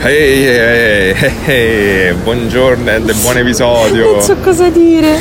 Ehi, 0.00 0.46
ehi, 0.46 1.14
ehi, 1.18 1.32
ehi, 2.06 2.12
buongiorno 2.14 2.88
e 2.88 3.00
buon 3.00 3.36
episodio. 3.36 4.12
Non 4.12 4.22
so 4.22 4.36
cosa 4.36 4.68
dire. 4.70 5.18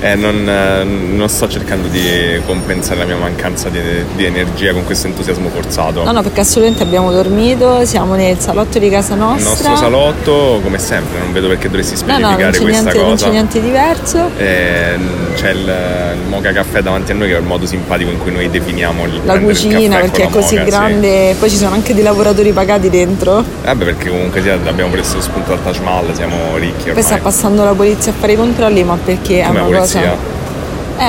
Eh, 0.00 0.14
non, 0.14 0.48
eh, 0.48 0.84
non 0.84 1.28
sto 1.28 1.48
cercando 1.48 1.86
di 1.88 2.40
compensare 2.46 2.98
la 3.00 3.04
mia 3.04 3.16
mancanza 3.16 3.68
di, 3.68 3.80
di 4.14 4.24
energia 4.24 4.72
con 4.72 4.84
questo 4.84 5.08
entusiasmo 5.08 5.48
forzato. 5.48 6.04
No, 6.04 6.12
no, 6.12 6.22
perché 6.22 6.40
assolutamente 6.40 6.82
abbiamo 6.84 7.10
dormito, 7.12 7.84
siamo 7.84 8.14
nel 8.14 8.38
salotto 8.38 8.78
di 8.78 8.88
casa 8.88 9.12
Il 9.14 9.20
nostra. 9.20 9.70
nostro 9.70 9.76
salotto, 9.76 10.60
come 10.62 10.78
sempre, 10.78 11.18
non 11.18 11.32
vedo 11.32 11.48
perché 11.48 11.66
dovresti 11.68 12.04
No, 12.04 12.18
no, 12.18 12.30
non 12.30 12.30
specificare 12.30 12.52
c'è, 12.52 12.62
questa 12.62 12.82
niente, 12.82 12.98
non 13.00 13.10
cosa. 13.10 13.24
c'è 13.24 13.30
niente 13.32 13.60
di 13.60 13.66
diverso. 13.66 14.30
Eh, 14.38 14.98
c'è 15.34 15.50
il, 15.50 15.58
il 15.58 16.28
Mocha 16.28 16.52
Caffè 16.52 16.80
davanti 16.80 17.12
a 17.12 17.14
noi 17.14 17.28
che 17.28 17.34
è 17.34 17.38
il 17.38 17.44
modo 17.44 17.66
simpatico 17.66 18.10
in 18.10 18.18
cui 18.18 18.32
noi 18.32 18.48
definiamo 18.50 19.04
il 19.06 19.20
La 19.24 19.34
il 19.34 19.42
cucina 19.42 19.78
caffè 19.98 20.00
perché 20.00 20.22
è 20.24 20.28
così 20.30 20.56
sì. 20.56 20.64
grande, 20.64 21.34
poi 21.38 21.48
ci 21.50 21.56
sono 21.56 21.74
anche 21.74 21.92
dei 21.94 22.02
lavoratori 22.04 22.50
pagati 22.52 22.88
dentro. 22.90 23.44
Vabbè 23.64 23.84
perché 23.84 24.10
comunque 24.12 24.42
sia, 24.42 24.54
abbiamo 24.54 24.90
preso 24.90 25.20
spunto 25.20 25.50
dal 25.50 25.62
Taj 25.62 25.78
Mahal, 25.80 26.14
siamo 26.14 26.36
ricchi 26.56 26.90
Poi 26.90 27.02
sta 27.02 27.14
ormai. 27.14 27.20
passando 27.32 27.64
la 27.64 27.72
polizia 27.72 28.12
a 28.12 28.14
fare 28.18 28.32
i 28.32 28.36
controlli, 28.36 28.84
ma 28.84 28.96
perché 29.02 29.40
è 29.42 29.46
Come 29.46 29.58
la 29.58 29.64
una 29.66 29.76
polizia? 29.78 30.00
cosa. 30.00 30.40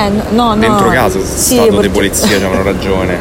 Eh, 0.06 0.10
no, 0.32 0.54
no. 0.54 0.56
Dentro 0.56 0.90
casa, 0.90 1.20
sì, 1.20 1.54
stato 1.56 1.70
di 1.70 1.76
perché- 1.76 1.90
polizia, 1.90 2.28
ci 2.28 2.34
avevano 2.34 2.64
ragione. 2.64 3.18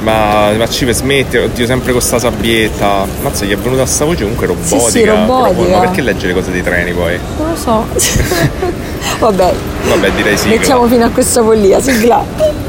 Ma, 0.00 0.52
ma 0.56 0.66
Cive 0.68 0.94
smetti, 0.94 1.36
oddio, 1.36 1.66
sempre 1.66 1.92
con 1.92 2.00
sta 2.00 2.18
sabbietta. 2.18 3.04
Mazza, 3.22 3.44
gli 3.44 3.52
è 3.52 3.56
venuta 3.58 3.84
sta 3.84 4.04
voce 4.06 4.22
comunque 4.22 4.46
robotica. 4.46 4.78
sì, 4.90 5.04
robotica. 5.04 5.52
proprio. 5.54 5.74
Ma 5.76 5.80
perché 5.80 6.00
leggere 6.00 6.32
cose 6.32 6.50
dei 6.50 6.62
treni 6.62 6.92
poi? 6.92 7.18
Non 7.36 7.50
lo 7.50 7.56
so. 7.56 7.84
Vabbè, 9.18 9.52
Vabbè, 9.88 10.10
direi 10.12 10.36
sì. 10.36 10.48
mettiamo 10.48 10.86
fino 10.86 11.04
a 11.04 11.10
questa 11.10 11.42
follia, 11.42 11.80
sigla. 11.80 12.67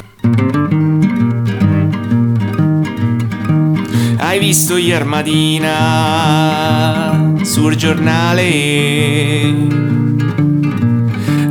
Hai 4.29 4.37
visto 4.37 4.77
ieri 4.77 5.05
mattina 5.05 6.19
sul 7.41 7.75
giornale? 7.75 8.45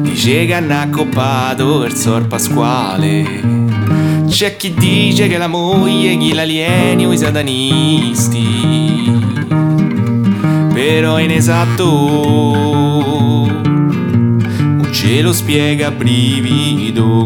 Dice 0.02 0.46
che 0.46 0.54
hanno 0.54 0.78
accoppato 0.78 1.82
il 1.82 1.94
sor 1.94 2.28
Pasquale. 2.28 4.22
C'è 4.28 4.56
chi 4.56 4.74
dice 4.74 5.26
che 5.26 5.38
la 5.38 5.48
moglie 5.48 6.14
gli 6.14 6.32
l'alieni 6.32 7.04
o 7.04 7.12
i 7.12 7.18
satanisti. 7.18 8.46
Però 10.72 11.16
è 11.16 11.22
inesatto. 11.24 11.86
Ce 14.92 15.20
lo 15.20 15.32
spiega 15.32 15.90
brivido 15.90 17.24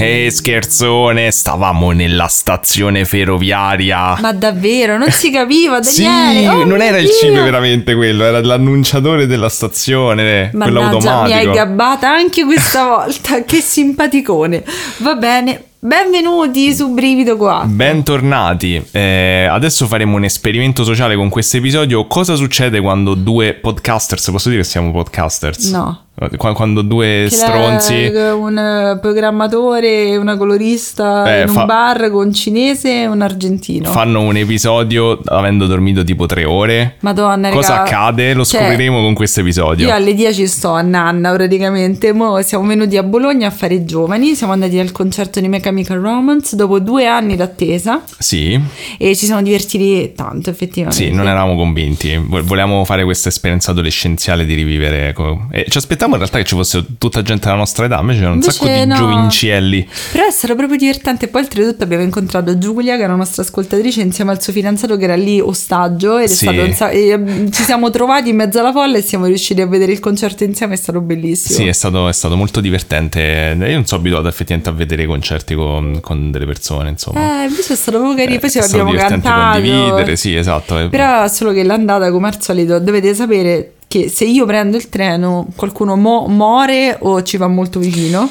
guatto. 0.00 0.26
Eh, 0.26 0.30
scherzone, 0.30 1.30
stavamo 1.30 1.90
nella 1.92 2.26
stazione 2.26 3.04
ferroviaria. 3.04 4.16
Ma 4.20 4.32
davvero, 4.32 4.96
non 4.98 5.10
si 5.10 5.30
capiva, 5.30 5.82
Sì, 5.82 6.02
Daniele. 6.04 6.48
Oh 6.48 6.64
non 6.64 6.80
era 6.80 6.98
il 6.98 7.04
Dio. 7.06 7.14
cibo 7.14 7.42
veramente 7.42 7.94
quello, 7.94 8.24
era 8.24 8.40
l'annunciatore 8.40 9.26
della 9.26 9.48
stazione, 9.48 10.50
quello 10.52 10.82
Mannaggia, 10.82 11.22
mi 11.22 11.32
hai 11.32 11.50
gabbata 11.50 12.08
anche 12.10 12.44
questa 12.44 12.86
volta. 12.86 13.42
che 13.44 13.60
simpaticone. 13.60 14.64
Va 14.98 15.14
bene, 15.14 15.64
benvenuti 15.82 16.74
su 16.74 16.92
Brivido 16.92 17.36
qua. 17.38 17.64
Bentornati, 17.66 18.82
Eh, 18.92 19.46
adesso 19.50 19.86
faremo 19.86 20.16
un 20.16 20.24
esperimento 20.24 20.84
sociale 20.84 21.16
con 21.16 21.28
questo 21.30 21.56
episodio. 21.56 22.06
Cosa 22.06 22.34
succede 22.34 22.80
quando 22.80 23.14
due 23.14 23.54
podcasters, 23.54 24.30
posso 24.30 24.50
dire 24.50 24.60
che 24.62 24.68
siamo 24.68 24.90
podcasters? 24.92 25.70
No. 25.70 26.04
Qu- 26.36 26.52
Quando 26.52 26.82
due 26.82 27.24
Che 27.30 27.34
stronzi... 27.34 28.12
un 28.12 28.58
eh, 28.58 28.98
programmatore 29.00 30.18
una 30.18 30.36
colorista 30.36 31.24
Eh, 31.38 31.42
in 31.44 31.48
un 31.48 31.54
fa- 31.54 31.64
bar 31.64 32.10
con 32.10 32.26
un 32.26 32.34
cinese 32.34 33.02
e 33.02 33.06
un 33.06 33.22
argentino. 33.22 33.90
Fanno 33.90 34.20
un 34.20 34.36
episodio 34.36 35.18
avendo 35.24 35.64
dormito 35.64 36.04
tipo 36.04 36.26
tre 36.26 36.44
ore. 36.44 36.96
Madonna, 37.00 37.48
Cosa 37.48 37.76
raga. 37.76 37.82
accade? 37.84 38.34
Lo 38.34 38.44
Cioè, 38.44 38.60
scopriremo 38.60 39.00
con 39.00 39.14
questo 39.14 39.40
episodio. 39.40 39.86
Io 39.86 39.94
alle 39.94 40.12
10 40.12 40.46
sto 40.46 40.72
a 40.72 40.82
Nanna 40.82 41.32
praticamente. 41.32 42.12
Mo 42.12 42.38
siamo 42.42 42.66
venuti 42.66 42.98
a 42.98 43.02
Bologna 43.02 43.46
a 43.46 43.50
fare 43.50 43.72
i 43.76 43.86
giovani. 43.86 44.34
Siamo 44.34 44.52
andati 44.52 44.78
al 44.78 44.92
concerto 44.92 45.40
di 45.40 45.48
My 45.48 45.60
Chemical 45.70 45.98
Romance 46.00 46.56
dopo 46.56 46.78
due 46.80 47.06
anni 47.06 47.36
d'attesa 47.36 48.02
Sì, 48.18 48.60
e 48.98 49.14
ci 49.16 49.26
siamo 49.26 49.40
divertiti 49.42 50.12
tanto, 50.14 50.50
effettivamente. 50.50 51.04
sì, 51.04 51.10
non 51.12 51.26
eravamo 51.28 51.54
convinti. 51.56 52.16
Vo- 52.16 52.42
Volevamo 52.42 52.84
fare 52.84 53.04
questa 53.04 53.28
esperienza 53.28 53.70
adolescenziale 53.70 54.44
di 54.44 54.54
rivivere. 54.54 55.14
E 55.50 55.66
ci 55.68 55.78
aspettavamo 55.78 56.14
in 56.14 56.20
realtà 56.20 56.38
che 56.38 56.44
ci 56.44 56.54
fosse 56.54 56.84
tutta 56.98 57.22
gente 57.22 57.44
della 57.46 57.56
nostra 57.58 57.84
età, 57.84 57.98
invece 58.00 58.18
c'erano 58.18 58.34
un 58.36 58.40
Invece 58.40 58.58
sacco 58.58 58.72
di 58.72 58.86
no. 58.86 58.94
giovincelli. 58.96 59.88
Però 60.12 60.26
è 60.26 60.30
stato 60.30 60.54
proprio 60.56 60.76
divertente. 60.78 61.28
Poi, 61.28 61.42
oltretutto, 61.42 61.84
abbiamo 61.84 62.02
incontrato 62.02 62.58
Giulia, 62.58 62.96
che 62.96 63.02
era 63.02 63.12
una 63.14 63.22
nostra 63.22 63.42
ascoltatrice, 63.42 64.00
insieme 64.00 64.32
al 64.32 64.42
suo 64.42 64.52
fidanzato 64.52 64.96
che 64.96 65.04
era 65.04 65.14
lì 65.16 65.40
ostaggio. 65.40 66.18
Ed 66.18 66.28
è 66.30 66.32
Sì. 66.32 66.72
sa- 66.74 66.90
e, 66.90 67.16
mm, 67.16 67.48
ci 67.50 67.62
siamo 67.62 67.90
trovati 67.90 68.30
in 68.30 68.36
mezzo 68.36 68.58
alla 68.58 68.72
folla 68.72 68.98
e 68.98 69.02
siamo 69.02 69.26
riusciti 69.26 69.60
a 69.60 69.66
vedere 69.66 69.92
il 69.92 70.00
concerto 70.00 70.42
insieme. 70.44 70.74
È 70.74 70.76
stato 70.78 71.00
bellissimo. 71.00 71.58
Sì, 71.58 71.66
è 71.66 71.72
stato, 71.72 72.08
è 72.08 72.12
stato 72.12 72.36
molto 72.36 72.60
divertente. 72.60 73.54
Io 73.58 73.74
non 73.74 73.86
sono 73.86 74.00
abituato 74.00 74.28
effettivamente 74.28 74.70
a 74.70 74.72
vedere 74.72 75.06
concerti 75.06 75.54
con, 75.60 75.98
con 76.00 76.30
delle 76.30 76.46
persone, 76.46 76.90
insomma. 76.90 77.42
Eh, 77.42 77.46
invece 77.46 77.74
è 77.74 77.76
stato 77.76 77.98
proprio 77.98 78.16
carino. 78.16 78.38
Poi 78.38 78.48
è 78.48 78.52
ci 78.52 78.60
stato 78.62 78.82
abbiamo 78.82 79.08
cantato. 79.08 79.60
condividere, 79.60 80.16
sì, 80.16 80.34
esatto. 80.34 80.78
eh. 80.78 80.88
Però 80.88 81.26
solo 81.28 81.52
che 81.52 81.62
l'andata, 81.62 82.10
come 82.10 82.28
al 82.28 82.40
solito, 82.42 82.78
dovete 82.78 83.14
sapere 83.14 83.74
che 83.88 84.08
se 84.08 84.24
io 84.24 84.46
prendo 84.46 84.76
il 84.76 84.88
treno, 84.88 85.48
qualcuno 85.56 85.96
mo- 85.96 86.26
muore 86.28 86.96
o 87.00 87.22
ci 87.22 87.36
va 87.36 87.48
molto 87.48 87.78
vicino. 87.80 88.28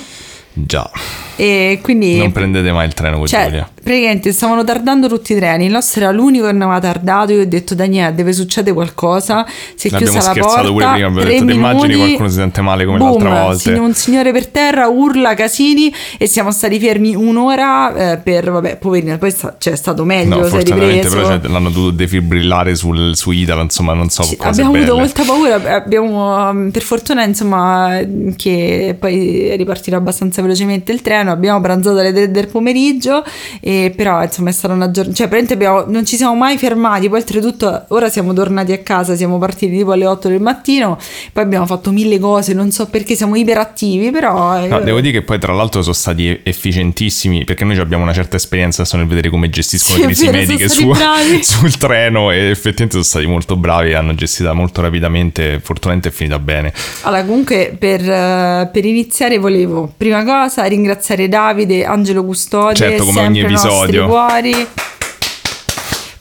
Già, 0.54 0.90
E 1.40 1.80
quindi. 1.82 2.18
non 2.18 2.32
prendete 2.34 2.70
mai 2.74 2.86
il 2.88 2.94
treno 2.94 3.18
con 3.18 3.26
Cioè, 3.28 3.46
Giulia. 3.46 3.70
praticamente 3.82 4.34
stavano 4.34 4.64
tardando 4.66 5.08
tutti 5.08 5.32
i 5.32 5.36
treni. 5.38 5.66
Il 5.66 5.72
nostro 5.72 6.02
era 6.02 6.12
l'unico 6.12 6.48
che 6.48 6.52
non 6.52 6.64
aveva 6.64 6.80
tardato. 6.82 7.32
Io 7.32 7.42
ho 7.44 7.46
detto, 7.46 7.76
Daniele, 7.76 8.14
deve 8.14 8.34
succedere 8.34 8.74
qualcosa. 8.74 9.46
Si 9.76 9.88
è 9.88 9.92
L'abbiamo 9.92 10.12
chiusa 10.14 10.28
la 10.28 10.34
scherzato 10.34 10.56
porta. 10.56 10.72
pure 10.72 10.74
prima, 10.74 10.92
abbiamo 11.08 11.16
detto, 11.24 11.46
"Ti 11.46 11.54
immagini 11.54 11.96
qualcuno 11.96 12.28
si 12.28 12.36
sente 12.36 12.62
male 12.62 12.86
come 12.86 12.98
boom, 12.98 13.24
l'altra 13.24 13.42
volta?" 13.44 13.58
si- 13.58 13.70
Un 13.72 13.94
signore 13.94 14.32
per 14.34 14.48
terra 14.48 14.88
urla 14.88 15.34
casini 15.34 15.94
e 16.18 16.28
siamo 16.28 16.52
stati 16.52 16.78
fermi 16.80 17.16
un'ora 17.16 18.12
eh, 18.14 18.18
per, 18.18 18.52
vabbè, 18.52 18.76
poverino. 18.76 19.18
Poi 19.18 19.32
sta- 19.32 19.56
cioè, 19.58 19.74
è 19.74 19.78
stato 19.78 20.04
meglio. 20.04 20.36
No, 20.42 20.44
ripreso. 20.58 21.10
però 21.16 21.26
cioè, 21.28 21.40
l'hanno 21.48 21.70
dovuto 21.70 21.92
defibrillare 21.92 22.76
sul, 22.76 23.16
su 23.16 23.32
Italo, 23.32 23.62
insomma, 23.62 23.94
non 23.94 24.10
so 24.10 24.24
cose 24.38 24.62
abbiamo 24.62 24.72
avuto 24.76 24.86
belle. 24.96 25.00
molta 25.00 25.24
paura, 25.24 25.76
abbiamo 25.76 26.50
um, 26.50 26.70
per 26.72 26.82
fortuna 26.82 27.24
insomma 27.24 28.00
che 28.36 28.96
poi 29.00 29.48
è 29.48 29.56
ripartito 29.56 29.96
abbastanza 29.96 30.42
velocemente 30.42 30.92
il 30.92 31.02
treno, 31.02 31.29
abbiamo 31.32 31.62
pranzato 31.62 31.98
alle 31.98 32.14
3 32.14 32.32
del 32.32 32.48
pomeriggio, 32.48 33.24
e 33.62 33.94
però 33.96 34.24
insomma 34.24 34.50
è 34.50 34.54
stata 34.54 34.74
una 34.74 34.92
giornata, 34.92 35.16
cioè 35.16 35.28
praticamente 35.28 35.54
abbiamo- 35.54 35.92
non 35.92 36.06
ci 36.06 36.16
siamo 36.16 36.36
mai 36.36 36.58
fermati, 36.58 37.10
poi 37.10 37.20
oltretutto 37.20 37.86
ora 37.90 38.10
siamo 38.10 38.34
tornati 38.34 38.72
a 38.72 38.80
casa, 38.80 39.16
siamo 39.16 39.38
partiti 39.38 39.78
tipo 39.78 39.92
alle 39.92 40.06
8 40.06 40.28
del 40.30 40.42
mattino, 40.42 40.98
poi 41.34 41.44
abbiamo 41.44 41.66
fatto 41.66 41.92
mille 41.92 42.20
cose, 42.20 42.54
non 42.54 42.72
so 42.72 42.88
perché 42.88 43.16
siamo 43.16 43.36
iperattivi, 43.36 44.12
però... 44.12 44.66
No, 44.68 44.80
eh, 44.80 44.84
devo 44.84 45.00
dire 45.02 45.20
che 45.20 45.22
poi 45.24 45.40
tra 45.40 45.54
l'altro 45.54 45.82
sono 45.82 45.94
stati 45.94 46.40
efficientissimi 46.44 47.44
perché 47.44 47.66
noi 47.66 47.78
abbiamo 47.78 48.04
una 48.04 48.14
certa 48.14 48.36
esperienza 48.38 48.84
nel 48.94 49.08
vedere 49.08 49.30
come 49.30 49.50
gestiscono 49.50 49.96
Sì, 49.96 50.02
le 50.02 50.08
crisi 50.08 50.26
vero, 50.26 50.38
mediche 50.38 50.70
su- 50.70 50.94
sul 51.42 51.78
treno 51.78 52.32
e 52.32 52.50
effettivamente 52.50 52.92
sono 52.92 53.04
stati 53.04 53.26
molto 53.26 53.56
bravi, 53.56 53.94
hanno 53.94 54.16
gestita 54.16 54.54
molto 54.54 54.82
rapidamente, 54.82 55.60
fortunatamente 55.62 56.10
è 56.10 56.12
finita 56.12 56.40
bene. 56.40 56.74
Allora, 57.02 57.24
comunque 57.24 57.76
per, 57.78 58.02
eh, 58.02 58.70
per 58.72 58.86
iniziare 58.86 59.38
volevo, 59.38 59.92
prima 59.96 60.24
cosa, 60.24 60.64
ringraziare 60.66 61.19
Davide, 61.28 61.84
Angelo 61.84 62.24
Custode, 62.24 62.76
Certo, 62.76 63.04
come 63.06 63.22
ogni 63.22 63.40
episodio. 63.42 64.06
cuori. 64.08 64.68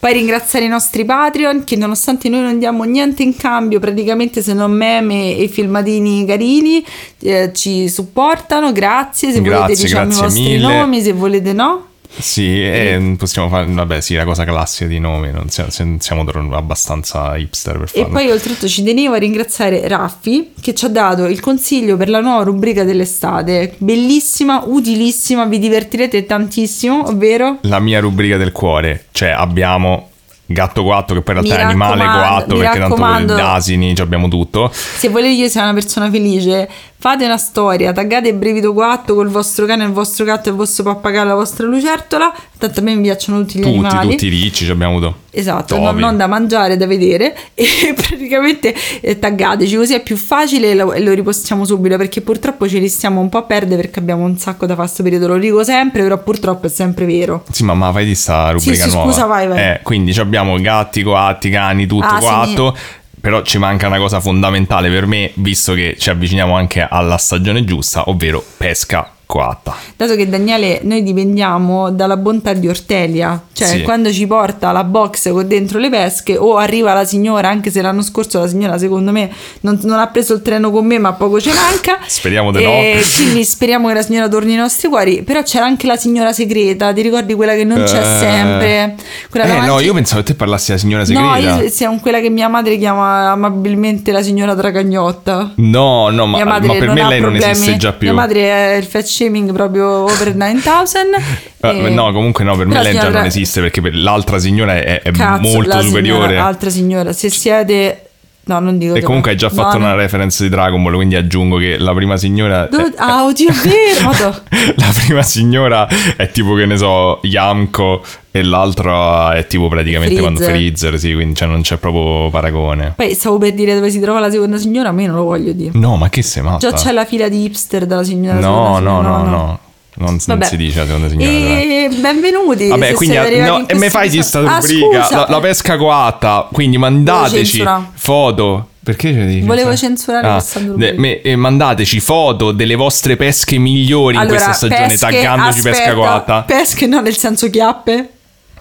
Poi 0.01 0.13
ringraziare 0.13 0.65
i 0.65 0.69
nostri 0.69 1.05
Patreon 1.05 1.65
che 1.65 1.75
nonostante 1.75 2.29
noi 2.29 2.43
non 2.43 2.59
diamo 2.61 2.85
niente 2.85 3.25
in 3.25 3.37
cambio, 3.37 3.81
praticamente 3.81 4.43
se 4.43 4.53
non 4.55 4.71
meme 4.71 5.37
e 5.37 5.49
filmatini 5.49 6.25
carini, 6.25 6.85
eh, 7.21 7.51
ci 7.53 7.89
supportano, 7.89 8.71
grazie, 8.71 9.33
se 9.33 9.41
volete 9.41 9.57
Grazie, 9.67 9.85
diciamo 9.85 10.13
i 10.13 10.15
vostri 10.15 10.43
mille. 10.43 10.59
nomi, 10.79 11.03
se 11.03 11.13
volete 11.13 11.53
no. 11.53 11.88
Sì, 12.17 12.63
e 12.63 13.15
possiamo 13.17 13.49
fare, 13.49 13.67
vabbè 13.69 14.01
sì, 14.01 14.15
la 14.15 14.25
cosa 14.25 14.45
classica 14.45 14.89
di 14.89 14.99
nomi, 14.99 15.31
non 15.31 15.51
siamo, 15.51 15.71
siamo 15.71 16.25
abbastanza 16.53 17.37
hipster 17.37 17.79
per 17.79 17.89
E 17.93 18.01
farlo. 18.01 18.15
poi 18.15 18.31
oltretutto 18.31 18.67
ci 18.67 18.83
tenevo 18.83 19.15
a 19.15 19.19
ringraziare 19.19 19.87
Raffi 19.87 20.53
che 20.61 20.75
ci 20.75 20.85
ha 20.87 20.89
dato 20.89 21.27
il 21.27 21.41
consiglio 21.41 21.97
per 21.97 22.09
la 22.09 22.21
nuova 22.21 22.43
rubrica 22.43 22.83
dell'estate, 22.83 23.75
bellissima, 23.79 24.63
utilissima, 24.65 25.45
vi 25.45 25.59
divertirete 25.59 26.27
tantissimo, 26.27 27.09
ovvero... 27.09 27.59
La 27.63 27.79
mia 27.79 28.01
rubrica 28.01 28.37
del 28.37 28.53
cuore, 28.53 29.07
cioè 29.13 29.29
abbiamo 29.29 30.11
Gatto 30.51 30.83
Guatto 30.83 31.13
che 31.13 31.21
poi 31.21 31.37
in 31.37 31.43
realtà 31.43 31.61
è 31.61 31.65
animale 31.65 32.03
raccomando, 32.03 32.27
guatto 32.27 32.55
mi 32.55 32.61
perché 32.63 32.79
tanto 32.79 33.35
asini, 33.35 33.95
abbiamo 33.99 34.29
tutto. 34.29 34.71
Se 34.73 35.11
volete 35.11 35.35
io 35.35 35.49
sia 35.49 35.63
una 35.63 35.75
persona 35.75 36.11
felice, 36.11 36.67
fate 37.01 37.25
una 37.25 37.37
storia, 37.39 37.93
taggate 37.93 38.35
Brivido 38.35 38.73
4 38.73 39.15
col 39.15 39.29
vostro 39.29 39.67
cane, 39.67 39.85
il 39.85 39.93
vostro 39.93 40.25
gatto, 40.25 40.49
il 40.49 40.57
vostro 40.57 40.83
pappagallo, 40.85 41.29
la 41.29 41.35
vostra 41.37 41.67
lucertola. 41.67 42.35
Tanto 42.59 42.81
a 42.81 42.83
me 42.83 42.95
mi 42.97 43.03
piacciono 43.03 43.39
tutti 43.41 43.59
gli 43.59 43.63
Tutti, 43.63 43.77
animali. 43.77 44.11
tutti 44.11 44.27
i 44.27 44.31
ricci 44.31 44.65
ci 44.65 44.71
abbiamo 44.73 44.97
avuto. 44.97 45.17
Esatto, 45.31 45.79
non, 45.79 45.95
non 45.97 46.17
da 46.17 46.27
mangiare, 46.27 46.77
da 46.77 46.87
vedere 46.89 47.37
e 47.55 47.65
praticamente 47.95 48.75
eh, 49.01 49.17
taggateci 49.19 49.77
così 49.77 49.95
è 49.95 50.03
più 50.03 50.17
facile 50.17 50.73
e 50.73 50.75
lo, 50.75 50.93
lo 50.99 51.13
ripostiamo 51.13 51.65
subito 51.65 51.97
perché 51.97 52.21
purtroppo 52.21 52.69
ce 52.69 52.79
li 52.79 52.89
stiamo 52.89 53.21
un 53.21 53.29
po' 53.29 53.39
a 53.39 53.43
perdere 53.43 53.83
perché 53.83 54.01
abbiamo 54.01 54.25
un 54.25 54.37
sacco 54.37 54.67
da 54.67 54.75
fare 54.75 54.89
sto 54.89 55.05
periodo, 55.05 55.29
lo 55.29 55.39
dico 55.39 55.63
sempre, 55.63 56.03
però 56.03 56.21
purtroppo 56.21 56.67
è 56.67 56.71
sempre 56.71 57.05
vero. 57.05 57.45
Sì, 57.53 57.63
ma, 57.63 57.75
ma 57.75 57.93
fai 57.93 58.05
di 58.07 58.17
sta 58.17 58.51
rubrica 58.51 58.87
sì, 58.89 58.91
nuova. 58.91 59.13
scusa, 59.13 59.27
vai, 59.27 59.47
vai. 59.47 59.59
Eh, 59.61 59.81
quindi 59.85 60.13
ci 60.13 60.19
abbiamo 60.19 60.59
gatti, 60.61 61.03
coatti, 61.05 61.49
cani, 61.51 61.87
tutto 61.87 62.05
Ah, 62.07 62.19
sì, 62.21 62.27
quanto. 62.27 62.77
Però 63.21 63.43
ci 63.43 63.59
manca 63.59 63.87
una 63.87 63.99
cosa 63.99 64.21
fondamentale 64.21 64.89
per 64.89 65.07
me, 65.07 65.33
visto 65.35 65.75
che 65.75 65.97
ci 65.99 66.11
avviciniamo 66.11 66.55
anche 66.55 66.87
alla 66.89 67.19
stagione 67.19 67.65
giusta, 67.65 68.09
ovvero 68.09 68.45
pesca 68.57 69.13
coatta. 69.33 69.77
Dato 69.95 70.17
che 70.17 70.27
Daniele, 70.27 70.81
noi 70.85 71.03
dipendiamo 71.03 71.91
dalla 71.91 72.17
bontà 72.17 72.55
di 72.55 72.67
Ortelia, 72.67 73.39
cioè 73.53 73.69
Sì. 73.69 73.83
quando 73.83 74.11
ci 74.11 74.27
porta 74.27 74.73
la 74.73 74.85
box 74.85 75.31
con 75.31 75.47
dentro 75.47 75.79
le 75.79 75.91
pesche 75.91 76.39
o 76.39 76.57
arriva 76.57 76.95
la 76.95 77.05
signora, 77.05 77.49
anche 77.51 77.71
se 77.71 77.83
l'anno 77.83 78.01
scorso 78.01 78.39
la 78.41 78.49
signora 78.49 78.79
secondo 78.79 79.13
me 79.13 79.31
non, 79.61 79.79
non 79.83 79.99
ha 79.99 80.07
preso 80.07 80.33
il 80.33 80.41
treno 80.41 80.71
con 80.71 80.87
me 80.87 80.97
ma 80.99 81.13
poco 81.13 81.39
ce 81.43 81.53
manca. 81.53 81.99
Speriamo 82.09 82.51
di 82.53 82.65
no. 82.65 82.71
Quindi 83.17 83.45
speriamo 83.45 83.89
che 83.89 83.95
la 83.95 84.03
signora 84.03 84.29
torni 84.29 84.49
nei 84.53 84.57
nostri 84.57 84.89
cuori, 84.89 85.23
però 85.23 85.43
c'era 85.43 85.67
anche 85.67 85.87
la 85.87 85.97
signora 85.97 86.33
segreta, 86.33 86.91
ti 86.95 87.03
ricordi 87.03 87.35
quella 87.35 87.53
che 87.55 87.65
non 87.65 87.83
c'è 87.85 88.01
Eh. 88.01 88.19
sempre? 88.19 88.95
Quella 89.29 89.45
Eh 89.45 89.49
davanti- 89.49 89.69
no, 89.71 89.81
io 89.81 89.93
pensavo 89.93 90.23
che 90.23 90.29
te 90.29 90.35
parlassi 90.37 90.69
della 90.69 90.79
signora 90.81 91.05
segreta. 91.05 91.29
No, 91.29 91.37
io 91.63 91.69
siamo 91.69 91.99
quella 92.01 92.21
che 92.21 92.31
mia 92.31 92.49
madre 92.49 92.79
chiama 92.79 93.31
amabilmente 93.33 94.11
la 94.11 94.23
signora 94.23 94.55
Dragagnotta. 94.55 95.53
No, 95.57 96.09
no, 96.09 96.25
ma, 96.25 96.43
ma 96.45 96.59
per 96.61 96.87
non 96.87 96.95
me 96.95 97.07
lei 97.09 97.21
non 97.21 97.31
problemi. 97.33 97.51
esiste 97.53 97.77
già 97.77 97.93
più. 97.93 98.07
Mia 98.09 98.17
madre 98.17 98.41
è 98.73 98.77
il 98.77 98.85
fat 98.85 99.05
shaming 99.19 99.53
proprio 99.53 99.87
over 100.05 100.35
9000. 100.35 101.19
Eh, 101.61 101.87
e- 101.87 101.91
No, 101.91 102.13
comunque 102.13 102.45
no, 102.45 102.57
per 102.57 102.67
me 102.67 102.75
già 102.75 102.85
signora- 102.85 103.11
non 103.11 103.25
esiste 103.25 103.61
perché 103.61 103.81
per 103.81 103.93
l'altra 103.93 104.39
signora 104.39 104.77
è, 104.77 105.03
è 105.03 105.11
Cazzo, 105.11 105.41
molto 105.41 105.81
superiore. 105.83 106.29
Signora, 106.29 106.45
altra 106.47 106.71
signora, 106.71 107.13
se 107.13 107.29
siete... 107.31 108.03
No, 108.49 108.59
non 108.61 108.79
dico 108.79 108.95
e 108.95 109.03
comunque 109.03 109.33
hai 109.33 109.37
già 109.37 109.49
No, 109.49 109.55
fatto 109.63 109.77
no. 109.79 109.85
una 109.85 109.95
reference 109.95 110.43
di 110.43 110.49
Dragon 110.49 110.83
Ball, 110.83 110.95
quindi 110.95 111.17
aggiungo 111.17 111.59
che 111.59 111.77
la 111.79 111.93
prima 111.93 112.17
signora... 112.17 112.67
È- 112.69 112.93
Ah, 112.97 113.25
oddio, 113.25 113.49
vero! 113.63 114.35
La 114.77 114.93
prima 115.05 115.23
signora 115.23 115.87
è 116.17 116.31
tipo 116.31 116.55
che 116.55 116.65
ne 116.67 116.77
so, 116.77 117.21
Yamko 117.23 118.03
e 118.31 118.43
l'altra 118.43 119.35
è 119.35 119.47
tipo 119.47 119.69
praticamente 119.69 120.15
Freezer. 120.17 120.33
quando 120.39 120.53
Freezer, 120.53 120.99
sì, 120.99 121.13
quindi 121.13 121.35
cioè, 121.35 121.47
non 121.49 121.61
c'è 121.61 121.77
proprio 121.77 122.31
paragone. 122.31 122.95
Poi 122.97 123.15
stavo 123.15 123.39
per 123.39 123.53
dire 123.53 123.75
dove 123.75 123.91
si 123.91 124.01
trova 124.01 124.19
la 124.21 124.31
seconda 124.31 124.57
signora, 124.59 124.93
ma 124.93 125.03
io 125.03 125.09
non 125.09 125.17
lo 125.17 125.25
voglio 125.25 125.53
dire. 125.53 125.71
No, 125.75 125.97
ma 125.97 126.09
che 126.09 126.23
sei 126.23 126.43
matta? 126.43 126.59
Già 126.59 126.73
c'è 126.73 126.93
la 126.93 127.05
fila 127.05 127.29
di 127.29 127.45
hipster 127.45 127.85
della 127.87 128.05
signora. 128.05 128.39
No, 128.41 128.71
no, 128.71 128.77
signora, 128.79 129.09
no, 129.09 129.25
no. 129.25 129.59
Non, 130.01 130.17
non 130.27 130.43
si 130.43 130.57
dice 130.57 130.79
la 130.79 130.87
seconda 130.87 131.09
signora. 131.09 131.29
E 131.31 131.89
benvenuti. 132.01 132.69
Vabbè, 132.69 132.93
quindi 132.95 133.17
no, 133.17 133.25
in 133.27 133.65
e 133.67 133.75
questo 133.75 133.89
fai 133.91 134.09
di 134.09 134.19
episodio. 134.19 134.23
sta 134.23 134.39
Ah, 134.39 134.61
rubrica, 134.61 135.03
scusa, 135.05 135.17
la, 135.17 135.27
la 135.29 135.41
pesca 135.41 135.77
coatta, 135.77 136.49
quindi 136.53 136.79
mandateci 136.79 137.65
foto. 137.95 138.69
Perché 138.85 139.13
ce 139.13 139.19
devi 139.19 139.41
Volevo 139.41 139.77
censurare? 139.77 139.77
censurare 139.77 140.33
questa 140.33 140.61
rubrica. 140.61 140.95
me- 141.01 141.21
eh, 141.21 141.37
mandateci 141.37 142.01
foto 142.01 142.53
delle 142.53 142.75
vostre 142.75 143.17
pesche 143.17 143.59
migliori 143.59 144.15
in 144.15 144.21
Allora, 144.21 144.37
questa 144.37 144.53
stagione, 144.55 144.87
pesche, 144.87 144.99
taggandoci 144.99 145.61
pesca 145.63 145.71
aspetta, 145.83 145.95
coatta. 145.95 146.43
Pesche 146.47 146.87
no, 146.87 147.01
nel 147.01 147.17
senso 147.17 147.51
chiappe? 147.51 148.09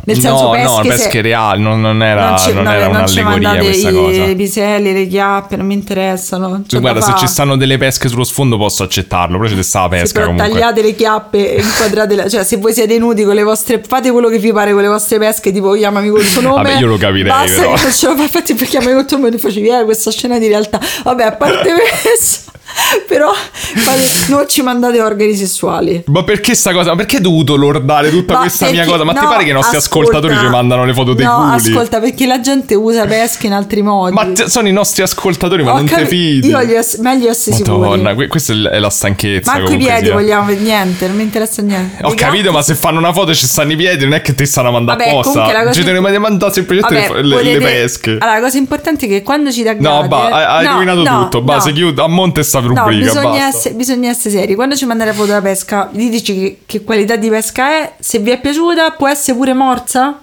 Nel 0.05 0.19
senso 0.19 0.43
no, 0.43 0.49
pesche, 0.51 0.67
no, 0.67 0.81
pesche 0.83 1.21
reali, 1.21 1.61
non, 1.61 1.81
non 1.81 2.01
era, 2.01 2.37
ci- 2.37 2.53
non 2.53 2.63
no, 2.63 2.71
era 2.71 2.87
non 2.87 3.07
ci 3.07 3.19
un'allegoria 3.19 3.59
questa 3.61 3.89
i, 3.89 3.93
cosa. 3.93 4.23
i 4.23 4.35
piselli, 4.35 4.93
le 4.93 5.07
chiappe, 5.07 5.55
non 5.57 5.65
mi 5.65 5.73
interessano. 5.73 6.63
C'ho 6.65 6.79
Guarda, 6.79 6.99
da 6.99 7.05
se 7.05 7.11
fa. 7.11 7.17
ci 7.17 7.27
stanno 7.27 7.57
delle 7.57 7.77
pesche 7.77 8.07
sullo 8.07 8.23
sfondo 8.23 8.57
posso 8.57 8.83
accettarlo, 8.83 9.37
però 9.37 9.53
c'è 9.53 9.61
sta 9.63 9.81
la 9.81 9.87
pesca 9.89 10.13
però 10.19 10.31
comunque. 10.31 10.49
tagliate 10.49 10.81
le 10.81 10.95
chiappe 10.95 11.55
e 11.55 11.59
inquadrate 11.61 12.15
la- 12.15 12.29
cioè 12.29 12.43
se 12.45 12.55
voi 12.57 12.71
siete 12.73 12.97
nudi 12.97 13.23
con 13.25 13.35
le 13.35 13.43
vostre 13.43 13.81
fate 13.85 14.09
quello 14.11 14.29
che 14.29 14.37
vi 14.39 14.53
pare 14.53 14.71
con 14.71 14.81
le 14.81 14.87
vostre 14.87 15.17
pesche 15.19 15.51
tipo 15.51 15.71
chiamami 15.73 16.09
col 16.09 16.25
tuo 16.25 16.39
nome 16.41 16.63
Vabbè, 16.63 16.79
io 16.79 16.87
lo 16.87 16.97
capirei, 16.97 17.23
basta 17.29 17.61
però. 17.61 17.73
che 17.73 17.81
non 17.83 17.91
ce 17.91 18.07
lo 18.07 18.15
fai 18.15 18.23
infatti 18.23 18.53
per 18.53 18.67
chiamami 18.67 18.93
col 18.93 19.05
tuo 19.05 19.17
nome 19.17 19.31
ti 19.31 19.37
facevi 19.39 19.67
eh, 19.67 19.83
questa 19.83 20.11
scena 20.11 20.39
di 20.39 20.47
realtà 20.47 20.79
vabbè 21.03 21.23
a 21.23 21.31
parte 21.33 21.69
questo 22.01 22.51
però 23.07 23.31
fate- 23.33 24.31
non 24.31 24.45
ci 24.47 24.61
mandate 24.61 25.01
organi 25.01 25.35
sessuali 25.35 26.03
Ma 26.07 26.23
perché 26.23 26.55
sta 26.55 26.71
cosa? 26.73 26.91
Ma 26.91 26.95
perché 26.97 27.17
hai 27.17 27.21
dovuto 27.21 27.55
lordare 27.55 28.09
tutta 28.09 28.33
Ma 28.33 28.39
questa 28.41 28.65
mia 28.65 28.75
perché- 28.75 28.91
cosa? 28.91 29.03
Ma 29.03 29.13
ti 29.13 29.21
no, 29.23 29.27
pare 29.29 29.43
che 29.43 29.49
i 29.49 29.53
nostri 29.53 29.77
ascolta. 29.77 30.17
ascoltatori 30.17 30.39
ci 30.45 30.49
mandano 30.51 30.85
le 30.85 30.93
foto 30.93 31.13
dei 31.13 31.25
no 31.25 31.49
culi? 31.55 31.71
ascolta 31.71 31.99
perché 31.99 32.25
la 32.25 32.39
gente 32.39 32.75
usa 32.75 33.05
pesche 33.05 33.47
in 33.47 33.53
altri 33.53 33.81
modi 33.81 34.13
Ma 34.13 34.25
te- 34.31 34.49
sono 34.49 34.67
i 34.67 34.71
nostri 34.71 35.01
ascoltatori, 35.03 35.63
ma 35.63 35.71
Ho 35.73 35.75
non 35.77 35.85
te 35.85 35.95
capi- 35.95 36.07
fidi. 36.07 36.47
io 36.49 36.57
voglio 36.57 36.77
ess- 36.77 36.97
meglio 36.99 37.29
essere 37.29 37.57
Madonna, 37.65 37.97
sicuri 38.09 38.15
que- 38.15 38.27
questa 38.27 38.53
è 38.53 38.79
la 38.79 38.89
stanchezza. 38.89 39.51
manco 39.51 39.65
i 39.65 39.71
comunque 39.73 39.91
piedi 39.93 40.05
sia. 40.05 40.13
vogliamo 40.13 40.51
niente 40.51 41.07
non 41.07 41.15
mi 41.15 41.23
interessa 41.23 41.61
niente 41.61 42.03
Ho 42.03 42.11
I 42.11 42.15
capito, 42.15 42.43
gatti 42.43 42.55
ma 42.55 42.61
se 42.61 42.75
fanno 42.75 42.99
una 42.99 43.13
foto 43.13 43.31
e 43.31 43.35
ci 43.35 43.45
stanno 43.47 43.71
i 43.71 43.75
piedi, 43.75 44.03
non 44.03 44.13
è 44.13 44.21
che 44.21 44.35
ti 44.35 44.45
stanno 44.45 44.71
comunque 44.71 45.03
apposta. 45.05 45.71
Ci 45.73 45.83
devono 45.83 46.07
imp- 46.07 46.19
mandare 46.19 46.53
semplicemente 46.53 46.93
le, 46.93 47.07
Vabbè, 47.07 47.21
le- 47.21 47.43
le 47.43 47.57
potete- 47.57 47.59
pesche. 47.71 48.11
Allora, 48.19 48.33
la 48.35 48.39
cosa 48.41 48.57
importante 48.57 49.05
è 49.05 49.09
che 49.09 49.23
quando 49.23 49.51
ci 49.51 49.63
taggate... 49.63 49.81
No, 50.01 50.07
ba- 50.07 50.25
hai, 50.29 50.43
hai 50.59 50.65
No, 50.65 50.71
rovinato 50.73 51.03
no, 51.03 51.23
tutto. 51.23 51.37
no. 51.39 51.43
Base, 51.43 51.71
chiudo 51.73 52.03
a 52.03 52.07
monte 52.07 52.43
sta 52.43 52.59
No, 52.73 52.81
rubrica. 52.81 53.05
bisogna 53.05 53.29
basta. 53.29 53.47
essere, 53.57 53.73
bisogna 53.75 54.09
essere 54.09 54.35
seri. 54.35 54.55
Quando 54.55 54.75
ci 54.75 54.85
mandate 54.85 55.09
la 55.09 55.15
foto 55.15 55.27
della 55.27 55.41
pesca, 55.41 55.89
diteci 55.91 56.33
che, 56.33 56.59
che 56.65 56.83
qualità 56.83 57.15
di 57.15 57.29
pesca 57.29 57.69
è. 57.69 57.93
Se 57.99 58.19
vi 58.19 58.31
è 58.31 58.39
piaciuta, 58.39 58.91
può 58.91 59.07
essere 59.07 59.37
pure 59.37 59.53
morsa. 59.53 60.21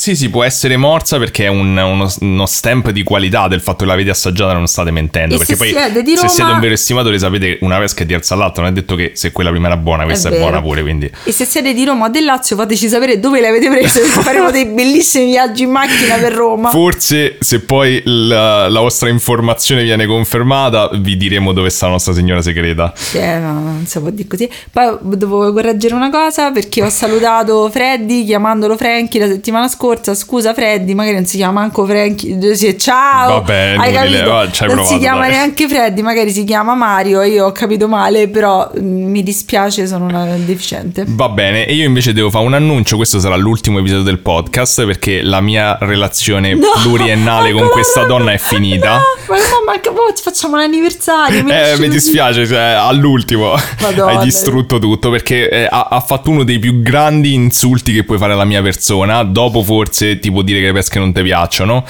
Sì, 0.00 0.16
sì, 0.16 0.30
può 0.30 0.44
essere 0.44 0.78
morsa 0.78 1.18
perché 1.18 1.44
è 1.44 1.48
un- 1.48 1.76
uno, 1.76 2.10
uno 2.20 2.46
stamp 2.46 2.88
di 2.88 3.02
qualità 3.02 3.48
del 3.48 3.60
fatto 3.60 3.84
che 3.84 3.84
l'avete 3.84 4.08
assaggiata 4.08 4.54
non 4.54 4.66
state 4.66 4.90
mentendo. 4.90 5.34
E 5.34 5.36
perché 5.36 5.56
poi 5.56 5.68
di 6.02 6.12
se 6.12 6.16
Roma- 6.22 6.28
siete 6.28 6.50
un 6.52 6.58
vero 6.60 6.72
estimatore 6.72 7.18
sapete 7.18 7.58
una 7.60 7.76
pesca 7.76 8.02
è 8.04 8.06
diversa 8.06 8.34
dall'altra. 8.34 8.62
Non 8.62 8.72
è 8.72 8.74
detto 8.74 8.94
che 8.94 9.10
se 9.12 9.30
quella 9.30 9.50
prima 9.50 9.66
era 9.66 9.76
buona, 9.76 10.04
questa 10.04 10.28
è, 10.28 10.30
vero. 10.30 10.44
buona 10.44 10.62
pure. 10.62 10.80
Quindi 10.80 11.10
E 11.24 11.32
se 11.32 11.44
siete 11.44 11.74
di 11.74 11.84
Roma 11.84 12.06
o 12.06 12.08
del 12.08 12.24
Lazio, 12.24 12.56
fateci 12.56 12.88
sapere 12.88 13.20
dove 13.20 13.42
le 13.42 13.48
avete 13.48 13.68
prese. 13.68 14.00
perché 14.00 14.20
faremo 14.22 14.50
dei 14.50 14.64
bellissimi 14.64 15.26
viaggi 15.26 15.64
in 15.64 15.70
macchina 15.70 16.14
per 16.16 16.32
Roma. 16.32 16.70
Forse 16.70 17.36
se 17.40 17.60
poi 17.60 18.00
la, 18.06 18.70
la 18.70 18.80
vostra 18.80 19.10
informazione 19.10 19.82
viene 19.82 20.06
confermata, 20.06 20.88
vi 20.94 21.18
diremo 21.18 21.52
dove 21.52 21.68
sta 21.68 21.84
la 21.86 21.92
nostra 21.92 22.14
signora 22.14 22.40
segreta. 22.40 22.94
Eh, 23.12 23.36
no, 23.36 23.52
non 23.52 23.84
si 23.86 24.00
può 24.00 24.08
dire 24.08 24.26
così. 24.26 24.48
Poi 24.72 24.96
devo 25.02 25.52
correggere 25.52 25.92
una 25.92 26.08
cosa 26.08 26.50
perché 26.52 26.82
ho 26.82 26.88
salutato 26.88 27.68
Freddy 27.70 28.24
chiamandolo 28.24 28.78
Franky 28.78 29.18
la 29.18 29.26
settimana 29.26 29.68
scorsa. 29.68 29.88
Scusa 30.14 30.54
Freddy, 30.54 30.94
magari 30.94 31.14
non 31.16 31.26
si 31.26 31.36
chiama 31.36 31.60
manco 31.60 31.84
Franky. 31.84 32.54
Sì, 32.54 32.78
ciao. 32.78 33.32
Vabbè, 33.40 33.74
Hai 33.78 33.92
capito? 33.92 34.30
va, 34.30 34.42
non 34.44 34.50
provato, 34.50 34.84
si 34.84 34.98
chiama 34.98 35.20
dai. 35.22 35.30
neanche 35.30 35.68
Freddy, 35.68 36.02
magari 36.02 36.30
si 36.32 36.44
chiama 36.44 36.74
Mario. 36.74 37.22
Io 37.22 37.46
ho 37.46 37.52
capito 37.52 37.88
male, 37.88 38.28
però 38.28 38.70
mm, 38.78 39.10
mi 39.10 39.22
dispiace, 39.22 39.86
sono 39.86 40.04
una 40.06 40.24
deficiente. 40.36 41.04
Va 41.06 41.28
bene, 41.28 41.66
e 41.66 41.74
io 41.74 41.84
invece 41.86 42.12
devo 42.12 42.30
fare 42.30 42.44
un 42.44 42.54
annuncio, 42.54 42.96
questo 42.96 43.18
sarà 43.20 43.36
l'ultimo 43.36 43.78
episodio 43.78 44.04
del 44.04 44.18
podcast 44.18 44.84
perché 44.86 45.22
la 45.22 45.40
mia 45.40 45.76
relazione 45.80 46.54
No, 46.54 46.68
pluriennale 46.82 47.52
con 47.52 47.68
questa 47.68 48.04
donna 48.04 48.32
è 48.32 48.38
finita. 48.38 48.96
No, 48.96 49.02
ma 49.28 49.36
mamma, 49.36 49.80
che- 49.80 49.88
oh, 49.88 50.12
facciamo 50.20 50.56
l'anniversario. 50.56 51.42
mi 51.44 51.50
Eh, 51.50 51.76
mi 51.78 51.88
dispiace, 51.88 52.46
cioè, 52.46 52.58
all'ultimo 52.78 53.54
Madonna. 53.80 54.18
hai 54.18 54.24
distrutto 54.24 54.78
tutto 54.78 55.10
perché 55.10 55.48
eh, 55.48 55.66
ha, 55.70 55.88
ha 55.90 56.00
fatto 56.00 56.30
uno 56.30 56.44
dei 56.44 56.58
più 56.58 56.82
grandi 56.82 57.34
insulti 57.34 57.92
che 57.92 58.04
puoi 58.04 58.18
fare 58.18 58.32
alla 58.32 58.44
mia 58.44 58.62
persona, 58.62 59.22
dopo 59.22 59.62
forse 59.70 60.18
tipo 60.18 60.42
dire 60.42 60.58
che 60.58 60.66
le 60.66 60.72
pesche 60.72 60.98
non 60.98 61.12
ti 61.12 61.22
piacciono, 61.22 61.84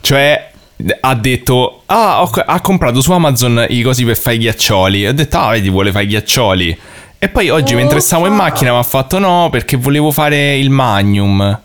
cioè 0.00 0.50
ha 1.00 1.14
detto, 1.14 1.82
ah, 1.86 2.22
ho- 2.22 2.42
ha 2.44 2.60
comprato 2.60 3.00
su 3.00 3.12
Amazon 3.12 3.64
i 3.68 3.82
cosi 3.82 4.04
per 4.04 4.16
fare 4.16 4.34
i 4.34 4.38
ghiaccioli, 4.40 5.06
ho 5.06 5.14
detto, 5.14 5.38
ah, 5.38 5.50
vedi, 5.50 5.70
vuole 5.70 5.92
fare 5.92 6.04
i 6.04 6.08
ghiaccioli. 6.08 6.76
E 7.20 7.28
poi 7.28 7.48
oggi 7.50 7.76
mentre 7.76 8.00
stavo 8.00 8.26
in 8.26 8.34
macchina 8.34 8.72
mi 8.72 8.78
ha 8.78 8.82
fatto 8.82 9.20
no 9.20 9.48
perché 9.50 9.76
volevo 9.76 10.10
fare 10.10 10.56
il 10.58 10.70
magnum. 10.70 11.60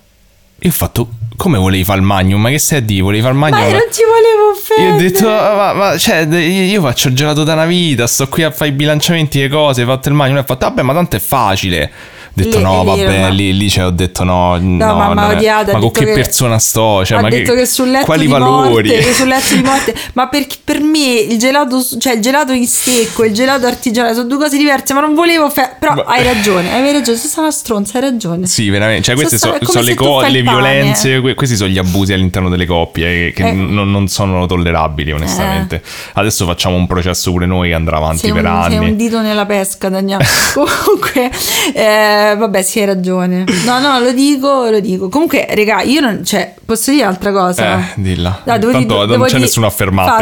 E 0.60 0.68
ho 0.68 0.72
fatto, 0.72 1.10
come 1.36 1.58
volevi 1.58 1.84
fare 1.84 1.98
il 2.00 2.06
magnum? 2.06 2.40
Ma 2.40 2.50
che 2.50 2.60
stai 2.60 2.78
a 2.78 2.82
dire? 2.82 3.02
Volevi 3.02 3.22
fare 3.22 3.34
il 3.34 3.40
magnum? 3.40 3.60
Ma 3.60 3.66
io 3.66 3.72
non 3.72 3.88
ti 3.92 4.02
volevo 4.06 4.88
Io 4.90 4.94
ho 4.94 4.98
detto, 4.98 5.28
"Ah, 5.28 5.56
ma, 5.56 5.74
ma, 5.74 5.98
cioè, 5.98 6.26
io, 6.30 6.64
io 6.64 6.82
faccio 6.82 7.08
il 7.08 7.16
gelato 7.16 7.44
da 7.44 7.54
una 7.54 7.66
vita, 7.66 8.06
sto 8.08 8.28
qui 8.30 8.44
a 8.44 8.52
fare 8.52 8.70
i 8.70 8.74
bilanciamenti 8.74 9.42
e 9.42 9.50
cose, 9.50 9.82
hai 9.82 9.88
fatto 9.88 10.08
il 10.10 10.14
magno, 10.16 10.38
e 10.38 10.40
ho 10.42 10.44
fatto, 10.44 10.68
vabbè, 10.68 10.84
ma 10.84 10.94
tanto 10.94 11.16
è 11.16 11.20
facile. 11.20 11.92
Ho 12.30 12.42
detto, 12.42 12.58
Lì- 12.58 12.64
no, 12.64 12.80
lì, 12.82 12.86
vabbè, 13.04 13.32
lì, 13.32 13.58
lì 13.58 13.70
cioè, 13.70 13.86
ho 13.86 13.90
detto, 13.90 14.24
no, 14.24 14.58
no, 14.58 14.78
ma 14.78 15.14
m'ha 15.14 15.22
non 15.24 15.32
è- 15.32 15.36
odiata, 15.36 15.74
ma 15.74 15.80
con 15.80 15.92
che 15.92 16.06
che- 16.06 16.14
persona 16.14 16.58
sto? 16.60 17.04
Cioè, 17.04 17.18
ha 17.18 17.22
ma 17.22 17.30
detto 17.30 17.54
che, 17.54 17.66
sul 17.66 17.90
letto 17.90 18.06
quali 18.06 18.22
di 18.26 18.32
valori? 18.32 18.70
morte, 18.90 18.98
che 19.00 19.14
sul 19.14 19.28
letto 19.28 19.56
di 19.56 19.62
morte, 19.62 19.94
ma 20.14 20.28
perché 20.30 20.56
per 20.64 20.80
me 20.82 21.20
il 21.20 21.38
gelato, 21.38 21.84
cioè 22.00 22.14
il 22.14 22.22
gelato 22.22 22.52
in 22.54 22.66
stecco 22.68 23.24
e 23.24 23.28
il 23.28 23.34
gelato 23.34 23.66
artigianale 23.66 24.14
sono 24.14 24.28
due 24.28 24.38
cose 24.38 24.58
diverse, 24.58 24.94
ma 24.94 25.02
non 25.02 25.14
volevo 25.16 25.50
fe- 25.50 25.76
però 25.80 25.96
Ma- 25.96 26.04
hai 26.06 26.24
ragione, 26.24 26.72
hai 26.74 26.92
ragione, 26.94 27.18
sei 27.18 27.28
stata 27.28 27.42
una 27.42 27.52
stronza, 27.52 27.98
hai 27.98 28.04
ragione. 28.04 28.46
Sì, 28.48 28.70
veramente. 28.70 29.04
Cioè, 29.04 29.16
queste 29.16 29.38
Sono 29.38 29.58
sono 29.62 29.72
come 29.72 29.84
le, 29.84 29.94
co- 29.96 30.22
le 30.22 30.42
violenze, 30.42 31.20
que- 31.20 31.34
questi 31.34 31.56
sono 31.56 31.70
gli 31.70 31.78
abusi 31.78 32.14
all'interno 32.14 32.48
delle 32.50 32.66
coppie 32.66 33.28
eh, 33.28 33.32
che 33.34 33.48
Eh. 33.48 33.52
non, 33.52 33.90
non 33.92 34.08
sono 34.08 34.46
tollerabili, 34.46 35.12
onestamente. 35.12 35.82
Adesso 36.14 36.46
facciamo 36.46 36.76
un 36.76 36.88
processo 36.88 37.32
pure 37.32 37.46
noi 37.46 37.70
che 37.70 37.76
andrà 37.76 37.98
avanti 37.98 38.20
Sei 38.20 38.32
per 38.34 38.44
un, 38.44 38.48
anni. 38.52 38.76
sei 38.78 38.90
un 38.90 38.96
dito 38.96 39.20
nella 39.22 39.46
pesca, 39.46 39.90
Daniele. 39.90 40.26
Comunque, 40.54 41.32
eh, 41.74 42.29
Eh, 42.32 42.36
vabbè, 42.36 42.62
sì, 42.62 42.80
hai 42.80 42.86
ragione. 42.86 43.44
No, 43.66 43.80
no, 43.80 44.00
lo 44.00 44.12
dico, 44.12 44.70
lo 44.70 44.80
dico. 44.80 45.10
Comunque, 45.10 45.48
raga, 45.54 45.82
io 45.82 46.02
non. 46.02 46.24
Cioè, 46.24 46.54
posso 46.66 46.92
dire 46.92 47.04
un'altra 47.04 47.32
cosa? 47.32 47.80
Eh, 47.80 47.84
dilla. 47.96 48.42
No, 48.44 48.58
devo 48.58 48.72
Tanto 48.72 48.88
dire- 48.88 49.00
non 49.00 49.08
devo 49.08 49.24
c'è 49.24 49.30
dire- 49.32 49.42
nessuno 49.42 49.66
a 49.68 49.70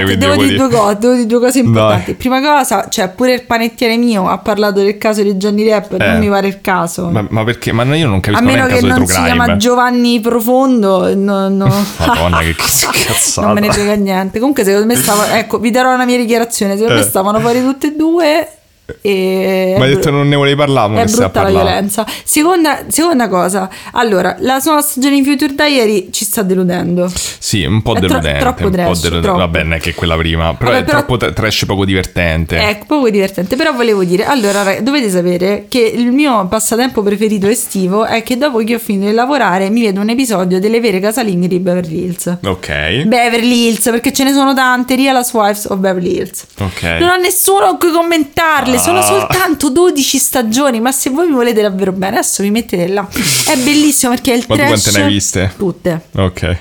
quindi 0.06 0.18
devo 0.18 0.32
devo 0.34 0.44
dire 0.46 0.58
due 0.58 0.70
cose, 0.78 0.98
devo 1.00 1.14
dire 1.14 1.26
due 1.26 1.40
cose 1.40 1.60
importanti. 1.60 2.06
Dai. 2.06 2.14
Prima 2.16 2.42
cosa, 2.42 2.88
cioè, 2.90 3.10
pure 3.10 3.34
il 3.34 3.44
panettiere 3.44 3.98
mio 3.98 4.30
ha 4.30 4.38
parlato 4.38 4.82
del 4.82 4.98
caso 4.98 5.22
di 5.24 5.34
Johnny 5.36 5.64
Depp, 5.64 5.94
Eh. 5.94 5.98
non 6.08 6.20
mi 6.20 6.28
pare 6.30 6.48
il 6.48 6.62
caso. 6.62 7.10
Ma, 7.10 7.26
ma 7.30 7.44
perché? 7.44 7.72
Ma 7.72 7.84
io 7.96 8.08
non 8.08 8.18
a 8.18 8.20
capisco 8.22 8.44
meno 8.44 8.58
neanche 8.66 8.76
che 8.76 8.86
non 8.88 9.06
si 9.06 9.14
True 9.14 9.26
chiama 9.26 9.44
Crime. 9.44 9.58
Giovanni 9.60 10.20
Profondo, 10.20 11.16
no, 11.16 11.50
no. 11.50 11.66
Madonna, 12.06 12.40
che 12.40 12.56
cazzata. 12.58 13.46
non 13.48 13.54
me 13.56 13.62
ne 13.62 13.72
frega 13.72 13.94
niente. 13.96 14.40
Comunque, 14.40 14.64
secondo 14.64 14.86
me 14.86 14.96
stavano. 14.96 15.34
Ecco, 15.34 15.60
vi 15.60 15.72
darò 15.72 15.94
una 15.94 16.06
mia 16.06 16.18
dichiarazione. 16.18 16.74
Secondo 16.74 16.96
me 16.96 17.02
Eh. 17.02 17.10
stavano 17.10 17.40
fuori 17.40 17.62
tutte 17.62 17.88
e 17.88 17.96
due. 17.96 18.48
E 19.02 19.76
Ma 19.78 19.84
hai 19.86 19.94
detto 19.96 20.10
non 20.12 20.28
ne 20.30 20.36
volevi 20.36 20.56
parlare, 20.56 20.94
ma 20.94 21.02
è 21.02 21.06
brutta 21.06 21.44
la 21.44 21.50
violenza. 21.50 22.06
Seconda, 22.24 22.84
seconda 22.88 23.28
cosa, 23.28 23.70
allora, 23.92 24.36
la 24.40 24.62
nuova 24.64 24.82
stagione 24.82 25.20
di 25.22 25.24
Future 25.24 25.54
Diary 25.54 26.10
ci 26.12 26.24
sta 26.26 26.42
deludendo. 26.42 27.12
Sì, 27.40 27.64
un 27.64 27.82
po' 27.82 27.94
È 27.96 28.00
tro- 28.00 28.08
deludente. 28.08 28.40
troppo 28.40 28.64
un 28.64 28.70
po' 28.70 28.76
trash, 28.76 29.02
deludente. 29.02 29.28
troppo. 29.38 29.58
Non 29.58 29.74
è 29.74 29.80
che 29.80 29.90
è 29.90 29.94
quella 29.94 30.16
prima. 30.16 30.54
Però 30.54 30.72
Vabbè, 30.72 30.82
è 30.82 30.86
però- 30.86 30.98
troppo 31.00 31.18
tra- 31.18 31.32
trash 31.32 31.66
poco 31.66 31.84
divertente. 31.86 32.58
È 32.58 32.80
poco 32.88 33.10
divertente, 33.10 33.56
però 33.56 33.74
volevo 33.74 34.04
dire, 34.04 34.24
allora 34.26 34.64
rag- 34.64 34.80
dovete 34.80 35.10
sapere 35.10 35.66
che 35.68 35.80
il 35.80 36.12
mio 36.12 36.48
passatempo 36.48 37.02
preferito 37.04 37.48
estivo 37.48 38.06
è 38.06 38.24
che 38.24 38.38
dopo 38.38 38.60
che 38.64 38.76
ho 38.76 38.80
finito 38.80 39.08
di 39.08 39.14
lavorare 39.14 39.70
mi 39.70 39.82
vedo 39.82 40.00
un 40.02 40.10
episodio 40.10 40.60
delle 40.60 40.80
vere 40.80 41.00
casalinghe 41.00 41.48
di 41.48 41.60
Beverly 41.60 42.04
Hills. 42.06 42.38
Ok. 42.44 43.04
Beverly 43.04 43.68
Hills, 43.68 43.84
perché 43.84 44.14
ce 44.14 44.24
ne 44.24 44.32
sono 44.32 44.54
tante, 44.54 44.96
Real 44.96 45.16
Housewives 45.16 45.66
of 45.66 45.78
Beverly 45.80 46.16
Hills. 46.18 46.46
Ok. 46.60 46.84
Non 47.00 47.10
ho 47.10 47.18
nessuno 47.18 47.66
con 47.68 47.78
cui 47.80 47.92
commentarle, 47.92 48.77
sono 48.80 49.00
Ah. 49.00 49.04
soltanto 49.04 49.70
12 49.70 50.18
stagioni, 50.18 50.80
ma 50.80 50.92
se 50.92 51.10
voi 51.10 51.28
mi 51.28 51.34
volete 51.34 51.62
davvero 51.62 51.92
bene, 51.92 52.18
adesso 52.18 52.44
vi 52.44 52.52
mettete 52.52 52.88
là. 52.88 53.08
È 53.12 53.56
bellissimo 53.58 54.14
perché 54.14 54.34
è 54.34 54.36
il 54.38 54.46
Ma 54.48 54.56
trash. 54.56 54.68
quante 54.82 54.92
ne 55.00 55.06
hai 55.06 55.12
viste? 55.14 55.54
Tutte. 55.58 56.02
Ok. 56.16 56.58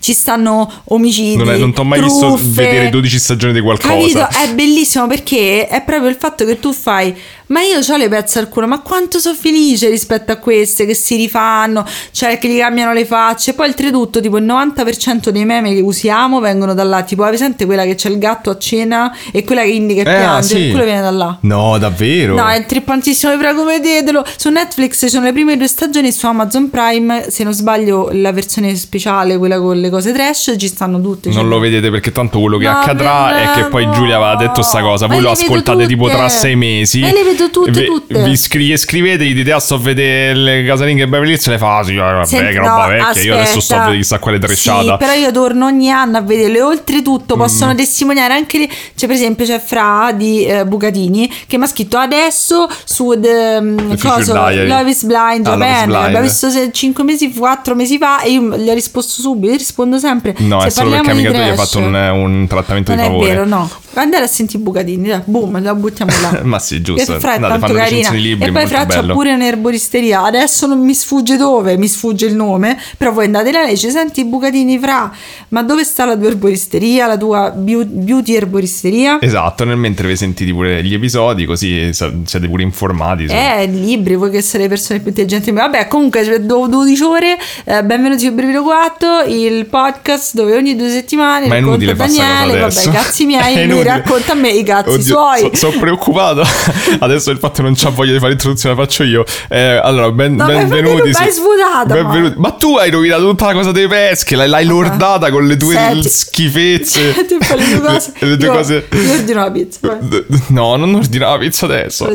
Ci 0.00 0.12
stanno 0.12 0.68
omicidi. 0.86 1.36
Non, 1.36 1.50
è- 1.50 1.56
non 1.56 1.72
ti 1.72 1.78
ho 1.80 1.84
mai 1.84 2.02
visto 2.02 2.26
truffe. 2.26 2.62
vedere 2.64 2.88
12 2.90 3.18
stagioni 3.18 3.52
di 3.52 3.60
qualcosa. 3.60 3.94
Capito? 3.94 4.26
È 4.28 4.52
bellissimo 4.54 5.06
perché 5.06 5.68
è 5.68 5.82
proprio 5.82 6.08
il 6.08 6.16
fatto 6.18 6.44
che 6.44 6.58
tu 6.58 6.72
fai. 6.72 7.14
Ma 7.50 7.60
io 7.62 7.78
ho 7.78 7.96
le 7.96 8.08
pezze 8.08 8.38
al 8.38 8.48
culo, 8.48 8.68
ma 8.68 8.78
quanto 8.80 9.18
sono 9.18 9.34
felice 9.34 9.88
rispetto 9.88 10.30
a 10.30 10.36
queste 10.36 10.86
che 10.86 10.94
si 10.94 11.16
rifanno, 11.16 11.84
cioè 12.12 12.38
che 12.38 12.46
gli 12.48 12.58
cambiano 12.58 12.92
le 12.92 13.04
facce. 13.04 13.54
Poi 13.54 13.66
oltretutto, 13.66 14.20
tipo 14.20 14.36
il 14.36 14.44
90% 14.44 15.30
dei 15.30 15.44
meme 15.44 15.74
che 15.74 15.80
usiamo 15.80 16.38
vengono 16.38 16.74
da 16.74 16.84
là. 16.84 17.02
Tipo, 17.02 17.24
hai 17.24 17.30
presente 17.30 17.66
quella 17.66 17.82
che 17.84 17.96
c'è 17.96 18.08
il 18.08 18.18
gatto 18.18 18.50
a 18.50 18.58
cena 18.58 19.12
e 19.32 19.42
quella 19.42 19.62
che 19.62 19.70
indica 19.70 20.02
e 20.02 20.14
Eh, 20.14 20.16
piange? 20.18 20.46
sì. 20.56 20.70
Quello 20.70 20.84
viene 20.84 21.00
da 21.00 21.10
là. 21.10 21.36
No, 21.40 21.76
davvero? 21.78 22.36
No, 22.36 22.46
è 22.48 22.64
trippantissimo, 22.66 23.32
vi 23.32 23.38
prego, 23.38 23.64
vedetelo. 23.64 24.24
Su 24.36 24.48
Netflix 24.50 25.00
ci 25.00 25.08
sono 25.08 25.24
le 25.24 25.32
prime 25.32 25.56
due 25.56 25.66
stagioni, 25.66 26.12
su 26.12 26.26
Amazon 26.26 26.70
Prime, 26.70 27.30
se 27.30 27.42
non 27.42 27.52
sbaglio, 27.52 28.10
la 28.12 28.30
versione 28.30 28.76
speciale, 28.76 29.36
quella 29.38 29.58
con 29.58 29.76
le 29.80 29.90
cose 29.90 30.12
trash, 30.12 30.54
ci 30.56 30.68
stanno 30.68 31.00
tutte. 31.00 31.30
Non 31.30 31.38
cioè- 31.38 31.48
lo 31.48 31.58
vedete 31.58 31.90
perché 31.90 32.12
tanto 32.12 32.38
quello 32.38 32.58
che 32.58 32.66
No, 32.66 32.78
accadrà 32.78 33.42
è 33.42 33.50
che 33.56 33.64
poi. 33.64 33.88
Giulia 33.90 34.16
aveva 34.16 34.36
detto 34.36 34.62
sta 34.62 34.80
cosa. 34.82 35.08
Voi 35.08 35.20
lo 35.20 35.32
ascoltate 35.32 35.86
tipo 35.88 36.08
tra 36.08 36.28
sei 36.28 36.54
mesi. 36.54 37.00
Ma 37.00 37.10
le 37.10 37.24
vedo 37.24 37.39
tutte, 37.48 37.70
Vi- 37.70 37.84
tutte. 37.86 38.22
Vi 38.22 38.36
scri- 38.36 38.76
scrivete, 38.76 39.24
gli 39.24 39.34
dite, 39.34 39.52
ah, 39.52 39.58
sto 39.60 39.76
a 39.76 39.78
vedere 39.78 40.34
le 40.34 40.64
casalinghe 40.64 41.04
e 41.04 41.08
Beverly 41.08 41.32
Hills. 41.32 41.46
Le 41.46 41.58
fa, 41.58 41.78
ah, 41.78 41.82
sì, 41.84 41.94
vabbè, 41.94 42.26
Senti, 42.26 42.52
che 42.52 42.58
roba 42.58 42.82
no, 42.82 42.88
vecchia. 42.88 43.22
Io 43.22 43.34
adesso 43.34 43.60
sto 43.60 43.74
a 43.74 43.76
aspetta. 43.76 43.80
vedere 43.84 43.96
chissà 44.02 44.18
quale 44.18 44.36
Sì, 44.40 44.42
trecciata. 44.46 44.96
però 44.98 45.12
io 45.12 45.32
torno 45.32 45.66
ogni 45.66 45.90
anno 45.90 46.18
a 46.18 46.20
vederle. 46.20 46.60
Oltretutto 46.60 47.36
Mm. 47.36 47.38
possono 47.38 47.74
testimoniare 47.74 48.34
anche 48.34 48.58
le... 48.58 48.68
Cioè, 48.68 49.08
per 49.08 49.16
esempio, 49.16 49.46
c'è 49.46 49.58
Fra 49.60 50.12
di 50.14 50.44
eh, 50.44 50.64
Bucatini 50.66 51.32
che 51.46 51.56
mi 51.58 51.64
ha 51.64 51.66
scritto 51.66 51.96
adesso 51.96 52.68
su 52.84 53.14
The, 53.18 53.56
um, 53.60 53.76
The 53.76 53.96
Future 53.96 54.14
coso. 54.16 54.32
Love 54.34 54.90
is 54.90 55.04
Blind 55.04 55.46
Ah, 55.46 55.56
Japan. 55.56 55.90
L'abbiamo 55.90 56.22
visto 56.24 56.48
5 56.70 57.04
mesi, 57.04 57.32
4 57.32 57.74
mesi 57.74 57.98
fa 57.98 58.20
e 58.22 58.30
io 58.32 58.56
gli 58.56 58.68
ho 58.68 58.74
risposto 58.74 59.20
subito. 59.22 59.52
Io 59.52 59.58
rispondo 59.58 59.98
sempre. 59.98 60.34
No, 60.38 60.60
Se 60.60 60.66
è 60.66 60.70
solo 60.70 60.90
perché 60.90 61.10
amica 61.10 61.30
tua 61.30 61.38
gli 61.38 61.42
ha 61.42 61.52
trash- 61.54 61.70
fatto 61.70 61.84
un, 61.84 61.94
un 61.94 62.46
trattamento 62.48 62.94
Non 62.94 63.00
di 63.00 63.06
è 63.06 63.10
favore. 63.10 63.28
vero, 63.28 63.46
no. 63.46 63.70
Andare 63.94 64.24
a 64.24 64.26
sentire 64.26 64.58
i 64.58 64.62
Bucatini, 64.62 65.08
dai, 65.08 65.20
boom, 65.24 65.62
la 65.62 65.74
buttiamo 65.74 66.12
là. 66.22 66.40
Ma 66.44 66.58
sì, 66.58 66.80
giusto. 66.80 67.18
Fra 67.36 67.46
è 67.46 67.52
Andate, 67.52 67.60
tanto 67.60 67.74
carina. 67.76 68.10
libri, 68.12 68.48
e 68.48 68.52
poi 68.52 68.66
Fra 68.66 68.86
c'ha 68.86 69.02
pure 69.02 69.32
un'erboristeria. 69.32 70.22
Adesso 70.24 70.66
non 70.66 70.80
mi 70.84 70.94
sfugge 70.94 71.36
dove, 71.36 71.76
mi 71.76 71.88
sfugge 71.88 72.26
il 72.26 72.34
nome. 72.34 72.78
Però 72.96 73.12
voi 73.12 73.26
andate 73.26 73.50
là 73.52 73.66
e 73.66 73.70
dice: 73.70 73.90
Senti, 73.90 74.24
Bucatini, 74.24 74.78
Fra, 74.78 75.10
ma 75.48 75.62
dove 75.62 75.84
sta 75.84 76.04
la 76.04 76.16
tua 76.16 76.28
erboristeria? 76.28 77.06
La 77.06 77.16
tua 77.16 77.50
beau- 77.50 77.84
beauty 77.86 78.34
erboristeria? 78.34 79.18
Esatto, 79.20 79.64
nel 79.64 79.76
mentre 79.76 80.08
vi 80.08 80.16
sentite 80.16 80.52
pure 80.52 80.82
gli 80.82 80.94
episodi, 80.94 81.44
così 81.44 81.90
siete 81.92 82.48
pure 82.48 82.62
informati. 82.62 83.28
su- 83.28 83.34
Eh, 83.34 83.66
libri, 83.66 84.14
voi 84.16 84.30
che 84.30 84.40
siete 84.42 84.64
le 84.64 84.68
persone 84.68 84.98
più 85.00 85.08
intelligenti. 85.08 85.50
Vabbè, 85.50 85.86
comunque, 85.88 86.24
cioè, 86.24 86.40
do- 86.40 86.66
12 86.68 87.02
ore. 87.02 87.38
eh, 87.64 87.82
benvenuti 87.84 88.24
su 88.26 88.32
Brivido 88.32 88.62
4, 88.62 89.22
il 89.26 89.66
podcast 89.66 90.34
dove 90.34 90.54
ogni 90.56 90.76
due 90.76 90.88
settimane 90.90 91.46
Ma 91.46 91.54
è 91.56 91.58
inutile 91.58 91.94
Daniele. 91.94 92.58
Vabbè, 92.60 92.82
i 92.82 92.90
cazzi 92.90 93.24
miei, 93.26 93.64
inutile. 93.64 93.84
racconta 93.84 94.32
a 94.32 94.34
me 94.34 94.50
i 94.50 94.62
cazzi 94.62 94.88
Oddio, 94.90 95.02
suoi. 95.02 95.50
Sono 95.54 95.78
preoccupato. 95.78 96.42
Adesso 97.10 97.30
il 97.32 97.38
fatto 97.38 97.62
non 97.62 97.74
c'ha 97.74 97.88
voglia 97.90 98.12
di 98.12 98.18
fare 98.18 98.30
l'introduzione 98.30 98.74
la 98.76 98.82
faccio 98.82 99.02
io. 99.02 99.24
Eh, 99.48 99.58
allora, 99.82 100.10
ben- 100.12 100.34
No, 100.36 100.46
benvenuti. 100.46 101.10
l'hai 101.12 101.30
svuotata, 101.30 101.94
Benvenuti. 101.94 102.34
Ma 102.38 102.50
tu 102.52 102.76
hai 102.76 102.90
rovinato 102.90 103.22
tutta 103.28 103.46
la 103.46 103.52
cosa 103.52 103.72
dei 103.72 103.88
pesche. 103.88 104.36
L'hai, 104.36 104.48
l'hai 104.48 104.64
lordata 104.64 105.30
con 105.30 105.46
le 105.46 105.56
tue 105.56 105.74
Senti. 105.74 106.08
schifezze. 106.08 107.14
Tipo 107.26 107.54
le 107.56 107.64
due 107.68 107.80
cose. 107.80 108.12
Le, 108.20 108.28
le 108.28 108.36
tue 108.36 108.46
Io- 108.46 108.52
cose. 108.52 108.86
Io 108.92 109.12
ordino 109.12 109.40
la 109.40 109.50
pizza. 109.50 109.78
vai. 109.82 110.24
No, 110.48 110.76
non 110.76 110.94
ordinavo 110.94 111.32
la 111.32 111.38
pizza 111.38 111.64
adesso. 111.66 112.08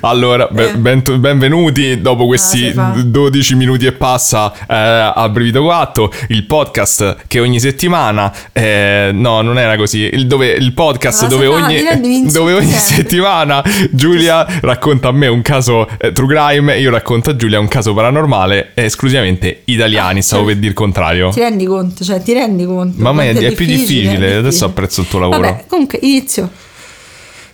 Allora, 0.00 0.48
Eh. 0.48 0.74
ben- 0.76 1.02
benvenuti 1.18 2.00
dopo 2.00 2.26
questi 2.26 2.58
sei 2.58 2.72
fa. 2.72 2.94
12 2.96 3.54
minuti 3.54 3.86
e 3.86 3.92
passa 3.92 4.52
eh, 4.52 5.12
a 5.14 5.28
Brivido 5.28 5.62
4, 5.62 6.12
il 6.28 6.44
podcast 6.44 7.16
che 7.26 7.40
ogni 7.40 7.60
settimana, 7.60 8.32
eh, 8.52 9.10
no, 9.12 9.40
non 9.42 9.58
era 9.58 9.76
così, 9.76 10.08
il, 10.12 10.26
dove, 10.26 10.48
il 10.48 10.72
podcast 10.72 11.26
dove 11.26 11.46
ogni, 11.46 11.82
dove 12.30 12.52
ogni 12.54 12.72
settimana 12.72 13.62
Giulia 13.90 14.37
racconta 14.60 15.08
a 15.08 15.12
me 15.12 15.26
un 15.26 15.42
caso 15.42 15.88
eh, 15.98 16.12
true 16.12 16.34
crime 16.34 16.74
e 16.74 16.80
io 16.80 16.90
racconto 16.90 17.30
a 17.30 17.36
Giulia 17.36 17.58
un 17.58 17.68
caso 17.68 17.94
paranormale 17.94 18.72
eh, 18.74 18.84
esclusivamente 18.84 19.62
italiani, 19.64 20.22
stavo 20.22 20.44
per 20.44 20.56
dire 20.56 20.68
il 20.68 20.74
contrario. 20.74 21.30
Ti 21.30 21.40
rendi 21.40 21.64
conto? 21.64 22.04
Cioè, 22.04 22.22
ti 22.22 22.32
rendi 22.32 22.64
conto? 22.64 23.00
Mamma 23.00 23.22
mia, 23.22 23.32
è 23.32 23.52
più 23.52 23.66
difficile, 23.66 24.36
adesso 24.36 24.64
apprezzo 24.64 25.00
il 25.00 25.08
tuo 25.08 25.20
lavoro. 25.20 25.40
Vabbè, 25.40 25.64
comunque, 25.66 25.98
inizio. 26.02 26.50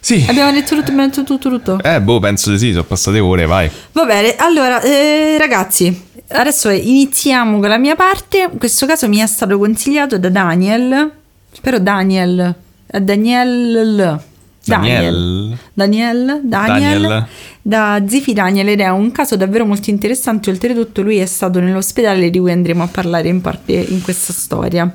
Sì. 0.01 0.23
Abbiamo 0.29 0.53
detto 0.53 0.75
tutto, 0.75 0.91
abbiamo 0.91 1.07
detto 1.07 1.25
tutto, 1.25 1.49
tutto. 1.49 1.79
Eh, 1.83 2.01
boh, 2.01 2.19
penso 2.19 2.51
di 2.51 2.59
sì, 2.59 2.73
sono 2.73 2.85
passate 2.85 3.21
ore, 3.21 3.47
vai. 3.47 3.71
Va 3.93 4.05
bene, 4.05 4.35
allora, 4.37 4.83
eh, 4.83 5.39
ragazzi, 5.39 5.99
adesso 6.29 6.69
iniziamo 6.69 7.59
con 7.59 7.69
la 7.71 7.79
mia 7.79 7.95
parte. 7.95 8.51
In 8.53 8.59
questo 8.59 8.85
caso 8.85 9.09
mi 9.09 9.19
è 9.19 9.27
stato 9.27 9.57
consigliato 9.57 10.19
da 10.19 10.29
Daniel. 10.29 11.11
Spero 11.53 11.79
Daniel. 11.79 12.55
Daniel. 12.87 14.21
Daniel. 14.65 15.57
Daniel. 15.73 16.41
Daniel. 16.45 17.01
Daniel. 17.03 17.27
Da 17.63 18.03
Zifi 18.07 18.33
Daniel 18.33 18.69
ed 18.69 18.81
è 18.81 18.89
un 18.91 19.11
caso 19.13 19.37
davvero 19.37 19.65
molto 19.65 19.91
interessante. 19.91 20.51
Oltretutto, 20.51 21.03
lui 21.03 21.17
è 21.17 21.27
stato 21.27 21.61
nell'ospedale 21.61 22.31
di 22.31 22.39
cui 22.39 22.53
andremo 22.53 22.83
a 22.83 22.89
parlare 22.89 23.29
in 23.29 23.41
parte 23.41 23.73
in 23.73 24.03
questa 24.03 24.33
storia. 24.33 24.95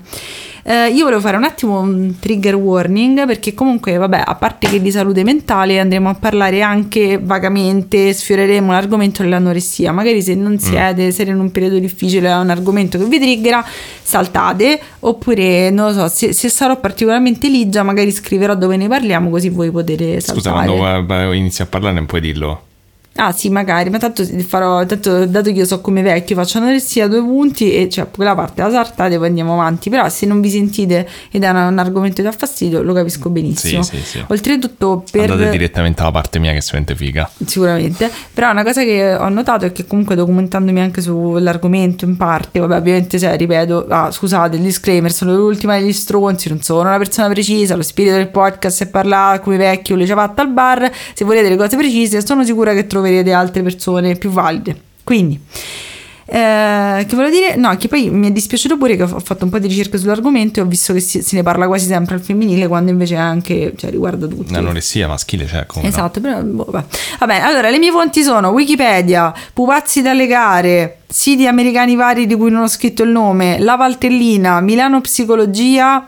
Eh, 0.63 0.89
io 0.89 1.03
volevo 1.03 1.21
fare 1.21 1.37
un 1.37 1.43
attimo 1.43 1.79
un 1.79 2.15
trigger 2.19 2.55
warning 2.55 3.25
perché 3.25 3.53
comunque, 3.53 3.97
vabbè, 3.97 4.23
a 4.25 4.35
parte 4.35 4.67
che 4.67 4.81
di 4.81 4.91
salute 4.91 5.23
mentale 5.23 5.79
andremo 5.79 6.09
a 6.09 6.13
parlare 6.13 6.61
anche 6.61 7.19
vagamente, 7.21 8.13
sfioreremo 8.13 8.71
l'argomento 8.71 9.23
dell'anoressia. 9.23 9.91
Magari 9.91 10.21
se 10.21 10.35
non 10.35 10.59
siete, 10.59 11.11
siete 11.11 11.31
in 11.31 11.39
un 11.39 11.51
periodo 11.51 11.79
difficile, 11.79 12.29
è 12.29 12.35
un 12.37 12.49
argomento 12.49 12.97
che 12.97 13.05
vi 13.05 13.19
triggera, 13.19 13.65
saltate. 14.01 14.79
Oppure, 14.99 15.69
non 15.69 15.87
lo 15.87 15.93
so, 15.93 16.07
se, 16.07 16.33
se 16.33 16.49
sarò 16.49 16.79
particolarmente 16.79 17.47
ligia, 17.47 17.83
magari 17.83 18.11
scriverò 18.11 18.55
dove 18.55 18.77
ne 18.77 18.87
parliamo 18.87 19.29
così 19.29 19.49
voi 19.49 19.71
potete 19.71 20.19
saltare. 20.19 20.67
Scusa, 20.69 21.05
quando 21.05 21.31
eh, 21.31 21.35
inizi 21.37 21.61
a 21.61 21.65
parlare 21.65 21.95
non 21.95 22.05
puoi 22.05 22.21
dirlo. 22.21 22.63
Ah 23.21 23.33
sì, 23.33 23.49
magari, 23.49 23.89
ma 23.89 23.97
tanto 23.97 24.23
farò, 24.47 24.85
tanto 24.85 25.25
dato 25.25 25.51
che 25.51 25.57
io 25.57 25.65
so 25.65 25.81
come 25.81 26.01
vecchio, 26.01 26.37
faccio 26.37 26.57
anoressia 26.59 27.05
due 27.09 27.19
punti 27.19 27.73
e 27.73 27.89
cioè 27.89 28.07
quella 28.09 28.33
parte 28.33 28.61
la 28.61 28.71
saltate 28.71 29.17
poi 29.17 29.27
andiamo 29.27 29.53
avanti. 29.53 29.89
Però 29.89 30.07
se 30.07 30.25
non 30.25 30.39
vi 30.39 30.49
sentite 30.49 31.05
ed 31.29 31.43
è 31.43 31.49
un, 31.49 31.57
un 31.57 31.79
argomento 31.79 32.21
che 32.21 32.29
dà 32.29 32.31
fastidio, 32.31 32.81
lo 32.81 32.93
capisco 32.93 33.29
benissimo. 33.29 33.83
Sì, 33.83 33.97
sì, 33.97 34.03
sì. 34.03 34.23
Oltretutto 34.25 35.03
per... 35.11 35.31
Andate 35.31 35.49
direttamente 35.49 36.01
alla 36.01 36.11
parte 36.11 36.39
mia 36.39 36.53
che 36.53 36.61
si 36.61 36.69
sente 36.69 36.95
figa. 36.95 37.29
Sicuramente, 37.45 38.09
però 38.33 38.51
una 38.51 38.63
cosa 38.63 38.83
che 38.83 39.13
ho 39.13 39.27
notato 39.27 39.65
è 39.65 39.73
che 39.73 39.85
comunque 39.85 40.15
documentandomi 40.15 40.79
anche 40.79 41.01
sull'argomento 41.01 42.05
in 42.05 42.15
parte, 42.15 42.59
vabbè 42.59 42.77
ovviamente 42.77 43.17
se 43.17 43.35
ripeto, 43.35 43.87
ah, 43.89 44.11
scusate 44.11 44.55
il 44.55 44.61
disclaimer, 44.61 45.11
sono 45.11 45.35
l'ultima 45.35 45.77
degli 45.77 45.91
stronzi, 45.91 46.47
non 46.47 46.61
sono 46.61 46.87
una 46.87 46.97
persona 46.97 47.27
precisa, 47.27 47.75
lo 47.75 47.83
spirito 47.83 48.15
del 48.15 48.29
podcast 48.29 48.83
è 48.83 48.87
parlare 48.87 49.41
come 49.41 49.57
vecchio, 49.57 49.97
le 49.97 50.05
ciabatte 50.05 50.39
al 50.39 50.53
bar, 50.53 50.89
se 51.13 51.25
volete 51.25 51.49
le 51.49 51.57
cose 51.57 51.75
precise 51.75 52.25
sono 52.25 52.45
sicura 52.45 52.73
che 52.73 52.87
troverete 52.87 53.07
altre 53.33 53.63
persone 53.63 54.15
più 54.15 54.29
valide. 54.29 54.79
Quindi, 55.03 55.39
Eh, 56.31 57.05
che 57.07 57.15
volevo 57.15 57.33
dire? 57.33 57.55
No, 57.55 57.75
che 57.77 57.87
poi 57.87 58.11
mi 58.11 58.27
è 58.27 58.31
dispiaciuto 58.31 58.77
pure 58.77 58.95
che 58.95 59.01
ho 59.01 59.19
fatto 59.19 59.45
un 59.45 59.49
po' 59.49 59.57
di 59.57 59.67
ricerca 59.67 59.97
sull'argomento 59.97 60.59
e 60.59 60.61
ho 60.61 60.67
visto 60.67 60.93
che 60.93 60.99
si, 60.99 61.23
se 61.23 61.35
ne 61.35 61.41
parla 61.41 61.65
quasi 61.65 61.87
sempre 61.87 62.13
al 62.13 62.21
femminile 62.21 62.67
quando 62.67 62.91
invece 62.91 63.15
anche, 63.15 63.73
cioè 63.75 63.89
riguarda 63.89 64.27
tutti. 64.27 64.53
L'anoressia 64.53 65.07
maschile 65.07 65.45
c'è 65.45 65.65
come 65.65 65.85
no? 65.85 65.89
Esatto, 65.89 66.21
però 66.21 66.39
boh, 66.43 66.67
vabbè. 66.69 67.39
Allora 67.39 67.71
le 67.71 67.79
mie 67.79 67.89
fonti 67.89 68.21
sono 68.21 68.49
Wikipedia, 68.49 69.33
pupazzi 69.53 70.03
dalle 70.03 70.27
gare, 70.27 70.99
siti 71.07 71.47
americani 71.47 71.95
vari 71.95 72.27
di 72.27 72.35
cui 72.35 72.51
non 72.51 72.61
ho 72.61 72.67
scritto 72.67 73.01
il 73.01 73.09
nome, 73.09 73.57
La 73.57 73.75
Valtellina, 73.75 74.59
Milano 74.61 75.01
Psicologia, 75.01 76.07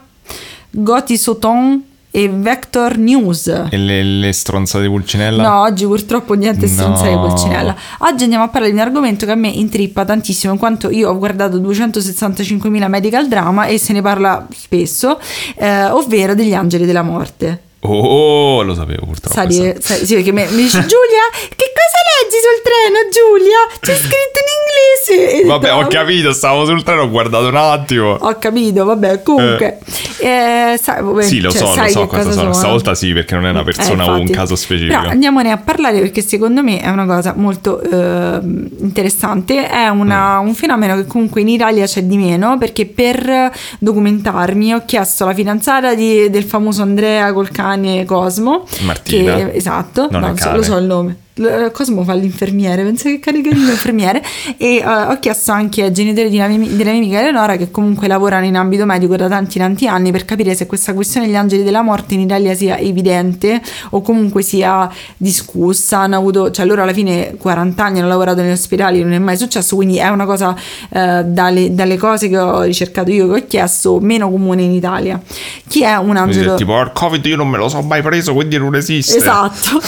Goti 0.69 1.17
Soton 1.17 1.83
e 2.11 2.29
Vector 2.29 2.97
News. 2.97 3.47
E 3.69 3.77
le, 3.77 4.03
le 4.03 4.31
stronzate 4.33 4.83
di 4.83 4.89
Pulcinella? 4.89 5.41
No, 5.41 5.61
oggi 5.61 5.85
purtroppo 5.85 6.33
niente 6.33 6.65
No. 6.65 6.71
stronzate 6.71 7.09
di 7.09 7.15
Pulcinella. 7.15 7.75
Oggi 7.99 8.23
andiamo 8.23 8.43
a 8.43 8.49
parlare 8.49 8.73
di 8.73 8.77
un 8.79 8.85
argomento 8.85 9.25
che 9.25 9.31
a 9.31 9.35
me 9.35 9.47
intrippa 9.47 10.03
tantissimo, 10.05 10.51
in 10.53 10.59
quanto 10.59 10.89
io 10.89 11.09
ho 11.09 11.17
guardato 11.17 11.57
265.000 11.59 12.87
medical 12.87 13.27
drama 13.27 13.65
e 13.65 13.77
se 13.77 13.93
ne 13.93 14.01
parla 14.01 14.45
spesso, 14.53 15.19
eh, 15.55 15.85
ovvero 15.85 16.35
degli 16.35 16.53
angeli 16.53 16.85
della 16.85 17.01
morte. 17.03 17.61
Oh, 17.83 18.61
lo 18.61 18.75
sapevo 18.75 19.05
purtroppo. 19.07 19.39
Esatto. 19.47 19.81
sai- 19.81 20.05
sì, 20.05 20.13
perché 20.15 20.31
mi, 20.31 20.43
mi 20.49 20.55
dice 20.63 20.79
Giulia, 20.81 21.25
che 21.33 21.65
cosa 21.73 21.99
leggi 22.21 22.37
sul 22.37 22.61
treno, 22.61 23.09
Giulia? 23.09 23.57
C'è 23.79 23.95
scritto 23.95 24.39
in 24.41 25.15
inglese. 25.17 25.45
Vabbè, 25.47 25.73
ho 25.73 25.81
no, 25.81 25.87
capito, 25.87 26.31
stavo 26.31 26.65
sul 26.65 26.83
treno, 26.83 27.01
ho 27.03 27.09
guardato 27.09 27.47
un 27.47 27.55
attimo. 27.55 28.11
Ho 28.13 28.35
capito, 28.37 28.85
vabbè, 28.85 29.23
comunque. 29.23 29.79
Eh, 30.19 30.77
sai, 30.79 31.01
vabbè, 31.01 31.23
Sì, 31.23 31.39
lo 31.39 31.49
cioè, 31.49 31.59
so, 31.59 31.75
lo 31.81 31.87
so 31.87 32.05
cosa 32.07 32.23
cosa 32.23 32.31
sono. 32.39 32.53
Stavolta 32.53 32.93
sì, 32.93 33.13
perché 33.13 33.33
non 33.33 33.47
è 33.47 33.49
una 33.49 33.61
Eh, 33.61 33.63
persona 33.63 34.05
o 34.11 34.19
un 34.19 34.29
caso 34.29 34.55
specifico. 34.55 34.99
Però 34.99 35.09
andiamone 35.11 35.51
a 35.51 35.57
parlare 35.57 35.99
perché 36.01 36.21
secondo 36.21 36.61
me 36.61 36.79
è 36.79 36.89
una 36.89 37.05
cosa 37.07 37.33
molto 37.35 37.81
eh, 37.81 38.39
interessante. 38.79 39.67
È 39.67 39.87
una- 39.87 40.39
Mm. 40.41 40.47
un 40.47 40.53
fenomeno 40.53 40.95
che 40.97 41.07
comunque 41.07 41.41
in 41.41 41.47
Italia 41.47 41.85
c'è 41.87 42.03
di 42.03 42.17
meno 42.17 42.57
perché 42.59 42.85
per 42.85 43.51
documentarmi 43.79 44.73
ho 44.73 44.83
chiesto 44.85 45.23
alla 45.23 45.33
fidanzata 45.33 45.95
di- 45.95 46.29
del 46.29 46.43
famoso 46.43 46.83
Andrea 46.83 47.33
col 47.33 47.49
cane 47.49 47.69
Cosmo. 48.05 48.65
Martina. 48.81 49.35
Che, 49.35 49.53
esatto, 49.55 50.07
Non 50.09 50.21
no, 50.21 50.55
lo 50.55 50.63
so 50.63 50.77
il 50.77 50.85
nome. 50.85 51.15
L- 51.41 51.71
Cosmo 51.71 52.03
fa 52.03 52.13
l'infermiere, 52.13 52.83
penso 52.83 53.09
che 53.09 53.19
cane 53.19 53.41
carino 53.41 53.69
infermiere 53.69 54.23
e 54.57 54.75
eh, 54.77 54.85
ho 54.85 55.17
chiesto 55.19 55.51
anche 55.51 55.83
ai 55.83 55.91
genitori 55.91 56.29
di 56.29 56.37
una 56.37 56.47
mia, 56.47 56.69
della 56.69 56.91
mia 56.91 56.99
amica 56.99 57.19
Eleonora 57.19 57.55
che 57.57 57.71
comunque 57.71 58.07
lavorano 58.07 58.45
in 58.45 58.55
ambito 58.55 58.85
medico 58.85 59.15
da 59.15 59.27
tanti 59.27 59.57
tanti 59.57 59.87
anni 59.87 60.11
per 60.11 60.25
capire 60.25 60.53
se 60.55 60.65
questa 60.67 60.93
questione 60.93 61.25
degli 61.25 61.35
angeli 61.35 61.63
della 61.63 61.81
morte 61.81 62.13
in 62.13 62.21
Italia 62.21 62.53
sia 62.53 62.77
evidente 62.77 63.61
o 63.91 64.01
comunque 64.01 64.41
sia 64.41 64.89
discussa, 65.17 65.99
hanno 65.99 66.17
avuto, 66.17 66.51
cioè 66.51 66.65
loro 66.65 66.83
alla 66.83 66.93
fine 66.93 67.35
40 67.37 67.83
anni 67.83 67.99
hanno 67.99 68.07
lavorato 68.07 68.41
negli 68.41 68.51
ospedali, 68.51 69.01
non 69.01 69.13
è 69.13 69.19
mai 69.19 69.37
successo, 69.37 69.75
quindi 69.75 69.97
è 69.97 70.07
una 70.07 70.25
cosa 70.25 70.55
eh, 70.89 71.23
dalle, 71.25 71.73
dalle 71.73 71.97
cose 71.97 72.29
che 72.29 72.37
ho 72.37 72.61
ricercato 72.61 73.11
io, 73.11 73.27
che 73.31 73.39
ho 73.39 73.45
chiesto, 73.47 73.99
meno 73.99 74.29
comune 74.29 74.63
in 74.63 74.71
Italia. 74.71 75.19
Chi 75.67 75.83
è 75.83 75.95
un 75.95 76.11
Quindi, 76.11 76.19
angelo? 76.19 76.55
Tipo, 76.55 76.79
il 76.81 76.91
Covid 76.93 77.25
io 77.25 77.35
non 77.35 77.47
me 77.47 77.57
lo 77.57 77.69
so 77.69 77.81
mai 77.81 78.01
preso, 78.01 78.33
quindi 78.33 78.57
non 78.57 78.75
esiste. 78.75 79.17
Esatto. 79.17 79.81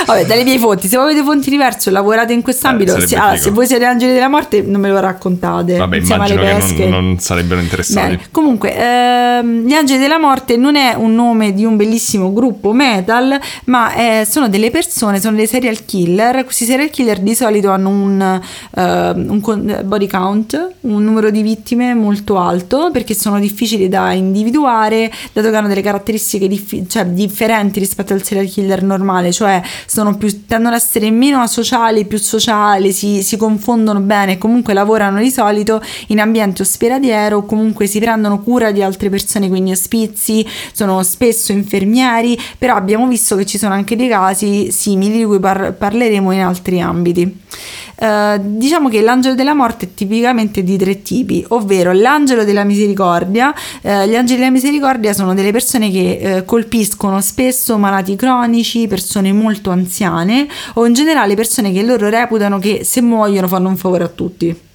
Vabbè, 0.07 0.27
dalle 0.27 0.45
mie 0.45 0.59
fonti, 0.59 0.89
se 0.89 0.97
voi 0.97 1.11
avete 1.11 1.25
fonti 1.25 1.51
diverse 1.51 1.89
o 1.91 1.93
lavorate 1.93 2.33
in 2.33 2.43
quest'ambito, 2.43 2.97
Eh, 2.97 3.07
se, 3.07 3.15
allora, 3.17 3.31
figo. 3.33 3.43
se 3.45 3.51
voi 3.51 3.67
siete 3.67 3.85
angeli 3.85 4.13
della 4.13 4.29
morte, 4.29 4.63
non 4.63 4.81
me 4.81 4.89
lo 4.89 5.01
raccontate. 5.01 5.77
Vabbè, 5.77 5.97
insieme 5.97 6.25
alle 6.25 6.35
immagino 6.35 6.59
che 6.61 6.67
pesche. 6.67 6.89
non, 6.89 7.05
non 7.07 7.19
sarebbero 7.19 7.61
interessati. 7.61 8.07
Bene. 8.09 8.21
Comunque, 8.31 8.77
ehm, 8.77 9.67
gli 9.67 9.73
Angeli 9.73 10.01
della 10.01 10.19
Morte 10.19 10.57
non 10.57 10.77
è 10.77 10.95
un 10.95 11.15
nome 11.15 11.53
di 11.53 11.65
un 11.65 11.77
bellissimo 11.77 12.33
gruppo 12.33 12.73
metal, 12.73 13.39
ma 13.67 13.95
eh, 13.95 14.25
sono 14.29 14.49
delle 14.49 14.71
persone, 14.71 15.21
sono 15.21 15.37
dei 15.37 15.47
serial 15.47 15.85
killer. 15.85 16.45
Questi 16.45 16.65
serial 16.65 16.91
killer 16.91 17.21
di 17.21 17.35
solito 17.35 17.71
hanno 17.71 17.89
un, 17.89 18.41
ehm, 18.77 19.27
un 19.31 19.81
body 19.85 20.07
count, 20.09 20.71
un 20.83 21.05
numero 21.05 21.31
di 21.31 21.43
vittime 21.43 21.95
molto 21.95 22.39
alto 22.39 22.91
perché 22.93 23.15
sono 23.15 23.39
difficili 23.39 23.89
da 23.89 24.13
individuare, 24.13 25.11
dato 25.33 25.51
che 25.51 25.57
hanno 25.57 25.69
delle 25.69 25.83
caratteristiche 25.83 26.49
diffi- 26.49 26.89
cioè, 26.89 27.07
differenti 27.07 27.79
rispetto 27.79 28.13
al 28.13 28.23
serial 28.23 28.47
killer 28.47 28.83
normale, 28.83 29.33
cioè 29.33 29.61
sono 29.87 30.02
più, 30.17 30.47
tendono 30.47 30.75
ad 30.75 30.81
essere 30.81 31.11
meno 31.11 31.41
asociali, 31.41 32.05
più 32.05 32.19
sociali, 32.19 32.93
si, 32.93 33.23
si 33.23 33.37
confondono 33.37 34.01
bene, 34.01 34.39
comunque 34.39 34.75
lavorano 34.75 35.21
di 35.21 35.31
solito 35.31 35.81
in 36.09 36.21
ambiente 36.21 36.63
ospedaliero 36.63 37.45
comunque 37.45 37.87
si 37.87 38.01
prendono 38.01 38.41
cura 38.41 38.73
di 38.73 38.83
altre 38.83 39.09
persone, 39.09 39.49
quindi 39.49 39.71
ospizi, 39.71 40.47
sono 40.73 41.03
spesso 41.03 41.53
infermieri, 41.53 42.39
però 42.59 42.75
abbiamo 42.75 43.07
visto 43.07 43.37
che 43.37 43.47
ci 43.47 43.59
sono 43.59 43.75
anche 43.75 43.97
dei 43.97 44.09
casi 44.09 44.71
simili 44.73 45.19
di 45.19 45.25
cui 45.25 45.39
par- 45.39 45.75
parleremo 45.75 46.33
in 46.33 46.41
altri 46.41 46.81
ambiti. 46.81 47.41
Eh, 48.03 48.41
diciamo 48.43 48.89
che 48.89 49.01
l'angelo 49.01 49.37
della 49.37 49.55
morte 49.55 49.85
è 49.85 49.95
tipicamente 49.95 50.65
di 50.65 50.77
tre 50.77 51.03
tipi, 51.03 51.45
ovvero 51.51 51.93
l'angelo 51.93 52.43
della 52.43 52.65
misericordia. 52.65 53.55
Eh, 53.81 54.09
gli 54.09 54.17
angeli 54.17 54.41
della 54.41 54.51
misericordia 54.51 55.13
sono 55.13 55.35
delle 55.35 55.53
persone 55.53 55.89
che 55.89 56.19
eh, 56.19 56.45
colpiscono 56.45 57.21
spesso 57.21 57.79
malati 57.79 58.17
cronici, 58.17 58.89
persone 58.89 59.33
molto 59.33 59.71
anziane 59.71 60.49
o 60.75 60.85
in 60.85 60.95
generale 60.95 61.37
persone 61.37 61.71
che 61.71 61.83
loro 61.85 62.09
reputano 62.09 62.59
che 62.59 62.81
se 62.83 63.01
muoiono 63.01 63.47
fanno 63.47 63.69
un 63.69 63.77
favore 63.77 64.03
a 64.03 64.09
tutti. 64.09 64.71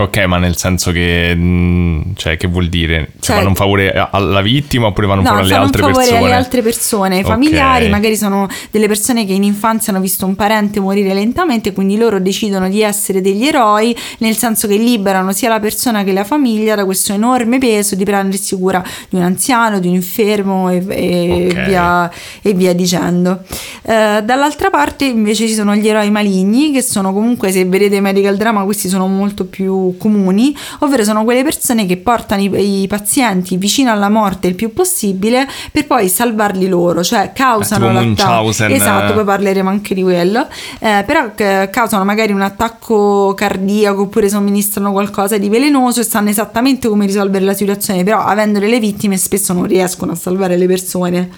Ok, 0.00 0.16
ma 0.24 0.38
nel 0.38 0.56
senso 0.56 0.92
che. 0.92 1.34
mh, 1.34 2.12
cioè, 2.16 2.36
che 2.36 2.46
vuol 2.46 2.68
dire? 2.68 3.08
Cioè, 3.12 3.20
Cioè- 3.20 3.36
fanno 3.36 3.48
un 3.50 3.54
favore 3.54 3.92
alla 3.92 4.40
vittima 4.40 4.86
oppure 4.86 5.06
fanno 5.06 5.20
un 5.20 5.26
No, 5.26 5.30
favore 5.32 5.44
alle 5.46 5.54
fanno 5.54 5.64
altre 5.66 5.82
un 5.82 5.88
favore 5.88 6.06
persone? 6.06 6.26
alle 6.26 6.34
altre 6.36 6.62
persone, 6.62 7.16
ai 7.18 7.22
familiari, 7.24 7.88
magari 7.88 8.16
sono 8.16 8.48
delle 8.70 8.86
persone 8.86 9.26
che 9.26 9.32
in 9.32 9.42
infanzia 9.44 9.92
hanno 9.92 10.00
visto 10.02 10.24
un 10.26 10.34
parente 10.36 10.80
morire 10.80 11.12
lentamente, 11.12 11.72
quindi 11.72 11.96
loro 11.96 12.18
decidono 12.18 12.68
di 12.68 12.80
essere 12.82 13.20
degli 13.20 13.44
eroi, 13.46 13.94
nel 14.18 14.36
senso 14.36 14.66
che 14.66 14.76
liberano 14.76 15.32
sia 15.32 15.48
la 15.50 15.60
persona 15.60 16.02
che 16.04 16.12
la 16.12 16.24
famiglia 16.24 16.74
da 16.74 16.84
questo 16.84 17.12
enorme 17.12 17.58
peso 17.58 17.94
di 17.94 18.04
prendersi 18.04 18.56
cura 18.56 18.82
di 19.08 19.16
un 19.16 19.22
anziano, 19.22 19.80
di 19.80 19.88
un 19.88 19.94
infermo 19.94 20.70
e, 20.70 20.82
e 20.88 21.46
Ok. 21.50 21.64
via, 21.66 22.10
e 22.42 22.52
via 22.54 22.72
dicendo. 22.74 23.40
Eh, 23.82 24.22
dall'altra 24.24 24.70
parte 24.70 25.04
invece 25.04 25.46
ci 25.46 25.54
sono 25.54 25.74
gli 25.74 25.86
eroi 25.88 26.10
maligni, 26.10 26.72
che 26.72 26.82
sono 26.82 27.12
comunque, 27.12 27.50
se 27.52 27.64
vedete 27.66 28.00
medical 28.00 28.36
drama, 28.36 28.64
questi 28.64 28.88
sono 28.88 29.06
molto 29.06 29.44
più 29.44 29.89
comuni, 29.96 30.56
ovvero 30.80 31.04
sono 31.04 31.24
quelle 31.24 31.42
persone 31.42 31.86
che 31.86 31.96
portano 31.96 32.42
i, 32.42 32.82
i 32.82 32.86
pazienti 32.86 33.56
vicino 33.56 33.90
alla 33.90 34.08
morte 34.08 34.46
il 34.48 34.54
più 34.54 34.72
possibile 34.72 35.48
per 35.72 35.86
poi 35.86 36.08
salvarli 36.08 36.68
loro, 36.68 37.02
cioè 37.02 37.32
causano 37.34 37.86
tipo 37.88 37.98
l'attacco. 37.98 38.30
Esatto, 38.74 39.12
poi 39.14 39.24
parleremo 39.24 39.68
anche 39.68 39.94
di 39.94 40.02
quello. 40.02 40.46
Eh, 40.78 41.04
però 41.06 41.30
eh, 41.36 41.68
causano 41.70 42.04
magari 42.04 42.32
un 42.32 42.40
attacco 42.42 43.34
cardiaco 43.34 44.02
oppure 44.02 44.28
somministrano 44.28 44.92
qualcosa 44.92 45.38
di 45.38 45.48
velenoso 45.48 46.00
e 46.00 46.04
sanno 46.04 46.28
esattamente 46.28 46.88
come 46.88 47.06
risolvere 47.06 47.44
la 47.44 47.54
situazione, 47.54 48.04
però 48.04 48.20
avendo 48.24 48.58
delle 48.58 48.78
vittime 48.78 49.16
spesso 49.16 49.52
non 49.52 49.66
riescono 49.66 50.12
a 50.12 50.14
salvare 50.14 50.56
le 50.56 50.66
persone. 50.66 51.28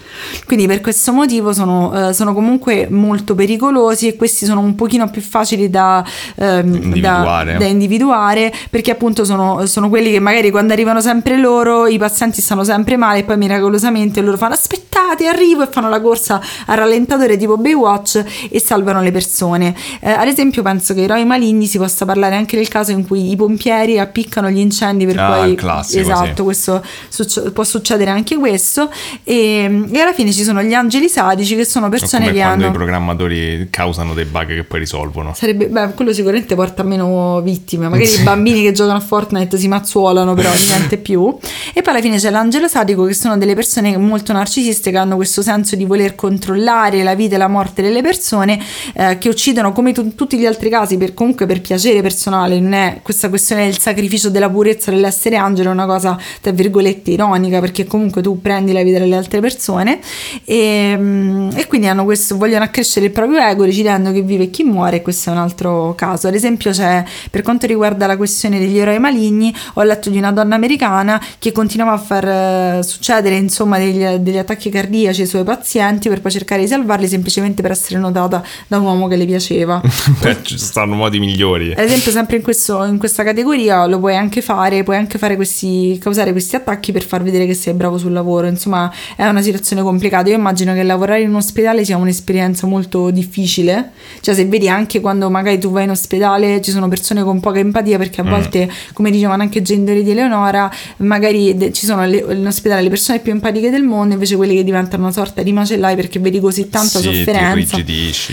Quindi 0.45 0.67
per 0.67 0.81
questo 0.81 1.11
motivo 1.13 1.53
sono, 1.53 2.09
eh, 2.09 2.13
sono 2.13 2.33
comunque 2.33 2.87
molto 2.89 3.35
pericolosi 3.35 4.07
e 4.07 4.15
questi 4.15 4.45
sono 4.45 4.59
un 4.59 4.75
pochino 4.75 5.09
più 5.09 5.21
facili 5.21 5.69
da, 5.69 6.03
ehm, 6.35 6.61
da- 6.63 6.81
Individuare. 6.83 7.57
da 7.57 7.65
individuare 7.65 8.42
perché 8.69 8.91
appunto 8.91 9.23
sono, 9.25 9.65
sono 9.65 9.89
quelli 9.89 10.11
che 10.11 10.19
magari 10.19 10.49
quando 10.51 10.73
arrivano 10.73 11.01
sempre 11.01 11.37
loro 11.37 11.87
i 11.87 11.97
pazienti 11.97 12.41
stanno 12.41 12.63
sempre 12.63 12.97
male 12.97 13.19
e 13.19 13.23
poi 13.23 13.37
miracolosamente 13.37 14.21
loro 14.21 14.37
fanno 14.37 14.53
aspettate 14.53 15.27
arrivo 15.27 15.63
e 15.63 15.67
fanno 15.69 15.89
la 15.89 16.01
corsa 16.01 16.41
a 16.65 16.73
rallentatore 16.73 17.37
tipo 17.37 17.57
Baywatch 17.57 18.23
e 18.49 18.59
salvano 18.59 19.01
le 19.01 19.11
persone 19.11 19.75
Eh, 19.99 20.11
ad 20.11 20.27
esempio 20.27 20.61
penso 20.63 20.93
che 20.93 21.01
i 21.01 21.03
eroi 21.03 21.25
maligni 21.25 21.67
si 21.67 21.77
possa 21.77 22.05
parlare 22.05 22.35
anche 22.35 22.55
del 22.55 22.67
caso 22.67 22.91
in 22.91 23.05
cui 23.07 23.31
i 23.31 23.35
pompieri 23.35 23.99
appiccano 23.99 24.49
gli 24.49 24.59
incendi 24.59 25.05
per 25.05 25.19
Ah, 25.19 25.27
poi 25.37 25.55
classico, 25.55 26.01
esatto 26.01 26.35
sì. 26.37 26.41
questo 26.43 26.83
succe- 27.09 27.51
può 27.51 27.63
succedere 27.63 28.09
anche 28.09 28.37
questo 28.37 28.89
e, 29.23 29.87
e 29.91 29.99
alla 29.99 30.13
fine 30.13 30.31
ci 30.31 30.43
sono 30.43 30.61
gli 30.63 30.73
angeli 30.73 31.07
sadici 31.07 31.55
che 31.55 31.65
sono 31.65 31.89
persone 31.89 32.25
come 32.25 32.35
che 32.35 32.41
quando 32.41 32.63
hanno 32.65 32.73
i 32.73 32.75
programmatori 32.75 33.67
causano 33.69 34.13
dei 34.13 34.25
bug 34.25 34.47
che 34.47 34.63
poi 34.63 34.79
risolvono. 34.79 35.33
Sarebbe, 35.35 35.67
beh, 35.67 35.89
quello 35.93 36.13
sicuramente 36.13 36.55
porta 36.55 36.81
a 36.81 36.85
meno 36.85 37.41
vittime. 37.41 37.87
Magari 37.89 38.07
bambini 38.33 38.61
che 38.63 38.71
giocano 38.71 38.97
a 38.97 39.01
Fortnite 39.01 39.57
si 39.57 39.67
mazzuolano, 39.67 40.33
però 40.33 40.49
niente 40.69 40.97
più. 40.97 41.35
E 41.73 41.81
poi 41.81 41.93
alla 41.93 42.01
fine 42.01 42.17
c'è 42.17 42.29
l'angelo 42.29 42.67
sadico, 42.67 43.03
che 43.05 43.13
sono 43.13 43.37
delle 43.37 43.53
persone 43.53 43.97
molto 43.97 44.33
narcisiste 44.33 44.91
che 44.91 44.97
hanno 44.97 45.15
questo 45.15 45.41
senso 45.41 45.75
di 45.75 45.85
voler 45.85 46.15
controllare 46.15 47.03
la 47.03 47.15
vita 47.15 47.35
e 47.35 47.37
la 47.37 47.47
morte 47.47 47.81
delle 47.81 48.01
persone, 48.01 48.59
eh, 48.93 49.17
che 49.17 49.29
uccidono 49.29 49.73
come 49.73 49.91
tu- 49.91 50.15
tutti 50.15 50.37
gli 50.37 50.45
altri 50.45 50.69
casi, 50.69 50.97
per, 50.97 51.13
comunque 51.13 51.45
per 51.45 51.61
piacere 51.61 52.01
personale. 52.01 52.59
Non 52.59 52.73
è 52.73 52.99
questa 53.03 53.29
questione 53.29 53.65
del 53.65 53.77
sacrificio 53.77 54.29
della 54.29 54.49
purezza 54.49 54.91
dell'essere 54.91 55.35
angelo, 55.35 55.69
è 55.69 55.73
una 55.73 55.85
cosa 55.85 56.17
tra 56.41 56.51
virgolette 56.51 57.11
ironica, 57.11 57.59
perché 57.59 57.85
comunque 57.85 58.21
tu 58.21 58.39
prendi 58.41 58.71
la 58.71 58.83
vita 58.83 58.99
delle 58.99 59.15
altre 59.15 59.41
persone 59.41 59.99
e, 60.45 60.95
mm, 60.97 61.49
e 61.55 61.67
quindi 61.67 61.87
hanno 61.87 62.05
questo, 62.05 62.37
vogliono 62.37 62.63
accrescere 62.63 63.07
il 63.07 63.11
proprio 63.11 63.39
ego 63.39 63.65
decidendo 63.65 64.11
che 64.11 64.21
vive 64.21 64.49
chi 64.49 64.63
muore. 64.63 64.97
e 64.97 65.01
Questo 65.01 65.29
è 65.29 65.33
un 65.33 65.39
altro 65.39 65.93
caso. 65.95 66.27
Ad 66.27 66.35
esempio, 66.35 66.71
c'è 66.71 67.03
per 67.29 67.41
quanto 67.41 67.67
riguarda 67.67 68.07
la 68.07 68.12
la 68.13 68.17
questione 68.17 68.59
degli 68.59 68.77
eroi 68.77 68.99
maligni, 68.99 69.53
ho 69.73 69.83
letto 69.83 70.09
di 70.09 70.17
una 70.17 70.31
donna 70.31 70.55
americana 70.55 71.21
che 71.39 71.51
continuava 71.51 71.93
a 71.93 71.97
far 71.97 72.27
eh, 72.27 72.83
succedere 72.83 73.35
insomma 73.35 73.77
degli, 73.77 74.03
degli 74.19 74.37
attacchi 74.37 74.69
cardiaci 74.69 75.21
ai 75.21 75.27
suoi 75.27 75.43
pazienti 75.43 76.09
per 76.09 76.21
poi 76.21 76.31
cercare 76.31 76.61
di 76.61 76.67
salvarli 76.67 77.07
semplicemente 77.07 77.61
per 77.61 77.71
essere 77.71 77.99
notata 77.99 78.43
da 78.67 78.77
un 78.77 78.85
uomo 78.85 79.07
che 79.07 79.15
le 79.15 79.25
piaceva. 79.25 79.81
Beh, 80.21 80.37
ci 80.43 80.57
stanno 80.57 80.95
modi 80.95 81.19
migliori. 81.19 81.71
Ad 81.71 81.79
esempio, 81.79 82.11
sempre 82.11 82.37
in, 82.37 82.43
questo, 82.43 82.83
in 82.83 82.97
questa 82.97 83.23
categoria 83.23 83.85
lo 83.85 83.99
puoi 83.99 84.15
anche 84.15 84.41
fare, 84.41 84.83
puoi 84.83 84.97
anche 84.97 85.17
fare 85.17 85.35
questi, 85.35 85.97
causare 85.99 86.31
questi 86.31 86.55
attacchi 86.55 86.91
per 86.91 87.03
far 87.03 87.23
vedere 87.23 87.45
che 87.45 87.53
sei 87.53 87.73
bravo 87.73 87.97
sul 87.97 88.11
lavoro. 88.11 88.47
Insomma, 88.47 88.91
è 89.15 89.27
una 89.27 89.41
situazione 89.41 89.81
complicata. 89.81 90.29
Io 90.29 90.35
immagino 90.35 90.73
che 90.73 90.83
lavorare 90.83 91.21
in 91.21 91.29
un 91.29 91.35
ospedale 91.35 91.83
sia 91.83 91.97
un'esperienza 91.97 92.67
molto 92.67 93.09
difficile. 93.09 93.91
Cioè, 94.21 94.35
se 94.35 94.45
vedi 94.45 94.69
anche 94.69 94.99
quando 94.99 95.29
magari 95.29 95.57
tu 95.57 95.71
vai 95.71 95.85
in 95.85 95.89
ospedale 95.89 96.61
ci 96.61 96.71
sono 96.71 96.87
persone 96.87 97.23
con 97.23 97.39
poca 97.39 97.59
empatia, 97.59 97.97
perché 98.03 98.21
a 98.21 98.23
Mm. 98.23 98.29
volte, 98.29 98.69
come 98.93 99.11
dicevano 99.11 99.41
anche 99.43 99.59
i 99.59 99.61
genitori 99.61 100.03
di 100.03 100.11
Eleonora, 100.11 100.69
magari 100.97 101.55
de- 101.55 101.71
ci 101.71 101.85
sono 101.85 102.05
le- 102.05 102.25
in 102.29 102.45
ospedale 102.45 102.81
le 102.81 102.89
persone 102.89 103.19
più 103.19 103.31
empatiche 103.31 103.69
del 103.69 103.83
mondo, 103.83 104.13
invece 104.13 104.35
quelle 104.35 104.53
che 104.53 104.63
diventano 104.63 105.03
una 105.03 105.11
sorta 105.11 105.41
di 105.41 105.51
macellai 105.53 105.95
perché 105.95 106.19
vedi 106.19 106.39
così 106.39 106.69
tanta 106.69 106.99
sì, 106.99 107.03
sofferenza. 107.03 107.77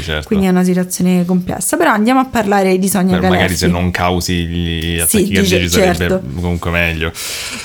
certo. 0.03 0.27
Quindi 0.27 0.47
è 0.47 0.49
una 0.51 0.65
situazione 0.65 1.25
complessa. 1.25 1.77
Però 1.77 1.91
andiamo 1.91 2.21
a 2.21 2.25
parlare 2.27 2.79
di 2.79 2.89
Sonia 2.89 3.19
Beh, 3.19 3.29
magari 3.29 3.57
se 3.57 3.67
non 3.67 3.91
causi 3.91 4.35
gli 4.47 4.99
attacchi 4.99 5.27
Sì, 5.27 5.33
cardiaci 5.33 5.59
dice- 5.65 5.69
sarebbe 5.81 5.97
certo. 5.97 6.23
comunque 6.35 6.71
meglio. 6.71 7.13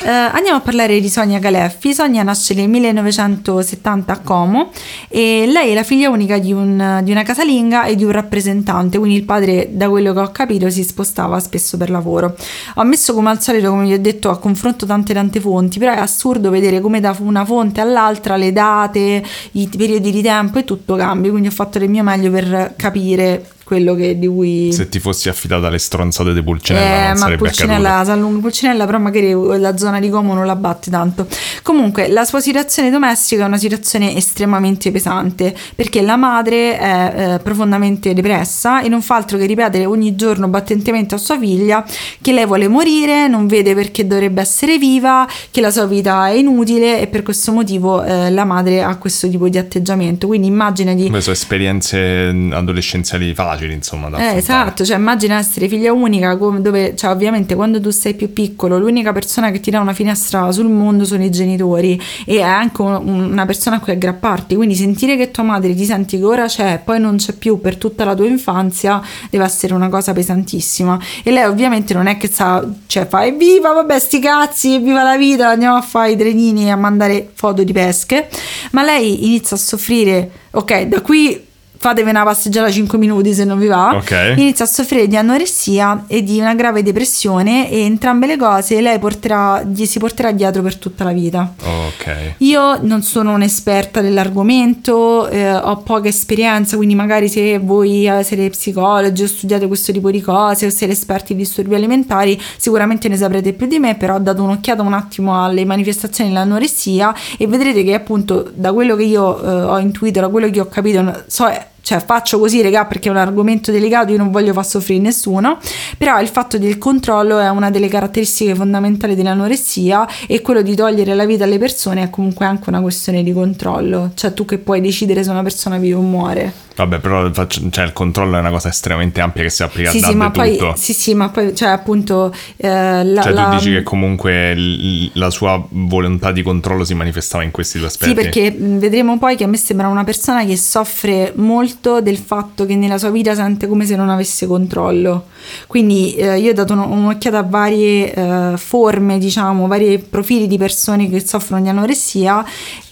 Eh, 0.04 0.10
andiamo 0.10 0.58
a 0.58 0.62
parlare 0.62 1.00
di 1.00 1.10
Sonia 1.10 1.40
Galeffi. 1.40 1.94
Sonia 1.94 2.24
nasce 2.24 2.54
nel 2.54 2.70
1970 2.70 4.14
a 4.14 4.20
Como 4.20 4.72
e 5.08 5.46
lei 5.48 5.72
è 5.72 5.74
la 5.74 5.84
figlia 5.84 6.10
unica 6.10 6.38
di, 6.38 6.52
un- 6.52 7.02
di 7.04 7.12
una 7.12 7.24
casalinga 7.24 7.86
e 7.86 7.96
di 7.96 8.04
un 8.04 8.12
rappresentante, 8.12 8.98
quindi 8.98 9.18
il 9.18 9.24
padre, 9.24 9.70
da 9.72 9.90
quello 9.90 10.14
che 10.14 10.20
ho 10.20 10.32
capito, 10.32 10.70
si 10.70 10.84
spostava 10.84 11.40
spesso 11.40 11.78
per 11.78 11.90
lavoro. 11.96 12.36
Ho 12.76 12.84
messo 12.84 13.14
come 13.14 13.30
al 13.30 13.42
solito, 13.42 13.70
come 13.70 13.86
vi 13.86 13.94
ho 13.94 14.00
detto, 14.00 14.30
a 14.30 14.38
confronto 14.38 14.86
tante 14.86 15.14
tante 15.14 15.40
fonti, 15.40 15.80
però 15.80 15.94
è 15.94 16.00
assurdo 16.00 16.50
vedere 16.50 16.82
come 16.82 17.00
da 17.00 17.16
una 17.20 17.46
fonte 17.46 17.82
all'altra 17.82 18.36
le 18.36 18.52
date, 18.52 19.24
i 19.54 19.70
periodi 19.76 20.12
di 20.12 20.22
tempo 20.22 20.60
e 20.60 20.64
tutto 20.64 20.96
cambia, 20.96 21.32
quindi 21.32 21.48
ho 21.48 21.52
fatto 21.52 21.80
del 21.80 21.90
mio 21.90 22.04
meglio 22.04 22.30
per 22.32 22.74
capire 22.76 23.55
quello 23.66 23.96
che, 23.96 24.18
di 24.18 24.28
cui... 24.28 24.72
Se 24.72 24.88
ti 24.88 25.00
fossi 25.00 25.28
affidata 25.28 25.68
alle 25.68 25.80
stronzate 25.80 26.34
di 26.34 26.44
Pulcinella 26.44 27.04
Eh, 27.04 27.08
non 27.08 27.18
sarebbe 27.18 27.38
Pulcinella, 27.38 27.90
accaduto. 27.90 28.06
San 28.06 28.20
Lungo 28.22 28.40
Pulcinella, 28.40 28.86
però 28.86 29.00
magari 29.00 29.34
la 29.60 29.76
zona 29.76 30.00
di 30.00 30.10
Como 30.10 30.34
non 30.34 30.46
la 30.46 30.56
batte 30.56 30.92
tanto. 30.92 31.28
Comunque, 31.64 32.08
la 32.08 32.24
sua 32.26 32.40
situazione 32.40 32.92
domestica 32.92 33.44
è 33.44 33.48
una 33.48 33.58
situazione 33.58 34.16
estremamente 34.16 34.92
pesante 34.92 35.56
perché 35.74 36.02
la 36.04 36.16
madre 36.16 36.78
è 36.78 37.14
eh, 37.16 37.40
profondamente 37.40 38.14
depressa 38.14 38.82
e 38.82 38.88
non 38.88 39.02
fa 39.02 39.16
altro 39.16 39.38
che 39.40 39.48
ripetere 39.48 39.86
ogni 39.86 40.16
giorno 40.16 40.48
battentemente 40.48 41.16
a 41.16 41.18
sua 41.18 41.40
figlia 41.40 41.84
che 42.22 42.32
lei 42.32 42.46
vuole 42.46 42.68
morire, 42.68 43.28
non 43.28 43.48
vede 43.48 43.74
perché 43.74 44.06
dovrebbe 44.06 44.42
essere 44.42 44.78
viva, 44.78 45.28
che 45.50 45.60
la 45.60 45.72
sua 45.72 45.88
vita 45.88 46.28
è 46.28 46.34
inutile 46.34 47.02
e 47.02 47.08
per 47.08 47.24
questo 47.24 47.52
motivo 47.52 48.04
eh, 48.04 48.30
la 48.30 48.46
madre 48.46 48.84
ha 48.84 48.96
questo 48.98 49.28
tipo 49.28 49.50
di 49.50 49.58
atteggiamento. 49.58 50.28
Quindi 50.28 50.46
immagina 50.46 50.94
di 50.94 51.06
Come 51.06 51.22
sono 51.22 51.34
esperienze 51.34 52.28
adolescenziali 52.52 53.34
facili, 53.34 53.54
insomma, 53.64 54.10
da 54.10 54.18
eh, 54.34 54.38
esatto, 54.38 54.84
cioè 54.86 54.98
immagina 54.98 55.38
essere 55.38 55.68
figlia 55.68 55.94
unica 55.94 56.38
come- 56.38 56.62
dove, 56.62 56.96
cioè 56.96 57.12
ovviamente 57.12 57.56
quando 57.56 57.80
tu 57.80 57.90
sei 57.90 58.14
più 58.14 58.32
piccolo 58.34 58.78
l'unica 58.78 59.12
persona 59.14 59.52
che 59.52 59.60
ti 59.60 59.72
dà 59.72 59.80
una 59.80 59.94
finestra 59.94 60.52
sul 60.52 60.68
mondo 60.70 61.06
sono 61.06 61.24
i 61.24 61.30
genitori 61.30 62.00
e 62.26 62.38
è 62.38 62.42
anche 62.42 62.82
un- 62.82 63.30
una 63.32 63.46
persona 63.46 63.78
a 63.78 63.80
cui 63.80 63.94
aggrapparti, 63.94 64.56
quindi 64.56 64.76
sentire 64.76 65.16
che 65.18 65.32
tua 65.32 65.44
madre 65.44 65.74
ti 65.76 65.86
senti 65.86 66.18
che 66.18 66.24
ora 66.24 66.46
c'è 66.48 66.82
poi 66.84 67.00
non 67.00 67.18
c'è 67.18 67.34
più 67.34 67.60
per 67.60 67.78
tutta 67.78 68.04
la 68.06 68.16
tua 68.16 68.26
infanzia 68.28 69.02
deve 69.30 69.44
essere 69.46 69.74
una 69.74 69.90
cosa 69.90 70.14
pesantissima. 70.14 71.00
E 71.24 71.32
lei 71.32 71.44
ovviamente 71.46 71.94
non 71.94 72.08
è 72.08 72.18
che 72.18 72.28
sa, 72.28 72.66
cioè 72.88 73.08
fa 73.08 73.26
evviva 73.26 73.72
vabbè 73.74 74.00
sti 74.00 74.20
cazzi, 74.20 74.74
evviva 74.76 75.04
la 75.04 75.18
vita, 75.18 75.50
andiamo 75.50 75.76
a 75.76 75.82
fare 75.82 76.12
i 76.12 76.18
trenini 76.18 76.66
e 76.66 76.70
a 76.70 76.76
mandare 76.76 77.30
foto 77.34 77.64
di 77.64 77.74
pesche, 77.74 78.28
ma 78.72 78.84
lei 78.84 79.26
inizia 79.26 79.56
a 79.56 79.60
soffrire, 79.60 80.30
ok 80.52 80.82
da 80.84 81.02
qui 81.02 81.44
fatevi 81.86 82.10
una 82.10 82.24
passeggiata 82.24 82.72
5 82.72 82.98
minuti 82.98 83.32
se 83.32 83.46
non 83.46 83.60
vi 83.60 83.68
va 83.68 83.96
Ok. 83.96 84.34
inizia 84.38 84.66
a 84.66 84.68
soffrire 84.68 85.08
di 85.08 85.16
anoressia 85.16 86.06
e 86.08 86.24
di 86.24 86.40
una 86.40 86.56
grave 86.56 86.82
depressione 86.82 87.70
e 87.70 87.82
entrambe 87.82 88.26
le 88.26 88.38
cose 88.38 88.82
lei 88.82 88.98
porterà, 88.98 89.62
gli 89.62 89.86
si 89.86 90.00
porterà 90.00 90.32
dietro 90.32 90.64
per 90.64 90.78
tutta 90.78 91.04
la 91.04 91.12
vita. 91.12 91.54
Ok. 91.64 92.34
Io 92.40 92.80
non 92.82 93.04
sono 93.04 93.34
un'esperta 93.34 94.02
dell'argomento, 94.02 95.28
eh, 95.28 95.54
ho 95.54 95.78
poca 95.78 96.08
esperienza, 96.08 96.76
quindi 96.76 96.96
magari 96.96 97.30
se 97.30 97.60
voi 97.60 98.08
eh, 98.08 98.24
siete 98.24 98.50
psicologi 98.50 99.22
o 99.22 99.28
studiate 99.28 99.68
questo 99.68 99.92
tipo 99.92 100.10
di 100.10 100.22
cose 100.22 100.66
o 100.66 100.70
siete 100.72 100.94
esperti 100.94 101.34
di 101.36 101.44
disturbi 101.44 101.76
alimentari, 101.76 102.42
sicuramente 102.58 103.08
ne 103.10 103.18
saprete 103.18 103.54
più 103.54 103.68
di 103.68 103.78
me, 103.78 103.94
però 103.96 104.16
ho 104.16 104.20
dato 104.20 104.42
un'occhiata 104.42 104.82
un 104.82 104.94
attimo 104.94 105.44
alle 105.44 105.64
manifestazioni 105.66 106.32
dell'anoressia 106.32 107.14
e 107.38 107.46
vedrete 107.46 107.84
che 107.84 107.94
appunto 107.94 108.50
da 108.56 108.74
quello 108.74 108.96
che 108.96 109.04
io 109.04 109.40
eh, 109.40 109.62
ho 109.62 109.78
intuito, 109.78 110.20
da 110.20 110.30
quello 110.30 110.50
che 110.50 110.60
ho 110.60 110.68
capito, 110.68 111.24
so 111.28 111.48
cioè 111.86 112.04
faccio 112.04 112.40
così 112.40 112.64
regà 112.64 112.86
perché 112.86 113.10
è 113.10 113.12
un 113.12 113.18
argomento 113.18 113.72
delicato 113.72 114.12
io 114.12 114.18
non 114.18 114.32
voglio 114.32 114.54
far 114.54 114.66
soffrire 114.66 115.00
nessuno 115.00 115.60
però 116.00 116.20
il 116.20 116.28
fatto 116.28 116.58
del 116.58 116.80
controllo 116.80 117.38
è 117.38 117.48
una 117.50 117.70
delle 117.70 117.88
caratteristiche 117.88 118.56
fondamentali 118.56 119.14
dell'anoressia 119.14 120.08
e 120.26 120.42
quello 120.42 120.64
di 120.64 120.74
togliere 120.76 121.14
la 121.14 121.26
vita 121.26 121.44
alle 121.44 121.60
persone 121.60 122.02
è 122.02 122.10
comunque 122.10 122.48
anche 122.48 122.70
una 122.70 122.82
questione 122.82 123.22
di 123.22 123.32
controllo 123.32 124.12
cioè 124.16 124.34
tu 124.34 124.46
che 124.46 124.58
puoi 124.58 124.82
decidere 124.82 125.24
se 125.24 125.30
una 125.30 125.44
persona 125.44 125.78
vive 125.78 125.94
o 125.94 126.02
muore 126.02 126.65
Vabbè, 126.76 127.00
però 127.00 127.32
cioè, 127.32 127.86
il 127.86 127.94
controllo 127.94 128.36
è 128.36 128.40
una 128.40 128.50
cosa 128.50 128.68
estremamente 128.68 129.22
ampia 129.22 129.44
che 129.44 129.50
si 129.50 129.64
applica 129.64 129.90
sì 129.92 130.00
a 130.00 130.08
sì 130.10 130.16
ma 130.16 130.30
poi 130.30 130.58
tutto. 130.58 130.74
sì 130.76 130.92
sì 130.94 131.14
ma 131.14 131.30
poi 131.30 131.56
cioè 131.56 131.70
appunto 131.70 132.34
eh, 132.58 133.04
la, 133.04 133.22
Cioè, 133.22 133.32
la- 133.32 133.44
tu 133.50 133.56
dici 133.56 133.72
che 133.72 133.84
comunque 133.84 134.54
l- 134.56 135.10
la 135.14 135.30
sua 135.30 135.66
volontà 135.70 136.32
di 136.34 136.42
controllo 136.42 136.84
si 136.84 136.94
manifestava 136.94 137.44
in 137.44 137.52
questi 137.52 137.78
due 137.78 137.88
aspetti? 137.88 138.10
Sì, 138.10 138.16
perché 138.16 138.54
vedremo 138.58 139.18
poi 139.18 139.38
che 139.38 139.46
a 139.46 139.48
me 139.48 139.56
sembra 139.58 139.88
una 139.88 140.04
persona 140.04 140.44
che 140.46 140.58
soffre 140.58 141.32
molto 141.36 142.02
del 142.02 142.18
fatto 142.18 142.66
che 142.66 142.76
nella 142.76 142.98
sua 142.98 143.10
vita 143.10 143.34
sente 143.36 143.68
come 143.68 143.86
se 143.86 143.96
non 143.96 144.10
avesse 144.10 144.46
controllo. 144.46 145.28
Quindi 145.68 146.16
eh, 146.16 146.40
io 146.40 146.52
ho 146.52 146.54
dato 146.54 146.74
un- 146.74 146.80
un'occhiata 146.80 147.38
a 147.38 147.44
varie 147.44 148.14
eh, 148.14 148.54
forme, 148.58 149.18
diciamo, 149.18 149.68
vari 149.68 149.98
profili 150.00 150.46
di 150.48 150.58
persone 150.58 151.10
che 151.10 151.26
soffrono 151.26 151.62
di 151.62 151.70
anoressia. 151.70 152.44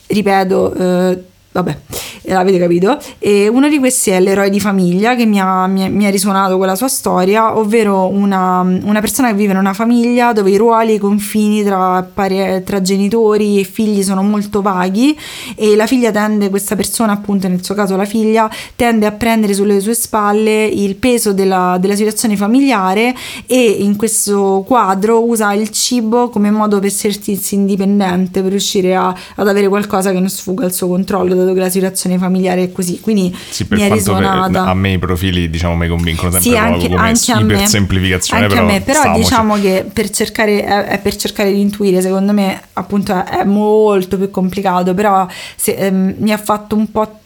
Ripeto, 0.07 0.73
eh, 0.73 1.23
vabbè, 1.53 1.77
eh, 2.23 2.33
avete 2.33 2.59
capito. 2.59 2.97
E 3.19 3.47
uno 3.47 3.69
di 3.69 3.79
questi 3.79 4.09
è 4.09 4.19
l'eroe 4.19 4.49
di 4.49 4.59
famiglia 4.59 5.15
che 5.15 5.25
mi 5.25 5.39
ha, 5.39 5.65
mi 5.67 5.89
mi 5.89 6.05
ha 6.05 6.09
risuonato 6.09 6.57
con 6.57 6.67
la 6.67 6.75
sua 6.75 6.87
storia, 6.87 7.57
ovvero 7.57 8.07
una, 8.07 8.59
una 8.61 8.99
persona 8.99 9.29
che 9.29 9.35
vive 9.35 9.53
in 9.53 9.59
una 9.59 9.73
famiglia 9.73 10.33
dove 10.33 10.51
i 10.51 10.57
ruoli 10.57 10.91
e 10.91 10.93
i 10.95 10.97
confini 10.97 11.63
tra, 11.63 12.03
pare- 12.03 12.63
tra 12.65 12.81
genitori 12.81 13.59
e 13.59 13.63
figli 13.63 14.03
sono 14.03 14.21
molto 14.23 14.61
vaghi 14.61 15.17
e 15.55 15.75
la 15.75 15.87
figlia 15.87 16.11
tende, 16.11 16.49
questa 16.49 16.75
persona 16.75 17.13
appunto 17.13 17.47
nel 17.47 17.63
suo 17.63 17.75
caso 17.75 17.95
la 17.95 18.05
figlia, 18.05 18.49
tende 18.75 19.05
a 19.05 19.11
prendere 19.11 19.53
sulle 19.53 19.79
sue 19.79 19.93
spalle 19.93 20.65
il 20.65 20.95
peso 20.95 21.31
della, 21.31 21.77
della 21.79 21.95
situazione 21.95 22.35
familiare 22.35 23.15
e 23.45 23.61
in 23.79 23.95
questo 23.95 24.63
quadro 24.65 25.23
usa 25.23 25.53
il 25.53 25.69
cibo 25.69 26.29
come 26.29 26.51
modo 26.51 26.79
per 26.79 26.91
sentirsi 26.91 27.55
indipendente, 27.55 28.41
per 28.41 28.51
riuscire 28.51 28.95
a- 28.95 29.15
ad 29.35 29.47
avere 29.47 29.67
qualcosa 29.67 30.11
che 30.11 30.19
non 30.19 30.29
sfugga 30.29 30.65
al 30.65 30.73
suo 30.73 30.87
controllo, 30.87 31.35
dato 31.43 31.53
che 31.53 31.59
la 31.59 31.69
situazione 31.69 32.17
familiare 32.17 32.63
è 32.63 32.71
così. 32.71 32.99
Quindi 32.99 33.35
Sì, 33.49 33.65
mi 33.69 33.81
è 33.81 33.89
risuonata. 33.91 34.63
a 34.65 34.73
me 34.73 34.93
i 34.93 34.97
profili, 34.99 35.49
diciamo, 35.49 35.75
mi 35.75 35.87
convincono 35.87 36.31
sempre 36.31 36.49
Sì, 36.51 36.57
anche, 36.57 36.87
come 36.87 36.99
anche 36.99 37.31
a 37.31 37.39
me. 37.41 37.53
ipersemplificazione, 37.53 38.43
Anche 38.43 38.55
però, 38.55 38.67
a 38.67 38.71
me, 38.71 38.81
però 38.81 38.99
stiamoci. 38.99 39.21
diciamo 39.21 39.55
che 39.59 39.85
per 39.91 40.09
cercare, 40.09 40.63
è, 40.63 40.83
è 40.85 40.99
per 40.99 41.15
cercare 41.15 41.51
di 41.53 41.59
intuire, 41.61 42.01
secondo 42.01 42.31
me 42.33 42.61
appunto 42.73 43.13
è, 43.13 43.23
è 43.39 43.43
molto 43.43 44.17
più 44.17 44.29
complicato, 44.31 44.93
però 44.93 45.27
se- 45.55 45.75
ehm, 45.75 46.15
mi 46.17 46.31
ha 46.31 46.37
fatto 46.37 46.75
un 46.75 46.89
po' 46.91 47.19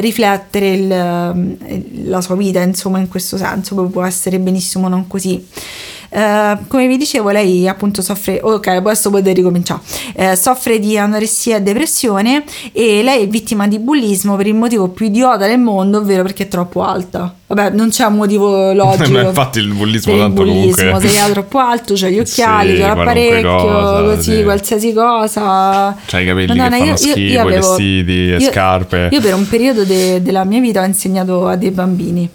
riflettere 0.00 0.70
il, 0.72 0.90
ehm, 0.90 1.56
la 2.08 2.20
sua 2.20 2.36
vita, 2.36 2.60
insomma, 2.60 2.98
in 2.98 3.08
questo 3.08 3.36
senso, 3.36 3.74
può 3.86 4.02
essere 4.04 4.38
benissimo 4.38 4.88
non 4.88 5.06
così. 5.06 5.46
Eh, 6.10 6.56
come 6.68 6.86
vi 6.86 6.96
dicevo, 6.96 7.30
lei 7.30 7.68
appunto 7.68 8.00
soffre, 8.02 8.40
ok, 8.42 8.66
adesso 8.68 9.10
potete 9.10 9.32
ricominciare, 9.32 9.80
Eh, 10.14 10.36
soffre 10.36 10.78
di 10.78 10.96
anoressia 10.96 11.56
e 11.56 11.60
depressione 11.62 12.44
e 12.72 13.02
lei 13.02 13.22
è 13.24 13.28
vittima 13.28 13.68
di 13.68 13.78
bullismo 13.78 14.34
per 14.36 14.46
il 14.46 14.54
motivo 14.54 14.88
più 14.88 15.06
idiota 15.06 15.46
del 15.46 15.58
mondo, 15.58 15.98
ovvero 15.98 16.22
perché 16.22 16.44
è 16.44 16.48
troppo 16.48 16.82
alta. 16.82 17.34
Vabbè, 17.46 17.70
non 17.70 17.88
c'è 17.90 18.04
un 18.04 18.14
motivo 18.16 18.72
logico. 18.74 19.10
Ma 19.10 19.22
infatti 19.22 19.58
il 19.58 19.72
bullismo 19.72 20.12
per 20.12 20.20
il 20.20 20.26
tanto 20.26 20.42
bullismo, 20.42 20.82
comunque- 20.84 21.08
sei 21.08 21.32
troppo 21.32 21.58
alto, 21.58 21.94
c'hai 21.96 22.12
gli 22.12 22.14
Sì, 22.26 22.40
occhiali, 22.40 22.72
c'è 22.72 22.78
qualunque 22.78 23.04
l'apparecchio, 23.04 23.56
cosa, 23.56 24.02
così, 24.02 24.36
sì. 24.36 24.42
qualsiasi 24.42 24.92
cosa. 24.92 25.96
C'hai 26.06 26.22
i 26.22 26.26
capelli 26.26 26.46
Madonna, 26.46 26.68
che 26.68 26.78
fanno 26.84 26.96
schifo, 26.96 27.40
i 27.48 27.50
vestiti, 27.52 28.12
io- 28.12 28.40
scarpe. 28.40 29.08
Io 29.12 29.20
per 29.20 29.34
un 29.34 29.48
periodo 29.48 29.84
de- 29.84 30.22
della 30.22 30.44
mia 30.44 30.60
vita 30.60 30.80
ho 30.82 30.84
insegnato 30.84 31.46
a 31.46 31.56
dei 31.56 31.70
bambini 31.70 32.28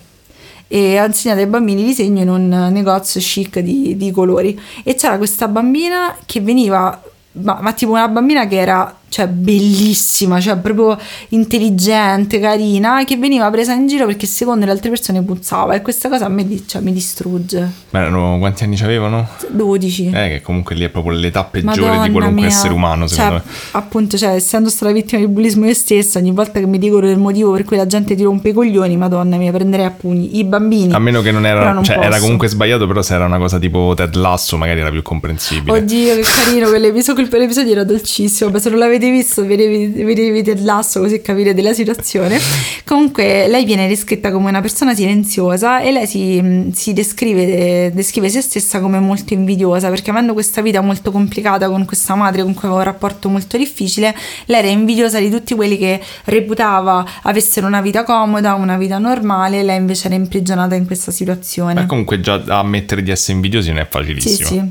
e 0.67 0.99
ho 0.99 1.05
insegnato 1.05 1.39
ai 1.41 1.47
bambini 1.47 1.83
disegno 1.83 2.21
in 2.21 2.29
un 2.29 2.69
negozio 2.71 3.19
chic 3.19 3.59
di, 3.59 3.95
di 3.97 4.11
colori. 4.11 4.59
E 4.83 4.95
c'era 4.95 5.17
questa 5.17 5.47
bambina 5.47 6.15
che 6.25 6.41
veniva 6.41 7.01
ma, 7.33 7.59
ma 7.61 7.73
tipo 7.73 7.91
una 7.91 8.07
bambina 8.07 8.47
che 8.47 8.57
era 8.57 8.95
cioè 9.13 9.27
bellissima, 9.27 10.39
cioè 10.41 10.57
proprio 10.57 10.97
intelligente, 11.29 12.39
carina, 12.39 13.03
che 13.05 13.15
veniva 13.15 13.47
presa 13.51 13.73
in 13.73 13.85
giro 13.85 14.07
perché 14.07 14.25
secondo 14.25 14.65
le 14.65 14.71
altre 14.71 14.89
persone 14.89 15.21
puzzava 15.21 15.75
e 15.75 15.83
questa 15.83 16.09
cosa 16.09 16.27
di- 16.29 16.63
cioè, 16.65 16.81
mi 16.81 16.91
distrugge. 16.91 17.69
Ma 17.91 17.99
erano, 17.99 18.39
quanti 18.39 18.63
anni 18.63 18.75
avevano? 18.81 19.27
12. 19.51 20.07
Eh, 20.07 20.29
che 20.29 20.41
comunque 20.41 20.73
lì 20.73 20.83
è 20.83 20.89
proprio 20.89 21.13
l'età 21.15 21.43
peggiore 21.43 21.81
Madonna 21.81 22.05
di 22.07 22.11
qualunque 22.11 22.41
mia. 22.41 22.49
essere 22.49 22.73
umano, 22.73 23.05
secondo 23.05 23.37
Cioè, 23.37 23.41
me. 23.45 23.53
Appunto, 23.73 24.17
cioè, 24.17 24.29
essendo 24.31 24.69
stata 24.69 24.91
vittima 24.91 25.21
di 25.21 25.27
bullismo 25.27 25.67
io 25.67 25.75
stessa, 25.75 26.17
ogni 26.17 26.31
volta 26.31 26.59
che 26.59 26.65
mi 26.65 26.79
dicono 26.79 27.07
il 27.07 27.19
motivo 27.19 27.51
per 27.51 27.65
cui 27.65 27.77
la 27.77 27.85
gente 27.85 28.15
ti 28.15 28.23
rompe 28.23 28.49
i 28.49 28.53
coglioni, 28.53 28.97
madonna 28.97 29.37
mia, 29.37 29.51
prenderei 29.51 29.85
a 29.85 29.91
pugni. 29.91 30.39
I 30.39 30.43
bambini. 30.43 30.91
A 30.91 30.97
meno 30.99 31.21
che 31.21 31.31
non 31.31 31.45
era, 31.45 31.71
non 31.71 31.83
cioè 31.83 31.97
era 31.97 32.07
posso. 32.07 32.21
comunque 32.21 32.47
sbagliato, 32.47 32.87
però 32.87 33.03
se 33.03 33.13
era 33.13 33.25
una 33.25 33.37
cosa 33.37 33.59
tipo 33.59 33.93
Ted 33.95 34.15
Lasso 34.15 34.57
magari 34.57 34.79
era 34.79 34.89
più 34.89 35.03
comprensibile. 35.03 35.77
Oddio, 35.77 36.15
che 36.15 36.21
carino, 36.23 36.67
quell'episodio, 36.69 37.27
quell'episodio 37.27 37.71
era 37.73 37.83
dolcissimo. 37.83 38.49
Beh, 38.49 38.59
se 38.59 38.69
non 38.69 38.79
l'avete 38.79 39.02
visto, 39.11 39.45
vedevi, 39.45 39.87
vedevi 40.03 40.43
Ted 40.43 40.61
Lasso 40.63 40.99
così 40.99 41.21
capire 41.21 41.53
della 41.53 41.73
situazione. 41.73 42.39
Comunque, 42.85 43.47
lei 43.47 43.65
viene 43.65 43.87
descritta 43.87 44.31
come 44.31 44.49
una 44.49 44.61
persona 44.61 44.93
silenziosa 44.93 45.79
e 45.79 45.91
lei 45.91 46.07
si, 46.07 46.41
mh, 46.41 46.71
si 46.71 46.93
descrive, 46.93 47.91
descrive 47.93 48.29
se 48.29 48.41
stessa 48.41 48.79
come 48.79 48.99
molto 48.99 49.33
invidiosa 49.33 49.89
perché 49.89 50.11
avendo 50.11 50.33
questa 50.33 50.61
vita 50.61 50.81
molto 50.81 51.11
complicata 51.11 51.69
con 51.69 51.85
questa 51.85 52.15
madre 52.15 52.43
con 52.43 52.53
cui 52.53 52.67
aveva 52.67 52.79
un 52.79 52.85
rapporto 52.85 53.29
molto 53.29 53.57
difficile, 53.57 54.15
lei 54.45 54.59
era 54.59 54.67
invidiosa 54.69 55.19
di 55.19 55.29
tutti 55.29 55.55
quelli 55.55 55.77
che 55.77 55.99
reputava 56.25 57.05
avessero 57.23 57.67
una 57.67 57.81
vita 57.81 58.03
comoda, 58.03 58.53
una 58.55 58.77
vita 58.77 58.97
normale, 58.97 59.63
lei 59.63 59.77
invece 59.77 60.07
era 60.07 60.15
imprigionata 60.15 60.75
in 60.75 60.85
questa 60.85 61.11
situazione. 61.11 61.73
Ma 61.73 61.85
comunque 61.85 62.19
già 62.19 62.41
ammettere 62.47 63.01
di 63.03 63.11
essere 63.11 63.33
invidiosi 63.33 63.69
non 63.69 63.79
è 63.79 63.83
Sì, 63.83 63.89
facilissimo. 63.89 64.47
sì. 64.49 64.61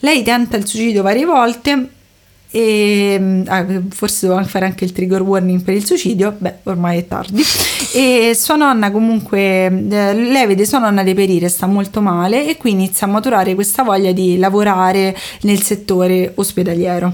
Lei 0.00 0.22
tenta 0.22 0.56
il 0.56 0.66
suicidio 0.66 1.02
varie 1.02 1.24
volte 1.24 1.88
e 2.52 3.16
mm, 3.18 3.42
ah, 3.46 3.66
forse 3.90 4.28
devo 4.28 4.42
fare 4.44 4.66
anche 4.66 4.84
il 4.84 4.92
trigger 4.92 5.22
warning 5.22 5.62
per 5.62 5.74
il 5.74 5.84
suicidio, 5.84 6.34
beh 6.38 6.58
ormai 6.64 6.98
è 6.98 7.08
tardi. 7.08 7.42
E 7.94 8.32
sua 8.34 8.56
nonna 8.56 8.90
comunque, 8.90 9.66
eh, 9.66 10.14
lei 10.14 10.46
vede 10.46 10.64
sua 10.64 10.78
nonna 10.78 11.02
deperire, 11.02 11.48
sta 11.48 11.66
molto 11.66 12.00
male 12.00 12.48
e 12.48 12.56
qui 12.56 12.70
inizia 12.70 13.06
a 13.06 13.10
maturare 13.10 13.54
questa 13.54 13.82
voglia 13.82 14.12
di 14.12 14.38
lavorare 14.38 15.16
nel 15.42 15.62
settore 15.62 16.32
ospedaliero. 16.34 17.12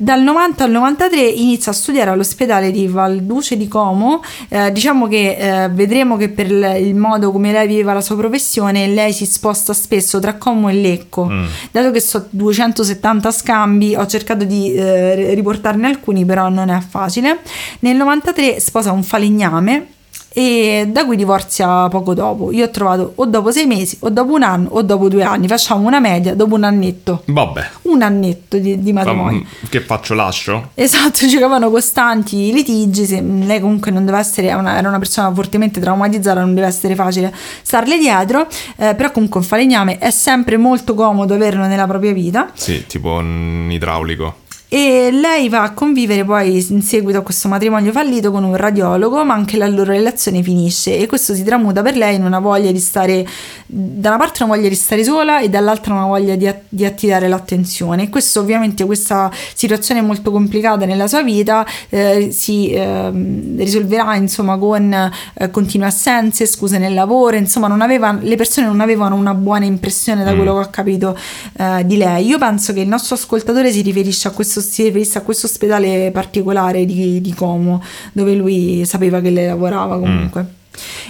Dal 0.00 0.22
90 0.22 0.64
al 0.64 0.70
93 0.70 1.20
inizia 1.20 1.72
a 1.72 1.74
studiare 1.74 2.10
all'ospedale 2.10 2.70
di 2.70 2.86
Valduce 2.86 3.56
di 3.56 3.66
Como, 3.66 4.22
eh, 4.48 4.70
diciamo 4.70 5.08
che 5.08 5.64
eh, 5.64 5.68
vedremo 5.70 6.16
che 6.16 6.28
per 6.28 6.50
il 6.50 6.94
modo 6.94 7.32
come 7.32 7.50
lei 7.50 7.66
viveva 7.66 7.94
la 7.94 8.00
sua 8.00 8.16
professione 8.16 8.86
lei 8.86 9.12
si 9.12 9.26
sposta 9.26 9.72
spesso 9.72 10.20
tra 10.20 10.34
Como 10.34 10.68
e 10.68 10.74
Lecco. 10.74 11.26
Mm. 11.26 11.46
Dato 11.70 11.90
che 11.90 12.00
so 12.00 12.26
270 12.30 13.30
scambi, 13.32 13.94
ho 13.96 14.06
cercato 14.06 14.44
di 14.72 14.74
eh, 14.76 15.34
riportarne 15.34 15.86
alcuni, 15.86 16.24
però 16.24 16.48
non 16.48 16.68
è 16.68 16.80
facile. 16.80 17.38
Nel 17.80 17.96
93 17.96 18.60
sposa 18.60 18.92
un 18.92 19.02
falegname 19.02 19.88
e 20.30 20.86
da 20.88 21.04
cui 21.04 21.16
divorzia 21.16 21.88
poco 21.88 22.14
dopo. 22.14 22.52
Io 22.52 22.66
ho 22.66 22.70
trovato 22.70 23.12
o 23.16 23.26
dopo 23.26 23.50
sei 23.50 23.66
mesi, 23.66 23.96
o 24.00 24.10
dopo 24.10 24.34
un 24.34 24.42
anno, 24.42 24.68
o 24.72 24.82
dopo 24.82 25.08
due 25.08 25.24
anni. 25.24 25.48
Facciamo 25.48 25.86
una 25.86 25.98
media 26.00 26.34
dopo 26.34 26.54
un 26.54 26.62
annetto. 26.64 27.22
Vabbè, 27.26 27.68
Un 27.82 28.02
annetto 28.02 28.56
di, 28.58 28.80
di 28.80 28.92
ma- 28.92 29.02
matrimonio. 29.02 29.44
che 29.68 29.80
faccio? 29.80 30.14
Lascio? 30.14 30.70
Esatto, 30.74 31.26
giocavano 31.26 31.70
costanti 31.70 32.52
litigi, 32.52 33.04
se- 33.06 33.20
lei 33.22 33.58
comunque 33.58 33.90
non 33.90 34.04
deve 34.04 34.18
essere, 34.18 34.52
una- 34.52 34.76
era 34.78 34.88
una 34.88 34.98
persona 34.98 35.32
fortemente 35.32 35.80
traumatizzata, 35.80 36.38
non 36.40 36.54
deve 36.54 36.66
essere 36.68 36.94
facile 36.94 37.34
starle 37.62 37.98
dietro, 37.98 38.46
eh, 38.76 38.94
però 38.94 39.10
comunque 39.10 39.40
un 39.40 39.46
falegname 39.46 39.98
è 39.98 40.10
sempre 40.10 40.56
molto 40.56 40.94
comodo 40.94 41.34
averlo 41.34 41.66
nella 41.66 41.86
propria 41.86 42.12
vita 42.12 42.50
Sì, 42.54 42.86
tipo 42.86 43.12
un 43.12 43.68
idraulico. 43.72 44.46
E 44.68 45.10
lei 45.12 45.48
va 45.48 45.62
a 45.62 45.72
convivere 45.72 46.24
poi 46.24 46.64
in 46.70 46.82
seguito 46.82 47.18
a 47.18 47.22
questo 47.22 47.48
matrimonio 47.48 47.92
fallito 47.92 48.30
con 48.30 48.44
un 48.44 48.56
radiologo, 48.56 49.24
ma 49.24 49.34
anche 49.34 49.56
la 49.56 49.66
loro 49.66 49.92
relazione 49.92 50.42
finisce 50.42 50.98
e 50.98 51.06
questo 51.06 51.34
si 51.34 51.42
tramuta 51.42 51.82
per 51.82 51.96
lei 51.96 52.16
in 52.16 52.24
una 52.24 52.38
voglia 52.38 52.70
di 52.70 52.78
stare, 52.78 53.26
da 53.66 54.10
una 54.10 54.18
parte 54.18 54.42
una 54.42 54.54
voglia 54.54 54.68
di 54.68 54.74
stare 54.74 55.04
sola 55.04 55.40
e 55.40 55.48
dall'altra 55.48 55.92
una 55.94 56.06
voglia 56.06 56.36
di, 56.36 56.52
di 56.68 56.84
attirare 56.84 57.28
l'attenzione. 57.28 58.04
E 58.04 58.08
questo 58.08 58.40
ovviamente, 58.40 58.84
questa 58.84 59.30
situazione 59.54 60.00
molto 60.00 60.30
complicata 60.30 60.84
nella 60.86 61.06
sua 61.06 61.22
vita 61.22 61.66
eh, 61.88 62.30
si 62.32 62.70
ehm, 62.72 63.56
risolverà 63.58 64.14
insomma 64.16 64.56
con 64.56 64.92
eh, 64.92 65.50
continue 65.50 65.86
assenze, 65.86 66.46
scuse 66.46 66.78
nel 66.78 66.94
lavoro, 66.94 67.36
insomma 67.36 67.68
non 67.68 67.80
aveva, 67.80 68.16
le 68.20 68.36
persone 68.36 68.66
non 68.66 68.80
avevano 68.80 69.14
una 69.14 69.34
buona 69.34 69.64
impressione 69.64 70.24
da 70.24 70.32
Mm. 70.32 70.36
quello 70.36 70.54
che 70.54 70.66
ho 70.66 70.70
capito 70.70 71.18
eh, 71.58 71.84
di 71.84 71.96
lei. 71.96 72.26
Io 72.26 72.38
penso 72.38 72.72
che 72.72 72.80
il 72.80 72.88
nostro 72.88 73.14
ascoltatore 73.14 73.70
si 73.72 73.82
riferisce 73.82 74.28
a 74.28 74.30
questo, 74.30 74.57
si 74.60 74.82
riferisse 74.84 75.18
a 75.18 75.22
questo 75.22 75.46
ospedale 75.46 76.10
particolare 76.10 76.84
di, 76.84 77.20
di 77.20 77.34
Como, 77.34 77.82
dove 78.12 78.34
lui 78.34 78.84
sapeva 78.84 79.20
che 79.20 79.30
lei 79.30 79.46
lavorava 79.46 79.98
comunque. 79.98 80.57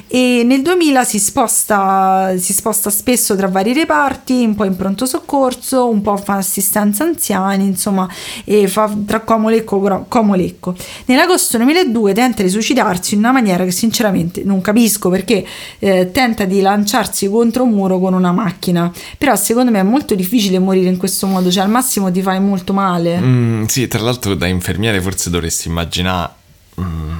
E 0.06 0.42
nel 0.44 0.62
2000 0.62 1.04
si 1.04 1.18
sposta, 1.18 2.34
si 2.38 2.52
sposta 2.52 2.90
spesso 2.90 3.36
tra 3.36 3.48
vari 3.48 3.72
reparti, 3.72 4.44
un 4.44 4.54
po' 4.54 4.64
in 4.64 4.76
pronto 4.76 5.06
soccorso, 5.06 5.88
un 5.88 6.02
po' 6.02 6.16
fa 6.16 6.34
assistenza 6.34 7.04
anziani, 7.04 7.64
insomma, 7.64 8.08
e 8.44 8.68
fa 8.68 8.90
tra 9.06 9.20
Como 9.20 9.48
Lecco, 9.48 9.80
Gro- 9.80 10.06
Como 10.08 10.34
Lecco. 10.34 10.74
Nell'agosto 11.06 11.56
2002 11.58 12.12
tenta 12.14 12.42
di 12.42 12.48
suicidarsi 12.48 13.14
in 13.14 13.20
una 13.20 13.32
maniera 13.32 13.64
che 13.64 13.70
sinceramente 13.70 14.42
non 14.44 14.60
capisco 14.60 15.10
perché 15.10 15.44
eh, 15.78 16.10
tenta 16.12 16.44
di 16.44 16.60
lanciarsi 16.60 17.28
contro 17.28 17.64
un 17.64 17.70
muro 17.70 17.98
con 17.98 18.14
una 18.14 18.32
macchina. 18.32 18.90
Però 19.16 19.34
secondo 19.36 19.70
me 19.70 19.80
è 19.80 19.84
molto 19.84 20.14
difficile 20.14 20.58
morire 20.58 20.88
in 20.88 20.96
questo 20.96 21.26
modo, 21.26 21.50
cioè 21.50 21.64
al 21.64 21.70
massimo 21.70 22.10
ti 22.10 22.22
fai 22.22 22.40
molto 22.40 22.72
male. 22.72 23.18
Mm, 23.18 23.64
sì, 23.64 23.86
tra 23.88 24.00
l'altro 24.00 24.34
da 24.34 24.46
infermiere 24.46 25.00
forse 25.00 25.30
dovresti 25.30 25.68
immaginare... 25.68 26.32
mm, 26.80 27.18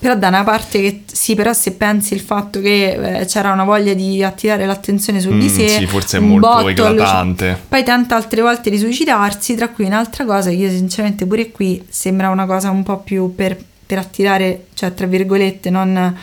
Però 0.00 0.14
da 0.16 0.28
una 0.28 0.44
parte 0.44 0.80
che 0.80 1.02
sì, 1.12 1.34
però 1.34 1.52
se 1.52 1.72
pensi 1.72 2.14
il 2.14 2.20
fatto 2.20 2.60
che 2.60 3.20
eh, 3.20 3.26
c'era 3.26 3.52
una 3.52 3.64
voglia 3.64 3.92
di 3.92 4.22
attirare 4.24 4.64
l'attenzione 4.64 5.20
su 5.20 5.28
di 5.36 5.44
Mm, 5.44 5.48
sé, 5.48 5.68
sì, 5.68 5.86
forse 5.86 6.16
è 6.16 6.20
molto 6.20 6.48
botto 6.48 6.62
allo- 6.86 7.02
eclatante. 7.02 7.58
Poi 7.68 7.84
tanta 7.84 8.16
altre 8.16 8.40
volte 8.40 8.70
di 8.70 8.78
suicidarsi, 8.78 9.54
tra 9.54 9.68
cui 9.68 9.84
un'altra 9.84 10.24
cosa, 10.24 10.48
che 10.48 10.56
io 10.56 10.70
sinceramente 10.70 11.26
pure 11.26 11.50
qui 11.50 11.84
sembra 11.88 12.30
una 12.30 12.46
cosa 12.46 12.70
un 12.70 12.82
po' 12.82 12.96
più 12.98 13.34
per, 13.34 13.58
per 13.84 13.98
attirare, 13.98 14.66
cioè 14.72 14.94
tra 14.94 15.06
virgolette, 15.06 15.68
non 15.68 16.16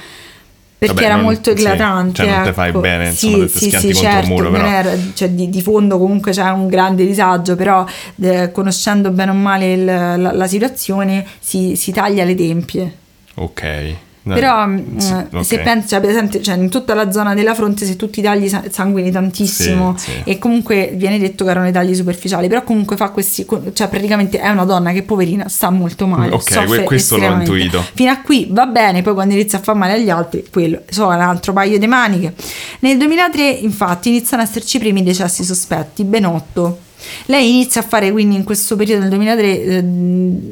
perché 0.80 0.94
Vabbè, 0.94 1.06
era 1.08 1.16
non- 1.16 1.26
molto 1.26 1.56
sì, 1.56 1.62
eclatante. 1.62 2.14
cioè 2.16 2.26
non 2.32 2.36
te 2.42 2.50
ecco. 2.50 2.54
fai 2.54 2.72
bene, 2.72 3.12
sì, 3.12 3.28
insomma, 3.28 3.48
sì, 3.48 3.66
schianti 3.66 3.94
sì, 3.94 3.94
contro 3.94 4.10
un 4.10 4.14
certo, 4.14 4.28
muro, 4.34 4.52
però. 4.52 4.92
cioè, 5.14 5.30
di, 5.30 5.50
di 5.50 5.62
fondo 5.62 5.98
comunque 6.00 6.32
c'è 6.32 6.50
un 6.50 6.68
grande 6.68 7.06
disagio, 7.06 7.56
però 7.56 7.86
eh, 8.22 8.52
conoscendo 8.52 9.12
bene 9.12 9.32
o 9.32 9.34
male 9.36 9.74
il- 9.74 9.86
la, 9.86 10.16
la 10.34 10.48
situazione 10.48 11.24
si, 11.40 11.76
si 11.76 11.92
taglia 11.92 12.24
le 12.24 12.34
tempie. 12.36 12.96
Ok. 13.40 13.96
Però 14.28 14.66
mh, 14.68 14.98
sì, 14.98 15.14
se 15.42 15.56
ok. 15.56 15.62
pensi, 15.64 15.88
cioè, 15.88 16.02
per 16.02 16.10
esempio, 16.10 16.42
cioè, 16.42 16.58
in 16.58 16.68
tutta 16.70 16.94
la 16.94 17.12
zona 17.12 17.34
della 17.34 17.54
fronte, 17.56 17.86
se 17.86 17.96
tu 17.96 18.10
ti 18.10 18.22
tagli 18.22 18.50
sa- 18.50 18.64
sanguini 18.70 19.10
tantissimo 19.10 19.96
Sì, 19.98 20.12
sì. 20.12 20.22
e 20.26 20.38
comunque 20.38 20.92
viene 20.96 21.18
detto 21.18 21.46
che 21.46 21.52
erano 21.52 21.70
i 21.70 21.72
tagli 21.72 21.96
superficiali, 21.96 22.50
però 22.50 22.62
comunque 22.64 22.98
fa 22.98 23.10
questi, 23.12 23.46
cioè 23.72 23.88
praticamente 23.88 24.38
è 24.40 24.50
una 24.50 24.66
donna 24.66 24.92
che 24.92 25.04
poverina 25.04 25.48
sta 25.48 25.70
molto 25.70 26.08
male. 26.08 26.34
Ok, 26.34 26.84
questo 26.84 27.16
l'ho 27.16 27.32
intuito. 27.32 27.82
Fino 27.94 28.12
a 28.12 28.18
qui 28.20 28.48
va 28.52 28.66
bene, 28.66 29.02
poi 29.02 29.14
quando 29.14 29.34
inizia 29.34 29.60
a 29.60 29.62
far 29.62 29.76
male 29.76 29.94
agli 29.94 30.10
altri, 30.10 30.46
quello 30.52 30.82
so, 30.90 31.06
un 31.08 31.14
altro 31.14 31.54
paio 31.54 31.80
di 31.80 31.88
maniche. 31.88 32.34
Nel 32.80 32.98
2003, 32.98 33.50
infatti, 33.50 34.10
iniziano 34.10 34.44
ad 34.44 34.50
esserci 34.50 34.76
i 34.76 34.80
primi 34.82 35.04
decessi 35.04 35.46
sospetti, 35.46 36.04
ben 36.04 36.26
otto. 36.26 36.80
Lei 37.26 37.50
inizia 37.50 37.82
a 37.82 37.84
fare 37.84 38.12
quindi 38.12 38.36
in 38.36 38.44
questo 38.44 38.76
periodo 38.76 39.02
del 39.02 39.10
2003, 39.10 39.62
eh, 39.62 39.84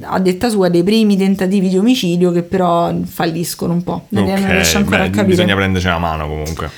a 0.02 0.20
detta 0.20 0.50
sua, 0.50 0.70
dei 0.70 0.84
primi 0.84 1.18
tentativi 1.18 1.70
di 1.70 1.78
omicidio 1.78 2.32
che 2.32 2.44
però 2.44 2.94
falliscono 3.06 3.74
un 3.74 3.84
po'. 3.84 4.06
Non 4.10 4.26
riesce 4.26 4.78
ancora 4.78 4.98
beh, 5.00 5.04
a 5.04 5.10
capire. 5.10 5.28
bisogna 5.28 5.56
prenderci 5.56 5.88
la 5.88 5.98
mano 5.98 6.28
comunque. 6.28 6.70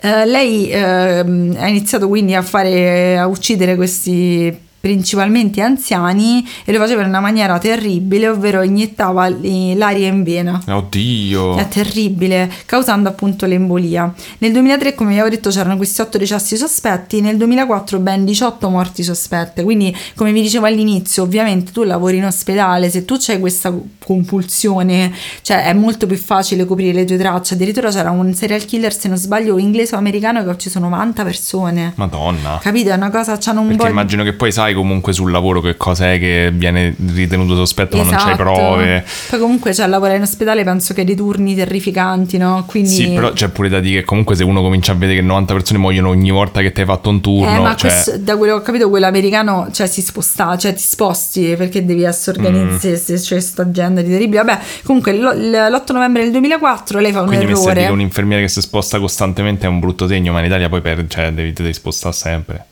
Eh, 0.00 0.26
lei 0.26 0.70
ehm, 0.70 1.56
ha 1.58 1.66
iniziato 1.68 2.06
quindi 2.06 2.34
a 2.34 2.42
fare 2.42 3.18
a 3.18 3.26
uccidere 3.26 3.74
questi 3.74 4.66
principalmente 4.88 5.60
anziani 5.60 6.46
e 6.64 6.72
lo 6.72 6.78
faceva 6.78 7.02
in 7.02 7.08
una 7.08 7.20
maniera 7.20 7.58
terribile, 7.58 8.28
ovvero 8.28 8.62
iniettava 8.62 9.28
l'aria 9.28 10.08
in 10.08 10.22
vena. 10.22 10.62
Oddio. 10.66 11.56
È 11.56 11.68
terribile, 11.68 12.50
causando 12.64 13.10
appunto 13.10 13.44
l'embolia. 13.44 14.12
Nel 14.38 14.52
2003, 14.52 14.94
come 14.94 15.10
vi 15.10 15.18
avevo 15.18 15.34
detto, 15.34 15.50
c'erano 15.50 15.76
questi 15.76 16.00
8 16.00 16.16
decessi 16.16 16.56
sospetti, 16.56 17.20
nel 17.20 17.36
2004 17.36 17.98
ben 17.98 18.24
18 18.24 18.70
morti 18.70 19.02
sospette. 19.02 19.62
Quindi, 19.62 19.94
come 20.14 20.32
vi 20.32 20.40
dicevo 20.40 20.64
all'inizio, 20.64 21.22
ovviamente 21.22 21.70
tu 21.70 21.82
lavori 21.82 22.16
in 22.16 22.24
ospedale, 22.24 22.88
se 22.88 23.04
tu 23.04 23.16
c'hai 23.18 23.38
questa 23.38 23.70
compulsione, 24.02 25.12
cioè 25.42 25.64
è 25.64 25.74
molto 25.74 26.06
più 26.06 26.16
facile 26.16 26.64
coprire 26.64 26.94
le 26.94 27.04
tue 27.04 27.18
tracce. 27.18 27.54
Addirittura 27.54 27.90
c'era 27.90 28.10
un 28.10 28.32
serial 28.32 28.64
killer, 28.64 28.96
se 28.98 29.08
non 29.08 29.18
sbaglio, 29.18 29.58
inglese 29.58 29.94
o 29.94 29.98
americano 29.98 30.42
che 30.42 30.48
ha 30.48 30.52
ucciso 30.52 30.78
90 30.78 31.24
persone. 31.24 31.92
Madonna. 31.96 32.58
Capito? 32.62 32.88
È 32.88 32.94
una 32.94 33.10
cosa, 33.10 33.36
c'hanno 33.38 33.60
un 33.60 33.76
po'. 33.76 33.86
immagino 33.98 34.22
che 34.22 34.32
poi 34.32 34.52
sai 34.52 34.74
comunque 34.78 35.12
sul 35.12 35.30
lavoro 35.30 35.60
che 35.60 35.76
cosa 35.76 36.12
è 36.12 36.18
che 36.18 36.50
viene 36.52 36.94
ritenuto 37.14 37.54
sospetto 37.54 37.96
ma 37.96 38.04
non 38.04 38.12
c'hai 38.12 38.32
Esatto. 38.32 38.42
prove. 38.42 39.04
Poi 39.30 39.38
comunque 39.38 39.74
cioè, 39.74 39.86
lavorare 39.86 40.16
in 40.16 40.22
ospedale 40.22 40.64
penso 40.64 40.94
che 40.94 41.00
hai 41.00 41.06
dei 41.06 41.16
turni 41.16 41.54
terrificanti, 41.54 42.38
no? 42.38 42.64
Quindi... 42.66 42.88
Sì, 42.90 43.08
però 43.10 43.32
c'è 43.32 43.48
pure 43.48 43.68
da 43.68 43.80
dire 43.80 44.00
che 44.00 44.04
comunque 44.06 44.34
se 44.36 44.44
uno 44.44 44.60
comincia 44.62 44.92
a 44.92 44.94
vedere 44.94 45.18
che 45.20 45.24
90 45.24 45.52
persone 45.54 45.78
muoiono 45.78 46.08
ogni 46.08 46.30
volta 46.30 46.60
che 46.60 46.72
ti 46.72 46.80
hai 46.80 46.86
fatto 46.86 47.08
un 47.10 47.20
turno, 47.20 47.54
Eh, 47.56 47.58
ma 47.60 47.74
cioè... 47.76 47.90
questo- 47.90 48.18
da 48.18 48.36
quello 48.36 48.54
che 48.54 48.60
ho 48.60 48.62
capito, 48.62 48.88
quello 48.88 49.06
americano 49.06 49.68
cioè, 49.72 49.86
si 49.86 50.00
sposta, 50.02 50.56
cioè 50.56 50.72
ti 50.74 50.82
sposti 50.82 51.54
perché 51.56 51.84
devi 51.84 52.02
essere 52.04 52.38
Mm. 52.40 52.44
organizzare 52.44 52.96
se 52.96 53.14
c'è 53.14 53.40
sta 53.40 53.62
agenda 53.62 54.00
di 54.02 54.10
terribile. 54.10 54.42
Vabbè, 54.44 54.60
comunque 54.84 55.12
lo- 55.16 55.32
l'8 55.32 55.92
novembre 55.92 56.22
del 56.22 56.32
2004 56.32 56.98
lei 57.00 57.12
fa 57.12 57.20
un 57.22 57.26
Quindi 57.26 57.46
errore. 57.46 57.84
che 57.86 57.90
un 57.90 58.00
infermiere 58.00 58.42
che 58.42 58.48
si 58.48 58.60
sposta 58.60 58.98
costantemente 58.98 59.66
è 59.66 59.68
un 59.68 59.80
brutto 59.80 60.06
segno, 60.06 60.32
ma 60.32 60.40
in 60.40 60.46
Italia 60.46 60.68
poi 60.68 60.80
per, 60.80 61.04
cioè, 61.08 61.30
devi, 61.32 61.52
devi 61.52 61.72
spostare 61.72 62.14
sempre. 62.14 62.64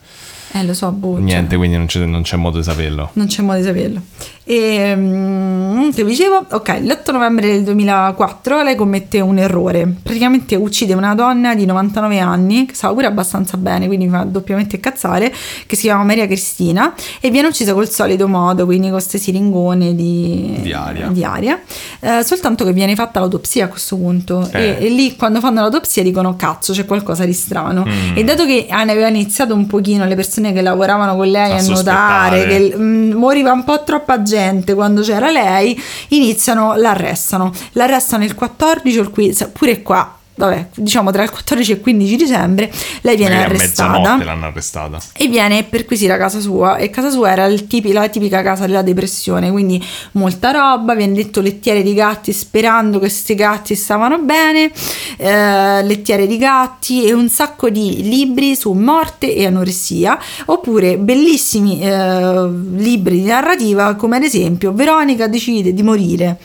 Eh, 0.59 0.63
lo 0.65 0.73
so, 0.73 0.91
boh, 0.91 1.17
Niente, 1.17 1.49
cioè, 1.49 1.57
quindi 1.57 1.77
non 1.77 1.85
c'è, 1.85 2.05
non 2.05 2.21
c'è 2.23 2.35
modo 2.37 2.57
di 2.57 2.63
saperlo. 2.63 3.09
non 3.13 3.27
c'è 3.27 3.41
modo 3.43 3.59
di 3.59 3.65
saperlo. 3.65 4.01
E 4.49 4.95
mm, 4.95 5.89
che 5.89 6.05
dicevo, 6.05 6.45
ok, 6.49 6.79
l'8 6.81 7.11
novembre 7.11 7.47
del 7.51 7.63
2004 7.63 8.63
lei 8.63 8.75
commette 8.75 9.19
un 9.19 9.37
errore. 9.39 9.93
Praticamente 10.01 10.55
uccide 10.55 10.93
una 10.93 11.13
donna 11.15 11.53
di 11.53 11.65
99 11.65 12.19
anni, 12.19 12.65
che 12.65 12.73
stava 12.73 12.93
pure 12.93 13.07
abbastanza 13.07 13.57
bene, 13.57 13.87
quindi 13.87 14.05
mi 14.05 14.11
fa 14.11 14.23
doppiamente 14.23 14.77
incazzare, 14.77 15.33
che 15.65 15.75
si 15.75 15.81
chiama 15.83 16.03
Maria 16.05 16.25
Cristina 16.27 16.93
e 17.19 17.29
viene 17.29 17.49
uccisa 17.49 17.73
col 17.73 17.89
solito 17.89 18.29
modo, 18.29 18.63
quindi 18.63 18.83
con 18.87 18.95
queste 18.97 19.17
siringone 19.17 19.93
di, 19.93 20.59
Di 20.61 20.71
aria. 20.71 21.07
di 21.07 21.23
aria. 21.25 21.59
Eh, 21.99 22.23
soltanto 22.23 22.63
che 22.63 22.71
viene 22.71 22.95
fatta 22.95 23.19
l'autopsia 23.19 23.65
a 23.65 23.67
questo 23.67 23.97
punto 23.97 24.47
Eh. 24.53 24.77
e, 24.79 24.85
e 24.85 24.89
lì 24.89 25.17
quando 25.17 25.41
fanno 25.41 25.59
l'autopsia 25.59 26.03
dicono 26.03 26.37
cazzo 26.37 26.71
c'è 26.71 26.85
qualcosa 26.85 27.25
di 27.25 27.33
strano 27.33 27.85
Mm. 27.87 28.15
e 28.17 28.23
dato 28.23 28.45
che 28.45 28.67
ne 28.69 28.91
aveva 28.91 29.07
iniziato 29.07 29.53
un 29.53 29.65
pochino 29.67 30.05
le 30.05 30.15
persone 30.15 30.51
che 30.53 30.61
lavoravano 30.61 31.15
con 31.15 31.27
lei 31.27 31.51
A 31.51 31.55
a, 31.57 31.61
notare 31.61 32.45
che 32.47 32.73
mm, 32.77 33.11
moriva 33.13 33.51
un 33.51 33.63
po' 33.63 33.83
troppa 33.83 34.21
gente 34.21 34.35
quando 34.73 35.01
c'era 35.01 35.29
lei 35.29 35.79
iniziano 36.09 36.75
l'arrestano. 36.75 37.51
L'arrestano 37.73 38.23
il 38.23 38.35
14 38.35 38.99
o 38.99 39.01
il 39.01 39.09
15 39.09 39.49
pure 39.51 39.81
qua 39.81 40.16
vabbè 40.37 40.67
diciamo 40.75 41.09
tra 41.11 41.23
il 41.23 41.31
14 41.31 41.71
e 41.71 41.75
il 41.75 41.81
15 41.81 42.15
dicembre 42.15 42.71
lei 43.01 43.15
viene 43.17 43.35
Magari 43.35 43.55
arrestata 43.55 44.23
l'hanno 44.23 44.45
arrestata. 44.45 44.99
e 45.13 45.27
viene 45.27 45.57
a 45.57 45.63
perquisire 45.63 46.13
a 46.13 46.17
casa 46.17 46.39
sua 46.39 46.77
e 46.77 46.89
casa 46.91 47.09
sua 47.09 47.31
era 47.31 47.45
il 47.45 47.65
tipi- 47.65 47.91
la 47.91 48.07
tipica 48.07 48.43
casa 48.43 48.65
della 48.67 48.83
depressione 48.83 49.49
quindi 49.49 49.83
molta 50.13 50.51
roba 50.51 50.93
viene 50.93 51.13
detto 51.13 51.41
lettiere 51.41 51.81
di 51.81 51.93
gatti 51.95 52.31
sperando 52.33 52.99
che 52.99 53.05
questi 53.07 53.33
gatti 53.35 53.73
stavano 53.73 54.19
bene 54.19 54.71
eh, 55.17 55.83
lettiere 55.83 56.27
di 56.27 56.37
gatti 56.37 57.05
e 57.05 57.13
un 57.13 57.29
sacco 57.29 57.69
di 57.69 58.03
libri 58.03 58.55
su 58.55 58.71
morte 58.73 59.33
e 59.33 59.45
anoressia 59.45 60.19
oppure 60.45 60.97
bellissimi 60.97 61.81
eh, 61.81 62.47
libri 62.75 63.21
di 63.21 63.27
narrativa 63.27 63.95
come 63.95 64.17
ad 64.17 64.23
esempio 64.23 64.71
Veronica 64.73 65.27
decide 65.27 65.73
di 65.73 65.81
morire 65.81 66.37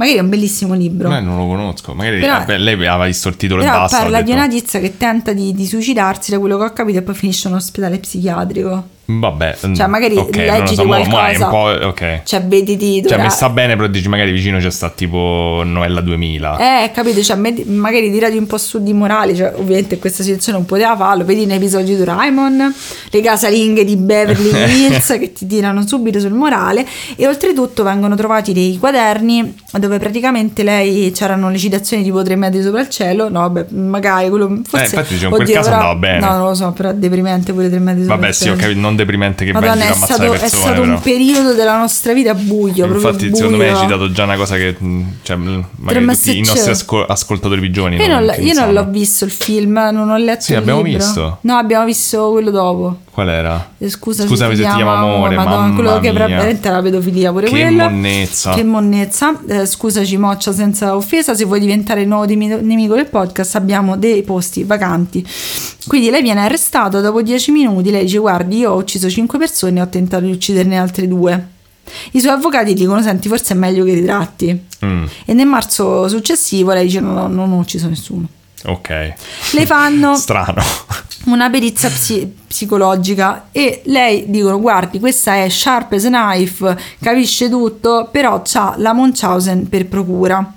magari 0.00 0.16
è 0.16 0.20
un 0.22 0.30
bellissimo 0.30 0.72
libro 0.72 1.10
Beh, 1.10 1.20
non 1.20 1.36
lo 1.36 1.46
conosco. 1.46 1.92
Magari 1.92 2.20
Però- 2.20 2.38
vabbè, 2.38 2.56
lei 2.56 2.72
aveva 2.72 3.04
visto 3.04 3.28
il 3.28 3.36
titolo 3.36 3.60
e 3.60 3.66
però 3.66 3.80
basta. 3.80 3.98
parla 3.98 4.18
ha 4.18 4.22
di 4.22 4.30
detto, 4.32 4.38
una 4.44 4.48
tizia 4.48 4.80
che 4.80 4.96
tenta 4.96 5.34
di, 5.34 5.52
di 5.52 5.66
suicidarsi 5.66 6.30
da 6.30 6.38
quello 6.38 6.56
che 6.56 6.64
ho 6.64 6.72
capito 6.72 6.98
e 6.98 7.02
poi 7.02 7.14
finisce 7.14 7.48
in 7.48 7.52
un 7.54 7.60
ospedale 7.60 7.98
psichiatrico 7.98 8.84
Vabbè, 9.18 9.56
Cioè, 9.74 9.86
mm, 9.86 9.90
magari 9.90 10.16
ok, 10.16 10.36
non 10.36 10.46
lo 10.46 10.52
leggiti 10.52 10.74
so, 10.74 10.84
qualcosa. 10.84 11.44
un 11.44 11.50
po', 11.50 11.86
ok. 11.86 12.22
cioè 12.24 12.42
vediti 12.44 13.00
Cioè, 13.00 13.10
Dora- 13.10 13.22
mi 13.24 13.30
sta 13.30 13.48
bene, 13.50 13.74
però 13.76 13.88
dici 13.88 14.08
magari 14.08 14.30
vicino 14.32 14.58
c'è 14.58 14.70
sta 14.70 14.90
tipo 14.90 15.62
Noella 15.64 16.00
2000. 16.00 16.84
eh 16.84 16.90
capito 16.92 17.22
cioè 17.22 17.36
med- 17.36 17.66
magari 17.66 18.10
tirati 18.10 18.36
un 18.36 18.46
po' 18.46 18.58
su 18.58 18.82
di 18.82 18.92
morale 18.92 19.34
cioè 19.34 19.52
ovviamente 19.56 19.94
in 19.94 20.00
questa 20.00 20.22
situazione 20.22 20.58
non 20.58 20.66
poteva 20.66 20.96
farlo 20.96 21.24
vedi 21.24 21.42
in 21.42 21.50
episodi 21.52 21.84
di 21.84 21.96
Doraemon 21.96 22.74
le 23.10 23.20
casalinghe 23.20 23.84
di 23.84 23.96
Beverly 23.96 24.50
Hills 24.86 25.06
che 25.18 25.32
ti 25.32 25.46
tirano 25.46 25.86
subito 25.86 26.18
sul 26.20 26.32
morale 26.32 26.86
e 27.16 27.26
oltretutto 27.26 27.82
vengono 27.82 28.14
trovati 28.14 28.52
dei 28.52 28.78
quaderni 28.78 29.54
dove 29.78 29.98
praticamente 29.98 30.62
lei 30.62 31.10
c'erano 31.12 31.50
le 31.50 31.58
citazioni 31.58 32.02
tipo 32.02 32.22
tre 32.22 32.36
metri 32.36 32.62
sopra 32.62 32.80
il 32.80 32.88
cielo 32.88 33.28
no 33.28 33.40
vabbè 33.40 33.66
magari 33.72 34.28
quello 34.28 34.60
forse 34.66 34.84
Eh, 34.84 34.88
infatti, 34.88 35.14
diciamo, 35.14 35.36
in 35.36 35.42
quel 35.44 35.54
caso 35.54 35.68
però- 35.70 35.80
andava 35.80 35.98
bene. 35.98 36.18
no 36.20 36.32
non 36.36 36.46
lo 36.48 36.54
so 36.54 36.72
però 36.72 36.92
deprimente 36.92 37.52
pure 37.52 37.68
tre 37.68 37.78
metri 37.78 38.02
sopra 38.02 38.16
Vabbè, 38.16 38.28
il 38.28 38.34
sì, 38.34 38.42
cielo 38.44 38.54
ho 38.54 38.58
capito, 38.58 38.80
non 38.80 38.96
deprimente 39.00 39.44
che 39.44 39.52
vai 39.52 39.62
Madonna, 39.62 39.84
è 39.84 39.88
a 39.88 39.92
ammazzare 39.92 40.14
stato, 40.14 40.32
è 40.34 40.38
persone, 40.38 40.62
stato 40.62 40.80
però. 40.80 40.92
un 40.94 41.00
periodo 41.00 41.52
della 41.54 41.76
nostra 41.78 42.12
vita 42.12 42.34
buio, 42.34 42.86
Infatti, 42.86 43.30
secondo 43.34 43.56
me 43.56 43.64
hai 43.66 43.70
buio. 43.72 43.82
citato 43.82 44.12
già 44.12 44.24
una 44.24 44.36
cosa 44.36 44.56
che 44.56 44.76
mh, 44.78 45.02
cioè, 45.22 45.36
tutti 45.36 46.38
i 46.38 46.42
nostri 46.44 46.70
ascol- 46.70 47.06
ascoltatori 47.08 47.60
più 47.60 47.70
giovani 47.70 47.96
Io, 47.96 48.06
non, 48.06 48.24
non, 48.24 48.34
io 48.38 48.54
non 48.54 48.72
l'ho 48.72 48.84
visto 48.88 49.24
il 49.24 49.30
film, 49.30 49.72
non 49.92 50.08
ho 50.10 50.16
letto 50.16 50.42
Sì, 50.42 50.54
abbiamo 50.54 50.82
libro. 50.82 50.98
visto. 51.04 51.38
No, 51.42 51.56
abbiamo 51.56 51.84
visto 51.84 52.30
quello 52.30 52.50
dopo. 52.50 52.96
Qual 53.12 53.28
era? 53.28 53.72
Eh, 53.78 53.88
Scusa 53.90 54.24
Scusami 54.26 54.54
se 54.54 54.62
ti 54.62 54.68
chiamo 54.72 54.94
amore, 54.94 55.34
Madonna, 55.34 55.74
quello 55.74 55.88
mamma 55.90 56.00
che 56.00 56.12
mia. 56.12 56.26
veramente 56.26 56.70
la 56.70 56.80
pedofilia 56.80 57.32
pure 57.32 57.46
Che 57.48 57.50
quella. 57.62 57.88
monnezza. 57.88 58.52
Che 58.54 58.62
monnezza. 58.62 59.38
Eh, 59.48 59.66
scusaci 59.66 60.16
Moccia 60.16 60.52
senza 60.52 60.94
offesa, 60.94 61.34
se 61.34 61.44
vuoi 61.44 61.58
diventare 61.60 62.02
il 62.02 62.08
nuovo 62.08 62.24
nemico 62.26 62.94
del 62.94 63.06
podcast 63.06 63.56
abbiamo 63.56 63.96
dei 63.96 64.22
posti 64.22 64.62
vacanti. 64.62 65.26
Quindi 65.88 66.08
lei 66.10 66.22
viene 66.22 66.40
arrestata 66.40 67.00
dopo 67.00 67.20
10 67.20 67.50
minuti, 67.50 67.90
lei 67.90 68.04
dice 68.04 68.18
guardi 68.18 68.58
io 68.58 68.72
ho 68.72 68.76
ucciso 68.76 69.10
5 69.10 69.38
persone 69.38 69.80
e 69.80 69.82
ho 69.82 69.88
tentato 69.88 70.24
di 70.24 70.30
ucciderne 70.30 70.78
altre 70.78 71.08
due. 71.08 71.48
I 72.12 72.20
suoi 72.20 72.32
avvocati 72.34 72.72
dicono 72.74 73.02
senti 73.02 73.26
forse 73.26 73.54
è 73.54 73.56
meglio 73.56 73.84
che 73.84 73.94
ritratti. 73.94 74.66
Mm, 74.84 75.04
E 75.24 75.34
nel 75.34 75.46
marzo 75.46 76.06
successivo 76.06 76.72
lei 76.72 76.84
dice 76.84 77.00
no, 77.00 77.12
no, 77.12 77.26
non 77.26 77.50
ho 77.52 77.58
ucciso 77.58 77.88
nessuno. 77.88 78.28
Ok. 78.66 79.12
Le 79.52 79.66
fanno 79.66 80.14
Strano. 80.16 80.62
una 81.26 81.48
perizia 81.50 81.88
psi- 81.88 82.34
psicologica 82.46 83.48
e 83.52 83.82
lei 83.86 84.24
dicono 84.28 84.58
guardi 84.60 84.98
questa 84.98 85.34
è 85.36 85.48
sharp 85.48 85.92
as 85.92 86.04
a 86.06 86.08
knife 86.08 86.76
capisce 87.00 87.48
tutto 87.48 88.08
però 88.10 88.42
c'ha 88.44 88.74
la 88.78 88.92
Munchausen 88.92 89.68
per 89.68 89.86
procura 89.86 90.54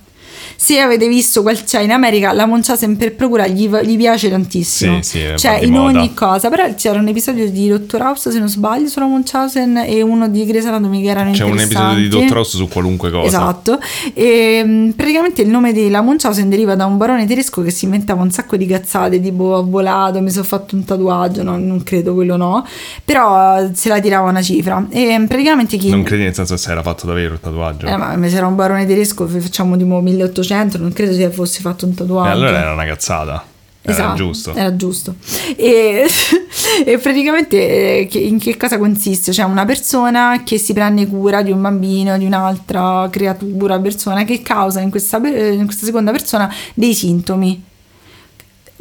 se 0.64 0.80
avete 0.80 1.10
visto 1.10 1.42
quel 1.42 1.62
c'è 1.66 1.82
in 1.82 1.92
America 1.92 2.32
la 2.32 2.46
Munchausen 2.46 2.96
per 2.96 3.16
procura 3.16 3.48
gli, 3.48 3.68
gli 3.70 3.98
piace 3.98 4.30
tantissimo 4.30 5.02
Sì, 5.02 5.20
sì, 5.20 5.38
cioè 5.38 5.60
in 5.62 5.74
moda. 5.74 5.98
ogni 6.00 6.14
cosa 6.14 6.48
però 6.50 6.74
c'era 6.74 7.00
un 7.00 7.08
episodio 7.10 7.50
di 7.52 7.68
Dottor 7.68 8.02
House 8.02 8.32
se 8.32 8.40
non 8.40 8.48
sbaglio 8.48 8.88
sulla 8.88 9.08
Munchausen 9.08 9.76
e 9.86 10.02
uno 10.02 10.30
di 10.30 10.46
Grey's 10.46 10.66
Anatomy 10.66 11.02
che 11.02 11.10
erano 11.10 11.32
C'è 11.32 11.44
un 11.44 11.60
episodio 11.60 11.96
di. 12.04 12.08
Dottor 12.08 12.38
House 12.38 12.56
su 12.56 12.70
qualunque 12.70 13.12
cosa. 13.12 13.28
Esatto, 13.28 13.78
e 14.14 14.64
mh, 14.64 14.92
praticamente 14.92 15.42
il 15.42 15.50
nome 15.50 15.74
della 15.74 16.02
Munchausen 16.02 16.48
deriva 16.48 16.76
da 16.76 16.86
un 16.86 16.96
barone 16.96 17.26
tedesco 17.26 17.62
che 17.62 17.70
si 17.70 17.84
inventava 17.84 18.22
un 18.22 18.32
sacco 18.32 18.56
di 18.56 18.66
cazzate, 18.66 19.20
tipo 19.20 19.44
ho 19.44 19.66
volato, 19.66 20.22
mi 20.22 20.30
sono 20.30 20.46
fatto 20.46 20.76
un 20.76 20.86
tatuaggio, 20.86 21.44
no, 21.44 21.58
non 21.58 21.84
credo 21.84 22.14
quello 22.14 22.38
no, 22.38 22.66
però 23.04 23.60
eh, 23.60 23.72
se 23.74 23.90
la 23.90 24.00
tirava 24.00 24.30
una 24.30 24.42
cifra. 24.42 24.86
E 24.90 25.18
mh, 25.18 25.28
praticamente 25.28 25.76
chi... 25.76 25.90
Non 25.90 26.04
credi 26.04 26.24
nel 26.24 26.34
senso 26.34 26.56
se 26.56 26.72
era 26.72 26.82
fatto 26.82 27.06
davvero 27.06 27.34
il 27.34 27.42
tatuaggio? 27.42 27.86
Eh, 27.88 27.98
ma 27.98 28.18
se 28.30 28.38
era 28.38 28.48
un 28.48 28.56
barone 28.56 28.86
tedesco, 28.86 29.28
facciamo 29.28 29.76
tipo 29.76 30.00
1800, 30.00 30.52
non 30.78 30.94
credo 30.94 31.14
si 31.14 31.28
fosse 31.30 31.62
fatto 31.62 31.86
un 31.86 31.92
e 31.92 31.96
tatuaggio. 31.96 32.32
allora 32.32 32.60
era 32.60 32.74
una 32.74 32.86
cazzata. 32.86 33.46
Era 33.86 33.94
Esatto, 33.94 34.16
giusto. 34.16 34.54
Era 34.56 34.76
giusto. 34.78 35.16
E, 35.58 36.06
e 36.86 36.98
praticamente 37.00 38.08
eh, 38.08 38.10
in 38.14 38.40
che 38.40 38.56
cosa 38.56 38.78
consiste? 38.78 39.32
C'è 39.32 39.44
una 39.44 39.66
persona 39.66 40.44
che 40.46 40.58
si 40.58 40.72
prende 40.72 41.06
cura 41.06 41.42
di 41.42 41.52
un 41.52 41.62
bambino, 41.62 42.18
di 42.18 42.26
un'altra 42.26 43.10
creatura, 43.12 43.78
persona 43.80 44.24
che 44.24 44.42
causa 44.42 44.80
in 44.80 44.90
questa, 44.90 45.20
per- 45.20 45.54
in 45.54 45.66
questa 45.66 45.86
seconda 45.86 46.12
persona 46.12 46.54
dei 46.74 46.94
sintomi 46.94 47.72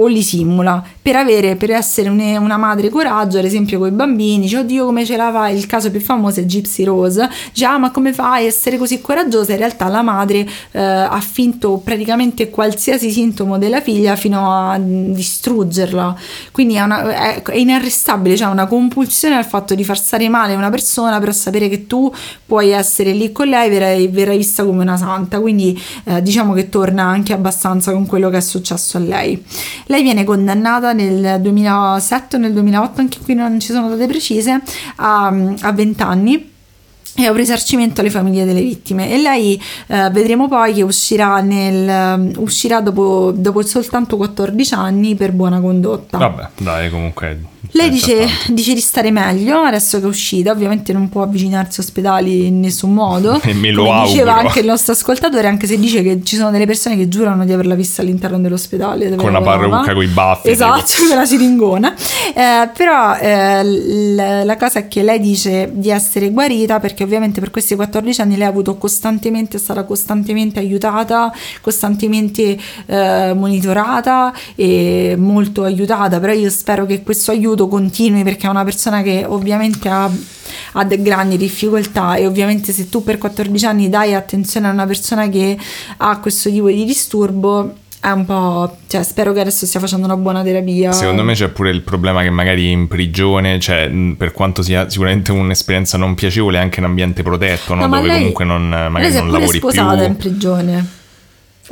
o 0.02 0.06
li 0.06 0.22
simula 0.22 0.82
per 1.00 1.16
avere 1.16 1.56
per 1.56 1.70
essere 1.70 2.08
un- 2.08 2.20
una 2.20 2.56
madre 2.56 2.88
coraggio 2.88 3.38
ad 3.38 3.44
esempio 3.44 3.78
con 3.78 3.88
i 3.88 3.90
bambini 3.92 4.40
dice 4.42 4.58
oddio 4.58 4.84
come 4.84 5.04
ce 5.04 5.16
la 5.16 5.30
fai 5.32 5.56
il 5.56 5.66
caso 5.66 5.90
più 5.90 6.00
famoso 6.00 6.40
è 6.40 6.44
Gypsy 6.44 6.84
Rose. 6.84 7.28
Dice 7.52 7.64
ah 7.64 7.78
ma 7.78 7.90
come 7.90 8.12
fai 8.12 8.44
a 8.44 8.46
essere 8.46 8.78
così 8.78 9.00
coraggiosa? 9.00 9.52
In 9.52 9.58
realtà 9.58 9.88
la 9.88 10.02
madre 10.02 10.46
eh, 10.72 10.80
ha 10.80 11.20
finto 11.20 11.80
praticamente 11.82 12.50
qualsiasi 12.50 13.10
sintomo 13.10 13.58
della 13.58 13.80
figlia 13.80 14.16
fino 14.16 14.50
a 14.52 14.78
mm, 14.78 15.12
distruggerla. 15.12 16.16
Quindi 16.52 16.74
è, 16.74 16.80
una- 16.82 17.34
è- 17.34 17.42
è 17.42 17.56
inarrestabile 17.56 18.34
c'è 18.34 18.46
una 18.46 18.66
compulsione 18.66 19.36
al 19.36 19.44
fatto 19.44 19.74
di 19.74 19.84
far 19.84 19.98
stare 19.98 20.28
male 20.28 20.54
una 20.54 20.70
persona 20.70 21.18
per 21.18 21.34
sapere 21.34 21.68
che 21.68 21.86
tu 21.86 22.12
puoi 22.46 22.70
essere 22.70 23.12
lì 23.12 23.32
con 23.32 23.48
lei 23.48 23.68
verrai, 23.70 24.08
verrai 24.08 24.36
vista 24.36 24.64
come 24.64 24.82
una 24.82 24.96
santa. 24.96 25.40
Quindi 25.40 25.80
eh, 26.04 26.22
diciamo 26.22 26.52
che 26.52 26.68
torna 26.68 27.04
anche 27.04 27.32
abbastanza 27.32 27.92
con 27.92 28.06
quello 28.06 28.30
che 28.30 28.38
è 28.38 28.40
successo 28.40 28.96
a 28.96 29.00
lei 29.00 29.42
lei 29.92 30.02
viene 30.02 30.24
condannata 30.24 30.94
nel 30.94 31.38
2007 31.40 32.36
o 32.36 32.38
nel 32.38 32.52
2008, 32.54 33.00
anche 33.00 33.18
qui 33.22 33.34
non 33.34 33.60
ci 33.60 33.72
sono 33.72 33.90
date 33.90 34.06
precise, 34.06 34.62
a, 34.96 35.26
a 35.26 35.72
20 35.72 36.02
anni 36.02 36.50
e 37.14 37.26
a 37.26 37.30
un 37.30 37.36
risarcimento 37.36 38.00
alle 38.00 38.08
famiglie 38.08 38.46
delle 38.46 38.62
vittime. 38.62 39.12
E 39.12 39.20
lei 39.20 39.62
eh, 39.88 40.08
vedremo 40.10 40.48
poi 40.48 40.72
che 40.72 40.82
uscirà, 40.82 41.40
nel, 41.42 42.32
uscirà 42.38 42.80
dopo, 42.80 43.32
dopo 43.36 43.60
soltanto 43.62 44.16
14 44.16 44.72
anni 44.74 45.14
per 45.14 45.32
buona 45.32 45.60
condotta. 45.60 46.16
Vabbè, 46.16 46.48
dai, 46.58 46.88
comunque 46.88 47.38
Lei 47.74 47.88
dice, 47.88 48.26
dice 48.48 48.74
di 48.74 48.80
stare 48.80 49.10
meglio 49.10 49.60
adesso 49.62 49.98
che 49.98 50.04
è 50.04 50.08
uscita, 50.08 50.50
ovviamente 50.52 50.92
non 50.92 51.08
può 51.08 51.22
avvicinarsi 51.22 51.80
a 51.80 51.82
ospedali 51.82 52.46
in 52.46 52.60
nessun 52.60 52.92
modo. 52.92 53.40
E 53.52 53.54
me 53.54 53.70
lo 53.70 53.84
Come 53.84 54.04
diceva 54.04 54.30
auguro. 54.32 54.46
anche 54.48 54.60
il 54.60 54.66
nostro 54.66 54.92
ascoltatore, 54.92 55.46
anche 55.48 55.66
se 55.66 55.78
dice 55.78 56.02
che 56.02 56.20
ci 56.22 56.36
sono 56.36 56.50
delle 56.50 56.66
persone 56.66 56.96
che 56.96 57.08
giurano 57.08 57.44
di 57.46 57.52
averla 57.52 57.74
vista 57.74 58.02
all'interno 58.02 58.38
dell'ospedale. 58.38 59.08
Con 59.16 59.28
una 59.28 59.38
lavorava. 59.40 59.68
parrucca 59.76 59.94
coi 59.94 60.06
baffi, 60.06 60.50
Esatto, 60.50 60.84
tipo. 60.86 61.08
con 61.08 61.16
la 61.16 61.24
siringona. 61.24 61.94
Eh, 62.34 62.70
però 62.76 63.16
eh, 63.16 63.64
l- 63.64 64.42
la 64.44 64.56
cosa 64.56 64.80
è 64.80 64.88
che 64.88 65.02
lei 65.02 65.18
dice 65.18 65.70
di 65.72 65.90
essere 65.90 66.30
guarita 66.30 66.78
perché 66.78 67.02
ovviamente 67.04 67.40
per 67.40 67.50
questi 67.50 67.74
14 67.74 68.20
anni 68.20 68.36
lei 68.36 68.46
ha 68.46 68.50
avuto 68.50 68.76
costantemente, 68.76 69.56
è 69.56 69.60
stata 69.60 69.84
costantemente 69.84 70.58
aiutata, 70.58 71.32
costantemente 71.62 72.58
eh, 72.86 73.32
monitorata 73.34 74.32
e 74.54 75.14
molto 75.18 75.64
aiutata, 75.64 76.20
però 76.20 76.32
io 76.32 76.50
spero 76.50 76.84
che 76.86 77.02
questo 77.02 77.30
aiuto 77.30 77.61
continui 77.68 78.22
perché 78.22 78.46
è 78.46 78.50
una 78.50 78.64
persona 78.64 79.02
che 79.02 79.24
ovviamente 79.26 79.88
ha, 79.88 80.10
ha 80.72 80.84
grandi 80.84 81.36
difficoltà 81.36 82.16
e 82.16 82.26
ovviamente 82.26 82.72
se 82.72 82.88
tu 82.88 83.02
per 83.02 83.18
14 83.18 83.66
anni 83.66 83.88
dai 83.88 84.14
attenzione 84.14 84.68
a 84.68 84.70
una 84.70 84.86
persona 84.86 85.28
che 85.28 85.58
ha 85.98 86.18
questo 86.18 86.50
tipo 86.50 86.68
di 86.68 86.84
disturbo 86.84 87.74
è 88.00 88.10
un 88.10 88.24
po', 88.24 88.78
cioè 88.88 89.04
spero 89.04 89.32
che 89.32 89.38
adesso 89.38 89.64
stia 89.64 89.78
facendo 89.78 90.06
una 90.06 90.16
buona 90.16 90.42
terapia. 90.42 90.90
Secondo 90.90 91.22
me 91.22 91.34
c'è 91.34 91.48
pure 91.50 91.70
il 91.70 91.82
problema 91.82 92.22
che 92.22 92.30
magari 92.30 92.68
in 92.68 92.88
prigione, 92.88 93.60
cioè 93.60 93.88
per 94.16 94.32
quanto 94.32 94.62
sia 94.62 94.90
sicuramente 94.90 95.30
un'esperienza 95.30 95.96
non 95.96 96.14
piacevole, 96.14 96.58
è 96.58 96.60
anche 96.60 96.80
in 96.80 96.86
ambiente 96.86 97.22
protetto, 97.22 97.74
no? 97.74 97.86
No, 97.86 97.94
dove 97.94 98.08
lei- 98.08 98.16
comunque 98.18 98.44
non, 98.44 98.70
lei 98.70 98.90
magari 98.90 99.14
è 99.14 99.18
non 99.18 99.30
lavori 99.30 99.60
più. 99.60 99.70
sposata 99.70 100.02
in 100.02 100.16
prigione 100.16 101.00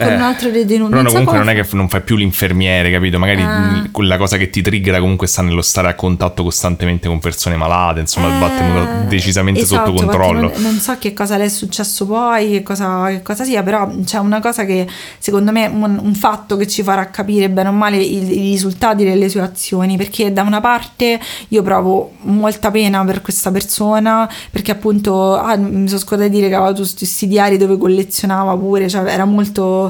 con 0.04 0.12
Eh, 0.12 0.14
un 0.16 0.22
altro 0.22 0.50
detenuto. 0.50 0.90
Però 0.90 1.02
Non 1.02 1.10
so 1.10 1.16
comunque 1.18 1.38
come 1.38 1.44
non 1.52 1.54
è 1.56 1.62
che 1.62 1.76
non 1.76 1.88
fai 1.88 2.00
più 2.02 2.16
l'infermiere, 2.16 2.90
capito? 2.90 3.18
Magari 3.18 3.42
Ah. 3.42 3.88
quella 3.90 4.16
cosa 4.16 4.36
che 4.36 4.50
ti 4.50 4.62
triggera 4.62 4.98
comunque 5.00 5.26
sta 5.26 5.42
nello 5.42 5.62
stare 5.62 5.88
a 5.88 5.94
contatto 5.94 6.42
costantemente 6.42 7.08
con 7.08 7.18
persone 7.18 7.56
malate, 7.56 8.00
insomma, 8.00 8.38
va 8.38 8.48
tenuto 8.50 8.80
Eh, 8.80 9.06
decisamente 9.08 9.60
esatto, 9.60 9.90
sotto 9.96 10.04
controllo. 10.04 10.52
Non, 10.52 10.62
non 10.62 10.74
so 10.74 10.96
che 10.98 11.12
cosa 11.14 11.36
le 11.36 11.44
è 11.44 11.48
successo 11.48 12.06
poi, 12.06 12.50
che 12.50 12.62
cosa, 12.62 13.06
che 13.08 13.22
cosa 13.22 13.44
sia, 13.44 13.62
però 13.62 13.88
c'è 14.04 14.18
una 14.18 14.40
cosa 14.40 14.64
che 14.64 14.86
secondo 15.18 15.52
me 15.52 15.66
un, 15.66 15.98
un 16.02 16.14
fatto 16.14 16.56
che 16.56 16.66
ci 16.66 16.82
farà 16.82 17.10
capire 17.10 17.48
bene 17.50 17.68
o 17.68 17.72
male 17.72 17.96
i, 17.98 18.16
i 18.38 18.40
risultati 18.50 19.04
delle 19.04 19.28
sue 19.28 19.40
azioni, 19.42 19.96
perché 19.96 20.32
da 20.32 20.42
una 20.42 20.60
parte 20.60 21.18
io 21.48 21.62
provo 21.62 22.12
molta 22.22 22.70
pena 22.70 23.04
per 23.04 23.20
questa 23.22 23.50
persona, 23.50 24.28
perché 24.50 24.70
appunto 24.72 25.36
ah, 25.36 25.56
mi 25.56 25.86
sono 25.88 26.00
scordata 26.00 26.28
di 26.28 26.36
dire 26.36 26.48
che 26.48 26.54
aveva 26.54 26.72
tutti 26.72 26.94
questi 26.98 27.26
diari 27.28 27.56
dove 27.56 27.76
collezionava 27.78 28.56
pure, 28.56 28.88
cioè 28.88 29.08
era 29.10 29.24
molto 29.24 29.89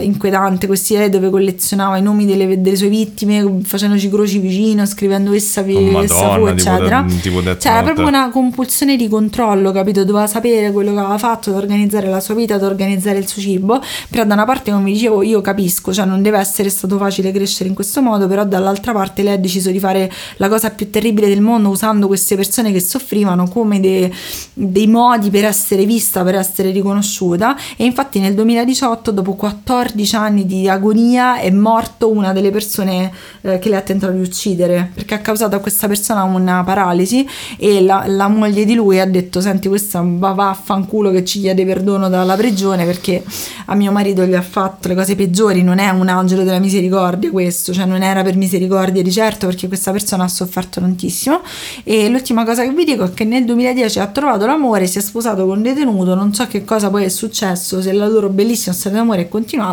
inquietante 0.00 0.66
questi 0.66 0.94
diari 0.94 1.10
dove 1.10 1.28
collezionava 1.30 1.96
i 1.96 2.02
nomi 2.02 2.24
delle, 2.26 2.60
delle 2.60 2.76
sue 2.76 2.88
vittime, 2.88 3.60
facendoci 3.62 4.08
croci 4.08 4.38
vicino, 4.38 4.86
scrivendo 4.86 5.32
essa, 5.32 5.60
Oh, 5.62 6.02
essa 6.02 6.14
fu, 6.14 6.20
Madonna, 6.22 6.36
tipo 6.36 6.48
eccetera. 6.48 7.00
da- 7.06 7.14
tipo 7.20 7.40
Death 7.40 7.60
cioè 7.60 7.82
proprio 7.82 8.06
una 8.06 8.30
compulsione 8.30 8.96
di 8.96 9.08
controllo, 9.08 9.70
capito? 9.72 10.04
Doveva 10.04 10.26
sapere 10.26 10.72
quello 10.72 10.92
che 10.92 10.98
aveva 10.98 11.18
fatto, 11.18 11.50
da 11.50 11.56
organizzare 11.58 12.08
la 12.08 12.20
sua 12.20 12.34
vita, 12.34 12.56
da 12.58 12.66
organizzare 12.66 13.18
il 13.18 13.26
suo 13.28 13.42
cibo. 13.42 13.80
Però 14.10 14.24
da 14.24 14.34
una 14.34 14.44
parte, 14.44 14.70
come 14.72 14.90
dicevo, 14.92 15.22
io 15.22 15.40
capisco, 15.40 15.92
cioè 15.92 16.04
non 16.06 16.22
deve 16.22 16.38
essere 16.38 16.68
stato 16.70 16.96
facile 16.98 17.30
crescere 17.32 17.68
in 17.68 17.74
questo 17.74 18.00
modo, 18.02 18.26
però 18.26 18.44
dall'altra 18.44 18.92
parte 18.92 19.22
lei 19.22 19.34
ha 19.34 19.38
deciso 19.38 19.70
di 19.70 19.78
fare 19.78 20.10
la 20.36 20.48
cosa 20.48 20.70
più 20.70 20.90
terribile 20.90 21.28
del 21.28 21.40
mondo 21.40 21.68
usando 21.68 22.06
queste 22.06 22.34
persone 22.36 22.72
che 22.72 22.80
soffrivano 22.80 23.48
come 23.48 23.80
de- 23.80 24.10
dei 24.54 24.86
modi 24.86 25.30
per 25.30 25.44
essere 25.44 25.84
vista, 25.84 26.22
per 26.22 26.36
essere 26.36 26.70
riconosciuta. 26.70 27.56
E 27.76 27.84
infatti 27.84 28.18
nel 28.20 28.34
2018, 28.34 29.10
dopo 29.10 29.34
14 29.34 29.80
anni 30.12 30.46
di 30.46 30.68
agonia, 30.68 31.38
è 31.38 31.50
morto 31.50 32.10
una 32.10 32.32
delle 32.32 32.50
persone 32.50 33.12
eh, 33.42 33.58
che 33.58 33.68
le 33.68 33.76
ha 33.76 33.80
tentato 33.80 34.12
di 34.12 34.20
uccidere, 34.20 34.90
perché 34.94 35.14
ha 35.14 35.18
causato 35.18 35.56
a 35.56 35.58
questa 35.58 35.86
persona 35.86 36.22
una 36.22 36.62
paralisi 36.64 37.26
e 37.58 37.80
la, 37.80 38.04
la 38.06 38.28
moglie 38.28 38.64
di 38.64 38.74
lui 38.74 39.00
ha 39.00 39.06
detto 39.06 39.40
senti 39.40 39.68
questa 39.68 40.02
va 40.04 40.32
vaffanculo 40.32 41.10
che 41.10 41.24
ci 41.24 41.40
chiede 41.40 41.64
perdono 41.64 42.08
dalla 42.08 42.36
prigione 42.36 42.84
perché 42.84 43.22
a 43.66 43.74
mio 43.74 43.92
marito 43.92 44.24
gli 44.24 44.34
ha 44.34 44.42
fatto 44.42 44.88
le 44.88 44.94
cose 44.94 45.14
peggiori 45.14 45.62
non 45.62 45.78
è 45.78 45.88
un 45.90 46.08
angelo 46.08 46.42
della 46.42 46.58
misericordia 46.58 47.30
questo 47.30 47.72
cioè 47.72 47.84
non 47.84 48.02
era 48.02 48.22
per 48.22 48.36
misericordia 48.36 49.02
di 49.02 49.10
certo 49.10 49.46
perché 49.46 49.68
questa 49.68 49.92
persona 49.92 50.24
ha 50.24 50.28
sofferto 50.28 50.80
tantissimo. 50.80 51.40
E 51.84 52.08
l'ultima 52.08 52.44
cosa 52.44 52.62
che 52.62 52.70
vi 52.70 52.84
dico 52.84 53.04
è 53.04 53.12
che 53.12 53.24
nel 53.24 53.44
2010 53.44 53.98
ha 53.98 54.06
trovato 54.06 54.46
l'amore 54.46 54.86
si 54.86 54.98
è 54.98 55.00
sposato 55.00 55.46
con 55.46 55.58
un 55.58 55.62
detenuto 55.62 56.14
non 56.14 56.32
so 56.34 56.46
che 56.46 56.64
cosa 56.64 56.90
poi 56.90 57.04
è 57.04 57.08
successo 57.08 57.80
se 57.80 57.92
la 57.92 58.06
loro 58.06 58.28
bellissima 58.28 58.74
storia 58.74 58.98
d'amore 58.98 59.22
è 59.22 59.28
continuata 59.28 59.71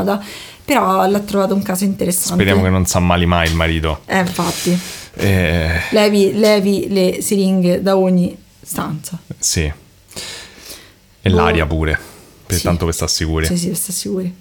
però 0.65 1.07
l'ha 1.07 1.19
trovato 1.19 1.53
un 1.55 1.63
caso 1.63 1.83
interessante 1.83 2.33
Speriamo 2.33 2.61
che 2.63 2.69
non 2.69 2.85
si 2.85 2.97
ammali 2.97 3.25
mai 3.25 3.47
il 3.49 3.55
marito. 3.55 4.01
eh 4.05 4.19
infatti 4.19 4.77
Eh, 5.15 5.81
levi, 5.91 6.37
levi 6.37 6.87
le 6.89 7.21
siringhe 7.21 7.81
da 7.81 7.97
ogni 7.97 8.37
stanza. 8.61 9.17
sì. 9.37 9.71
E 11.21 11.29
Boh. 11.29 11.35
l'aria 11.35 11.65
pure, 11.65 11.99
per 12.45 12.57
Sì. 12.57 12.63
tanto 12.63 12.85
che 12.85 12.93
sta 12.93 13.07
sicuri. 13.07 13.45
Sì, 13.45 13.57
sì, 13.57 13.73
sta 13.75 13.91
sicuri. 13.91 14.33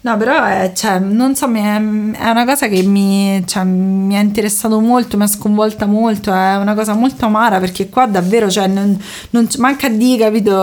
No, 0.00 0.16
però 0.16 0.44
è, 0.44 0.70
cioè, 0.76 1.00
non 1.00 1.34
so, 1.34 1.46
è, 1.52 1.76
una 1.76 2.44
cosa 2.44 2.68
che 2.68 2.82
mi, 2.84 3.42
cioè, 3.44 3.64
mi 3.64 4.16
ha 4.16 4.20
interessato 4.20 4.78
molto, 4.78 5.16
mi 5.16 5.24
ha 5.24 5.26
sconvolta 5.26 5.86
molto, 5.86 6.32
è 6.32 6.56
una 6.56 6.74
cosa 6.74 6.94
molto 6.94 7.24
amara 7.24 7.58
perché 7.58 7.88
qua 7.88 8.06
davvero, 8.06 8.48
cioè, 8.48 8.68
non, 8.68 8.96
non 9.30 9.48
manca 9.58 9.88
di, 9.88 10.16
capito, 10.16 10.54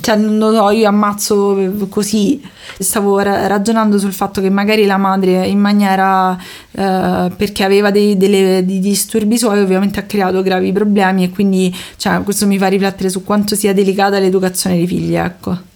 cioè, 0.00 0.16
non 0.16 0.38
lo 0.38 0.54
so, 0.54 0.70
io 0.70 0.88
ammazzo 0.88 1.86
così. 1.90 2.42
Stavo 2.78 3.18
ra- 3.18 3.46
ragionando 3.46 3.98
sul 3.98 4.14
fatto 4.14 4.40
che 4.40 4.48
magari 4.48 4.86
la 4.86 4.96
madre 4.96 5.46
in 5.46 5.58
maniera, 5.58 6.34
eh, 6.70 7.30
perché 7.36 7.64
aveva 7.64 7.90
dei, 7.90 8.16
delle, 8.16 8.64
di 8.64 8.80
disturbi 8.80 9.36
suoi, 9.36 9.60
ovviamente 9.60 10.00
ha 10.00 10.04
creato 10.04 10.40
gravi 10.40 10.72
problemi 10.72 11.24
e 11.24 11.30
quindi, 11.30 11.74
cioè, 11.96 12.22
questo 12.22 12.46
mi 12.46 12.56
fa 12.56 12.68
riflettere 12.68 13.10
su 13.10 13.24
quanto 13.24 13.54
sia 13.56 13.74
delicata 13.74 14.18
l'educazione 14.18 14.76
dei 14.76 14.86
figli, 14.86 15.14
ecco. 15.16 15.72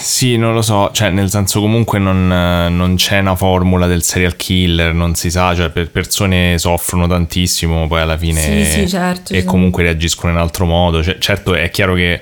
Sì, 0.00 0.36
non 0.36 0.54
lo 0.54 0.62
so, 0.62 0.90
cioè 0.92 1.10
nel 1.10 1.28
senso 1.28 1.60
comunque 1.60 1.98
non, 1.98 2.26
non 2.26 2.94
c'è 2.96 3.18
una 3.18 3.34
formula 3.34 3.86
del 3.86 4.02
serial 4.02 4.34
killer, 4.36 4.94
non 4.94 5.14
si 5.14 5.30
sa, 5.30 5.54
cioè 5.54 5.68
per 5.68 5.90
persone 5.90 6.58
soffrono 6.58 7.06
tantissimo, 7.06 7.86
poi 7.86 8.00
alla 8.00 8.16
fine 8.16 8.40
Sì, 8.40 8.64
sì, 8.64 8.88
certo, 8.88 9.32
e 9.34 9.40
sì. 9.40 9.46
comunque 9.46 9.82
reagiscono 9.82 10.32
in 10.32 10.38
altro 10.38 10.64
modo, 10.64 11.02
Cioè, 11.02 11.18
certo 11.18 11.54
è 11.54 11.70
chiaro 11.70 11.94
che 11.94 12.20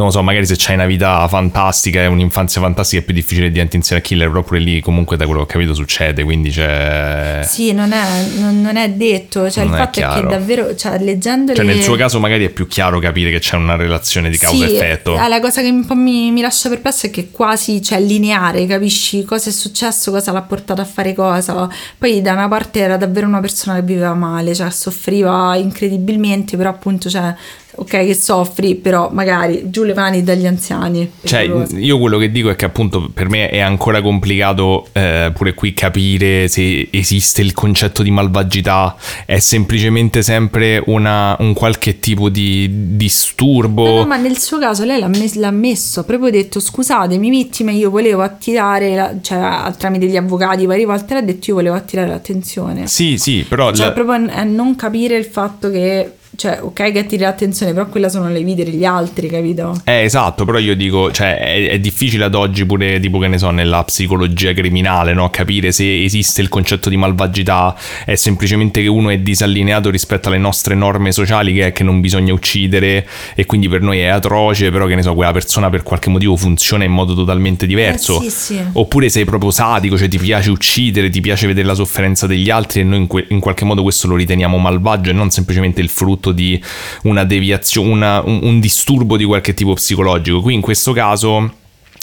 non 0.00 0.06
lo 0.08 0.12
so, 0.12 0.22
magari 0.22 0.46
se 0.46 0.54
c'hai 0.56 0.74
una 0.74 0.86
vita 0.86 1.28
fantastica 1.28 2.00
e 2.00 2.06
un'infanzia 2.06 2.60
fantastica 2.60 3.02
è 3.02 3.04
più 3.04 3.12
difficile 3.12 3.50
diventi 3.50 3.76
un 3.76 3.82
serial 3.82 4.02
killer, 4.02 4.28
però 4.28 4.42
pure 4.42 4.58
lì 4.58 4.80
comunque 4.80 5.18
da 5.18 5.26
quello 5.26 5.40
che 5.40 5.44
ho 5.44 5.58
capito 5.58 5.74
succede, 5.74 6.24
quindi 6.24 6.50
c'è... 6.50 7.42
Sì, 7.44 7.72
non 7.72 7.92
è, 7.92 8.24
non, 8.38 8.62
non 8.62 8.76
è 8.76 8.88
detto, 8.90 9.50
cioè 9.50 9.64
Non 9.64 9.74
il 9.74 9.78
è 9.78 9.82
fatto 9.84 10.00
è, 10.00 10.02
che 10.02 10.08
chiaro. 10.08 10.28
davvero, 10.28 10.74
cioè 10.74 10.98
leggendo 10.98 11.54
Cioè 11.54 11.64
nel 11.64 11.82
suo 11.82 11.96
caso 11.96 12.18
magari 12.18 12.46
è 12.46 12.48
più 12.48 12.66
chiaro 12.66 12.98
capire 12.98 13.30
che 13.30 13.40
c'è 13.40 13.56
una 13.56 13.76
relazione 13.76 14.30
di 14.30 14.38
causa-effetto. 14.38 15.16
Sì, 15.16 15.22
eh, 15.22 15.28
la 15.28 15.40
cosa 15.40 15.60
che 15.60 15.68
un 15.68 15.84
po' 15.84 15.94
mi, 15.94 16.30
mi 16.30 16.40
lascia 16.40 16.70
perplesso 16.70 17.06
è 17.06 17.10
che 17.10 17.28
quasi 17.30 17.82
cioè, 17.82 18.00
lineare, 18.00 18.64
capisci 18.66 19.24
cosa 19.24 19.50
è 19.50 19.52
successo, 19.52 20.10
cosa 20.10 20.32
l'ha 20.32 20.42
portato 20.42 20.80
a 20.80 20.86
fare 20.86 21.12
cosa. 21.12 21.68
Poi 21.98 22.22
da 22.22 22.32
una 22.32 22.48
parte 22.48 22.80
era 22.80 22.96
davvero 22.96 23.26
una 23.26 23.40
persona 23.40 23.76
che 23.76 23.82
viveva 23.82 24.14
male, 24.14 24.54
cioè 24.54 24.70
soffriva 24.70 25.54
incredibilmente, 25.56 26.56
però 26.56 26.70
appunto, 26.70 27.10
cioè, 27.10 27.34
ok 27.76 27.88
che 27.88 28.14
soffri, 28.14 28.74
però 28.74 29.08
magari 29.12 29.70
giù 29.70 29.82
le 29.84 29.94
mani 29.94 30.22
dagli 30.22 30.46
anziani. 30.46 31.10
Cioè, 31.24 31.40
pericoloso. 31.40 31.76
io 31.76 31.98
quello 31.98 32.18
che 32.18 32.30
dico 32.30 32.50
è 32.50 32.56
che 32.56 32.64
appunto 32.64 33.08
per 33.12 33.28
me 33.28 33.48
è 33.48 33.58
ancora 33.60 34.00
complicato 34.02 34.86
eh, 34.92 35.30
pure 35.34 35.54
qui 35.54 35.72
capire 35.74 36.48
se 36.48 36.88
esiste 36.90 37.40
il 37.42 37.52
concetto 37.52 38.02
di 38.02 38.10
malvagità, 38.10 38.96
è 39.26 39.38
semplicemente 39.38 40.22
sempre 40.22 40.82
una- 40.86 41.36
un 41.40 41.52
qualche 41.54 41.98
tipo 42.00 42.28
di 42.28 42.68
disturbo. 42.96 43.84
No, 43.86 43.94
no, 43.96 44.06
ma 44.06 44.16
nel 44.16 44.38
suo 44.38 44.58
caso 44.58 44.84
lei 44.84 44.98
l'ha, 45.00 45.08
mes- 45.08 45.34
l'ha 45.34 45.50
messo, 45.50 46.00
ha 46.00 46.04
proprio 46.04 46.30
detto 46.30 46.60
scusatemi 46.60 47.28
vittime, 47.30 47.72
io 47.72 47.90
volevo 47.90 48.22
attirare, 48.22 48.94
la- 48.94 49.14
cioè 49.20 49.72
tramite 49.76 50.06
gli 50.06 50.16
avvocati 50.16 50.66
varie 50.66 50.84
volte 50.84 51.14
l'ha 51.14 51.22
detto 51.22 51.50
io 51.50 51.54
volevo 51.56 51.76
attirare 51.76 52.08
l'attenzione. 52.08 52.86
Sì, 52.86 53.16
sì, 53.18 53.44
però 53.48 53.72
Cioè 53.72 53.86
la- 53.86 53.92
proprio 53.92 54.30
a 54.30 54.42
non 54.44 54.76
capire 54.76 55.16
il 55.16 55.24
fatto 55.24 55.70
che, 55.70 56.12
cioè 56.36 56.60
ok 56.62 56.92
che 56.92 56.98
attiri 57.00 57.22
l'attenzione, 57.22 57.72
però 57.72 57.86
quella 57.86 58.08
sono 58.08 58.28
le 58.28 58.42
vite 58.42 58.64
degli 58.64 58.84
altri, 58.84 59.28
capito? 59.28 59.80
Eh, 59.84 60.02
esatto, 60.02 60.44
però 60.44 60.58
io 60.58 60.74
dico, 60.76 61.10
cioè, 61.10 61.38
è, 61.38 61.70
è 61.70 61.78
difficile 61.78 62.24
ad 62.24 62.34
oggi 62.34 62.64
pure, 62.64 63.00
tipo, 63.00 63.18
che 63.18 63.28
ne 63.28 63.38
so, 63.38 63.50
nella 63.50 63.82
psicologia 63.84 64.52
criminale, 64.52 65.12
no? 65.12 65.28
Capire 65.30 65.72
se 65.72 66.02
esiste 66.02 66.40
il 66.40 66.48
concetto 66.48 66.88
di 66.88 66.96
malvagità, 66.96 67.76
è 68.04 68.14
semplicemente 68.14 68.80
che 68.80 68.88
uno 68.88 69.10
è 69.10 69.18
disallineato 69.18 69.90
rispetto 69.90 70.28
alle 70.28 70.38
nostre 70.38 70.74
norme 70.74 71.12
sociali, 71.12 71.52
che 71.52 71.66
è 71.66 71.72
che 71.72 71.82
non 71.82 72.00
bisogna 72.00 72.32
uccidere, 72.32 73.06
e 73.34 73.44
quindi 73.44 73.68
per 73.68 73.82
noi 73.82 73.98
è 73.98 74.06
atroce, 74.06 74.70
però 74.70 74.86
che 74.86 74.94
ne 74.94 75.02
so, 75.02 75.14
quella 75.14 75.32
persona 75.32 75.68
per 75.68 75.82
qualche 75.82 76.10
motivo 76.10 76.36
funziona 76.36 76.84
in 76.84 76.92
modo 76.92 77.14
totalmente 77.14 77.66
diverso. 77.66 78.20
Eh, 78.20 78.30
sì, 78.30 78.54
sì. 78.54 78.60
Oppure 78.72 79.08
sei 79.08 79.24
proprio 79.24 79.50
sadico, 79.50 79.98
cioè 79.98 80.08
ti 80.08 80.18
piace 80.18 80.50
uccidere, 80.50 81.10
ti 81.10 81.20
piace 81.20 81.46
vedere 81.46 81.66
la 81.66 81.74
sofferenza 81.74 82.26
degli 82.26 82.50
altri 82.50 82.80
e 82.80 82.84
noi 82.84 82.98
in, 82.98 83.06
que- 83.06 83.26
in 83.28 83.40
qualche 83.40 83.64
modo 83.64 83.82
questo 83.82 84.06
lo 84.06 84.16
riteniamo 84.16 84.56
malvagio 84.58 85.10
e 85.10 85.12
non 85.12 85.30
semplicemente 85.30 85.80
il 85.80 85.88
frutto 85.88 86.19
di 86.32 86.62
una 87.04 87.24
deviazione, 87.24 88.22
un, 88.24 88.40
un 88.42 88.60
disturbo 88.60 89.16
di 89.16 89.24
qualche 89.24 89.54
tipo 89.54 89.72
psicologico. 89.72 90.42
Qui 90.42 90.54
in 90.54 90.60
questo 90.60 90.92
caso 90.92 91.58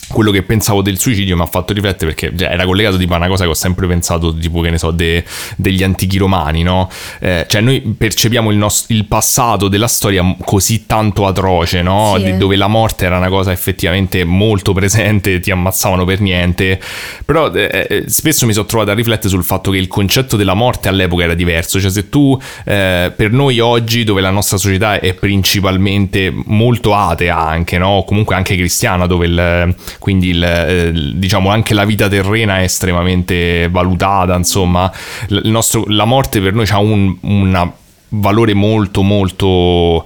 quello 0.10 0.32
che 0.32 0.44
pensavo 0.44 0.82
del 0.82 0.98
suicidio 0.98 1.36
mi 1.36 1.42
ha 1.42 1.48
fatto 1.48 1.74
riflettere 1.74 2.14
perché 2.14 2.38
cioè, 2.38 2.50
era 2.52 2.66
collegato 2.66 2.98
tipo 2.98 3.14
a 3.14 3.18
una 3.18 3.28
cosa 3.28 3.44
che 3.44 3.50
ho 3.50 3.56
sempre 3.56 3.88
pensato 3.88 4.36
tipo 4.36 4.62
che 4.62 4.70
ne 4.70 4.78
so 4.78 4.92
de, 4.92 5.24
degli 5.56 5.84
antichi 5.84 6.18
romani 6.18 6.64
no? 6.64 6.90
Eh, 7.20 7.46
cioè 7.48 7.62
noi 7.62 7.82
percepiamo 7.82 8.52
il, 8.52 8.58
nost- 8.58 8.90
il, 8.92 9.06
passato 9.06 9.68
della 9.68 9.88
storia 9.88 10.36
così 10.44 10.86
tanto 10.86 11.26
atroce 11.26 11.82
no? 11.82 12.16
Sì. 12.18 12.38
dove 12.38 12.56
la 12.56 12.68
morte 12.68 13.06
era 13.06 13.18
una 13.18 13.30
cosa 13.30 13.52
effettivamente 13.52 14.24
molto 14.24 14.74
presente 14.74 15.40
ti 15.40 15.52
ammazzavano 15.52 16.06
per 16.06 16.22
niente. 16.22 16.80
Però 17.26 17.52
eh, 17.54 17.88
eh, 17.90 18.04
spesso 18.08 18.46
mi 18.46 18.54
sono 18.54 18.66
trovato 18.66 18.92
a 18.92 18.94
riflettere 18.94 19.30
sul 19.30 19.44
fatto 19.44 19.72
che 19.72 19.78
il 19.78 19.88
concetto 19.88 20.36
della 20.36 20.54
morte 20.54 20.88
all'epoca 20.88 21.24
era 21.24 21.34
diverso. 21.34 21.80
Cioè 21.80 21.90
se 21.90 22.10
tu 22.10 22.40
eh, 22.66 23.12
per 23.16 23.32
noi 23.32 23.60
oggi 23.60 24.04
dove 24.04 24.22
la 24.22 24.30
nostra 24.30 24.58
società 24.58 25.00
è 25.00 25.14
principalmente 25.14 26.32
molto 26.34 26.94
atea 26.94 27.38
anche 27.38 27.78
no? 27.78 27.88
O 27.88 28.04
comunque 28.04 28.36
anche 28.36 28.56
cristiana 28.56 29.08
dove 29.08 29.26
il 29.26 29.76
quindi 30.00 30.30
il, 30.30 30.44
eh, 30.44 30.92
diciamo 31.16 31.50
anche 31.50 31.74
la 31.74 31.86
vita 31.86 32.08
terrena 32.08 32.60
è 32.60 32.64
estremamente 32.64 33.68
valutata, 33.70 34.36
insomma, 34.36 34.92
il 35.30 35.50
nostro, 35.50 35.86
la 35.88 36.06
morte 36.06 36.40
per 36.42 36.54
noi 36.54 36.68
ha 36.70 36.80
un 36.80 37.72
valore 38.10 38.54
molto 38.54 39.02
molto 39.02 40.06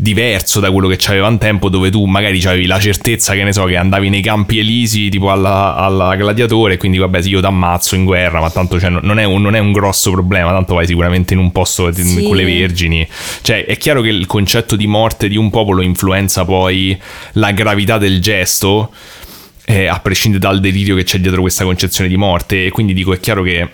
diverso 0.00 0.60
da 0.60 0.70
quello 0.70 0.88
che 0.88 0.96
c'aveva 0.98 1.28
un 1.28 1.36
tempo 1.36 1.68
dove 1.68 1.90
tu 1.90 2.06
magari 2.06 2.42
avevi 2.46 2.64
la 2.64 2.80
certezza 2.80 3.34
che 3.34 3.44
ne 3.44 3.52
so 3.52 3.64
che 3.64 3.76
andavi 3.76 4.08
nei 4.08 4.22
campi 4.22 4.58
elisi 4.58 5.10
tipo 5.10 5.30
alla, 5.30 5.74
alla 5.74 6.16
gladiatore 6.16 6.78
quindi 6.78 6.96
vabbè 6.96 7.20
sì 7.20 7.28
io 7.28 7.40
t'ammazzo 7.40 7.96
in 7.96 8.06
guerra 8.06 8.40
ma 8.40 8.48
tanto 8.48 8.80
cioè, 8.80 8.88
non, 8.88 9.18
è 9.18 9.24
un, 9.24 9.42
non, 9.42 9.54
è 9.54 9.58
un, 9.58 9.72
grosso 9.72 10.10
problema 10.10 10.52
tanto 10.52 10.74
vai 10.74 10.86
sicuramente 10.86 11.34
in 11.34 11.40
un 11.40 11.52
posto 11.52 11.92
Sì. 11.92 12.22
con 12.22 12.36
le 12.36 12.44
vergini 12.44 13.06
cioè 13.42 13.66
è 13.66 13.76
chiaro 13.76 14.00
che 14.00 14.08
il 14.08 14.24
concetto 14.24 14.74
di 14.74 14.86
morte 14.86 15.28
di 15.28 15.36
un 15.36 15.50
popolo 15.50 15.82
influenza 15.82 16.46
poi 16.46 16.98
la 17.32 17.50
gravità 17.52 17.98
del 17.98 18.20
gesto 18.22 18.90
eh, 19.64 19.86
a 19.86 19.98
prescindere 20.00 20.42
dal 20.42 20.60
delirio 20.60 20.96
che 20.96 21.04
c'è 21.04 21.18
dietro 21.18 21.40
questa 21.40 21.64
concezione 21.64 22.08
di 22.08 22.16
morte. 22.16 22.66
E 22.66 22.70
quindi 22.70 22.92
dico 22.92 23.12
è 23.12 23.20
chiaro 23.20 23.42
che 23.42 23.68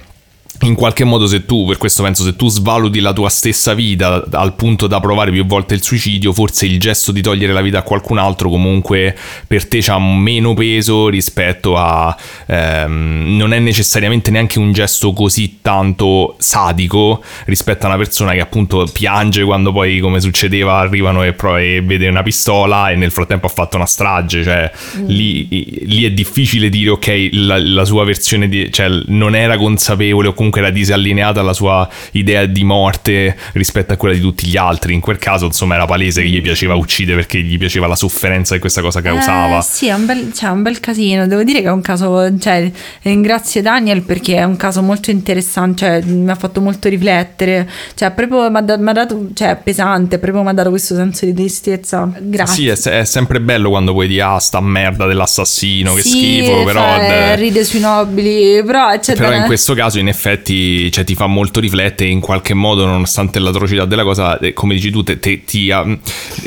in 0.61 0.75
qualche 0.75 1.05
modo 1.05 1.27
se 1.27 1.45
tu, 1.45 1.67
per 1.67 1.77
questo 1.77 2.03
penso, 2.03 2.25
se 2.25 2.35
tu 2.35 2.49
svaluti 2.49 3.01
la 3.01 3.13
tua 3.13 3.29
stessa 3.29 3.75
vita 3.75 4.25
al 4.31 4.55
punto 4.55 4.87
da 4.87 5.01
provare 5.01 5.31
più 5.31 5.45
volte 5.45 5.75
il 5.75 5.83
suicidio, 5.83 6.33
forse 6.33 6.67
il 6.67 6.81
gesto 6.81 7.13
di 7.13 7.21
togliere 7.21 7.53
la 7.53 7.61
vita 7.61 7.79
a 7.79 7.83
qualcun 7.83 8.19
altro 8.19 8.49
comunque 8.49 9.17
per 9.47 9.67
te 9.69 9.83
ha 9.87 9.99
meno 9.99 10.55
peso 10.55 11.09
rispetto 11.09 11.77
a... 11.77 12.17
Ehm, 12.47 13.37
non 13.37 13.53
è 13.53 13.59
necessariamente 13.59 14.31
neanche 14.31 14.59
un 14.59 14.73
gesto 14.73 15.13
così 15.13 15.59
tanto 15.61 16.37
sadico 16.39 17.23
rispetto 17.45 17.85
a 17.85 17.89
una 17.89 17.99
persona 17.99 18.33
che 18.33 18.41
appunto 18.41 18.89
piange 18.91 19.45
quando 19.45 19.73
poi 19.73 20.01
come 20.01 20.21
succedeva 20.21 20.79
arrivano 20.79 21.23
e, 21.23 21.33
pro- 21.33 21.57
e 21.57 21.83
vede 21.85 22.09
una 22.09 22.23
pistola 22.23 22.91
e 22.91 22.97
nel 22.97 23.11
frattempo 23.11 23.47
ha 23.47 23.51
fatto 23.51 23.77
una 23.77 23.87
strage, 23.87 24.43
cioè 24.43 24.71
lì, 25.07 25.47
lì 25.87 26.05
è 26.05 26.11
difficile 26.11 26.69
dire 26.69 26.91
ok 26.91 27.29
la, 27.33 27.59
la 27.59 27.85
sua 27.85 28.05
versione 28.05 28.49
di... 28.49 28.73
cioè 28.73 28.89
non 29.07 29.35
era 29.35 29.57
consapevole 29.57 30.29
o 30.29 30.33
comunque 30.33 30.46
era 30.55 30.71
disallineata 30.71 31.41
alla 31.41 31.53
sua 31.53 31.89
idea 32.13 32.47
di 32.47 32.65
morte 32.65 33.37
rispetto 33.53 33.93
a 33.93 33.97
quella 33.97 34.15
di 34.15 34.21
tutti 34.21 34.47
gli 34.47 34.57
altri. 34.57 34.95
In 34.95 35.01
quel 35.01 35.19
caso, 35.19 35.47
insomma, 35.47 35.75
era 35.75 35.85
palese 35.85 36.23
che 36.23 36.29
gli 36.29 36.41
piaceva 36.41 36.75
uccidere 36.75 37.19
perché 37.19 37.41
gli 37.41 37.59
piaceva 37.59 37.87
la 37.87 37.97
sofferenza 37.97 38.55
che 38.55 38.61
questa 38.61 38.81
cosa 38.81 39.01
causava. 39.01 39.59
Eh, 39.59 39.63
sì, 39.63 39.89
è 39.89 39.95
un, 39.95 40.07
bel, 40.07 40.33
cioè, 40.33 40.51
un 40.51 40.63
bel 40.63 40.81
casino. 40.81 41.27
Devo 41.27 41.43
dire 41.43 41.61
che 41.61 41.69
è 41.69 41.73
un 41.73 41.83
caso. 41.83 42.39
Cioè, 42.39 42.71
ringrazio 43.03 43.63
Daniel 43.63 44.03
perché 44.03 44.37
è 44.37 44.45
un 44.45 44.57
caso 44.57 44.83
molto 44.83 45.11
interessante. 45.11 45.79
Cioè, 45.79 46.03
mi 46.03 46.31
ha 46.31 46.35
fatto 46.35 46.61
molto 46.61 46.89
riflettere. 46.89 47.69
Cioè, 47.95 48.11
proprio 48.13 48.51
mi 48.51 48.57
ha 48.59 48.61
da- 48.61 48.79
mi 48.79 48.89
ha 48.89 48.93
dato. 48.93 49.29
Cioè, 49.35 49.59
pesante, 49.63 50.19
proprio 50.19 50.43
mi 50.43 50.49
ha 50.51 50.53
dato 50.53 50.71
questo 50.71 50.95
senso 50.95 51.25
di 51.25 51.35
tristezza. 51.35 52.11
Grazie. 52.19 52.77
Sì, 52.77 52.89
è, 52.89 53.01
è 53.01 53.05
sempre 53.05 53.41
bello 53.41 53.71
quando 53.71 53.93
vuoi 53.93 54.09
dire 54.09 54.23
ah, 54.23 54.39
sta 54.39 54.61
merda 54.61 55.07
dell'assassino, 55.07 55.95
che 55.95 56.03
Sì, 56.03 56.09
schifo, 56.09 56.65
però... 56.65 56.99
eh, 57.01 57.37
ride 57.37 57.65
sui 57.65 57.81
nobili, 57.81 58.63
però, 58.65 58.99
cioè, 59.01 59.17
Però 59.17 59.33
in 59.33 59.45
questo 59.45 59.75
caso 59.75 59.99
in 59.99 60.09
effetti 60.09 60.36
cioè, 60.43 61.05
ti 61.05 61.15
fa 61.15 61.27
molto 61.27 61.61
riflettere 61.61 62.11
in 62.11 62.21
qualche 62.21 62.55
modo 62.55 62.85
nonostante 62.87 63.39
l'atrocità 63.39 63.85
della 63.85 64.03
cosa 64.03 64.39
eh, 64.39 64.53
come 64.53 64.75
dici 64.75 64.91
tu 64.91 65.03
te, 65.03 65.19
te- 65.19 65.45
ti, 65.45 65.69
um, 65.71 65.99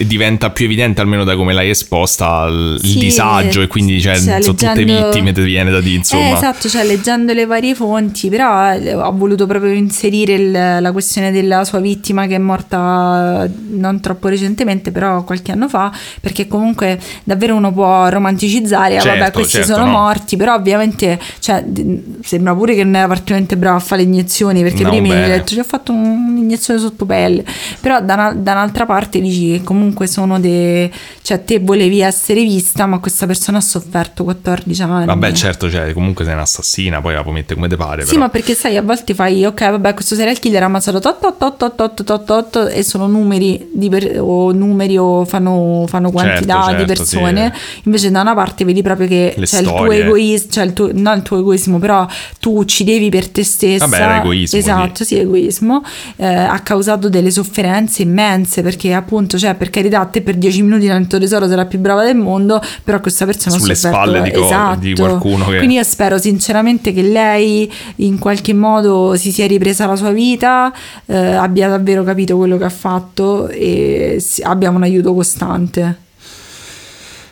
diventa 0.06 0.50
più 0.50 0.66
evidente 0.66 1.02
almeno 1.02 1.24
da 1.24 1.36
come 1.36 1.54
l'hai 1.54 1.70
esposta 1.70 2.46
il, 2.50 2.80
Sì, 2.82 2.98
disagio 3.00 3.62
e 3.62 3.68
quindi 3.68 4.00
cioè, 4.02 4.16
cioè, 4.16 4.42
sono 4.42 4.56
tutte 4.56 4.74
leggendo- 4.74 5.06
vittime 5.10 5.32
ti 5.34 5.42
viene 5.42 5.72
da 5.72 5.82
dire 5.82 5.96
insomma 5.98 6.30
Eh, 6.30 6.34
esatto, 6.34 6.68
cioè 6.70 6.84
leggendo 6.86 7.34
le 7.34 7.46
varie 7.46 7.76
fonti, 7.76 8.30
però 8.30 8.74
eh, 8.74 8.94
ho 8.94 9.12
voluto 9.16 9.46
proprio 9.46 9.72
inserire 9.74 10.34
il- 10.34 10.52
la 10.52 10.92
questione 10.92 11.32
della 11.32 11.64
sua 11.66 11.80
vittima 11.80 12.26
che 12.28 12.36
è 12.36 12.40
morta 12.40 13.50
non 13.70 14.00
troppo 14.02 14.28
recentemente, 14.28 14.92
però 14.92 15.24
qualche 15.24 15.52
anno 15.52 15.68
fa, 15.68 15.92
perché 16.22 16.48
comunque 16.48 17.00
davvero 17.24 17.56
uno 17.56 17.72
può 17.72 18.08
romanticizzare, 18.10 18.98
ah, 18.98 19.04
vabbè, 19.04 19.18
Certo, 19.20 19.32
questi 19.40 19.58
certo, 19.58 19.74
sono 19.74 19.86
no. 19.86 19.92
morti, 19.92 20.36
però 20.38 20.54
ovviamente 20.56 21.20
cioè, 21.40 21.64
sembra 22.22 22.54
pure 22.56 22.76
che 22.76 22.84
non 22.84 22.96
era 22.96 23.08
particolarmente 23.08 23.58
bravo 23.58 23.79
a 23.80 23.82
fare 23.82 24.04
le 24.04 24.08
iniezioni, 24.08 24.62
perché 24.62 24.84
No, 24.84 24.90
prima 24.90 25.08
mi 25.16 25.22
hai 25.22 25.30
detto 25.30 25.48
ci 25.54 25.60
ho 25.60 25.64
fatto 25.64 25.92
un'iniezione 25.92 26.80
sotto 26.80 27.06
pelle, 27.06 27.44
però 27.82 28.02
da, 28.02 28.14
una- 28.14 28.34
da 28.34 28.52
un'altra 28.54 28.86
parte 28.86 29.20
dici 29.20 29.52
che 29.58 29.64
comunque 29.64 30.08
sono 30.08 30.40
dei... 30.40 30.92
cioè 31.22 31.44
te 31.44 31.60
volevi 31.60 32.02
essere 32.02 32.42
vista, 32.44 32.86
ma 32.86 33.00
questa 33.00 33.26
persona 33.26 33.58
ha 33.58 33.62
sofferto 33.62 34.24
14 34.24 34.82
anni. 34.82 35.06
vabbè 35.06 35.32
certo 35.34 35.70
cioè, 35.70 35.94
comunque 35.94 36.26
sei 36.26 36.34
un'assassina 36.34 37.02
poi 37.02 37.14
la 37.14 37.22
puoi 37.22 37.34
mettere 37.36 37.56
come 37.56 37.68
te 37.68 37.76
pare 37.76 38.02
Sì, 38.04 38.10
però. 38.10 38.20
ma 38.22 38.30
perché 38.30 38.54
sai, 38.56 38.78
a 38.78 38.82
volte 38.82 39.14
fai, 39.14 39.46
ok, 39.46 39.70
vabbè, 39.72 39.94
questo 39.94 40.16
serial 40.16 40.38
killer 40.40 40.64
ha 40.64 40.66
ammazzato 40.66 41.00
tot, 41.00 41.20
tot, 41.20 41.38
tot, 41.48 41.76
tot, 41.76 42.04
tot, 42.04 42.26
tot, 42.26 42.70
e 42.74 42.84
sono 42.84 43.08
numeri 43.08 43.70
di 43.74 43.90
per- 43.90 44.20
o 44.20 44.52
numeri 44.52 44.98
o 44.98 45.26
fanno, 45.26 45.86
fanno 45.88 46.12
quantità 46.12 46.64
Certo, 46.64 46.72
di 46.72 46.78
certo, 46.78 46.86
persone. 46.86 47.54
Invece 47.84 48.12
da 48.12 48.22
una 48.22 48.34
parte 48.34 48.66
vedi 48.66 48.82
proprio 48.82 49.08
che 49.08 49.36
c'è 49.42 49.60
il 49.60 49.66
tuo 49.68 49.92
egoismo, 49.92 50.50
cioè 50.52 50.64
il 50.66 50.74
tuo, 50.74 50.90
non 50.94 51.18
il 51.18 51.24
tuo 51.24 51.40
egoismo, 51.40 51.80
però 51.80 52.06
tu 52.40 52.58
uccidevi 52.58 53.10
per 53.10 53.30
te 53.30 53.44
stessa. 53.78 53.86
Vabbè, 53.86 54.02
era 54.04 54.20
egoismo, 54.22 54.58
Esatto, 54.60 55.04
sì, 55.04 55.18
egoismo. 55.18 55.84
eh, 56.18 56.26
ha 56.26 56.60
causato 56.60 57.10
delle 57.10 57.32
sofferenze 57.32 58.02
immense 58.02 58.62
perché 58.62 58.94
appunto, 58.94 59.38
cioè 59.38 59.56
per 59.56 59.70
carità, 59.70 60.06
te 60.06 60.22
per 60.22 60.36
10 60.36 60.62
minuti 60.62 60.88
nel 60.88 61.08
tuo 61.08 61.20
tesoro 61.20 61.46
la 61.46 61.66
più 61.66 61.80
brava 61.80 62.04
del 62.04 62.16
mondo, 62.16 62.62
però 62.84 63.00
questa 63.00 63.26
persona 63.26 63.58
Sulle 63.58 63.76
spalle 63.76 64.22
di 64.22 64.32
co- 64.32 64.46
esatto. 64.46 64.80
di 64.80 64.94
qualcuno 64.96 65.46
che- 65.48 65.58
Quindi 65.58 65.76
io 65.76 65.84
spero 65.84 66.18
sinceramente 66.18 66.94
che 66.94 67.02
lei 67.02 67.72
in 67.98 68.18
qualche 68.20 68.54
modo 68.54 69.16
si 69.16 69.32
sia 69.32 69.48
ripresa 69.48 69.86
la 69.86 69.96
sua 69.96 70.12
vita, 70.12 70.72
eh, 71.06 71.16
abbia 71.18 71.68
davvero 71.70 72.04
capito 72.04 72.38
quello 72.38 72.58
che 72.58 72.64
ha 72.66 72.70
fatto 72.70 73.48
e 73.50 74.24
abbia 74.44 74.70
un 74.70 74.84
aiuto 74.84 75.14
costante. 75.14 76.08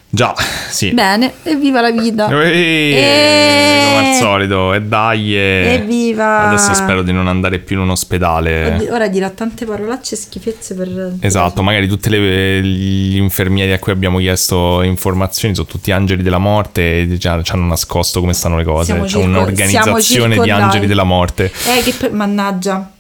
Già 0.10 0.34
sì 0.70 0.92
Bene, 0.94 1.34
evviva 1.44 1.82
la 1.82 1.92
vita! 1.92 2.28
Ehi, 2.30 2.94
Eh. 2.96 3.82
come 3.94 4.08
al 4.10 4.14
solito 4.16 4.74
e 4.74 4.82
dai 4.82 5.36
e- 5.36 5.74
Evviva! 5.82 6.48
adesso 6.48 6.74
spero 6.74 7.02
di 7.02 7.12
non 7.12 7.28
andare 7.28 7.60
più 7.60 7.76
in 7.78 7.82
un 7.84 7.90
ospedale 7.92 8.88
Ora 8.90 9.08
dirà 9.08 9.30
tante 9.30 9.66
parolacce 9.66 10.16
e 10.16 10.18
schifezze 10.18 10.76
per... 10.76 11.14
Esatto, 11.20 11.62
magari 11.62 11.88
tutti 11.88 12.10
gli 12.10 13.18
infermieri 13.18 13.72
a 13.74 13.80
cui 13.80 13.92
abbiamo 13.92 14.18
chiesto 14.20 14.82
informazioni 14.82 15.54
sono 15.56 15.68
tutti 15.68 15.92
angeli 15.92 16.24
della 16.24 16.38
morte 16.38 17.02
e 17.02 17.18
già 17.18 17.42
ci 17.44 17.52
hanno 17.52 17.66
nascosto 17.68 18.20
come 18.20 18.34
stanno 18.34 18.58
le 18.58 18.64
cose. 18.64 18.86
Siamo 18.86 19.04
C'è 19.04 19.10
circo- 19.10 19.26
un'organizzazione 19.26 20.38
di 20.40 20.50
angeli 20.50 20.88
della 20.88 21.04
morte. 21.04 21.46
Eh, 21.46 21.84
che 21.84 21.94
pe- 21.94 22.10
mannaggia. 22.10 22.92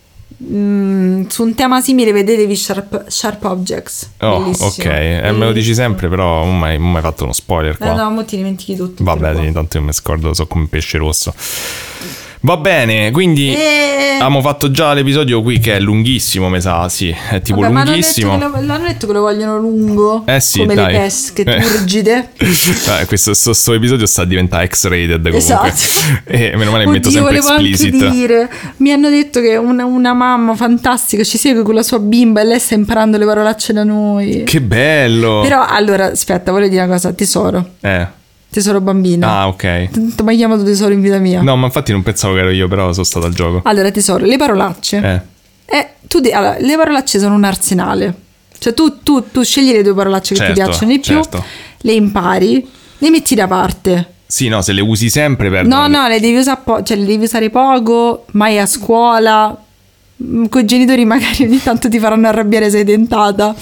Mm, 0.44 1.26
su 1.28 1.44
un 1.44 1.56
tema 1.56 1.82
simile 1.82 2.12
vedetevi 2.12 2.56
Sharp, 2.56 3.06
Sharp 3.08 3.44
Objects. 3.46 4.12
Oh, 4.20 4.40
Bellissimo. 4.40 4.68
ok, 4.68 4.86
eh, 4.86 5.32
me 5.32 5.46
lo 5.46 5.52
dici 5.52 5.74
sempre, 5.74 6.10
però 6.10 6.46
non 6.46 6.60
mi 6.60 6.96
hai 6.96 7.02
fatto 7.02 7.24
uno 7.24 7.34
spoiler 7.34 7.78
qua. 7.78 7.94
No, 7.94 8.04
no, 8.04 8.10
mo 8.12 8.26
ti 8.26 8.36
dimentichi 8.36 8.76
tutto. 8.76 9.04
Vabbè, 9.04 9.36
sì, 9.36 9.52
tanto 9.52 9.78
io 9.78 9.84
mi 9.84 9.94
scordo, 9.94 10.34
so 10.34 10.46
come 10.46 10.68
pesce 10.68 10.98
rosso. 11.00 11.34
Va 12.42 12.56
bene, 12.58 13.10
quindi 13.12 13.52
Eh. 13.54 14.14
abbiamo 14.16 14.42
fatto 14.42 14.70
già 14.70 14.94
l'episodio 14.94 15.42
qui 15.42 15.60
che 15.60 15.76
è 15.76 15.80
lunghissimo, 15.80 16.50
mi 16.50 16.62
sa, 16.62 16.88
sì, 16.88 17.14
è 17.32 17.42
tipo 17.42 17.60
Vabbè, 17.62 17.74
lunghissimo. 17.74 18.38
detto 18.38 18.52
che 18.52 18.60
lo- 18.60 18.66
l'hanno 18.66 18.88
detto 18.88 19.08
che 19.08 19.14
lo 19.14 19.22
vogliono 19.22 19.58
lungo. 19.58 20.24
Eh 20.26 20.40
sì, 20.40 20.60
come 20.60 20.76
dai. 20.76 20.94
le 20.94 21.00
pesche 21.00 21.42
Eh. 21.44 21.62
turgide. 21.62 22.30
Eh, 23.00 23.06
questo 23.06 23.34
sto, 23.34 23.54
sto 23.54 23.74
episodio 23.74 24.06
sta 24.06 24.22
a 24.22 24.26
diventare 24.26 24.68
X-rated 24.68 25.22
comunque. 25.30 25.38
Esatto. 25.38 25.72
E 26.26 26.56
meno 26.56 26.72
male 26.72 26.86
che 26.86 26.90
metto 26.92 27.10
sempre 27.10 27.38
explicit. 27.38 28.10
dire. 28.10 28.50
Mi 28.78 28.92
hanno 28.92 29.10
detto 29.10 29.42
che 29.42 29.56
una, 29.58 29.86
una 29.86 30.14
mamma 30.14 30.56
fantastica 30.56 31.24
ci 31.24 31.38
segue 31.38 31.64
con 31.64 31.74
la 31.74 31.84
sua 31.84 32.00
bimba 32.00 32.42
e 32.42 32.44
lei 32.46 32.60
sta 32.60 32.76
imparando 32.76 33.18
le 33.18 33.26
parolacce 33.26 33.74
da 33.74 33.84
noi. 33.84 34.44
Che 34.46 34.62
bello! 34.62 35.42
Però 35.42 35.66
allora, 35.66 36.12
aspetta, 36.12 36.52
voglio 36.52 36.68
dire 36.70 36.84
una 36.84 36.94
cosa, 36.94 37.12
tesoro. 37.14 37.66
Eh. 37.82 38.08
Tesoro 38.58 38.82
bambino. 38.82 39.28
Ah, 39.28 39.48
ok. 39.50 39.90
Ti 39.92 40.14
ho 40.20 40.24
mai 40.24 40.36
chiamato 40.36 40.64
tesoro 40.64 40.92
in 40.92 41.00
vita 41.00 41.20
mia? 41.20 41.44
No, 41.44 41.56
ma 41.56 41.68
infatti 41.68 41.92
non 41.92 42.02
pensavo 42.02 42.34
che 42.34 42.40
ero 42.40 42.50
io, 42.50 42.68
però 42.68 42.92
sono 42.92 43.06
stato 43.06 43.28
al 43.28 43.34
gioco. 43.36 43.62
Allora, 43.66 43.92
tesoro, 43.92 44.26
le 44.26 44.36
parolacce. 44.36 44.98
Eh. 45.68 45.78
Eh, 45.78 45.88
tu 46.08 46.20
di- 46.20 46.32
allora, 46.32 46.58
le 46.58 46.76
parolacce 46.76 47.20
sono 47.20 47.36
un 47.36 47.44
arsenale. 47.44 48.16
Cioè, 48.58 48.74
tu, 48.74 49.04
tu- 49.04 49.26
tu 49.32 49.44
scegli 49.44 49.72
le 49.72 49.84
due 49.84 49.94
parolacce 49.94 50.34
che 50.34 50.40
ti 50.40 50.46
Certo, 50.48 50.64
piacciono 50.64 50.92
di 50.92 51.00
più, 51.00 51.14
certo. 51.14 51.44
le 51.82 51.92
impari, 51.94 52.68
le 52.98 53.10
metti 53.12 53.36
da 53.36 53.46
parte. 53.46 54.14
Sì, 54.26 54.48
no, 54.48 54.64
se 54.64 54.74
le 54.74 54.82
usi 54.82 55.12
sempre 55.12 55.52
perdono. 55.52 55.88
No, 55.88 56.02
no, 56.02 56.08
le 56.08 56.20
devi 56.20 56.38
usare, 56.40 56.60
po- 56.64 56.82
cioè, 56.82 56.98
le 56.98 57.06
devi 57.06 57.26
usare 57.26 57.52
poco, 57.52 58.26
mai 58.32 58.58
a 58.58 58.66
scuola. 58.66 59.56
Con 60.50 60.62
i 60.62 60.66
genitori 60.66 61.06
magari 61.06 61.44
ogni 61.44 61.62
tanto 61.62 61.90
ti 61.90 62.00
faranno 62.00 62.28
arrabbiare 62.28 62.72
sei 62.72 62.84
tentata. 62.84 63.54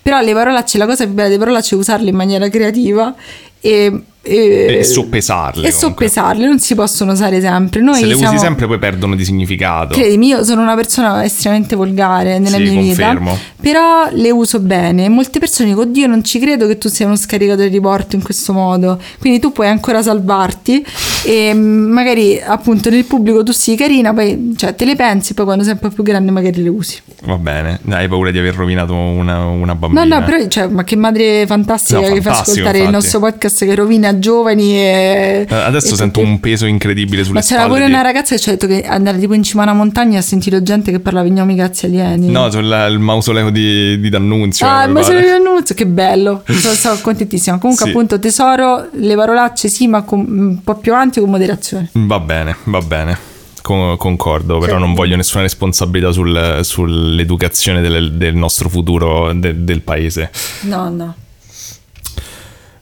Però 0.00 0.20
le 0.20 0.32
parolacce, 0.32 0.78
la 0.78 0.86
cosa 0.86 1.02
più 1.06 1.12
bella 1.14 1.26
delle 1.26 1.40
parolacce 1.40 1.74
è 1.74 1.78
usarle 1.78 2.08
in 2.08 2.14
maniera 2.14 2.48
creativa 2.48 3.12
e 3.60 4.00
e, 4.24 4.78
E 4.80 4.84
soppesarle, 4.84 5.68
E 5.68 5.70
soppesarle, 5.70 6.46
non 6.46 6.58
si 6.58 6.74
possono 6.74 7.12
usare 7.12 7.40
sempre. 7.40 7.80
Noi 7.80 7.98
Se 8.00 8.06
le 8.06 8.14
siamo- 8.16 8.32
usi 8.34 8.42
sempre 8.44 8.66
poi 8.66 8.78
perdono 8.78 9.14
di 9.14 9.24
significato. 9.24 9.94
Credimi, 9.94 10.28
io 10.28 10.42
sono 10.44 10.62
una 10.62 10.74
persona 10.74 11.22
estremamente 11.24 11.76
volgare 11.76 12.38
nella 12.38 12.56
Sì, 12.56 12.62
mia 12.62 12.72
confermo. 12.72 13.30
vita, 13.32 13.42
però 13.60 14.08
le 14.10 14.30
uso 14.30 14.60
bene. 14.60 15.08
Molte 15.08 15.38
persone 15.38 15.68
dicono, 15.68 15.86
oddio, 15.88 16.06
non 16.06 16.24
ci 16.24 16.38
credo 16.38 16.66
che 16.66 16.78
tu 16.78 16.88
sia 16.88 17.06
uno 17.06 17.16
scaricatore 17.16 17.68
di 17.68 17.80
porto 17.80 18.16
in 18.16 18.22
questo 18.22 18.52
modo. 18.52 18.98
Quindi 19.20 19.38
tu 19.40 19.52
puoi 19.52 19.68
ancora 19.68 20.02
salvarti 20.02 20.84
e 21.24 21.52
magari 21.54 22.40
appunto 22.40 22.90
nel 22.90 23.04
pubblico 23.04 23.42
tu 23.42 23.52
sii 23.52 23.76
carina, 23.76 24.12
poi 24.14 24.54
cioè, 24.56 24.74
te 24.74 24.84
le 24.84 24.96
pensi, 24.96 25.34
poi 25.34 25.44
quando 25.44 25.62
sei 25.64 25.72
un 25.74 25.78
po' 25.78 25.88
più 25.88 26.02
grande 26.02 26.30
magari 26.30 26.62
le 26.62 26.68
usi. 26.70 26.98
Va 27.24 27.36
bene, 27.36 27.80
hai 27.90 28.08
paura 28.08 28.30
di 28.30 28.38
aver 28.38 28.54
rovinato 28.54 28.94
una, 28.94 29.44
una 29.46 29.74
bambina. 29.74 30.04
No, 30.04 30.18
no, 30.18 30.24
però 30.24 30.46
cioè, 30.48 30.66
ma 30.68 30.84
che 30.84 30.96
madre 30.96 31.44
fantastica 31.46 32.00
No, 32.00 32.14
che 32.14 32.20
fa 32.22 32.30
ascoltare 32.40 32.78
il 32.78 32.84
infatti. 32.84 32.92
nostro 32.92 33.20
podcast 33.20 33.64
che 33.64 33.74
rovina 33.74 34.12
giovani 34.18 34.72
e... 34.76 35.46
Eh, 35.48 35.54
Adesso 35.54 35.94
e 35.94 35.96
sento 35.96 36.20
tutti- 36.20 36.30
un 36.32 36.40
peso 36.40 36.66
incredibile 36.66 37.22
sulle 37.24 37.38
Ma 37.38 37.40
c'era 37.44 37.60
spalle. 37.62 37.74
pure 37.74 37.86
di- 37.86 37.92
una 37.92 38.02
ragazza 38.02 38.34
che 38.34 38.40
ci 38.40 38.48
ha 38.48 38.52
detto 38.52 38.66
che 38.66 38.82
andare 38.84 39.18
tipo 39.18 39.34
in 39.34 39.42
cima 39.42 39.62
a 39.62 39.64
una 39.66 39.74
montagna 39.74 40.16
e 40.16 40.18
ha 40.18 40.22
sentito 40.22 40.62
gente 40.62 40.90
che 40.90 41.00
parlava 41.00 41.26
in 41.26 41.34
nomi 41.34 41.56
cazzi 41.56 41.86
alieni. 41.86 42.30
No, 42.30 42.50
sul 42.50 42.64
il 42.90 42.98
mausoleo 42.98 43.50
di, 43.50 43.98
di 44.00 44.08
D'Annunzio. 44.08 44.66
Ah, 44.66 44.86
mi 44.86 44.94
ma 44.94 45.00
pare. 45.00 45.14
sono 45.14 45.26
io 45.26 45.34
annunzio, 45.36 45.74
che 45.74 45.86
bello. 45.86 46.42
Sono, 46.64 46.74
sono 46.74 46.98
contentissima. 47.00 47.58
Comunque, 47.58 47.84
Sì. 47.86 47.90
appunto, 47.90 48.18
tesoro, 48.18 48.88
le 48.92 49.14
parolacce 49.14 49.68
sì, 49.68 49.86
ma 49.86 50.02
con- 50.02 50.24
un 50.28 50.62
po' 50.62 50.76
più 50.76 50.92
avanti 50.92 51.20
con 51.20 51.28
moderazione. 51.30 51.88
Va 51.92 52.18
bene, 52.20 52.56
va 52.64 52.80
bene. 52.80 53.18
Con- 53.62 53.96
concordo, 53.96 54.58
però 54.58 54.76
non 54.78 54.92
voglio 54.92 55.16
nessuna 55.16 55.42
responsabilità 55.42 56.12
sul- 56.12 56.60
sull'educazione 56.62 57.80
del, 57.80 58.12
del 58.12 58.34
nostro 58.34 58.68
futuro 58.68 59.32
de- 59.34 59.64
del 59.64 59.80
paese. 59.80 60.30
No, 60.62 60.88
no. 60.90 61.14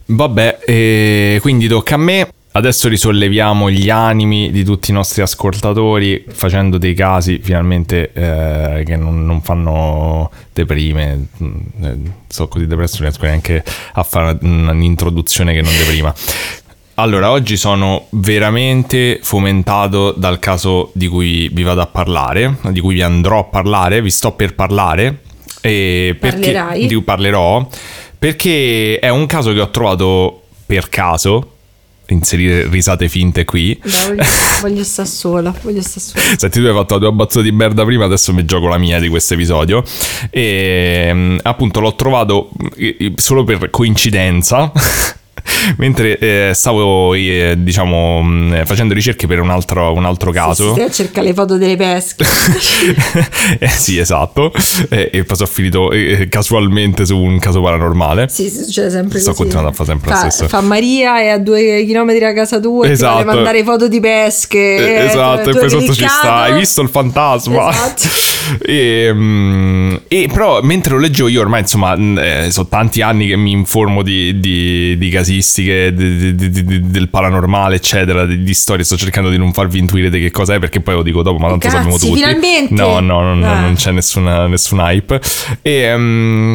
Vabbè, 0.06 0.58
e 0.64 1.38
quindi 1.40 1.68
tocca 1.68 1.94
a 1.94 1.98
me. 1.98 2.28
Adesso 2.54 2.88
risolleviamo 2.88 3.70
gli 3.70 3.88
animi 3.88 4.50
di 4.50 4.62
tutti 4.62 4.90
i 4.90 4.92
nostri 4.94 5.22
ascoltatori 5.22 6.22
facendo 6.28 6.76
dei 6.76 6.92
casi 6.92 7.38
finalmente 7.42 8.12
eh, 8.12 8.82
che 8.84 8.96
non, 8.96 9.24
non 9.24 9.40
fanno 9.40 10.30
deprime. 10.52 11.28
Mm, 11.42 11.54
eh, 11.82 11.98
So 12.28 12.48
così 12.48 12.66
depresso, 12.66 12.96
non 12.98 13.08
riesco 13.08 13.24
neanche 13.24 13.64
a 13.94 14.02
fare 14.02 14.38
un'introduzione 14.42 15.54
che 15.54 15.62
non 15.62 15.72
deprima. 15.76 16.14
Allora, 16.96 17.30
oggi 17.30 17.56
sono 17.56 18.06
veramente 18.10 19.20
fomentato 19.22 20.12
dal 20.12 20.38
caso 20.38 20.90
di 20.92 21.08
cui 21.08 21.48
vi 21.48 21.62
vado 21.62 21.80
a 21.80 21.86
parlare, 21.86 22.58
di 22.68 22.80
cui 22.80 22.94
vi 22.94 23.02
andrò 23.02 23.38
a 23.38 23.44
parlare, 23.44 24.02
vi 24.02 24.10
sto 24.10 24.32
per 24.32 24.54
parlare. 24.54 25.20
E 25.62 26.16
perché, 26.18 26.52
Parlerai? 26.52 26.86
di 26.86 26.94
cui 26.94 27.02
parlerò 27.04 27.66
perché 28.22 29.00
è 29.00 29.08
un 29.08 29.26
caso 29.26 29.52
che 29.52 29.60
ho 29.60 29.68
trovato 29.70 30.42
per 30.64 30.88
caso. 30.88 31.54
Inserire 32.06 32.68
risate 32.68 33.08
finte 33.08 33.44
qui. 33.44 33.76
Dai, 33.82 34.06
voglio, 34.06 34.22
voglio 34.60 34.84
stare 34.84 35.08
sola. 35.08 35.52
Voglio 35.60 35.82
stare 35.82 36.00
sola. 36.00 36.22
Senti, 36.38 36.60
tu 36.60 36.66
hai 36.66 36.72
fatto 36.72 36.94
la 36.94 37.00
tua 37.00 37.10
battute 37.10 37.42
di 37.42 37.50
merda 37.50 37.84
prima, 37.84 38.04
adesso 38.04 38.32
mi 38.32 38.44
gioco 38.44 38.68
la 38.68 38.78
mia 38.78 39.00
di 39.00 39.08
questo 39.08 39.34
episodio. 39.34 39.82
E 40.30 41.10
mm, 41.12 41.38
appunto 41.42 41.80
l'ho 41.80 41.96
trovato 41.96 42.50
eh, 42.76 42.96
eh, 42.96 43.12
solo 43.16 43.42
per 43.42 43.70
coincidenza. 43.70 44.70
Mentre 45.76 46.18
eh, 46.18 46.50
stavo, 46.54 47.14
eh, 47.14 47.54
diciamo, 47.58 48.22
mh, 48.22 48.64
facendo 48.64 48.94
ricerche 48.94 49.26
per 49.26 49.40
un 49.40 49.50
altro, 49.50 49.92
un 49.92 50.04
altro 50.04 50.30
caso. 50.30 50.72
Stai 50.72 50.84
a 50.84 50.90
cercare 50.90 51.28
le 51.28 51.34
foto 51.34 51.56
delle 51.56 51.76
pesche. 51.76 52.24
eh, 53.58 53.68
sì, 53.68 53.98
esatto. 53.98 54.52
Eh, 54.88 55.10
e 55.12 55.24
poi 55.24 55.36
sono 55.36 55.48
finito 55.48 55.90
eh, 55.90 56.28
casualmente 56.28 57.04
su 57.06 57.16
un 57.18 57.38
caso 57.38 57.60
paranormale. 57.60 58.28
Sì, 58.28 58.48
sì, 58.48 58.64
succede 58.64 58.90
sempre 58.90 59.18
Sto 59.18 59.30
così. 59.30 59.42
continuando 59.42 59.70
a 59.70 59.72
fare 59.72 59.88
sempre 59.90 60.10
lo 60.10 60.16
fa, 60.16 60.30
stesso. 60.30 60.48
Fa 60.48 60.60
Maria 60.60 61.20
e 61.22 61.28
a 61.28 61.38
due 61.38 61.84
chilometri 61.86 62.20
da 62.20 62.32
casa 62.32 62.60
tua 62.60 62.84
e 62.84 62.88
ti 62.88 62.92
Esatto. 62.94 63.22
vuole 63.22 63.36
mandare 63.36 63.64
foto 63.64 63.88
di 63.88 64.00
pesche. 64.00 64.58
Eh, 64.58 65.02
eh, 65.02 65.04
esatto, 65.06 65.50
e 65.50 65.52
poi 65.52 65.70
sotto 65.70 65.94
ci 65.94 66.06
sta. 66.06 66.42
Hai 66.42 66.54
visto 66.54 66.80
il 66.82 66.88
fantasma? 66.88 67.70
Esatto. 67.70 68.08
e, 68.64 69.10
mm, 69.12 69.94
e 70.08 70.28
però 70.32 70.60
mentre 70.62 70.94
lo 70.94 71.00
leggevo 71.00 71.28
io 71.28 71.40
ormai 71.40 71.60
insomma 71.60 71.96
mh, 71.96 72.18
eh, 72.18 72.46
sono 72.50 72.66
tanti 72.68 73.00
anni 73.00 73.28
che 73.28 73.36
mi 73.36 73.52
informo 73.52 74.02
di, 74.02 74.38
di- 74.40 74.96
di 74.98 75.10
casistiche 75.22 75.94
di- 75.94 76.34
di- 76.34 76.50
di- 76.64 76.90
del 76.90 77.08
paranormale 77.08 77.76
eccetera 77.76 78.26
di, 78.26 78.54
storie 78.54 78.84
sto 78.84 78.96
cercando 78.96 79.30
di 79.30 79.38
non 79.38 79.52
farvi 79.52 79.78
intuire 79.78 80.10
di 80.10 80.20
che 80.20 80.30
cos'è 80.30 80.58
perché 80.58 80.80
poi 80.80 80.94
lo 80.94 81.02
dico 81.02 81.22
dopo 81.22 81.38
ma 81.38 81.48
tanto 81.48 81.66
Cazzi, 81.68 81.76
sappiamo 81.76 81.98
tutti 81.98 82.14
finalmente! 82.14 82.74
no 82.74 83.00
no 83.00 83.20
no, 83.22 83.34
no, 83.34 83.46
Ah. 83.52 83.60
non 83.60 83.74
c'è 83.74 83.90
nessuna, 83.92 84.46
nessun 84.46 84.78
hype 84.80 85.20
e 85.62 85.94
mm, 85.96 86.54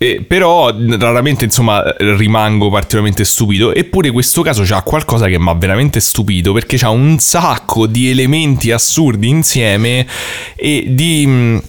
e 0.00 0.24
però 0.26 0.72
raramente 0.98 1.44
insomma 1.44 1.82
rimango 1.98 2.70
particolarmente 2.70 3.24
stupito 3.24 3.74
eppure 3.74 4.10
questo 4.12 4.42
caso 4.42 4.62
c'ha 4.64 4.82
qualcosa 4.82 5.26
che 5.26 5.38
mi 5.40 5.48
ha 5.48 5.54
veramente 5.54 5.98
stupito 5.98 6.52
perché 6.52 6.76
c'ha 6.76 6.90
un 6.90 7.18
sacco 7.18 7.86
di 7.86 8.08
elementi 8.08 8.70
assurdi 8.70 9.28
insieme 9.28 10.06
e 10.54 10.84
di 10.88 11.60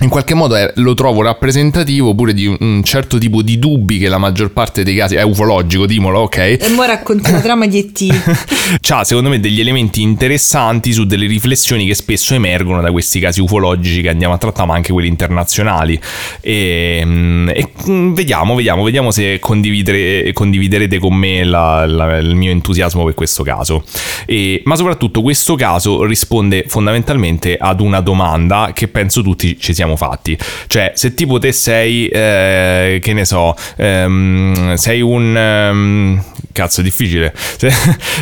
in 0.00 0.08
qualche 0.08 0.34
modo 0.34 0.54
è- 0.56 0.72
lo 0.76 0.94
trovo 0.94 1.22
rappresentativo 1.22 2.14
pure 2.14 2.34
di 2.34 2.46
un- 2.46 2.82
certo 2.84 3.16
tipo 3.18 3.42
di 3.42 3.58
dubbi 3.58 3.98
che 3.98 4.08
la 4.08 4.18
maggior 4.18 4.50
parte 4.52 4.82
dei 4.82 4.94
casi 4.96 5.14
è 5.14 5.22
ufologico, 5.22 5.86
dimolo, 5.86 6.20
ok? 6.20 6.36
E 6.36 6.58
ora 6.76 6.86
racconti 6.88 7.30
la 7.30 7.40
trama 7.40 7.66
di 7.66 7.78
E.T. 7.78 8.78
C'ha 8.80 9.04
secondo 9.04 9.28
me 9.30 9.40
degli 9.40 9.60
elementi 9.60 10.02
interessanti 10.02 10.92
su 10.92 11.04
delle 11.04 11.26
riflessioni 11.26 11.86
che 11.86 11.94
spesso 11.94 12.34
emergono 12.34 12.80
da 12.80 12.90
questi 12.90 13.20
casi 13.20 13.40
ufologici 13.40 14.02
che 14.02 14.08
andiamo 14.08 14.34
a 14.34 14.38
trattare, 14.38 14.66
ma 14.68 14.74
anche 14.74 14.92
quelli 14.92 15.08
internazionali. 15.08 15.98
E, 16.40 17.02
mm, 17.04 17.48
e, 17.50 17.68
mm, 17.88 18.12
vediamo, 18.14 18.54
vediamo, 18.54 18.82
vediamo 18.82 19.10
se 19.10 19.38
condividere- 19.38 20.32
condividerete 20.32 20.98
con 20.98 21.14
me 21.14 21.44
la- 21.44 21.86
la- 21.86 22.16
il 22.18 22.34
mio 22.34 22.50
entusiasmo 22.50 23.04
per 23.04 23.14
questo 23.14 23.42
caso. 23.42 23.84
E- 24.26 24.60
ma 24.64 24.76
soprattutto 24.76 25.22
questo 25.22 25.54
caso 25.54 26.04
risponde 26.04 26.64
fondamentalmente 26.66 27.56
ad 27.56 27.80
una 27.80 28.00
domanda 28.00 28.70
che 28.74 28.88
penso 28.88 29.22
tutti 29.22 29.58
ci 29.58 29.72
siamo 29.72 29.83
fatti. 29.96 30.36
Cioè, 30.66 30.92
se 30.94 31.14
tipo 31.14 31.38
te 31.38 31.52
sei, 31.52 32.08
eh, 32.08 32.98
che 33.02 33.12
ne 33.12 33.24
so, 33.24 33.54
ehm, 33.76 34.74
sei 34.74 35.00
un... 35.00 35.36
ehm, 35.36 36.24
cazzo, 36.52 36.80
è 36.80 36.84
difficile. 36.84 37.32
Se, 37.56 37.70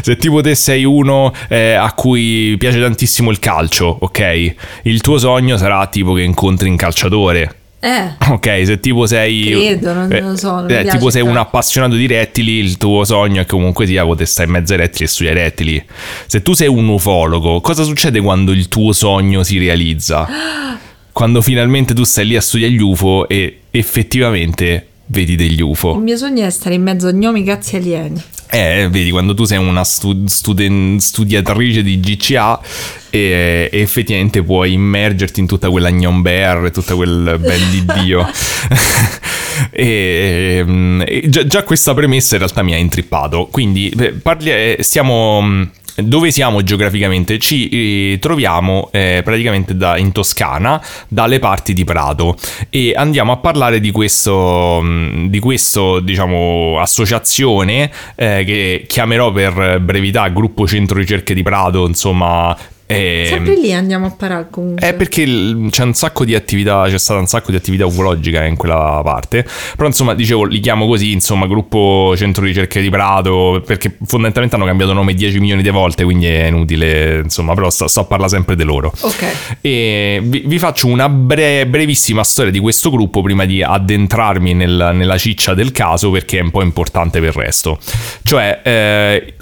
se 0.02 0.16
tipo 0.16 0.40
te 0.40 0.54
sei 0.54 0.84
uno 0.84 1.32
eh, 1.48 1.72
a 1.72 1.92
cui 1.92 2.54
piace 2.58 2.80
tantissimo 2.80 3.30
il 3.30 3.38
calcio, 3.38 3.96
ok? 4.00 4.54
Il 4.82 5.00
tuo 5.00 5.18
sogno 5.18 5.56
sarà 5.56 5.86
tipo 5.86 6.14
che 6.14 6.22
incontri 6.22 6.68
un 6.68 6.76
calciatore. 6.76 7.56
Eh. 7.84 8.12
Ok, 8.30 8.62
se 8.64 8.78
tipo 8.78 9.06
sei. 9.06 9.50
Credo, 9.50 9.92
non 9.92 10.08
lo 10.08 10.36
so, 10.36 10.60
non 10.60 10.70
eh, 10.70 10.84
tipo 10.84 11.10
sei 11.10 11.22
un 11.22 11.36
appassionato 11.36 11.96
di 11.96 12.06
rettili, 12.06 12.52
il 12.58 12.76
tuo 12.76 13.02
sogno 13.04 13.40
è 13.40 13.44
che 13.44 13.50
comunque 13.50 13.86
sia 13.86 14.04
poter 14.04 14.28
stare 14.28 14.46
in 14.46 14.54
mezzo 14.54 14.72
ai 14.72 14.78
rettili 14.78 15.04
e 15.04 15.08
studiare 15.08 15.42
rettili. 15.42 15.84
Se 16.26 16.42
tu 16.42 16.52
sei 16.52 16.68
un 16.68 16.86
ufologo, 16.86 17.60
cosa 17.60 17.82
succede 17.82 18.20
quando 18.20 18.52
il 18.52 18.68
tuo 18.68 18.92
sogno 18.92 19.42
si 19.42 19.58
realizza? 19.58 20.28
Quando 21.12 21.42
finalmente 21.42 21.94
tu 21.94 22.04
stai 22.04 22.26
lì 22.26 22.36
a 22.36 22.40
studiare 22.40 22.72
gli 22.72 22.80
UFO 22.80 23.28
e 23.28 23.60
effettivamente 23.70 24.86
vedi 25.06 25.36
degli 25.36 25.54
Il 25.54 25.62
UFO. 25.62 25.94
mio 25.96 26.16
sogno 26.16 26.46
è 26.46 26.50
stare 26.50 26.74
in 26.74 26.82
mezzo 26.82 27.06
a 27.08 27.12
gnomi 27.12 27.44
cazzi 27.44 27.76
alieni. 27.76 28.20
Eh, 28.50 28.88
vedi, 28.90 29.10
quando 29.10 29.32
tu 29.34 29.44
sei 29.44 29.56
una 29.58 29.82
stu- 29.84 30.26
studen- 30.26 30.98
studiatrice 30.98 31.82
di 31.82 31.98
GCA 32.00 32.60
e, 33.08 33.68
e 33.72 33.80
effettivamente 33.80 34.42
puoi 34.42 34.72
immergerti 34.74 35.40
in 35.40 35.46
tutta 35.46 35.70
quella 35.70 35.90
Gnon 35.90 36.20
Bear 36.22 36.66
e 36.66 36.70
tutto 36.70 36.96
quel 36.96 37.38
bel 37.40 37.60
di 37.70 37.84
Dio. 38.00 38.28
e, 39.70 40.62
mm, 40.66 41.02
e 41.06 41.22
già, 41.28 41.46
già 41.46 41.62
questa 41.62 41.94
premessa 41.94 42.34
in 42.34 42.40
realtà 42.42 42.62
mi 42.62 42.74
ha 42.74 42.76
intrippato. 42.78 43.48
Quindi 43.50 43.88
eh, 43.98 44.12
parli- 44.12 44.50
eh, 44.50 44.76
stiamo... 44.80 45.68
mm, 46.00 46.04
Dove 46.04 46.30
siamo 46.30 46.62
geograficamente? 46.62 47.38
Ci 47.38 48.12
eh, 48.12 48.18
troviamo 48.18 48.88
eh, 48.92 49.22
praticamente 49.24 49.76
da- 49.76 49.96
in 49.96 50.12
Toscana, 50.12 50.82
dalle 51.08 51.38
parti 51.38 51.72
di 51.72 51.84
Prato 51.84 52.36
e 52.70 52.92
andiamo 52.94 53.32
a 53.32 53.36
parlare 53.36 53.80
di 53.80 53.90
questo, 53.90 54.80
mh, 54.82 55.28
di 55.28 55.38
questo 55.38 56.00
diciamo, 56.00 56.78
associazione 56.80 57.90
eh, 58.14 58.42
che 58.44 58.84
chiamerò 58.86 59.32
per 59.32 59.80
brevità 59.80 60.28
Gruppo 60.28 60.66
Centro 60.66 60.98
Ricerche 60.98 61.34
di 61.34 61.42
Prato, 61.42 61.86
insomma... 61.86 62.56
eh, 62.92 63.26
Sempre 63.28 63.56
lì 63.56 63.72
andiamo 63.72 64.06
a 64.06 64.10
parare 64.10 64.46
comunque. 64.50 64.86
è 64.88 64.94
perché 64.94 65.22
il- 65.22 65.68
c'è 65.70 65.84
un 65.84 65.94
sacco 65.94 66.24
di 66.24 66.34
attività, 66.34 66.84
c'è 66.88 66.98
stata 66.98 67.18
un 67.20 67.26
sacco 67.26 67.50
di 67.50 67.56
attività 67.56 67.86
ufologica 67.86 68.44
in 68.44 68.56
quella 68.56 69.00
parte. 69.04 69.44
Però 69.76 69.86
insomma, 69.88 70.14
dicevo, 70.14 70.44
li 70.44 70.60
chiamo 70.60 70.86
così, 70.86 71.12
insomma, 71.12 71.46
gruppo 71.46 72.14
centro 72.16 72.44
ricerche 72.44 72.80
di 72.80 72.90
Prato, 72.90 73.62
perché 73.66 73.96
fondamentalmente 74.04 74.56
hanno 74.56 74.64
cambiato 74.66 74.92
nome 74.92 75.14
10 75.14 75.38
milioni 75.40 75.62
di 75.62 75.70
volte, 75.70 76.04
quindi 76.04 76.26
è 76.26 76.46
inutile, 76.46 77.20
insomma, 77.22 77.54
però 77.54 77.70
sto, 77.70 77.88
sto 77.88 78.00
a 78.00 78.04
parlare 78.04 78.30
sempre 78.30 78.56
di 78.56 78.64
loro. 78.64 78.92
Ok. 79.00 79.24
E 79.60 80.20
vi, 80.22 80.42
vi 80.46 80.58
faccio 80.58 80.86
una 80.86 81.08
bre- 81.08 81.66
brevissima 81.66 82.24
storia 82.24 82.50
di 82.52 82.58
questo 82.58 82.90
gruppo 82.90 83.22
prima 83.22 83.44
di 83.44 83.62
addentrarmi 83.62 84.54
nel- 84.54 84.90
nella 84.94 85.18
ciccia 85.18 85.54
del 85.54 85.72
caso 85.72 86.10
perché 86.10 86.38
è 86.38 86.42
un 86.42 86.50
po' 86.50 86.62
importante 86.62 87.20
per 87.20 87.28
il 87.30 87.34
resto. 87.34 87.78
Cioè, 88.22 88.60
eh, 88.62 88.70
eh, 88.72 89.34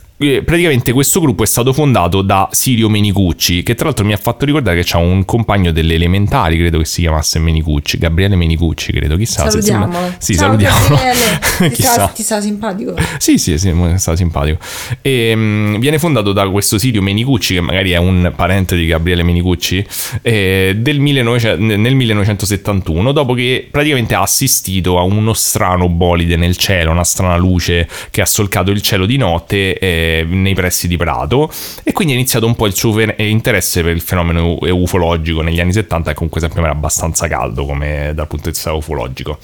praticamente 0.44 0.92
questo 0.92 1.18
gruppo 1.18 1.44
è 1.44 1.46
stato 1.46 1.72
fondato 1.72 2.20
da 2.20 2.46
Sirio 2.52 2.90
Menicucci, 2.90 3.62
che 3.62 3.74
tra 3.74 3.86
l'altro 3.86 4.04
mi 4.04 4.12
ha 4.12 4.18
fatto 4.18 4.44
ricordare 4.44 4.76
che 4.76 4.82
c'ha 4.84 4.98
un 4.98 5.24
compagno 5.24 5.72
delle 5.72 5.94
elementari, 5.94 6.58
credo 6.58 6.76
che 6.76 6.84
si 6.84 7.00
chiamasse 7.00 7.38
Menicucci, 7.38 7.96
Gabriele 7.96 8.36
Menicucci, 8.36 8.92
credo, 8.92 9.16
chissà. 9.16 9.44
se- 9.44 9.62
Salutiamolo. 9.62 10.14
Sì, 10.18 10.34
Ciao, 10.34 10.44
salutiamolo. 10.48 10.94
Gabriele. 10.94 11.38
Ti 11.74 11.82
sa, 11.82 12.06
ti 12.08 12.22
sa 12.22 12.40
simpatico? 12.40 12.94
Sì, 13.18 13.38
sì, 13.38 13.58
sì, 13.58 13.70
mo- 13.72 13.96
sta 13.98 14.14
simpatico. 14.16 14.58
E, 15.02 15.32
mm, 15.34 15.76
viene 15.76 15.98
fondato 15.98 16.32
da 16.32 16.48
questo 16.50 16.76
Sirio 16.78 17.00
Menicucci, 17.02 17.54
che 17.54 17.60
magari 17.60 17.90
è 17.92 17.98
un 17.98 18.32
parente 18.36 18.76
di 18.76 18.86
Gabriele 18.86 19.22
Menicucci, 19.22 19.86
eh, 20.22 20.74
del 20.76 21.00
1900 21.00 21.76
nel 21.76 21.94
1971, 21.94 23.12
dopo 23.12 23.32
che 23.34 23.68
praticamente 23.70 24.14
ha 24.14 24.22
assistito 24.22 24.98
a 24.98 25.02
uno 25.02 25.32
strano 25.34 25.88
bolide 25.88 26.36
nel 26.36 26.56
cielo, 26.56 26.90
una 26.90 27.04
strana 27.04 27.36
luce 27.36 27.88
che 28.10 28.20
ha 28.20 28.26
solcato 28.26 28.70
il 28.70 28.80
cielo 28.82 29.06
di 29.06 29.16
notte 29.16 29.78
eh, 29.78 30.08
nei 30.28 30.54
pressi 30.54 30.88
di 30.88 30.96
Prato, 30.96 31.50
e 31.82 31.92
quindi 31.92 32.14
è 32.14 32.16
iniziato 32.16 32.46
un 32.46 32.54
po' 32.54 32.66
il 32.66 32.74
suo 32.74 32.98
interesse 33.16 33.82
per 33.82 33.92
il 33.94 34.00
fenomeno 34.00 34.58
ufologico 34.61 35.42
negli 35.42 35.61
anni 35.61 35.72
70, 35.72 36.11
che 36.11 36.14
comunque 36.14 36.40
sempre 36.40 36.61
era 36.61 36.70
abbastanza 36.70 37.28
caldo 37.28 37.64
come 37.64 38.12
dal 38.14 38.26
punto 38.26 38.44
di 38.44 38.50
vista 38.50 38.72
ufologico. 38.72 39.38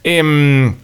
E, 0.00 0.74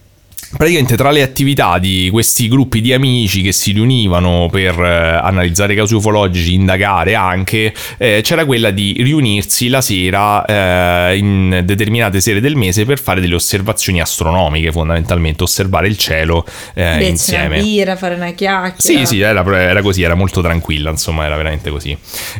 Praticamente 0.55 0.95
tra 0.95 1.11
le 1.11 1.21
attività 1.21 1.77
di 1.77 2.07
questi 2.11 2.47
gruppi 2.47 2.79
di 2.79 2.93
amici 2.93 3.41
che 3.41 3.51
si 3.51 3.73
riunivano 3.73 4.47
per 4.49 4.79
eh, 4.79 5.19
analizzare 5.21 5.75
casi 5.75 5.93
ufologici, 5.93 6.53
indagare 6.53 7.15
anche, 7.15 7.73
eh, 7.97 8.21
c'era 8.23 8.45
quella 8.45 8.71
di 8.71 8.95
riunirsi 8.99 9.67
la 9.67 9.81
sera 9.81 10.45
eh, 10.45 11.17
in 11.17 11.61
determinate 11.65 12.21
sere 12.21 12.39
del 12.39 12.55
mese 12.55 12.85
per 12.85 12.99
fare 12.99 13.19
delle 13.19 13.35
osservazioni 13.35 13.99
astronomiche, 13.99 14.71
fondamentalmente 14.71 15.43
osservare 15.43 15.87
il 15.87 15.97
cielo 15.97 16.45
eh, 16.73 16.83
Bersi 16.83 17.09
insieme. 17.09 17.55
una 17.55 17.63
birra, 17.63 17.95
fare 17.97 18.15
una 18.15 18.31
chiacchiera. 18.31 19.05
Sì, 19.05 19.05
sì, 19.05 19.19
era, 19.19 19.43
era 19.59 19.81
così, 19.81 20.03
era 20.03 20.15
molto 20.15 20.41
tranquilla, 20.41 20.89
insomma, 20.89 21.25
era 21.25 21.35
veramente 21.35 21.69
così. 21.69 21.95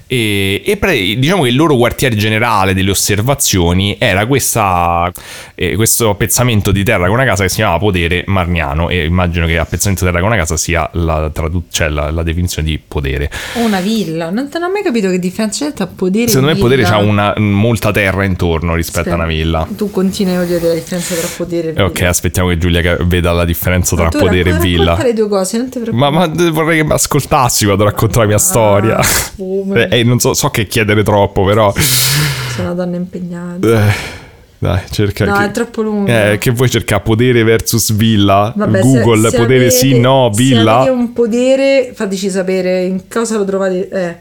E, 0.08 0.62
e 0.66 0.78
pre- 0.78 1.16
diciamo 1.18 1.44
che 1.44 1.50
il 1.50 1.56
loro 1.56 1.76
quartiere 1.76 2.16
generale 2.16 2.74
delle 2.74 2.92
osservazioni 2.92 3.98
era 4.00 4.26
questa, 4.26 5.12
eh, 5.56 5.76
questo 5.76 6.16
pezzamento 6.16 6.72
di 6.72 6.84
terra 6.84 7.06
con 7.06 7.16
una 7.16 7.26
casa 7.26 7.44
che 7.44 7.50
si 7.50 7.56
chiamava 7.56 7.80
Podere 7.98 8.24
Marniano 8.28 8.90
e 8.90 9.06
immagino 9.06 9.48
che 9.48 9.58
appezzamento 9.58 10.06
terra 10.06 10.20
con 10.20 10.28
una 10.28 10.38
casa 10.38 10.56
sia 10.56 10.88
la, 10.94 11.32
tradu- 11.34 11.64
cioè 11.72 11.90
la, 11.90 12.12
la 12.12 12.22
definizione 12.22 12.68
di 12.68 12.80
podere. 12.86 13.32
O 13.56 13.62
una 13.62 13.80
villa. 13.80 14.30
Non, 14.30 14.50
non 14.54 14.64
ho 14.64 14.70
mai 14.70 14.84
capito 14.84 15.10
che 15.10 15.18
differenza 15.18 15.66
c'è 15.66 15.74
tra 15.74 15.88
podere 15.88 16.28
Secondo 16.28 16.52
e 16.52 16.54
me 16.54 16.60
villa. 16.76 16.90
c'ha 16.90 16.98
una, 16.98 17.34
molta 17.38 17.92
terra 17.92 18.24
intorno 18.24 18.76
rispetto 18.76 19.00
Aspetta, 19.10 19.16
a 19.16 19.20
una 19.20 19.28
villa. 19.28 19.68
Tu 19.76 19.90
continui 19.90 20.36
a 20.36 20.44
dire 20.44 20.68
la 20.68 20.74
differenza 20.76 21.16
tra 21.16 21.28
podere 21.36 21.70
e 21.70 21.72
villa. 21.72 21.86
Ok, 21.86 22.02
aspettiamo 22.02 22.50
che 22.50 22.58
Giulia 22.60 22.98
veda 23.02 23.32
la 23.32 23.46
differenza 23.46 23.96
tra 23.96 24.10
podere 24.10 24.52
e 24.52 24.60
villa. 24.60 24.98
le 25.02 25.14
due 25.14 25.28
cose, 25.28 25.58
non 25.58 25.70
ti. 25.70 25.80
Ma, 25.92 26.12
ma 26.12 26.28
vorrei 26.28 26.78
che 26.78 26.84
mi 26.84 26.92
ascoltassi 26.94 27.66
quando 27.66 27.84
racconto 27.84 28.20
la 28.20 28.26
mia 28.28 28.38
storia. 28.38 29.00
come. 29.36 29.88
Eh, 29.98 30.04
non 30.04 30.20
so, 30.20 30.34
so 30.34 30.50
che 30.50 30.68
chiedere 30.68 31.02
troppo, 31.04 31.44
però. 31.46 31.74
Sono 31.76 32.72
una 32.72 32.74
donna 32.74 32.96
impegnata. 32.98 33.88
Eh, 33.88 34.26
dai, 34.60 34.82
cerca. 34.90 35.26
No, 35.26 35.38
che, 35.38 35.44
è 35.46 35.52
troppo 35.52 35.82
lungo. 35.82 36.10
Eh, 36.12 36.38
che 36.40 36.52
vuoi 36.52 36.70
cercare? 36.70 37.02
Podere 37.04 37.44
versus 37.44 37.94
villa? 37.94 38.52
Vabbè, 38.56 38.80
Google, 38.82 39.22
se- 39.24 39.30
se 39.30 39.38
podere 39.38 39.60
avete- 39.66 39.70
sì, 39.76 40.00
no, 40.00 40.30
Se 40.34 40.44
villa. 40.44 40.76
avete 40.78 40.90
un 40.92 41.14
podere, 41.14 41.92
fateci 41.94 42.30
sapere 42.30 42.84
in 42.84 43.08
cosa 43.08 43.38
lo 43.38 43.46
trovate. 43.46 43.90
Eh. 43.90 44.16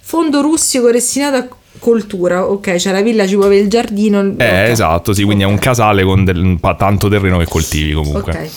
Fondo 0.00 0.40
rustico 0.40 0.90
destinato 0.90 1.36
a 1.36 1.48
coltura. 1.78 2.48
Ok, 2.48 2.74
c'è 2.74 2.92
la 2.92 3.00
villa, 3.02 3.26
ci 3.26 3.34
avere 3.46 3.62
il 3.62 3.68
giardino. 3.68 4.20
Eh, 4.20 4.64
ok. 4.64 4.70
esatto, 4.70 5.12
sì, 5.12 5.22
quindi 5.24 5.44
è 5.44 5.46
un 5.46 5.58
casale 5.58 6.02
con 6.04 6.24
del- 6.24 6.58
tanto 6.76 7.08
terreno 7.08 7.38
che 7.38 7.46
coltivi 7.46 7.92
comunque. 7.92 8.32
Ok. 8.32 8.48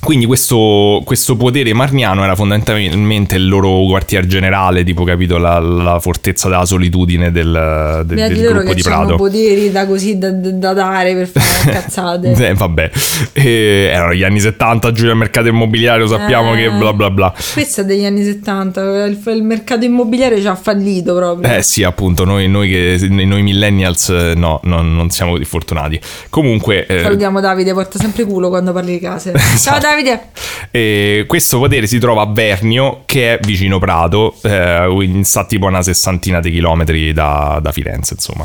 Quindi 0.00 0.24
questo, 0.24 1.02
questo 1.04 1.36
potere 1.36 1.74
marniano 1.74 2.24
era 2.24 2.34
fondamentalmente 2.34 3.36
il 3.36 3.46
loro 3.46 3.84
quartier 3.86 4.24
generale, 4.26 4.82
tipo 4.82 5.04
capito 5.04 5.36
la, 5.36 5.58
la 5.58 6.00
fortezza 6.00 6.48
della 6.48 6.64
solitudine 6.64 7.30
del, 7.30 7.54
ha 7.54 8.02
del 8.02 8.46
gruppo 8.48 8.72
di 8.72 8.82
Prato. 8.82 9.16
poteri 9.16 9.70
da 9.70 9.86
così 9.86 10.16
da, 10.18 10.30
da 10.30 10.72
dare 10.72 11.14
per 11.14 11.28
fare 11.28 11.72
cazzate. 11.80 12.32
Eh, 12.32 12.54
vabbè, 12.54 12.90
Eh, 13.34 13.90
erano 13.92 14.14
gli 14.14 14.22
anni 14.22 14.40
70, 14.40 14.90
giù 14.92 15.06
al 15.06 15.16
mercato 15.16 15.48
immobiliare, 15.48 16.00
lo 16.00 16.06
sappiamo 16.08 16.54
Eh. 16.54 16.56
che 16.56 16.70
bla 16.70 16.92
bla 16.94 17.10
bla. 17.10 17.34
Questo 17.52 17.82
è 17.82 17.84
degli 17.84 18.04
anni 18.06 18.24
70, 18.24 19.04
il, 19.04 19.20
il 19.26 19.42
mercato 19.42 19.84
immobiliare 19.84 20.40
ci 20.40 20.46
ha 20.46 20.54
fallito 20.54 21.14
proprio. 21.14 21.56
Eh 21.56 21.62
sì, 21.62 21.82
appunto, 21.82 22.24
noi, 22.24 22.48
noi, 22.48 22.68
che, 22.70 23.06
noi 23.08 23.42
millennials 23.42 24.08
eh, 24.08 24.32
no, 24.34 24.60
no, 24.64 24.80
non 24.80 25.10
siamo 25.10 25.36
fortunati. 25.44 26.00
Comunque, 26.30 26.86
eh, 26.86 27.02
Salutiamo 27.02 27.40
Davide, 27.40 27.74
porta 27.74 27.98
sempre 27.98 28.24
culo 28.24 28.48
quando 28.48 28.72
parli 28.72 28.92
di 28.92 28.98
case. 28.98 29.32
Ciao 29.36 29.76
Esatto. 29.76 29.88
Davide! 29.90 30.28
eh, 30.70 31.24
questo 31.26 31.58
potere 31.58 31.86
si 31.86 31.98
trova 31.98 32.22
a 32.22 32.26
Vernio, 32.26 33.02
che 33.06 33.34
è 33.34 33.40
vicino 33.42 33.78
Prato, 33.78 34.36
eh, 34.42 35.20
sta 35.22 35.44
tipo 35.44 35.66
una 35.66 35.82
sessantina 35.82 36.40
di 36.40 36.50
chilometri 36.50 37.12
da, 37.12 37.58
da 37.60 37.72
Firenze, 37.72 38.14
insomma. 38.14 38.44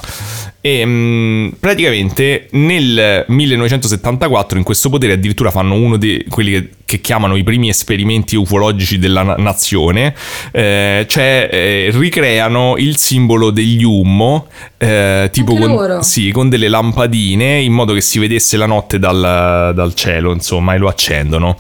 E 0.59 0.83
mh, 0.83 1.57
praticamente 1.59 2.47
nel 2.51 3.25
1974 3.27 4.57
in 4.57 4.63
questo 4.63 4.89
potere 4.89 5.13
addirittura 5.13 5.51
fanno 5.51 5.75
uno 5.75 5.97
di 5.97 6.25
quelli 6.27 6.51
che, 6.51 6.69
che 6.85 7.01
chiamano 7.01 7.35
i 7.35 7.43
primi 7.43 7.69
esperimenti 7.69 8.35
ufologici 8.35 8.97
della 8.97 9.21
na- 9.21 9.35
nazione, 9.37 10.15
eh, 10.51 11.05
cioè 11.07 11.49
eh, 11.51 11.89
ricreano 11.93 12.75
il 12.77 12.97
simbolo 12.97 13.51
degli 13.51 13.83
Ummo, 13.83 14.47
eh, 14.85 15.29
tipo 15.31 15.55
con, 15.55 16.03
sì, 16.03 16.31
con 16.31 16.49
delle 16.49 16.67
lampadine 16.67 17.59
in 17.59 17.73
modo 17.73 17.93
che 17.93 18.01
si 18.01 18.19
vedesse 18.19 18.57
la 18.57 18.65
notte 18.65 18.99
dal, 18.99 19.71
dal 19.73 19.93
cielo, 19.93 20.31
insomma, 20.31 20.75
e 20.75 20.77
lo 20.77 20.87
accendono. 20.87 21.57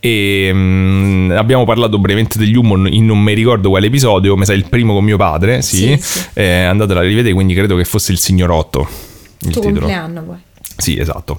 E 0.00 0.50
mm, 0.52 1.30
abbiamo 1.32 1.64
parlato 1.64 1.98
brevemente 1.98 2.38
degli 2.38 2.56
Hummon 2.56 2.86
in 2.90 3.06
non 3.06 3.18
mi 3.18 3.32
ricordo 3.32 3.70
quale 3.70 3.86
episodio, 3.86 4.36
mi 4.36 4.44
sa 4.44 4.52
il 4.52 4.66
primo 4.68 4.92
con 4.92 5.04
mio 5.04 5.16
padre, 5.16 5.62
sì. 5.62 5.76
Sì, 5.76 5.98
sì. 6.00 6.24
Eh, 6.34 6.64
andatela 6.64 7.00
a 7.00 7.02
rivedere, 7.02 7.34
quindi 7.34 7.54
credo 7.54 7.76
che 7.76 7.84
fosse 7.84 8.12
il 8.12 8.18
signorotto. 8.18 8.88
Il 9.40 9.50
tuo 9.50 9.60
titolo. 9.60 9.80
compleanno 9.80 10.22
poi. 10.22 10.36
Sì, 10.76 10.98
esatto. 10.98 11.38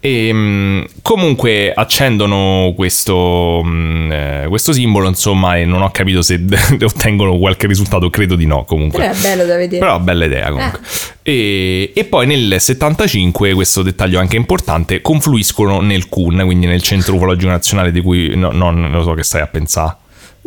E 0.00 0.30
mm, 0.32 0.82
comunque 1.02 1.72
accendono 1.72 2.72
questo, 2.76 3.62
mm, 3.64 4.12
eh, 4.12 4.44
questo 4.48 4.72
simbolo, 4.72 5.08
insomma, 5.08 5.56
e 5.56 5.64
non 5.64 5.82
ho 5.82 5.90
capito 5.90 6.22
se 6.22 6.40
ottengono 6.80 7.36
qualche 7.38 7.66
risultato, 7.66 8.08
credo 8.08 8.36
di 8.36 8.46
no 8.46 8.64
comunque. 8.64 9.00
Però 9.00 9.12
è 9.12 9.16
bello 9.16 9.44
da 9.44 9.56
vedere. 9.56 9.84
Però 9.84 9.98
bella 9.98 10.24
idea 10.26 10.50
comunque. 10.50 10.80
Eh. 11.22 11.32
E, 11.32 11.92
e 11.94 12.04
poi 12.04 12.26
nel 12.26 12.60
75, 12.60 13.52
questo 13.54 13.82
dettaglio 13.82 14.20
anche 14.20 14.36
importante, 14.36 15.00
confluiscono 15.00 15.80
nel 15.80 16.08
CUN, 16.08 16.42
quindi 16.44 16.66
nel 16.66 16.82
Centro 16.82 17.16
Ufologico 17.16 17.50
Nazionale 17.50 17.90
di 17.90 18.00
cui 18.00 18.36
no- 18.36 18.52
non 18.52 18.90
lo 18.90 19.02
so 19.02 19.14
che 19.14 19.24
stai 19.24 19.40
a 19.40 19.46
pensare. 19.46 19.96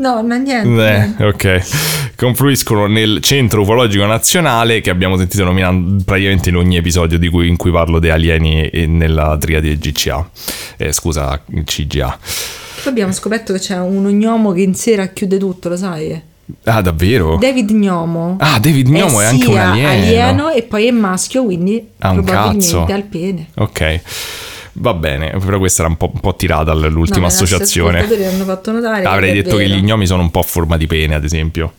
No, 0.01 0.23
ma 0.23 0.37
niente. 0.37 1.15
Eh, 1.19 1.25
ok. 1.27 2.15
Confluiscono 2.15 2.87
nel 2.87 3.19
Centro 3.21 3.61
Ufologico 3.61 4.03
Nazionale 4.05 4.81
che 4.81 4.89
abbiamo 4.89 5.15
sentito 5.15 5.43
nominare 5.43 5.77
praticamente 6.03 6.49
in 6.49 6.55
ogni 6.55 6.75
episodio 6.77 7.19
di 7.19 7.29
cui- 7.29 7.47
in 7.47 7.55
cui 7.55 7.71
parlo 7.71 7.99
di 7.99 8.09
alieni 8.09 8.67
e 8.67 8.87
nella 8.87 9.37
triade 9.39 9.77
GCA. 9.77 10.27
Eh, 10.77 10.91
scusa, 10.91 11.39
CGA. 11.65 12.17
Poi 12.83 12.91
abbiamo 12.91 13.11
scoperto 13.11 13.53
che 13.53 13.59
c'è 13.59 13.77
un 13.77 14.03
gnomo 14.07 14.53
che 14.53 14.61
in 14.61 14.73
sera 14.73 15.05
chiude 15.07 15.37
tutto, 15.37 15.69
lo 15.69 15.77
sai? 15.77 16.19
Ah, 16.65 16.81
davvero? 16.81 17.37
David 17.37 17.71
Gnomo. 17.71 18.37
Ah, 18.39 18.59
David 18.59 18.87
Gnomo 18.89 19.21
è 19.21 19.25
anche 19.25 19.45
un 19.45 19.53
sia 19.53 19.69
alieno. 19.69 20.49
e 20.49 20.63
poi 20.63 20.87
è 20.87 20.91
maschio, 20.91 21.43
quindi 21.43 21.87
Ha 21.99 22.09
un 22.09 22.23
probabilmente 22.23 22.65
cazzo. 22.65 22.85
al 22.91 23.03
pene. 23.03 23.47
Ok. 23.55 23.99
Va 24.73 24.93
bene, 24.93 25.31
però 25.43 25.57
questa 25.57 25.81
era 25.81 25.89
un 25.91 25.97
po', 25.97 26.09
un 26.13 26.19
po' 26.19 26.35
tirata 26.35 26.73
l'ultima 26.73 27.21
No, 27.21 27.25
associazione. 27.27 27.99
ascoltatori 27.99 28.25
hanno 28.33 28.43
fatto 28.45 28.71
notare 28.71 29.03
Avrei 29.03 29.33
detto 29.33 29.57
che 29.57 29.67
gli 29.67 29.81
gnomi 29.83 30.05
sono 30.07 30.21
un 30.21 30.31
po' 30.31 30.39
a 30.39 30.43
forma 30.43 30.77
di 30.77 30.87
pene, 30.87 31.13
ad 31.15 31.25
esempio, 31.25 31.73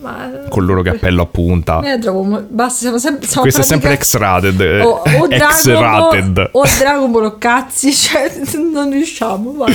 Ma... 0.00 0.30
col 0.48 0.64
loro 0.64 0.82
cappello 0.82 1.22
a 1.22 1.26
punta. 1.26 1.80
Eh, 1.82 1.98
trovo 1.98 2.46
basta, 2.48 2.78
siamo 2.78 2.98
sempre, 2.98 3.26
siamo 3.26 3.42
Questo 3.42 3.60
è 3.62 3.64
sempre 3.64 3.88
pratica- 3.88 4.04
X-rated. 4.18 4.60
eh, 4.60 4.80
o, 4.82 4.88
o 5.02 5.26
Dragon 5.26 5.50
X-rated. 5.56 6.32
Ball 6.32 6.48
o 6.52 6.62
Dragon 6.78 7.10
Ball 7.10 7.24
o 7.24 7.38
cazzi, 7.38 7.90
cioè 7.92 8.32
non 8.72 8.90
riusciamo. 8.92 9.54
vai. 9.56 9.74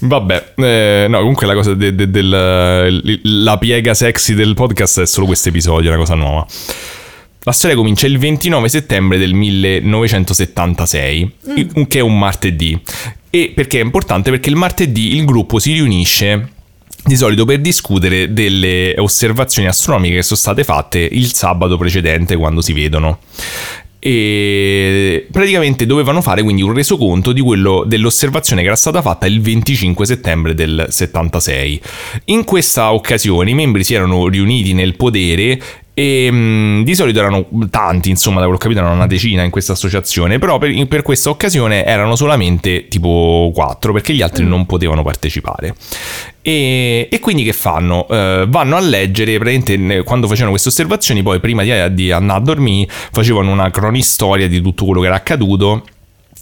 Vabbè, 0.00 0.52
eh, 0.56 1.06
no, 1.10 1.18
comunque 1.18 1.46
la 1.46 1.54
cosa 1.54 1.74
de- 1.74 1.94
de- 1.94 2.10
del 2.10 3.20
la 3.44 3.58
piega 3.58 3.92
sexy 3.92 4.32
del 4.32 4.54
podcast 4.54 5.02
è 5.02 5.06
solo 5.06 5.26
questo 5.26 5.50
episodio, 5.50 5.90
è 5.90 5.92
una 5.94 6.00
cosa 6.02 6.14
nuova. 6.14 6.46
La 7.44 7.50
storia 7.52 7.76
comincia 7.76 8.06
il 8.06 8.18
29 8.18 8.68
settembre 8.68 9.18
del 9.18 9.34
1976, 9.34 11.30
i- 11.56 11.86
che 11.88 11.98
è 11.98 12.02
un 12.02 12.16
martedì. 12.16 12.80
E 13.30 13.50
perché 13.54 13.80
è 13.80 13.82
importante? 13.82 14.30
Perché 14.30 14.48
il 14.48 14.54
martedì 14.56 15.16
il 15.16 15.24
gruppo 15.24 15.58
si 15.58 15.72
riunisce 15.72 16.50
di 17.04 17.16
solito 17.16 17.44
per 17.44 17.58
discutere 17.60 18.32
delle 18.32 18.94
osservazioni 18.98 19.66
astronomiche 19.66 20.14
che 20.16 20.22
sono 20.22 20.38
state 20.38 20.62
fatte 20.62 21.00
il 21.00 21.32
sabato 21.32 21.76
precedente 21.76 22.36
quando 22.36 22.60
si 22.60 22.72
vedono. 22.72 23.18
E 24.04 25.26
praticamente 25.30 25.86
dovevano 25.86 26.20
fare 26.22 26.42
quindi 26.42 26.62
un 26.62 26.74
resoconto 26.74 27.30
di 27.32 27.40
quello 27.40 27.84
dell'osservazione 27.86 28.60
che 28.62 28.66
era 28.66 28.76
stata 28.76 29.00
fatta 29.00 29.26
il 29.26 29.40
25 29.40 30.06
settembre 30.06 30.54
del 30.54 30.86
76. 30.88 31.80
In 32.26 32.42
questa 32.44 32.92
occasione 32.92 33.50
i 33.50 33.54
membri 33.54 33.84
si 33.84 33.94
erano 33.94 34.26
riuniti 34.28 34.72
nel 34.72 34.96
podere 34.96 35.60
E 35.94 36.30
mh, 36.30 36.84
di 36.84 36.94
solito 36.94 37.18
erano 37.18 37.46
tanti, 37.68 38.08
insomma, 38.08 38.36
da 38.36 38.46
quello 38.46 38.58
che 38.58 38.64
ho 38.64 38.68
capito 38.68 38.80
erano 38.80 38.94
una 38.94 39.06
decina 39.06 39.42
in 39.42 39.50
questa 39.50 39.72
associazione, 39.72 40.38
però 40.38 40.58
per, 40.58 40.86
per 40.88 41.02
questa 41.02 41.28
occasione 41.28 41.84
erano 41.84 42.16
solamente 42.16 42.88
tipo 42.88 43.50
quattro 43.54 43.92
perché 43.92 44.14
gli 44.14 44.22
altri 44.22 44.44
non 44.44 44.64
potevano 44.64 45.02
partecipare. 45.02 45.74
E, 46.40 47.08
e 47.10 47.20
quindi 47.20 47.44
che 47.44 47.52
fanno? 47.52 48.08
Eh, 48.08 48.46
vanno 48.48 48.76
a 48.76 48.80
leggere, 48.80 49.38
praticamente 49.38 50.02
quando 50.02 50.26
facevano 50.26 50.50
queste 50.50 50.70
osservazioni, 50.70 51.22
poi 51.22 51.40
prima 51.40 51.62
di, 51.62 51.70
di 51.94 52.10
andare 52.10 52.40
a 52.40 52.42
dormire 52.42 52.90
facevano 52.90 53.50
una 53.50 53.70
cronistoria 53.70 54.48
di 54.48 54.60
tutto 54.62 54.86
quello 54.86 55.00
che 55.00 55.06
era 55.06 55.16
accaduto 55.16 55.84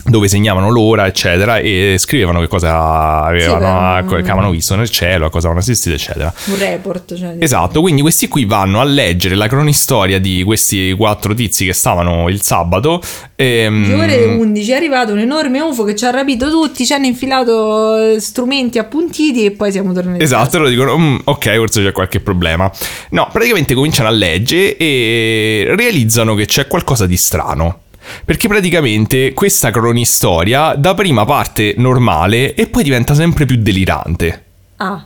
dove 0.04 0.28
segnavano 0.28 0.70
l'ora, 0.70 1.06
eccetera, 1.06 1.58
e 1.58 1.96
scrivevano 1.98 2.40
che 2.40 2.48
cosa 2.48 3.22
avevano, 3.24 3.96
Sì, 4.08 4.14
beh, 4.14 4.22
che 4.22 4.30
avevano 4.30 4.50
visto 4.50 4.74
nel 4.76 4.88
cielo, 4.90 5.26
a 5.26 5.30
cosa 5.30 5.48
avevano 5.48 5.60
assistito, 5.60 5.94
eccetera. 5.94 6.32
Un 6.46 6.58
report. 6.58 7.14
Cioè, 7.16 7.36
Esatto, 7.38 7.80
quindi 7.80 8.00
questi 8.00 8.28
qui 8.28 8.44
vanno 8.44 8.80
a 8.80 8.84
leggere 8.84 9.34
la 9.34 9.46
cronistoria 9.46 10.18
di 10.18 10.42
questi 10.42 10.92
quattro 10.96 11.34
tizi 11.34 11.64
che 11.66 11.72
stavano 11.72 12.28
il 12.28 12.40
sabato. 12.42 13.00
ehm, 13.36 13.84
Alle 13.84 13.94
ore 13.94 14.24
11 14.36 14.70
è 14.70 14.74
arrivato 14.74 15.12
un 15.12 15.18
enorme 15.18 15.60
UFO 15.60 15.84
che 15.84 15.94
ci 15.94 16.04
ha 16.04 16.10
rapito 16.10 16.48
tutti, 16.50 16.84
ci 16.86 16.92
hanno 16.92 17.06
infilato 17.06 18.18
strumenti 18.18 18.78
appuntiti 18.78 19.44
e 19.44 19.50
poi 19.52 19.70
siamo 19.72 19.92
tornati. 19.92 20.22
Esatto, 20.22 20.58
loro 20.58 20.70
dicono, 20.70 20.98
"Mm, 20.98 21.16
ok, 21.24 21.54
forse 21.56 21.82
c'è 21.82 21.92
qualche 21.92 22.20
problema. 22.20 22.70
No, 23.10 23.28
praticamente 23.32 23.74
cominciano 23.74 24.08
a 24.08 24.12
leggere 24.12 24.76
e 24.76 25.72
realizzano 25.76 26.34
che 26.34 26.46
c'è 26.46 26.66
qualcosa 26.66 27.06
di 27.06 27.16
strano. 27.16 27.80
Perché 28.24 28.48
praticamente 28.48 29.32
questa 29.32 29.70
cronistoria 29.70 30.74
da 30.76 30.94
prima 30.94 31.24
parte 31.24 31.74
normale 31.76 32.54
e 32.54 32.66
poi 32.66 32.82
diventa 32.82 33.14
sempre 33.14 33.44
più 33.46 33.56
delirante. 33.56 34.44
Ah, 34.76 35.04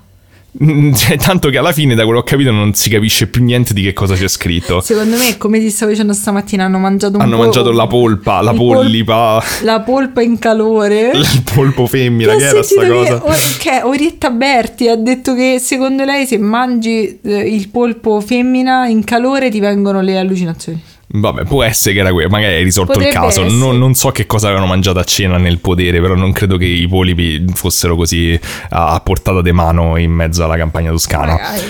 Mm, 0.62 0.92
Cioè, 0.94 1.16
tanto 1.18 1.48
che 1.50 1.58
alla 1.58 1.72
fine, 1.72 1.96
da 1.96 2.04
quello 2.04 2.20
che 2.22 2.26
ho 2.34 2.36
capito, 2.38 2.52
non 2.52 2.74
si 2.74 2.88
capisce 2.88 3.26
più 3.26 3.42
niente 3.42 3.74
di 3.74 3.82
che 3.82 3.92
cosa 3.92 4.14
c'è 4.14 4.28
scritto. 4.28 4.80
secondo 4.82 5.16
me, 5.16 5.36
come 5.36 5.58
ti 5.58 5.68
stavo 5.68 5.90
dicendo 5.90 6.12
stamattina, 6.12 6.62
hanno 6.64 6.78
mangiato 6.78 7.16
un 7.16 7.22
Hanno 7.22 7.34
po'. 7.38 7.42
mangiato 7.42 7.72
la 7.72 7.88
polpa, 7.88 8.40
la 8.40 8.52
il 8.52 8.56
pol- 8.56 8.76
pollipa, 8.76 9.42
La 9.62 9.80
polpa 9.80 10.22
in 10.22 10.38
calore. 10.38 11.10
il 11.18 11.42
polpo 11.52 11.86
femmina, 11.88 12.34
Ho 12.34 12.36
che 12.36 12.44
era 12.44 12.62
sta 12.62 12.80
sentito 12.82 13.02
che, 13.02 13.18
cosa? 13.18 13.24
o- 13.24 13.56
che 13.58 13.80
Orietta 13.82 14.30
Berti 14.30 14.86
ha 14.88 14.94
detto 14.94 15.34
che 15.34 15.58
secondo 15.60 16.04
lei 16.04 16.24
se 16.24 16.38
mangi 16.38 17.18
eh, 17.20 17.36
il 17.52 17.68
polpo 17.68 18.20
femmina 18.20 18.86
in 18.86 19.02
calore 19.02 19.50
ti 19.50 19.58
vengono 19.58 20.02
le 20.02 20.16
allucinazioni. 20.18 20.80
Vabbè, 21.16 21.44
può 21.44 21.62
essere 21.62 21.94
che 21.94 22.00
era 22.00 22.12
quello, 22.12 22.28
magari 22.28 22.54
hai 22.54 22.64
risolto 22.64 22.92
il 22.92 22.98
Potrebbe 23.04 23.14
caso. 23.14 23.42
essere. 23.44 23.56
Non, 23.56 23.78
non 23.78 23.94
so 23.94 24.10
che 24.10 24.26
cosa 24.26 24.46
avevano 24.48 24.66
mangiato 24.66 24.98
a 24.98 25.04
cena 25.04 25.36
nel 25.38 25.58
podere, 25.58 26.00
però 26.00 26.14
non 26.16 26.32
credo 26.32 26.56
che 26.56 26.64
i 26.64 26.88
polipi 26.88 27.44
fossero 27.54 27.94
così 27.94 28.38
a, 28.70 28.88
a 28.88 29.00
portata 29.00 29.40
di 29.40 29.52
mano 29.52 29.96
in 29.96 30.10
mezzo 30.10 30.42
alla 30.42 30.56
campagna 30.56 30.90
toscana. 30.90 31.32
Magari. 31.34 31.62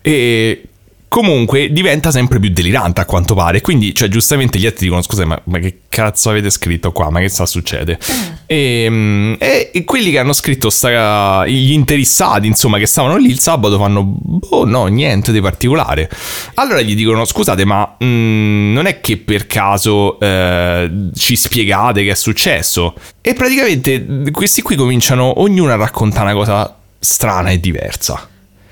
E 0.00 0.62
comunque 1.08 1.72
diventa 1.72 2.10
sempre 2.10 2.38
più 2.38 2.50
delirante 2.50 3.00
a 3.00 3.04
quanto 3.04 3.34
pare. 3.34 3.60
Quindi, 3.60 3.94
cioè, 3.94 4.08
giustamente 4.08 4.58
gli 4.58 4.66
altri 4.66 4.84
dicono: 4.84 5.02
Scusa, 5.02 5.24
ma, 5.24 5.40
ma 5.44 5.58
che 5.58 5.80
cazzo 5.88 6.30
avete 6.30 6.50
scritto 6.50 6.92
qua? 6.92 7.10
Ma 7.10 7.20
che 7.20 7.28
sta 7.28 7.46
succede? 7.46 7.98
E, 8.46 8.86
mm, 8.88 9.34
e- 9.38 9.70
e 9.72 9.84
quelli 9.84 10.10
che 10.10 10.18
hanno 10.18 10.32
scritto, 10.32 10.70
sta, 10.70 11.46
gli 11.46 11.72
interessati, 11.72 12.46
insomma, 12.46 12.78
che 12.78 12.86
stavano 12.86 13.16
lì 13.16 13.30
il 13.30 13.38
sabato, 13.38 13.78
fanno: 13.78 14.02
Boh, 14.04 14.64
no, 14.64 14.86
niente 14.86 15.32
di 15.32 15.40
particolare. 15.40 16.10
Allora 16.54 16.80
gli 16.80 16.94
dicono: 16.94 17.24
Scusate, 17.24 17.64
ma 17.64 17.96
mm, 18.02 18.72
non 18.72 18.86
è 18.86 19.00
che 19.00 19.16
per 19.16 19.46
caso 19.46 20.18
eh, 20.20 20.90
ci 21.14 21.36
spiegate 21.36 22.02
che 22.04 22.10
è 22.10 22.14
successo? 22.14 22.94
E 23.20 23.34
praticamente 23.34 24.30
questi 24.30 24.62
qui 24.62 24.76
cominciano 24.76 25.40
ognuno 25.40 25.72
a 25.72 25.76
raccontare 25.76 26.32
una 26.32 26.34
cosa 26.34 26.76
strana 26.98 27.50
e 27.50 27.60
diversa. 27.60 28.28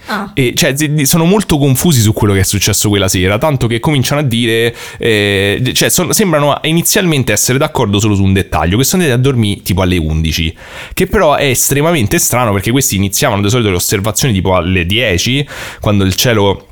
Ah, 0.06 0.30
E 0.34 0.52
cioè, 0.54 0.74
sono 1.04 1.24
molto 1.24 1.56
confusi 1.58 2.00
su 2.00 2.12
quello 2.12 2.34
che 2.34 2.40
è 2.40 2.44
successo 2.44 2.88
quella 2.88 3.08
sera, 3.08 3.38
tanto 3.38 3.66
che 3.66 3.80
cominciano 3.80 4.20
a 4.20 4.24
dire, 4.24 4.74
eh, 4.98 5.70
cioè, 5.74 5.88
son- 5.88 6.12
sembrano 6.12 6.58
inizialmente 6.64 7.32
essere 7.32 7.58
d'accordo 7.58 7.98
solo 7.98 8.14
su 8.14 8.22
un 8.22 8.32
dettaglio, 8.32 8.76
che 8.76 8.84
sono 8.84 9.02
andati 9.02 9.18
a 9.20 9.22
dormire 9.22 9.62
tipo 9.62 9.82
alle 9.82 9.96
11, 9.96 10.56
che 10.92 11.06
però 11.06 11.34
è 11.36 11.46
estremamente 11.46 12.18
strano 12.18 12.52
perché 12.52 12.70
questi 12.70 12.96
iniziavano 12.96 13.40
di 13.42 13.48
solito 13.48 13.70
le 13.70 13.76
osservazioni 13.76 14.34
tipo 14.34 14.54
alle 14.54 14.84
10, 14.86 15.46
quando 15.80 16.04
il 16.04 16.14
cielo... 16.14 16.68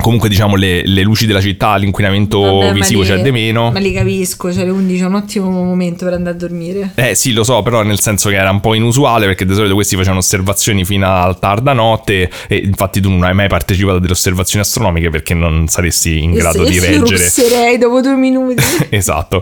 Comunque 0.00 0.28
diciamo 0.28 0.56
le, 0.56 0.82
le 0.84 1.02
luci 1.02 1.26
della 1.26 1.40
città, 1.40 1.76
l'inquinamento 1.76 2.40
vabbè, 2.40 2.72
visivo 2.72 3.02
c'è 3.02 3.20
di 3.22 3.30
meno. 3.30 3.70
Ma 3.70 3.78
li 3.78 3.92
capisco, 3.92 4.52
cioè 4.52 4.64
le 4.64 4.70
11 4.70 5.00
è 5.02 5.04
un 5.06 5.14
ottimo 5.14 5.48
momento 5.50 6.04
per 6.04 6.14
andare 6.14 6.34
a 6.34 6.38
dormire. 6.38 6.92
Eh 6.96 7.14
sì, 7.14 7.32
lo 7.32 7.44
so, 7.44 7.62
però 7.62 7.82
nel 7.82 8.00
senso 8.00 8.28
che 8.28 8.34
era 8.36 8.50
un 8.50 8.60
po' 8.60 8.74
inusuale 8.74 9.26
perché 9.26 9.44
di 9.46 9.54
solito 9.54 9.74
questi 9.74 9.94
facevano 9.94 10.18
osservazioni 10.18 10.84
fino 10.84 11.06
a 11.06 11.32
tarda 11.34 11.72
notte 11.72 12.28
e 12.48 12.56
infatti 12.56 13.00
tu 13.00 13.10
non 13.10 13.22
hai 13.22 13.34
mai 13.34 13.48
partecipato 13.48 13.96
a 13.98 14.00
delle 14.00 14.12
osservazioni 14.12 14.64
astronomiche 14.64 15.08
perché 15.10 15.34
non 15.34 15.68
saresti 15.68 16.22
in 16.22 16.32
grado 16.32 16.62
Io 16.62 16.68
di 16.68 16.74
se- 16.78 16.86
reggere. 16.86 17.22
russerei 17.22 17.78
dopo 17.78 18.00
due 18.00 18.16
minuti. 18.16 18.62
esatto. 18.90 19.40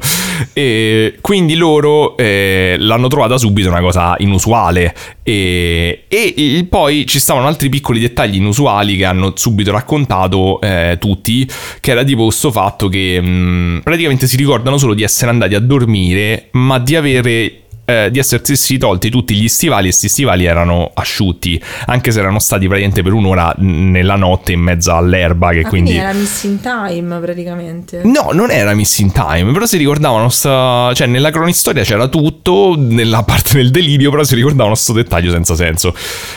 E 0.53 1.17
quindi 1.21 1.55
loro 1.55 2.17
eh, 2.19 2.77
l'hanno 2.79 3.09
trovata 3.09 3.39
subito 3.39 3.69
una 3.69 3.81
cosa 3.81 4.15
inusuale 4.19 4.95
e, 5.23 6.05
e- 6.09 6.35
e 6.37 6.65
poi 6.69 7.07
ci 7.07 7.19
stavano 7.19 7.47
altri 7.47 7.69
piccoli 7.69 8.01
dettagli 8.01 8.37
inusuali 8.37 8.97
che 8.97 9.05
hanno 9.05 9.33
subito 9.37 9.71
raccontato 9.71 10.40
eh, 10.61 10.97
tutti, 10.99 11.49
che 11.81 11.91
era 11.91 12.05
tipo 12.05 12.25
questo 12.25 12.51
fatto 12.51 12.89
che 12.89 13.21
mh, 13.21 13.81
praticamente 13.83 14.27
si 14.27 14.37
ricordano 14.37 14.79
solo 14.79 14.95
di 14.95 15.03
essere 15.03 15.31
andati 15.31 15.55
a 15.55 15.61
dormire, 15.61 16.49
ma 16.53 16.79
di 16.79 16.97
avere 16.97 17.55
eh, 17.91 18.09
di 18.13 18.21
essersi 18.21 18.79
tolti 18.79 19.11
tutti 19.11 19.35
gli 19.35 19.49
stivali 19.49 19.87
e 19.87 19.89
questi 19.89 20.09
stivali 20.09 20.45
erano 20.45 20.93
asciutti, 20.95 21.61
anche 21.87 22.13
se 22.13 22.21
erano 22.21 22.39
stati 22.39 22.67
praticamente 22.67 23.03
per 23.03 23.13
un'ora 23.13 23.53
nella 23.59 24.15
notte 24.15 24.53
in 24.53 24.61
mezzo 24.61 24.95
all'erba 24.95 25.51
che 25.51 25.61
Ah, 25.61 25.69
quindi... 25.69 25.91
quindi... 25.91 26.07
era 26.07 26.13
missing 26.17 26.61
time 26.61 27.19
praticamente. 27.19 28.03
No, 28.05 28.31
non 28.33 28.53
era 28.53 28.75
missing 28.75 29.11
time, 29.11 29.51
però 29.51 29.67
si 29.67 29.77
ricordavano 29.77 30.29
sta... 30.29 30.93
cioè 30.95 31.09
nella 31.09 31.31
cronistoria 31.33 31.83
c'era 31.83 32.07
tutto, 32.07 32.77
nella 32.79 33.25
parte 33.25 33.55
del 33.57 33.71
delirio, 33.73 34.11
però 34.11 34.23
si 34.23 34.37
ricordavano 34.37 34.77
sto 34.77 34.93
dettaglio 34.93 35.33
senza 35.33 35.57
senso, 35.57 35.93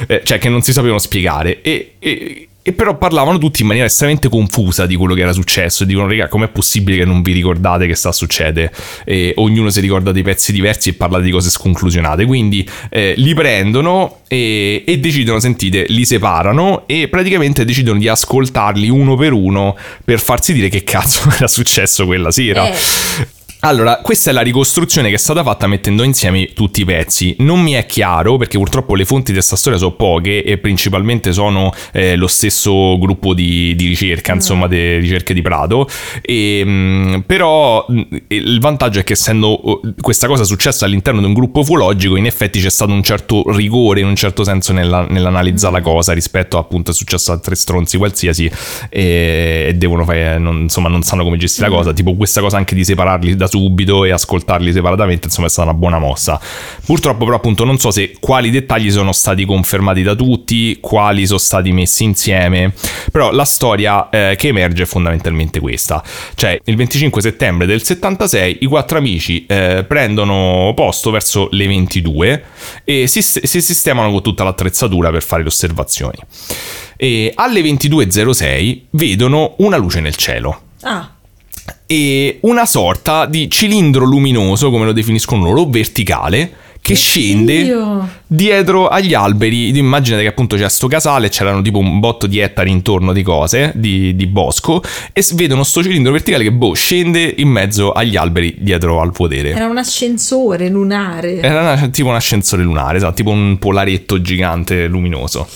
Eh, 0.08 0.22
cioè 0.24 0.40
che 0.40 0.50
non 0.50 0.64
si 0.64 0.74
sapevano 0.74 0.98
spiegare 0.98 1.62
e, 1.62 1.96
e- 2.00 2.48
e 2.64 2.72
però 2.72 2.98
parlavano 2.98 3.38
tutti 3.38 3.62
in 3.62 3.68
maniera 3.68 3.88
estremamente 3.88 4.30
confusa 4.30 4.86
di 4.86 4.96
quello 4.96 5.14
che 5.14 5.22
era 5.22 5.34
successo 5.34 5.84
e 5.84 5.86
dicono 5.86 6.08
raga 6.08 6.30
com'è 6.30 6.48
possibile 6.48 6.98
che 6.98 7.06
non 7.06 7.22
vi 7.22 7.34
ricordate 7.34 7.86
che 7.88 7.96
sta 7.96 8.12
succedendo 8.12 8.42
e 9.04 9.34
ognuno 9.38 9.70
si 9.70 9.80
ricorda 9.82 10.12
dei 10.12 10.22
pezzi 10.22 10.52
diversi 10.52 10.90
e 10.90 10.94
parla 10.94 11.20
di 11.20 11.30
cose 11.30 11.50
sconclusionate, 11.50 12.26
quindi 12.26 12.68
eh, 12.90 13.14
li 13.18 13.34
prendono 13.34 14.20
e, 14.28 14.84
e 14.86 14.98
decidono, 15.00 15.40
sentite, 15.40 15.86
li 15.90 16.06
separano 16.06 16.84
e 16.88 17.08
praticamente 17.10 17.66
decidono 17.66 18.00
di 18.00 18.08
ascoltarli 18.08 18.90
uno 18.90 19.16
per 19.16 19.34
uno 19.34 19.78
per 20.04 20.20
farsi 20.20 20.54
dire 20.54 20.70
che 20.70 20.84
cazzo 20.84 21.30
era 21.36 21.48
successo 21.48 22.06
quella 22.06 22.32
sera. 22.32 22.70
Eh. 22.70 22.76
Allora, 23.66 24.00
questa 24.04 24.30
è 24.30 24.34
la 24.34 24.42
ricostruzione 24.42 25.08
che 25.08 25.16
è 25.16 25.18
stata 25.18 25.42
fatta 25.42 25.68
mettendo 25.68 26.04
insieme 26.04 26.52
tutti 26.52 26.82
i 26.82 26.86
pezzi. 26.86 27.34
Non 27.40 27.62
mi 27.62 27.72
è 27.72 27.86
chiaro 27.86 28.36
perché 28.36 28.58
purtroppo 28.58 28.94
le 28.94 29.06
fonti 29.06 29.28
di 29.28 29.38
questa 29.38 29.56
storia 29.56 29.80
sono 29.80 29.94
poche 29.94 30.44
e 30.44 30.58
principalmente 30.58 31.32
sono 31.32 31.72
eh, 31.94 32.18
lo 32.18 32.28
stesso 32.28 32.98
gruppo 33.00 33.34
di, 33.34 33.74
di 33.78 33.88
ricerca, 33.88 34.34
insomma, 34.34 34.68
di 34.68 34.98
ricerche 34.98 35.34
di 35.34 35.42
Prato. 35.42 35.88
E, 36.22 36.62
mh, 36.66 37.24
però 37.26 37.86
mh, 37.88 38.02
il 38.28 38.60
vantaggio 38.60 39.00
è 39.00 39.06
che 39.06 39.14
essendo 39.14 39.58
uh, 39.66 39.96
questa 40.02 40.28
cosa 40.28 40.44
successa 40.44 40.84
all'interno 40.84 41.22
di 41.22 41.28
un 41.28 41.34
gruppo 41.34 41.62
ufologico, 41.62 42.18
in 42.18 42.26
effetti 42.26 42.60
c'è 42.60 42.70
stato 42.70 42.92
un 42.92 43.02
certo 43.02 43.46
rigore, 43.48 44.02
in 44.02 44.08
un 44.08 44.16
certo 44.18 44.44
senso, 44.44 44.74
nella- 44.74 45.06
nell'analizzare 45.08 45.76
la 45.76 45.82
cosa 45.82 46.12
rispetto 46.12 46.58
appunto 46.58 46.92
è 46.92 46.94
successo 46.94 47.32
a 47.32 47.38
tre 47.38 47.56
stronzi 47.56 47.96
qualsiasi 47.96 48.52
e, 48.90 49.68
e 49.70 49.74
devono 49.76 50.04
fare, 50.04 50.38
non, 50.38 50.64
insomma, 50.64 50.90
non 50.90 51.02
sanno 51.02 51.24
come 51.24 51.38
gestire 51.38 51.70
la 51.70 51.74
cosa. 51.74 51.94
Tipo 51.94 52.14
questa 52.18 52.42
cosa 52.42 52.58
anche 52.58 52.76
di 52.76 52.84
separarli 52.84 53.38
da 53.38 53.52
subito 53.54 54.04
e 54.04 54.12
ascoltarli 54.12 54.72
separatamente, 54.72 55.28
insomma, 55.28 55.46
è 55.46 55.50
stata 55.50 55.70
una 55.70 55.78
buona 55.78 56.00
mossa. 56.00 56.40
Purtroppo, 56.84 57.26
però, 57.26 57.38
appunto, 57.38 57.64
non 57.66 57.78
so 57.78 57.92
se 57.92 58.16
quali 58.20 58.50
dettagli 58.50 58.90
sono 58.90 59.12
stati 59.12 59.46
confermati 59.46 60.02
da 60.02 60.16
tutti, 60.16 60.80
quali 60.82 61.28
sono 61.28 61.38
stati 61.38 61.72
messi 61.72 62.04
insieme. 62.04 62.74
Però 63.12 63.32
la 63.32 63.46
storia 63.46 64.10
eh, 64.10 64.36
che 64.36 64.48
emerge 64.48 64.84
è 64.84 64.86
fondamentalmente 64.88 65.60
questa. 65.60 66.04
Cioè, 66.34 66.60
il 66.64 66.76
25 66.76 67.22
settembre 67.22 67.68
del 67.68 67.84
76 67.84 68.58
i 68.62 68.66
quattro 68.66 68.98
amici 68.98 69.46
eh, 69.46 69.86
prendono 69.88 70.74
posto 70.76 71.12
verso 71.12 71.48
le 71.52 71.68
22 71.68 72.44
e 72.84 73.08
si, 73.08 73.22
si 73.22 73.62
sistemano 73.62 74.12
con 74.12 74.24
tutta 74.24 74.44
l'attrezzatura 74.44 75.12
per 75.12 75.22
fare 75.22 75.44
le 75.44 75.50
osservazioni. 75.50 76.18
E 76.98 77.32
alle 77.36 77.62
22.06 77.62 78.82
vedono 78.92 79.56
una 79.58 79.78
luce 79.78 80.00
nel 80.00 80.16
cielo 80.16 80.62
Ah, 80.84 81.10
e 81.86 82.40
una 82.42 82.66
sorta 82.66 83.26
di 83.26 83.50
cilindro 83.50 84.06
luminoso, 84.06 84.70
come 84.70 84.86
lo 84.86 84.94
definiscono 84.94 85.44
loro, 85.44 85.66
verticale, 85.66 86.52
che 86.84 86.96
scende 86.96 87.64
Dio. 87.64 88.10
dietro 88.28 88.90
agli 88.90 89.14
alberi. 89.14 89.76
Immaginate 89.78 90.24
che 90.24 90.28
appunto 90.30 90.58
c'è 90.58 90.68
sto 90.70 90.88
casale, 90.88 91.30
c'erano 91.30 91.62
tipo 91.62 91.78
un 91.80 92.02
botto 92.02 92.28
di 92.28 92.40
ettari 92.40 92.72
intorno 92.72 93.14
di 93.14 93.24
cose, 93.24 93.72
di, 93.74 94.14
di 94.18 94.28
bosco, 94.28 94.84
e 95.14 95.26
vedono 95.34 95.64
sto 95.64 95.82
cilindro 95.82 96.12
verticale 96.12 96.44
che 96.44 96.52
boh, 96.52 96.74
scende 96.74 97.36
in 97.38 97.48
mezzo 97.48 97.94
agli 97.94 98.18
alberi 98.18 98.56
dietro 98.60 99.00
al 99.00 99.14
podere. 99.14 99.52
era 99.52 99.68
un 99.68 99.78
ascensore 99.78 100.68
lunare. 100.68 101.40
Era 101.40 101.62
una- 101.62 101.88
tipo 101.88 102.10
un 102.10 102.16
ascensore 102.16 102.64
lunare, 102.64 102.98
esatto, 102.98 103.14
tipo 103.14 103.30
un 103.30 103.58
polaretto 103.60 104.22
gigante 104.22 104.86
luminoso. 104.88 105.48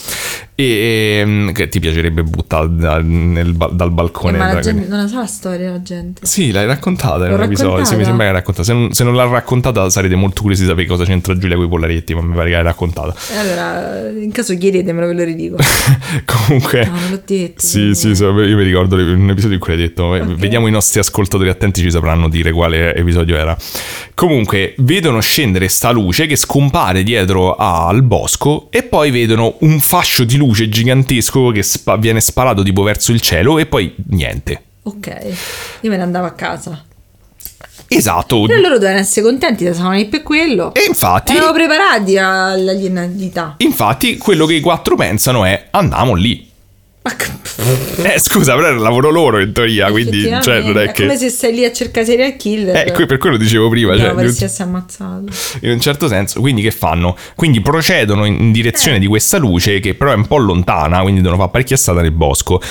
E 0.59 1.19
ehm, 1.21 1.51
che 1.51 1.67
ti 1.69 1.80
piacerebbe 1.80 2.23
buttare 2.23 2.67
da- 2.73 2.99
nel 2.99 3.51
dal 3.53 3.89
Eh, 3.89 3.91
balcone. 3.91 4.38
ma 4.39 4.53
la 4.53 4.59
gente 4.61 4.88
non 4.88 5.01
la 5.01 5.07
sa 5.07 5.19
la 5.19 5.25
storia, 5.28 5.69
la 5.69 5.82
gente. 5.84 6.25
Sì, 6.25 6.51
l'hai 6.51 6.65
raccontata 6.65 7.28
in 7.28 7.34
un 7.34 7.43
episodio. 7.43 7.86
Sì, 7.86 7.95
mi 7.95 8.03
sembra 8.03 8.25
che 8.25 8.32
l'hai 8.32 8.39
raccontata. 8.39 8.65
Se 8.65 8.73
non, 8.73 8.91
se 8.91 9.03
non 9.03 9.13
l'ha 9.15 9.25
raccontata, 9.28 9.88
sarete 9.91 10.15
molto 10.15 10.41
curiosi 10.41 10.63
di 10.63 10.69
sapere 10.69 10.88
cosa 10.88 11.05
c'entra 11.18 11.38
Giulia 11.38 11.55
con 11.55 11.65
i 11.65 11.70
polaretti. 11.70 12.13
Ma 12.13 12.22
mi 12.22 12.34
pare 12.36 12.49
che 12.49 12.55
l'hai 12.55 12.63
raccontata. 12.63 13.15
Allora, 13.38 14.09
in 14.09 14.32
caso 14.32 14.55
chiedetemelo, 14.57 15.07
ve 15.07 15.13
lo 15.13 15.24
ridico. 15.24 15.57
Comunque. 16.26 16.86
No, 16.86 16.91
non 16.91 17.09
l'ho 17.11 17.22
detto. 17.26 17.65
Sì, 17.65 17.93
sì, 17.93 18.15
so- 18.15 18.32
io 18.41 18.55
mi 18.55 18.63
ricordo 18.63 18.95
un 18.95 19.30
episodio 19.30 19.55
in 19.55 19.61
cui 19.61 19.74
hai 19.74 19.80
detto, 19.80 20.15
eh, 20.15 20.22
vediamo 20.22 20.68
i 20.68 20.72
nostri 20.72 20.99
ascoltatori 20.99 21.49
attenti 21.49 21.82
ci 21.82 21.91
sapranno 21.91 22.30
dire 22.30 22.51
quale 22.51 22.95
episodio 22.95 23.36
era. 23.38 23.57
Comunque, 24.13 24.76
vedono 24.78 25.20
scendere 25.20 25.68
sta 25.68 25.91
luce 25.91 26.26
che 26.26 26.36
scompare 26.36 27.03
dietro 27.03 27.55
al 27.55 28.03
bosco 28.03 28.68
e 28.70 28.84
poi 28.84 29.11
vedono 29.11 29.55
un 29.59 29.80
fascio 29.80 30.24
di 30.24 30.38
luce 30.38 30.70
gigantesco 30.70 31.49
che 31.49 31.63
spa- 31.63 31.97
viene 31.97 32.22
sparato 32.22 32.63
tipo 32.63 32.84
verso 32.84 33.11
il 33.11 33.22
cielo 33.22 33.57
e 33.57 33.65
poi 33.65 33.93
niente. 34.09 34.61
Ok, 34.84 35.07
io 35.82 35.89
me 35.89 35.97
ne 35.97 36.03
andavo 36.03 36.26
a 36.28 36.32
casa. 36.32 36.86
Esatto. 37.89 38.45
E 38.47 38.59
loro 38.59 38.73
dovevano 38.75 38.99
essere 38.99 39.25
contenti, 39.25 39.65
stavano 39.73 39.95
lì 39.95 40.05
per 40.07 40.21
quello. 40.23 40.73
E 40.73 40.83
infatti, 40.87 41.35
Erano 41.35 41.53
preparati 41.53 42.17
all'alienalità. 42.17 43.55
infatti, 43.59 44.17
quello 44.17 44.45
che 44.45 44.55
i 44.55 44.59
quattro 44.59 44.95
pensano 44.95 45.45
è 45.45 45.67
andiamo 45.71 46.13
lì. 46.13 46.45
Eh, 48.03 48.19
scusa, 48.19 48.53
però 48.55 48.67
era 48.67 48.75
il 48.75 48.81
lavoro 48.81 49.09
loro 49.09 49.39
in 49.39 49.53
teoria, 49.53 49.89
quindi 49.89 50.23
cioè, 50.41 50.61
non 50.61 50.77
è 50.77 50.87
è 50.87 50.93
come 50.93 51.13
che... 51.13 51.17
se 51.17 51.29
stai 51.29 51.53
lì 51.53 51.63
a 51.63 51.71
cercare 51.71 52.05
serial 52.05 52.35
killer. 52.35 52.75
Eh, 52.87 53.05
per 53.05 53.17
quello 53.17 53.37
dicevo 53.37 53.69
prima, 53.69 53.97
cioè, 53.97 54.13
di 54.13 54.21
un- 54.21 54.25
essere 54.25 54.51
ammazzato. 54.63 55.23
in 55.61 55.71
un 55.71 55.79
certo 55.79 56.07
senso. 56.09 56.41
Quindi 56.41 56.61
che 56.61 56.71
fanno? 56.71 57.15
Quindi 57.35 57.61
procedono 57.61 58.25
in 58.25 58.51
direzione 58.51 58.99
di 58.99 59.07
questa 59.07 59.37
luce 59.37 59.79
che 59.79 59.95
però 59.95 60.11
è 60.11 60.15
un 60.15 60.27
po' 60.27 60.37
lontana, 60.37 61.01
quindi 61.01 61.21
devono 61.21 61.37
fare 61.39 61.51
parecchia 61.51 61.77
strada 61.77 62.01
nel 62.01 62.11
bosco. 62.11 62.61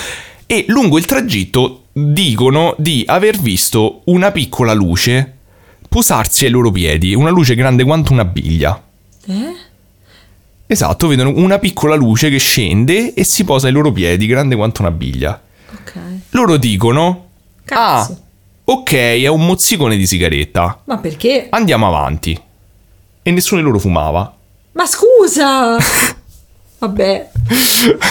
E 0.49 0.63
lungo 0.69 0.97
il 0.97 1.05
tragitto 1.05 1.87
dicono 1.91 2.73
di 2.77 3.03
aver 3.05 3.37
visto 3.37 4.01
una 4.05 4.31
piccola 4.31 4.71
luce 4.71 5.35
posarsi 5.89 6.45
ai 6.45 6.51
loro 6.51 6.71
piedi, 6.71 7.13
una 7.13 7.31
luce 7.31 7.53
grande 7.53 7.83
quanto 7.83 8.13
una 8.13 8.23
biglia. 8.23 8.81
Eh? 9.25 9.55
Esatto, 10.65 11.07
vedono 11.07 11.33
una 11.35 11.59
piccola 11.59 11.95
luce 11.95 12.29
che 12.29 12.37
scende 12.37 13.13
e 13.13 13.25
si 13.25 13.43
posa 13.43 13.67
ai 13.67 13.73
loro 13.73 13.91
piedi, 13.91 14.25
grande 14.25 14.55
quanto 14.55 14.81
una 14.81 14.91
biglia. 14.91 15.41
Ok. 15.73 15.93
Loro 16.29 16.55
dicono: 16.55 17.27
Cazzo. 17.65 18.11
Ah, 18.13 18.17
ok, 18.65 18.93
è 18.93 19.27
un 19.27 19.45
mozzicone 19.45 19.97
di 19.97 20.07
sigaretta. 20.07 20.81
Ma 20.85 20.97
perché? 20.97 21.47
Andiamo 21.49 21.87
avanti. 21.87 22.39
E 23.21 23.31
nessuno 23.31 23.59
di 23.59 23.65
loro 23.65 23.79
fumava. 23.79 24.33
Ma 24.71 24.85
scusa! 24.85 25.77
Vabbè, 26.79 27.29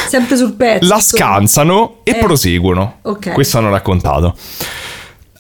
sempre 0.08 0.36
sul 0.36 0.54
pezzo. 0.54 0.88
La 0.88 1.00
scansano 1.00 1.98
e 2.02 2.10
Eh. 2.12 2.16
proseguono. 2.16 2.98
Ok. 3.02 3.32
Questo 3.32 3.58
hanno 3.58 3.70
raccontato. 3.70 4.34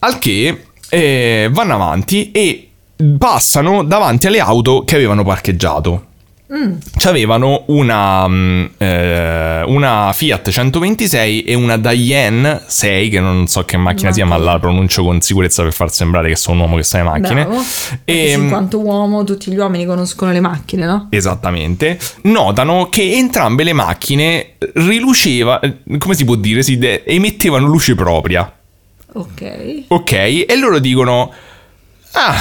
Al 0.00 0.18
che 0.18 0.66
eh, 0.88 1.48
vanno 1.52 1.74
avanti 1.74 2.30
e 2.30 2.70
passano 3.18 3.82
davanti 3.82 4.26
alle 4.28 4.40
auto 4.40 4.84
che 4.84 4.94
avevano 4.94 5.24
parcheggiato. 5.24 6.04
Mm. 6.52 6.74
C'avevano 6.96 7.64
una, 7.66 8.28
mm, 8.28 8.64
eh, 8.78 9.62
una 9.66 10.12
Fiat 10.12 10.48
126 10.48 11.42
e 11.42 11.54
una 11.54 11.76
Diane 11.76 12.62
6, 12.64 13.08
che 13.08 13.18
non 13.18 13.48
so 13.48 13.64
che 13.64 13.76
macchina 13.76 14.12
sia, 14.12 14.24
ma 14.26 14.36
la 14.36 14.58
pronuncio 14.60 15.02
con 15.02 15.20
sicurezza 15.20 15.64
per 15.64 15.72
far 15.72 15.90
sembrare 15.90 16.28
che 16.28 16.36
sono 16.36 16.58
un 16.58 16.62
uomo 16.62 16.76
che 16.76 16.84
sa 16.84 16.98
le 16.98 17.04
macchine. 17.04 17.44
Bravo. 17.46 17.64
E, 18.04 18.32
in 18.32 18.48
quanto 18.48 18.78
uomo, 18.78 19.24
tutti 19.24 19.50
gli 19.50 19.56
uomini 19.56 19.86
conoscono 19.86 20.30
le 20.30 20.40
macchine, 20.40 20.86
no? 20.86 21.08
Esattamente. 21.10 21.98
Notano 22.22 22.88
che 22.90 23.14
entrambe 23.14 23.64
le 23.64 23.72
macchine 23.72 24.54
riluceva, 24.74 25.58
eh, 25.58 25.78
come 25.98 26.14
si 26.14 26.24
può 26.24 26.36
dire, 26.36 26.62
si 26.62 26.78
de- 26.78 27.02
emettevano 27.04 27.66
luce 27.66 27.96
propria. 27.96 28.52
Ok. 29.14 29.84
Ok? 29.88 30.12
E 30.12 30.56
loro 30.56 30.78
dicono: 30.78 31.32
Ah, 32.12 32.36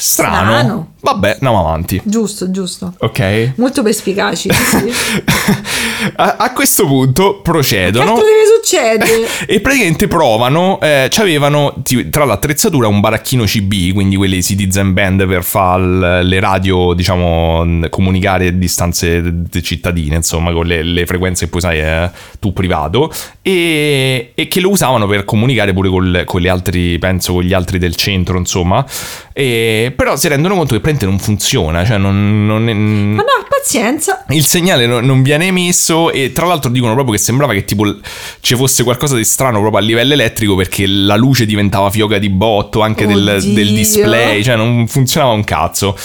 strano. 0.00 0.50
Strano. 0.58 0.92
Vabbè, 1.00 1.32
andiamo 1.32 1.60
avanti. 1.60 2.00
Giusto, 2.04 2.50
giusto. 2.50 2.94
Ok? 2.98 3.52
Molto 3.56 3.82
perspicaci. 3.82 4.50
Sì. 4.52 4.92
a, 6.16 6.36
a 6.38 6.52
questo 6.52 6.86
punto 6.86 7.36
Che 7.36 7.40
procedono. 7.42 8.10
altro 8.12 8.24
deve 8.24 8.44
succedere? 8.62 9.28
E 9.50 9.60
praticamente 9.60 10.06
provano, 10.06 10.78
eh, 10.80 11.08
c'avevano 11.10 11.82
tra 12.10 12.24
l'attrezzatura 12.24 12.86
un 12.88 13.00
baracchino 13.00 13.44
CB, 13.44 13.92
quindi 13.92 14.16
quelli 14.16 14.42
citizen 14.42 14.92
band 14.92 15.26
per 15.26 15.42
fare 15.42 16.22
le 16.22 16.40
radio, 16.40 16.92
diciamo, 16.92 17.86
comunicare 17.88 18.48
a 18.48 18.50
distanze 18.52 19.22
cittadine, 19.62 20.16
insomma, 20.16 20.52
con 20.52 20.66
le, 20.66 20.82
le 20.82 21.06
frequenze 21.06 21.44
che 21.46 21.50
poi 21.50 21.60
sai 21.60 21.80
eh, 21.80 22.10
tu 22.38 22.52
privato, 22.52 23.10
e, 23.42 24.32
e 24.34 24.48
che 24.48 24.60
lo 24.60 24.70
usavano 24.70 25.06
per 25.06 25.24
comunicare 25.24 25.72
pure 25.72 25.88
col- 25.88 26.22
con, 26.24 26.40
le 26.40 26.48
altri, 26.48 26.98
penso, 26.98 27.32
con 27.32 27.42
gli 27.42 27.52
altri 27.52 27.78
del 27.78 27.96
centro, 27.96 28.38
insomma. 28.38 28.84
E- 29.32 29.92
però 29.96 30.16
si 30.16 30.28
rendono 30.28 30.54
conto 30.54 30.74
che 30.74 30.80
praticamente 30.80 31.06
non 31.06 31.18
funziona, 31.18 31.84
cioè 31.84 31.98
non... 31.98 32.46
non 32.46 32.68
è- 32.68 32.72
Ma 32.74 33.22
no, 33.22 33.46
pazienza. 33.48 34.24
il 34.28 34.44
segnale 34.44 34.86
no- 34.86 35.00
non 35.00 35.22
viene 35.22 35.46
emesso 35.46 35.89
e 36.10 36.32
tra 36.32 36.46
l'altro 36.46 36.70
dicono 36.70 36.94
proprio 36.94 37.14
che 37.14 37.20
sembrava 37.20 37.52
che 37.52 37.64
tipo 37.64 37.84
ci 38.40 38.54
fosse 38.54 38.84
qualcosa 38.84 39.16
di 39.16 39.24
strano 39.24 39.58
proprio 39.60 39.80
a 39.80 39.84
livello 39.84 40.12
elettrico 40.12 40.54
perché 40.54 40.86
la 40.86 41.16
luce 41.16 41.46
diventava 41.46 41.90
fioga 41.90 42.18
di 42.18 42.28
botto 42.28 42.80
anche 42.80 43.06
del, 43.06 43.38
del 43.42 43.72
display, 43.72 44.42
cioè 44.42 44.56
non 44.56 44.86
funzionava 44.86 45.32
un 45.32 45.44
cazzo. 45.44 45.96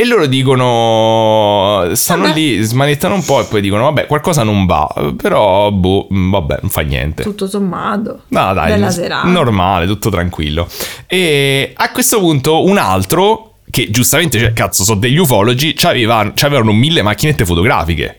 E 0.00 0.04
loro 0.04 0.26
dicono, 0.26 1.92
stanno 1.94 2.28
Vabbè. 2.28 2.34
lì, 2.38 2.62
smanettano 2.62 3.14
un 3.14 3.24
po' 3.24 3.40
e 3.40 3.44
poi 3.46 3.60
dicono, 3.60 3.82
vabbè, 3.82 4.06
qualcosa 4.06 4.44
non 4.44 4.64
va, 4.64 4.86
però, 5.16 5.72
boh, 5.72 6.06
mm, 6.12 6.30
vabbè, 6.30 6.58
non 6.60 6.70
fa 6.70 6.82
niente. 6.82 7.24
Tutto 7.24 7.48
sommato. 7.48 8.22
No, 8.28 8.54
dai, 8.54 8.70
Bella 8.70 8.90
serata. 8.92 9.26
normale, 9.26 9.86
tutto 9.86 10.08
tranquillo. 10.08 10.68
E 11.08 11.72
a 11.74 11.90
questo 11.90 12.20
punto 12.20 12.64
un 12.64 12.76
altro, 12.78 13.54
che 13.70 13.90
giustamente, 13.90 14.38
cioè, 14.38 14.52
cazzo, 14.52 14.84
sono 14.84 15.00
degli 15.00 15.18
ufologi, 15.18 15.74
c'aveva- 15.74 16.30
c'avevano 16.32 16.72
mille 16.72 17.02
macchinette 17.02 17.44
fotografiche. 17.44 18.18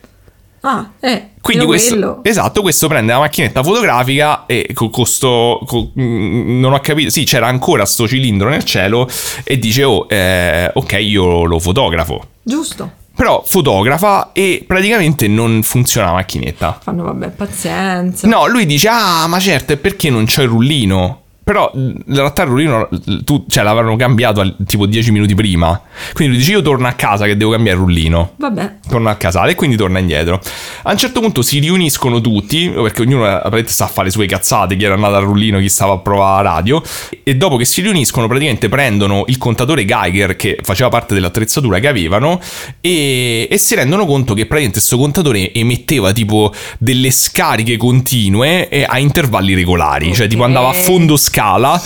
Ah, 0.62 0.92
eh. 1.00 1.30
Quindi 1.42 1.66
questo, 1.66 2.20
esatto, 2.24 2.62
questo 2.62 2.88
prende 2.88 3.14
la 3.14 3.20
macchinetta 3.20 3.64
fotografica 3.64 4.46
e 4.46 4.72
con 4.74 4.90
questo, 4.90 5.62
co- 5.66 5.92
mm, 6.00 6.60
non 6.60 6.74
ho 6.74 6.80
capito, 6.80 7.10
sì 7.10 7.24
c'era 7.24 7.48
ancora 7.48 7.86
sto 7.86 8.08
cilindro 8.08 8.50
nel 8.50 8.64
cielo 8.64 9.08
e 9.44 9.58
dice 9.58 9.84
oh 9.84 10.06
eh, 10.10 10.70
ok 10.74 10.94
io 11.00 11.46
lo 11.46 11.60
fotografo. 11.60 12.22
Giusto. 12.44 12.92
Però 13.16 13.44
fotografa 13.46 14.32
e 14.32 14.64
praticamente 14.66 15.28
non 15.28 15.62
funziona 15.64 16.08
la 16.08 16.14
macchinetta. 16.14 16.80
Fanno, 16.82 17.04
vabbè, 17.04 17.30
pazienza. 17.30 18.28
No, 18.28 18.48
lui 18.48 18.66
dice 18.66 18.88
ah 18.90 19.28
ma 19.28 19.40
certo 19.40 19.74
è 19.74 19.78
perché 19.78 20.10
non 20.10 20.26
c'è 20.26 20.44
il 20.44 20.50
rullino. 20.50 21.24
Però 21.50 21.72
in 21.74 22.04
realtà 22.06 22.44
il 22.44 22.50
rullino 22.50 22.88
tu, 23.24 23.44
cioè, 23.50 23.64
l'avranno 23.64 23.96
cambiato 23.96 24.40
al- 24.40 24.56
tipo 24.68 24.86
10 24.86 25.12
minuti 25.12 25.34
prima. 25.34 25.82
Quindi 26.14 26.36
lui 26.36 26.44
dice 26.44 26.52
io 26.56 26.62
torno 26.62 26.88
a 26.88 26.92
casa 26.92 27.26
che 27.26 27.36
devo 27.36 27.50
cambiare 27.50 27.76
il 27.80 27.84
rullino 27.84 28.34
Vabbè. 28.36 28.76
torna 28.88 29.10
a 29.10 29.16
casale 29.16 29.54
e 29.54 29.56
quindi 29.56 29.76
torna 29.76 29.98
indietro. 29.98 30.40
A 30.84 30.92
un 30.92 30.98
certo 31.00 31.22
punto 31.22 31.42
si 31.42 31.58
riuniscono 31.58 32.22
tutti, 32.22 32.70
perché 32.70 33.02
ognuno 33.02 33.26
eh, 33.26 33.32
praticamente 33.32 33.72
sta 33.72 33.86
a 33.86 33.88
fare 33.88 34.06
le 34.06 34.12
sue 34.12 34.28
cazzate, 34.28 34.76
chi 34.76 34.84
era 34.84 34.94
andato 34.94 35.16
al 35.16 35.24
rullino, 35.24 35.58
chi 35.58 35.70
stava 35.70 35.94
a 35.94 35.98
provare 35.98 36.44
la 36.44 36.52
radio, 36.52 36.84
e 37.24 37.36
dopo 37.36 37.58
che 37.58 37.66
si 37.66 37.82
riuniscono 37.82 38.28
praticamente 38.28 38.70
prendono 38.70 39.24
il 39.26 39.40
contatore 39.40 39.86
Geiger 39.86 40.36
che 40.36 40.60
faceva 40.62 40.90
parte 40.90 41.16
dell'attrezzatura 41.16 41.80
che 41.80 41.88
avevano 41.88 42.40
e, 42.80 43.48
e 43.50 43.58
si 43.58 43.74
rendono 43.74 44.06
conto 44.06 44.36
che 44.36 44.42
praticamente 44.46 44.78
questo 44.78 44.98
contatore 45.00 45.52
emetteva 45.52 46.12
tipo 46.12 46.54
delle 46.78 47.10
scariche 47.10 47.76
continue 47.76 48.70
e 48.70 48.86
a 48.88 49.00
intervalli 49.00 49.56
regolari, 49.56 50.14
cioè 50.14 50.28
tipo 50.28 50.44
andava 50.44 50.70
a 50.70 50.74
fondo 50.74 51.18
scala 51.40 51.82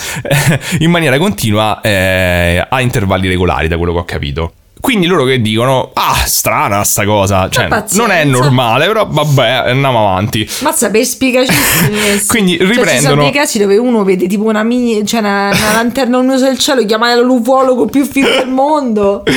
in 0.80 0.90
maniera 0.90 1.18
continua 1.20 1.80
eh, 1.82 2.66
a 2.68 2.82
intervalli 2.82 3.28
regolari 3.28 3.68
da 3.68 3.78
quello 3.78 3.94
che 3.94 4.00
ho 4.00 4.06
capito. 4.06 4.54
Quindi 4.84 5.06
loro 5.06 5.24
che 5.24 5.42
dicono, 5.42 5.92
ah, 5.94 6.24
strana 6.26 6.84
sta 6.84 7.06
cosa, 7.06 7.48
cioè 7.48 7.70
non 7.92 8.12
è 8.12 8.26
normale, 8.26 8.86
però 8.86 9.08
vabbè, 9.10 9.48
andiamo 9.70 10.00
avanti. 10.10 10.46
Mazza 10.60 10.90
perspicacissimi. 10.92 12.00
essi. 12.06 12.28
Quindi 12.28 12.58
Cioè, 12.58 12.68
ci 12.68 12.74
sono 12.74 12.82
riprendono- 12.84 13.22
dei 13.22 13.32
casi 13.32 13.60
dove 13.60 13.78
uno 13.78 14.04
vede 14.04 14.28
tipo 14.28 14.44
una 14.44 14.62
mini, 14.64 15.06
cioè 15.06 15.22
una, 15.22 15.52
una 15.54 15.72
lanterna 15.72 16.18
luminosa 16.18 16.48
del 16.48 16.58
cielo, 16.58 16.86
chiama 16.86 17.16
l'ufologo 17.16 17.86
più 17.86 18.04
figo 18.06 18.28
del 18.28 18.50
mondo. 18.50 19.24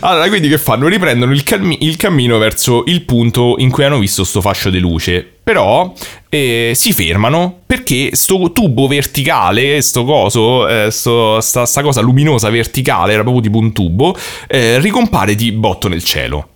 Allora, 0.00 0.28
quindi 0.28 0.48
che 0.48 0.58
fanno? 0.58 0.86
Riprendono 0.86 1.32
il, 1.32 1.44
calmi- 1.44 1.78
il 1.80 1.96
cammino 1.96 2.36
verso 2.36 2.82
il 2.86 3.00
punto 3.02 3.54
in 3.56 3.70
cui 3.70 3.84
hanno 3.84 3.98
visto 3.98 4.22
sto 4.22 4.42
fascio 4.42 4.68
di 4.68 4.80
luce. 4.80 5.36
Però 5.50 5.92
eh, 6.28 6.74
si 6.76 6.92
fermano 6.92 7.62
perché 7.66 8.10
sto 8.12 8.52
tubo 8.52 8.86
verticale, 8.86 9.82
sto 9.82 10.04
coso, 10.04 10.68
eh, 10.68 10.92
sto- 10.92 11.40
sta, 11.40 11.66
sta 11.66 11.82
cosa 11.82 12.00
luminosa 12.00 12.48
verticale, 12.50 13.14
era 13.14 13.22
proprio 13.22 13.42
tipo 13.42 13.58
un 13.58 13.72
tubo, 13.72 14.16
eh, 14.46 14.78
ricompare 14.78 15.34
di 15.34 15.50
botto 15.50 15.88
nel 15.88 16.04
cielo. 16.04 16.50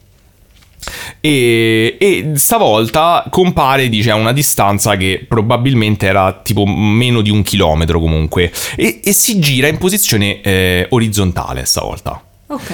E, 1.20 1.96
e 1.98 2.32
stavolta 2.36 3.26
compare, 3.30 3.88
dice, 3.88 4.12
a 4.12 4.14
una 4.14 4.32
distanza 4.32 4.96
che 4.96 5.24
probabilmente 5.26 6.06
era 6.06 6.32
tipo 6.44 6.64
meno 6.64 7.20
di 7.20 7.30
un 7.30 7.42
chilometro 7.42 7.98
comunque. 7.98 8.52
E, 8.76 9.00
e 9.02 9.12
si 9.12 9.40
gira 9.40 9.66
in 9.66 9.78
posizione 9.78 10.40
eh, 10.40 10.86
orizzontale 10.90 11.64
stavolta. 11.64 12.22
Ok. 12.46 12.72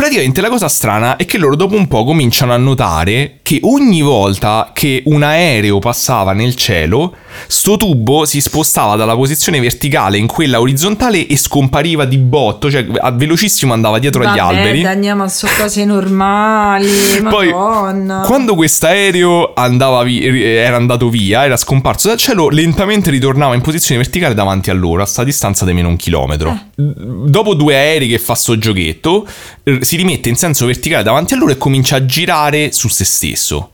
Praticamente 0.00 0.40
la 0.40 0.48
cosa 0.48 0.68
strana 0.68 1.16
è 1.16 1.26
che 1.26 1.38
loro 1.38 1.56
dopo 1.56 1.74
un 1.74 1.88
po' 1.88 2.04
cominciano 2.04 2.52
a 2.52 2.56
notare 2.56 3.40
che 3.42 3.58
ogni 3.64 4.00
volta 4.00 4.70
che 4.72 5.02
un 5.06 5.24
aereo 5.24 5.80
passava 5.80 6.32
nel 6.32 6.54
cielo, 6.54 7.16
sto 7.48 7.76
tubo 7.76 8.24
si 8.24 8.40
spostava 8.40 8.94
dalla 8.94 9.16
posizione 9.16 9.58
verticale 9.58 10.16
in 10.16 10.28
quella 10.28 10.60
orizzontale 10.60 11.26
e 11.26 11.36
scompariva 11.36 12.04
di 12.04 12.16
botto, 12.16 12.70
cioè 12.70 12.86
a 13.00 13.10
velocissimo 13.10 13.72
andava 13.72 13.98
dietro 13.98 14.22
agli 14.22 14.38
Vabbè, 14.38 14.56
alberi. 14.56 14.82
dai, 14.82 14.92
andiamo 14.92 15.24
a 15.24 15.28
so 15.28 15.48
cose 15.58 15.84
normali. 15.84 16.86
Poi, 17.28 17.50
Madonna. 17.50 18.22
quando 18.24 18.54
quest'aereo 18.54 19.52
andava 19.54 20.04
vi- 20.04 20.24
era 20.44 20.76
andato 20.76 21.08
via, 21.08 21.44
era 21.44 21.56
scomparso 21.56 22.06
dal 22.06 22.18
cielo, 22.18 22.48
lentamente 22.50 23.10
ritornava 23.10 23.56
in 23.56 23.62
posizione 23.62 24.00
verticale 24.00 24.34
davanti 24.34 24.70
a 24.70 24.74
loro, 24.74 25.02
a 25.02 25.06
sta 25.06 25.24
distanza 25.24 25.64
di 25.64 25.72
meno 25.72 25.88
un 25.88 25.96
chilometro. 25.96 26.67
Dopo 26.80 27.54
due 27.54 27.74
aerei 27.74 28.06
che 28.06 28.20
fa 28.20 28.36
sto 28.36 28.56
giochetto, 28.56 29.26
si 29.80 29.96
rimette 29.96 30.28
in 30.28 30.36
senso 30.36 30.64
verticale 30.64 31.02
davanti 31.02 31.34
a 31.34 31.36
loro 31.36 31.50
e 31.50 31.56
comincia 31.56 31.96
a 31.96 32.04
girare 32.04 32.70
su 32.70 32.86
se 32.86 33.04
stesso. 33.04 33.72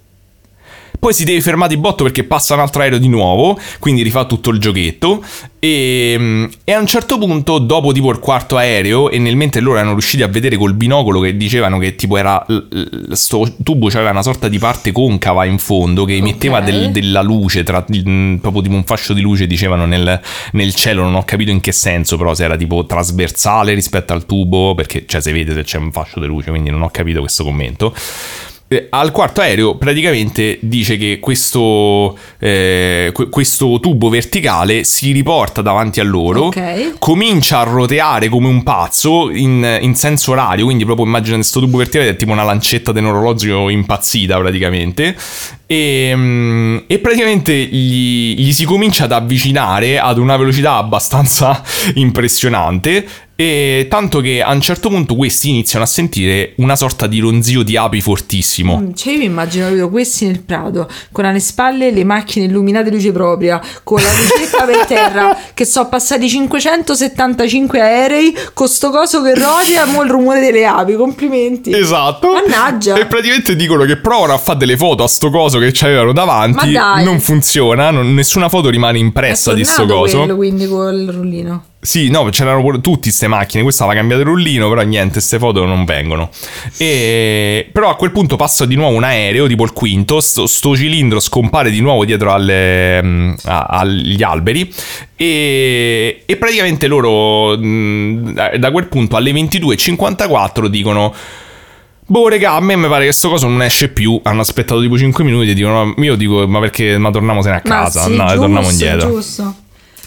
Poi 1.04 1.12
si 1.12 1.24
deve 1.24 1.42
fermare 1.42 1.74
di 1.74 1.78
botto 1.78 2.02
perché 2.02 2.24
passa 2.24 2.54
un 2.54 2.60
altro 2.60 2.80
aereo 2.80 2.96
di 2.96 3.08
nuovo, 3.08 3.58
quindi 3.78 4.00
rifà 4.00 4.24
tutto 4.24 4.48
il 4.48 4.58
giochetto. 4.58 5.22
E, 5.58 6.48
e 6.64 6.72
a 6.72 6.78
un 6.78 6.86
certo 6.86 7.18
punto, 7.18 7.58
dopo 7.58 7.92
tipo 7.92 8.10
il 8.10 8.18
quarto 8.18 8.56
aereo, 8.56 9.10
e 9.10 9.18
nel 9.18 9.36
mentre 9.36 9.60
loro 9.60 9.76
erano 9.76 9.92
riusciti 9.92 10.22
a 10.22 10.28
vedere 10.28 10.56
col 10.56 10.72
binocolo 10.72 11.20
che 11.20 11.36
dicevano 11.36 11.76
che 11.76 11.94
tipo 11.94 12.16
era. 12.16 12.42
Sto 13.10 13.46
tubo 13.62 13.88
c'aveva 13.88 14.12
una 14.12 14.22
sorta 14.22 14.48
di 14.48 14.58
parte 14.58 14.92
concava 14.92 15.44
in 15.44 15.58
fondo 15.58 16.06
che 16.06 16.16
emetteva 16.16 16.60
Ok. 16.60 16.64
del- 16.64 16.90
della 16.90 17.20
luce, 17.20 17.64
tra, 17.64 17.84
mm, 17.86 18.36
proprio 18.36 18.62
tipo 18.62 18.74
un 18.74 18.84
fascio 18.84 19.12
di 19.12 19.20
luce, 19.20 19.46
dicevano 19.46 19.84
nel, 19.84 20.18
nel 20.52 20.74
cielo. 20.74 21.02
Non 21.02 21.16
ho 21.16 21.24
capito 21.26 21.50
in 21.50 21.60
che 21.60 21.72
senso, 21.72 22.16
però 22.16 22.32
se 22.32 22.44
era 22.44 22.56
tipo 22.56 22.86
trasversale 22.86 23.74
rispetto 23.74 24.14
al 24.14 24.24
tubo, 24.24 24.74
perché 24.74 25.04
cioè 25.06 25.20
si 25.20 25.32
vede 25.32 25.52
se 25.52 25.64
c'è 25.64 25.76
un 25.76 25.92
fascio 25.92 26.18
di 26.18 26.24
luce, 26.26 26.48
quindi 26.48 26.70
non 26.70 26.80
ho 26.80 26.88
capito 26.88 27.20
questo 27.20 27.44
commento. 27.44 27.94
Eh, 28.66 28.86
Al 28.90 29.10
quarto 29.12 29.42
aereo 29.42 29.76
praticamente 29.76 30.58
dice 30.62 30.96
che 30.96 31.18
questo, 31.20 32.16
eh, 32.38 33.10
que- 33.12 33.28
questo 33.28 33.78
tubo 33.78 34.08
verticale 34.08 34.84
si 34.84 35.12
riporta 35.12 35.60
davanti 35.60 36.00
a 36.00 36.02
loro, 36.02 36.46
Ok. 36.46 36.94
comincia 36.98 37.58
a 37.60 37.64
roteare 37.64 38.28
come 38.28 38.48
un 38.48 38.62
pazzo 38.62 39.30
in, 39.30 39.78
in 39.82 39.94
senso 39.94 40.32
orario, 40.32 40.64
quindi 40.64 40.84
proprio 40.86 41.04
immaginate 41.06 41.40
questo 41.42 41.60
tubo 41.60 41.76
verticale 41.76 42.10
è 42.10 42.16
tipo 42.16 42.32
una 42.32 42.42
lancetta 42.42 42.90
di 42.90 43.00
un 43.00 43.06
orologio 43.06 43.68
impazzita 43.68 44.38
praticamente, 44.38 45.14
e, 45.66 46.12
mm, 46.14 46.76
e 46.86 46.98
praticamente 46.98 47.54
gli, 47.54 48.34
gli 48.36 48.52
si 48.52 48.64
comincia 48.64 49.04
ad 49.04 49.12
avvicinare 49.12 49.98
ad 49.98 50.18
una 50.18 50.36
velocità 50.36 50.74
abbastanza 50.74 51.62
impressionante. 51.94 53.06
E 53.36 53.88
tanto 53.90 54.20
che 54.20 54.40
a 54.42 54.52
un 54.52 54.60
certo 54.60 54.88
punto 54.88 55.16
questi 55.16 55.48
iniziano 55.48 55.84
a 55.84 55.88
sentire 55.88 56.52
una 56.58 56.76
sorta 56.76 57.08
di 57.08 57.18
ronzio 57.18 57.64
di 57.64 57.76
api 57.76 58.00
fortissimo. 58.00 58.78
Mm, 58.78 58.92
Cioè 58.94 59.14
io 59.14 59.18
mi 59.18 59.24
immagino 59.24 59.64
proprio 59.64 59.88
questi 59.90 60.26
nel 60.26 60.40
prato 60.40 60.88
con 61.10 61.24
alle 61.24 61.40
spalle 61.40 61.90
le 61.90 62.04
macchine 62.04 62.44
illuminate 62.44 62.90
luce 62.92 63.10
propria 63.10 63.60
con 63.82 64.00
la 64.00 64.08
lucetta 64.12 64.64
per 64.64 64.86
terra 64.86 65.36
che 65.52 65.64
sono 65.64 65.88
passati 65.88 66.28
575 66.28 67.80
aerei 67.80 68.36
con 68.52 68.68
sto 68.68 68.90
coso 68.90 69.20
che 69.20 69.34
rotea 69.34 69.84
mo 69.86 70.02
il 70.04 70.10
rumore 70.10 70.38
delle 70.38 70.64
api 70.64 70.94
complimenti 70.94 71.72
Esatto. 71.74 72.30
Mannaggia. 72.30 72.94
E 72.94 73.06
praticamente 73.06 73.56
dicono 73.56 73.84
che 73.84 73.96
provano 73.96 74.32
a 74.34 74.38
fare 74.38 74.58
delle 74.58 74.76
foto 74.76 75.02
a 75.02 75.08
sto 75.08 75.30
coso 75.30 75.53
che 75.58 75.70
c'avevano 75.72 76.12
davanti. 76.12 76.72
Non 77.04 77.20
funziona, 77.20 77.90
non- 77.90 78.14
nessuna 78.14 78.48
foto 78.48 78.68
rimane 78.70 78.98
impressa 78.98 79.52
di 79.54 79.64
sto 79.64 79.86
coso. 79.86 80.18
quello 80.18 80.36
quindi 80.36 80.66
col 80.66 81.06
rullino 81.10 81.64
Sì, 81.80 82.08
no, 82.08 82.24
c'erano 82.30 82.60
pure 82.62 82.80
tutte 82.80 83.00
queste 83.02 83.26
macchine. 83.28 83.62
Questa 83.62 83.84
aveva 83.84 83.98
cambiato 83.98 84.22
il 84.22 84.28
rullino, 84.28 84.68
però 84.70 84.80
niente, 84.82 85.14
queste 85.14 85.38
foto 85.38 85.64
non 85.66 85.84
vengono. 85.84 86.30
E... 86.78 87.68
Però 87.72 87.90
a 87.90 87.96
quel 87.96 88.10
punto 88.10 88.36
passa 88.36 88.64
di 88.64 88.74
nuovo 88.74 88.96
un 88.96 89.04
aereo, 89.04 89.46
tipo 89.46 89.64
il 89.64 89.72
quinto. 89.72 90.20
Sto, 90.20 90.46
sto 90.46 90.74
cilindro 90.74 91.20
scompare 91.20 91.70
di 91.70 91.80
nuovo 91.80 92.04
dietro 92.06 92.32
alle, 92.32 93.02
mm, 93.02 93.32
a- 93.44 93.66
agli 93.68 94.22
alberi. 94.22 94.72
E, 95.16 96.22
e 96.24 96.36
praticamente 96.36 96.86
loro 96.86 97.56
mm, 97.58 98.30
da 98.56 98.70
quel 98.70 98.86
punto 98.86 99.16
alle 99.16 99.32
22.54 99.32 100.66
dicono. 100.66 101.14
Boh, 102.06 102.28
regà, 102.28 102.52
a 102.52 102.60
me 102.60 102.76
mi 102.76 102.88
pare 102.88 103.06
che 103.06 103.12
sto 103.12 103.30
coso 103.30 103.48
non 103.48 103.62
esce 103.62 103.88
più. 103.88 104.20
Hanno 104.22 104.42
aspettato 104.42 104.80
tipo 104.80 104.98
5 104.98 105.24
minuti 105.24 105.50
e 105.50 105.54
dicono: 105.54 105.84
no, 105.84 105.94
Io 106.04 106.16
dico, 106.16 106.46
ma 106.46 106.60
perché? 106.60 106.98
Ma 106.98 107.10
torniamosene 107.10 107.56
a 107.56 107.60
casa. 107.60 108.04
sì, 108.04 108.14
no, 108.16 108.24
giusto, 108.24 108.40
torniamo 108.40 108.70
indietro. 108.70 109.10
giusto 109.10 109.54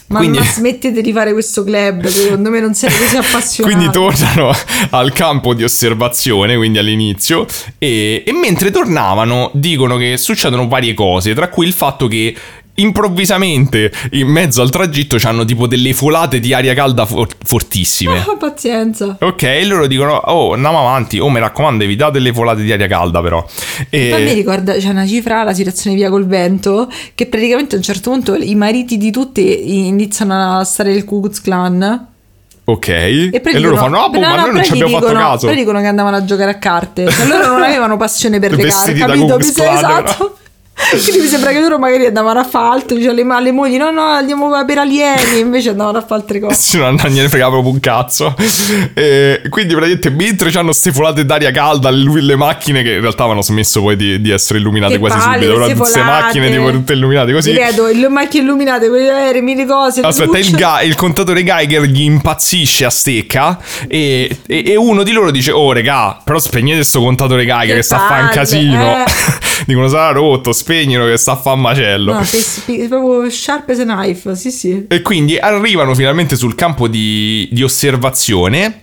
ma, 0.09 0.19
Quindi- 0.19 0.37
ma 0.37 0.45
smettete 0.45 1.01
di 1.01 1.11
fare 1.11 1.33
questo 1.33 1.63
club 1.65 2.05
secondo 2.05 2.49
me 2.49 2.61
non 2.61 2.73
siete 2.73 2.97
così 2.97 3.17
appassionati 3.17 3.75
Quindi 3.75 3.91
tornano 3.91 4.51
al 4.91 5.11
campo 5.11 5.53
di 5.53 5.63
osservazione, 5.63 6.55
quindi 6.55 6.77
all'inizio, 6.77 7.45
e, 7.77 8.23
e 8.25 8.31
mentre 8.31 8.71
tornavano 8.71 9.51
dicono 9.53 9.97
che 9.97 10.15
succedono 10.17 10.67
varie 10.69 10.93
cose, 10.93 11.33
tra 11.33 11.49
cui 11.49 11.65
il 11.65 11.73
fatto 11.73 12.07
che 12.07 12.33
improvvisamente 12.79 13.91
in 14.11 14.27
mezzo 14.27 14.61
al 14.61 14.69
tragitto 14.69 15.17
c'hanno 15.17 15.45
tipo 15.45 15.67
delle 15.67 15.93
folate 15.93 16.39
di 16.39 16.53
aria 16.53 16.73
calda 16.73 17.05
for- 17.05 17.27
fortissime. 17.43 18.19
Ah, 18.19 18.35
pazienza 18.39 19.17
Ok, 19.19 19.43
e 19.43 19.65
loro 19.65 19.87
dicono, 19.87 20.13
oh, 20.15 20.53
andiamo 20.53 20.79
avanti, 20.79 21.19
oh, 21.19 21.29
mi 21.29 21.39
raccomando, 21.39 21.83
evitate 21.83 22.19
le 22.19 22.33
folate 22.33 22.61
di 22.61 22.71
aria 22.71 22.87
calda 22.87 23.21
però. 23.21 23.45
E- 23.89 24.09
Poi 24.11 24.23
mi 24.23 24.33
ricorda, 24.33 24.73
c'è 24.73 24.89
una 24.89 25.05
cifra, 25.05 25.43
la 25.43 25.53
situazione 25.53 25.95
via 25.95 26.09
col 26.09 26.25
vento, 26.27 26.89
che 27.15 27.25
praticamente 27.27 27.75
a 27.75 27.77
un 27.77 27.83
certo 27.83 28.11
punto 28.11 28.35
i 28.35 28.55
mariti 28.55 28.97
di 28.97 29.11
tutte 29.11 29.41
iniziano 29.41 30.57
a 30.59 30.63
stare 30.63 30.93
il 30.93 31.03
Ku 31.05 31.21
Klux 31.21 31.41
Klan. 31.41 32.07
Ok, 32.69 32.87
E, 32.89 33.29
e, 33.31 33.39
poi 33.39 33.53
loro 33.53 33.69
dicono- 33.75 33.77
fanno, 33.77 34.03
ah, 34.03 34.09
boh, 34.09 34.19
no, 34.19 34.27
ma 34.27 34.35
no, 34.35 34.41
noi 34.41 34.53
non 34.55 34.63
ci 34.63 34.71
abbiamo 34.73 34.91
fatto 34.99 35.07
dicono- 35.07 35.19
caso. 35.29 35.47
Poi 35.47 35.55
dicono 35.55 35.79
che 35.79 35.85
andavano 35.85 36.15
a 36.17 36.25
giocare 36.25 36.51
a 36.51 36.57
carte. 36.57 37.09
Cioè, 37.09 37.25
loro 37.25 37.47
non 37.47 37.63
avevano 37.63 37.95
passione 37.97 38.39
per 38.39 38.51
le 38.51 38.63
carte, 38.63 38.91
Vestiti 38.93 38.99
capito? 38.99 39.37
Mi 39.37 39.51
Klan, 39.53 39.75
esatto. 39.77 40.37
Quindi 41.03 41.21
mi 41.21 41.27
sembra 41.27 41.51
che 41.51 41.59
loro 41.59 41.79
magari 41.79 42.05
andavano 42.05 42.39
a 42.39 42.43
fare 42.43 42.75
altro, 42.75 42.95
dicevano 42.95 43.35
alle, 43.35 43.51
mogli, 43.51 43.77
no, 43.77 43.89
no, 43.91 44.03
andiamo 44.03 44.49
per 44.65 44.77
alieni, 44.77 45.39
invece 45.39 45.69
andavano 45.71 45.97
a 45.97 46.01
fare 46.01 46.21
altre 46.21 46.39
cose. 46.39 46.55
Sì, 46.55 46.77
non 46.77 46.95
gliene 46.95 47.27
frega 47.29 47.49
proprio 47.49 47.71
un 47.71 47.79
cazzo. 47.79 48.35
E 48.93 49.41
quindi 49.49 49.73
praticamente 49.73 50.09
mentre 50.11 50.49
c'hanno 50.51 50.71
ste 50.71 50.91
folate 50.91 51.25
d'aria 51.25 51.51
calda, 51.51 51.89
le, 51.89 52.21
le 52.21 52.35
macchine 52.35 52.83
che 52.83 52.93
in 52.93 53.01
realtà 53.01 53.19
avevano 53.23 53.41
smesso 53.41 53.81
poi 53.81 53.95
di, 53.95 54.21
di 54.21 54.29
essere 54.29 54.59
illuminate 54.59 54.93
Che 54.93 54.99
quasi 54.99 55.17
palle, 55.17 55.45
subito, 55.45 55.53
però 55.65 55.75
queste 55.75 56.01
macchine 56.03 56.51
tipo 56.51 56.71
tutte 56.71 56.93
illuminate 56.93 57.33
così. 57.33 57.51
Ripeto, 57.51 57.87
le 57.87 58.09
macchine 58.09 58.43
illuminate, 58.43 58.87
quelle 58.87 59.09
aerei, 59.11 59.41
mille 59.41 59.65
cose. 59.65 60.01
le 60.01 60.07
Aspetta, 60.07 60.37
il, 60.37 60.51
ga- 60.51 60.81
il 60.81 60.95
contatore 60.95 61.43
Geiger 61.43 61.81
gli 61.83 62.01
impazzisce 62.03 62.85
a 62.85 62.89
stecca 62.89 63.59
e, 63.87 64.37
e- 64.45 64.63
e 64.67 64.75
uno 64.75 65.03
di 65.03 65.11
loro 65.11 65.31
dice, 65.31 65.51
oh 65.51 65.71
regà, 65.71 66.17
però 66.23 66.39
spegnete 66.39 66.83
sto 66.83 66.99
contatore 67.01 67.45
Geiger 67.45 67.67
che, 67.67 67.75
Che 67.75 67.81
sta 67.81 67.95
a 68.03 68.07
fare 68.07 68.21
un 68.23 68.29
casino. 68.29 68.97
eh. 69.03 69.05
Dicono 69.65 69.87
sarà 69.87 70.11
rotto, 70.11 70.53
spegnilo 70.67 71.05
che 71.05 71.15
sta 71.15 71.41
a 71.41 71.51
un 71.53 71.61
macello. 71.61 72.13
No, 72.13 72.23
spi- 72.23 72.87
proprio 72.89 73.29
sharp 73.29 73.69
as 73.69 73.79
a 73.79 73.83
knife, 73.83 74.35
sì 74.35 74.51
sì. 74.51 74.85
E 74.89 75.01
quindi 75.01 75.37
arrivano 75.37 75.95
finalmente 75.95 76.35
sul 76.35 76.55
campo 76.55 76.89
di, 76.89 77.47
di 77.51 77.63
osservazione 77.63 78.81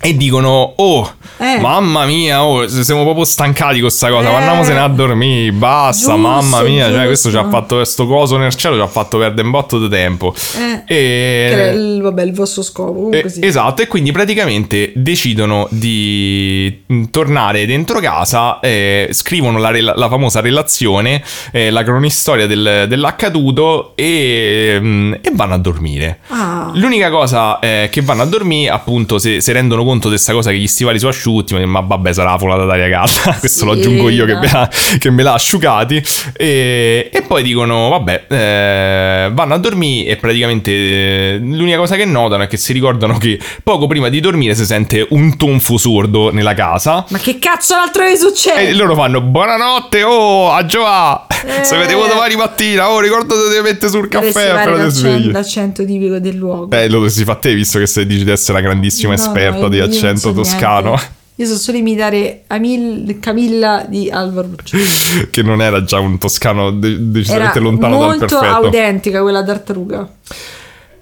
e 0.00 0.16
dicono: 0.16 0.74
Oh, 0.76 1.12
Eh. 1.38 1.58
mamma 1.60 2.04
mia, 2.04 2.44
oh, 2.44 2.66
siamo 2.68 3.02
proprio 3.04 3.24
stancati 3.24 3.80
con 3.80 3.90
sta 3.90 4.08
cosa. 4.10 4.28
Eh. 4.28 4.32
Ma 4.32 4.38
andiamosene 4.38 4.78
a 4.80 4.88
dormire, 4.88 5.52
basta, 5.52 6.12
Giusto, 6.12 6.16
mamma 6.16 6.62
mia. 6.62 6.90
Cioè, 6.90 7.06
questo 7.06 7.30
ci 7.30 7.36
ha 7.36 7.48
fatto 7.48 7.76
questo 7.76 8.06
coso 8.06 8.36
nel 8.36 8.54
cielo, 8.54 8.74
ci 8.76 8.82
ha 8.82 8.86
fatto 8.86 9.18
perdere 9.18 9.42
un 9.46 9.50
botto 9.50 9.78
di 9.78 9.88
tempo. 9.88 10.34
Eh, 10.58 10.82
E- 10.86 11.48
Che 11.48 11.52
era 11.62 11.70
il, 11.70 12.00
vabbè, 12.02 12.22
il 12.22 12.32
vostro 12.34 12.62
scopo. 12.62 12.92
Comunque 12.92 13.22
eh, 13.24 13.28
sì. 13.28 13.44
Esatto, 13.44 13.82
e 13.82 13.86
quindi 13.86 14.12
praticamente 14.12 14.92
decidono 14.94 15.66
di 15.70 16.82
mm, 16.92 17.04
tornare 17.10 17.64
dentro 17.66 18.00
casa, 18.00 18.60
eh, 18.60 19.08
scrivono 19.12 19.58
la, 19.58 19.70
rela- 19.70 19.94
la 19.96 20.08
famosa 20.08 20.40
relazione, 20.40 21.22
eh, 21.52 21.70
la 21.70 21.82
cronistoria 21.82 22.46
del- 22.46 22.84
dell'accaduto 22.88 23.92
e, 23.96 24.76
mm, 24.80 25.12
e 25.14 25.30
vanno 25.32 25.54
a 25.54 25.58
dormire. 25.58 26.18
Ah. 26.28 26.70
L'unica 26.74 27.10
cosa 27.10 27.58
è 27.60 27.88
che 27.90 28.00
vanno 28.02 28.22
a 28.22 28.26
dormire, 28.26 28.70
appunto, 28.70 29.18
se, 29.18 29.40
se 29.40 29.52
rendono 29.52 29.83
conto 29.84 30.08
di 30.08 30.14
questa 30.14 30.32
cosa 30.32 30.50
che 30.50 30.56
gli 30.58 30.66
stivali 30.66 30.98
sono 30.98 31.10
asciutti, 31.10 31.54
ma 31.64 31.80
vabbè, 31.80 32.12
sarà 32.12 32.32
la 32.32 32.38
folata 32.38 32.64
d'aria 32.64 32.88
calda. 32.88 33.36
Questo 33.40 33.64
lo 33.64 33.74
Sì, 33.74 33.80
aggiungo 33.80 34.08
io 34.08 34.24
che 34.24 34.34
me 34.34 34.50
l'ha, 34.50 34.70
che 34.98 35.10
me 35.10 35.22
l'ha 35.22 35.34
asciugati. 35.34 36.02
E, 36.36 37.10
e 37.12 37.22
poi 37.22 37.42
dicono, 37.42 37.88
vabbè, 37.90 38.24
eh, 38.28 39.30
vanno 39.32 39.54
a 39.54 39.58
dormire 39.58 40.10
e 40.10 40.16
praticamente 40.16 40.70
eh, 40.72 41.38
l'unica 41.40 41.76
cosa 41.76 41.96
che 41.96 42.04
notano 42.04 42.44
è 42.44 42.46
che 42.46 42.56
si 42.56 42.72
ricordano 42.72 43.18
che 43.18 43.38
poco 43.62 43.86
prima 43.86 44.08
di 44.08 44.20
dormire 44.20 44.54
si 44.54 44.64
sente 44.64 45.06
un 45.10 45.36
tonfo 45.36 45.76
sordo 45.76 46.30
nella 46.32 46.54
casa. 46.54 47.04
Ma 47.08 47.18
che 47.18 47.38
cazzo 47.38 47.74
l'altro 47.74 48.04
che 48.04 48.16
succede? 48.16 48.68
E 48.68 48.74
loro 48.74 48.94
fanno 48.94 49.20
buonanotte, 49.20 50.02
oh, 50.02 50.52
a 50.52 50.64
Giova! 50.66 51.26
Eh. 51.46 51.62
Se 51.64 51.76
vedevo 51.76 52.06
domani 52.06 52.36
mattina, 52.36 52.90
oh, 52.90 53.00
ricordate 53.00 53.54
di 53.54 53.62
mettere 53.62 53.90
sul 53.90 54.08
caffè 54.08 54.32
fare 54.32 54.50
appena 54.50 54.76
ti 54.76 54.82
l'accento, 54.82 54.98
svegli. 54.98 55.30
l'accento 55.30 55.84
tipico 55.84 56.18
del 56.18 56.36
luogo. 56.36 56.74
Eh, 56.74 56.86
lo 56.86 56.94
dovresti 56.94 57.24
fare 57.24 57.38
te, 57.40 57.54
visto 57.54 57.78
che 57.78 57.86
sei, 57.86 58.06
dici 58.06 58.24
di 58.24 58.30
essere 58.30 58.58
una 58.58 58.66
grandissima 58.66 59.12
No, 59.14 59.18
esperta 59.18 59.60
no, 59.60 59.68
di 59.74 59.80
io 59.80 59.84
accento 59.84 60.18
so 60.20 60.32
toscano. 60.32 60.88
niente. 60.90 61.12
Io 61.36 61.46
so 61.46 61.56
solo 61.56 61.78
imitare 61.78 62.44
Amil- 62.46 63.18
Camilla 63.18 63.84
di 63.88 64.08
Alvaro 64.08 64.46
Lucci. 64.48 64.78
che 65.30 65.42
non 65.42 65.60
era 65.60 65.82
già 65.82 65.98
un 65.98 66.16
toscano 66.16 66.70
de- 66.70 66.88
Era 66.90 66.96
decisamente 67.00 67.58
lontano 67.58 67.98
dal 67.98 68.06
molto 68.06 68.26
perfetto. 68.26 68.44
autentica 68.54 69.20
quella 69.20 69.42
tartaruga. 69.42 70.08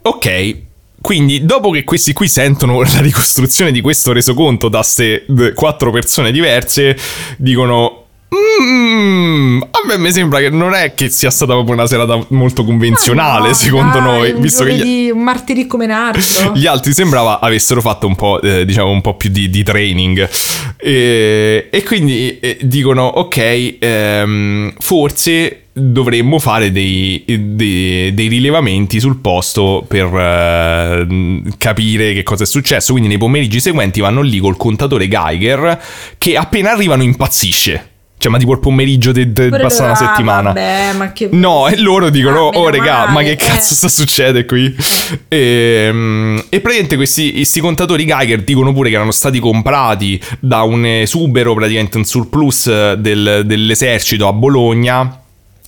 Ok, 0.03 0.57
quindi, 1.03 1.45
dopo 1.45 1.71
che 1.71 1.85
questi 1.85 2.13
qui 2.13 2.29
sentono 2.29 2.81
la 2.81 3.01
ricostruzione 3.01 3.73
di 3.73 3.81
questo 3.81 4.13
resoconto 4.13 4.69
da 4.69 4.83
ste 4.83 5.25
d- 5.29 5.53
quattro 5.53 5.91
persone 5.91 6.33
diverse, 6.33 6.97
dicono. 7.37 8.02
"Mm, 8.35 9.61
a 9.63 9.81
me 9.87 9.99
mi 9.99 10.11
sembra 10.13 10.39
che 10.39 10.51
non 10.51 10.73
è 10.75 10.95
che 10.95 11.09
sia 11.09 11.31
stata 11.31 11.53
proprio 11.53 11.75
una 11.75 11.87
serata 11.87 12.19
molto 12.29 12.65
convenzionale, 12.65 13.47
Ah, 13.47 13.49
no, 13.49 13.55
secondo 13.55 13.99
dai, 13.99 14.03
noi, 14.03 14.31
un 14.33 14.41
visto 14.41 14.65
che 14.65 14.75
gli, 14.75 15.11
un 15.11 15.23
martedì 15.23 15.67
come 15.67 15.85
un 15.85 15.91
altro. 15.91 16.53
gli 16.57 16.67
altri 16.67 16.93
sembrava 16.93 17.41
avessero 17.41 17.81
fatto 17.81 18.07
un 18.07 18.15
po', 18.15 18.41
eh, 18.41 18.65
diciamo, 18.65 18.91
un 18.91 19.01
po' 19.01 19.15
più 19.17 19.31
di, 19.31 19.51
di 19.51 19.63
training. 19.63 20.29
E, 20.77 21.69
e 21.71 21.83
quindi 21.83 22.39
eh, 22.41 22.59
dicono, 22.63 23.05
ok, 23.05 23.77
ehm, 23.79 24.73
forse 24.79 25.59
dovremmo 25.75 26.39
fare 26.39 26.71
dei, 26.71 27.25
dei- 27.27 28.13
dei 28.13 28.29
rilevamenti 28.29 29.01
sul 29.01 29.17
posto 29.21 29.85
per 29.89 30.07
eh, 30.15 31.43
capire 31.57 32.13
che 32.13 32.23
cosa 32.23 32.45
è 32.45 32.47
successo. 32.47 32.93
Quindi 32.93 33.09
nei 33.09 33.19
pomeriggi 33.19 33.61
seguenti 33.61 34.01
vanno 34.01 34.21
lì 34.23 34.39
col 34.39 34.57
contatore 34.57 35.09
Geiger 35.09 35.81
che 36.19 36.37
appena 36.37 36.73
arrivano 36.73 37.03
impazzisce. 37.03 37.91
Cioè, 38.23 38.31
ma 38.31 38.39
tipo 38.39 38.53
il 38.53 38.61
pomeriggio 38.61 39.11
de- 39.11 39.33
de- 39.33 39.49
una 39.49 39.97
settimana. 39.97 40.43
vabbè, 40.53 40.93
ma 40.97 41.11
che... 41.13 41.29
No, 41.33 41.67
e 41.67 41.77
loro 41.81 42.09
dicono: 42.09 42.51
Ah, 42.51 42.57
Oh, 42.57 42.69
regà, 42.69 43.09
ma 43.09 43.21
che 43.23 43.35
cazzo 43.35 43.73
eh." 43.75 43.77
sta 43.77 43.89
succedendo 43.89 44.45
qui? 44.45 44.73
E, 45.29 45.89
mm, 45.93 46.37
e 46.49 46.61
praticamente 46.61 46.97
questi, 46.97 47.33
questi 47.33 47.61
contatori 47.61 48.05
Geiger 48.07 48.43
dicono 48.45 48.73
pure 48.73 48.91
che 48.91 48.95
erano 48.95 49.11
stati 49.11 49.41
comprati 49.41 50.21
da 50.39 50.63
un 50.63 50.87
esubero, 50.87 51.55
praticamente 51.55 51.97
un 51.99 52.05
surplus 52.05 52.67
eh, 52.69 52.95
del- 52.99 53.43
dell'esercito 53.45 54.29
a 54.29 54.33
Bologna. 54.33 55.22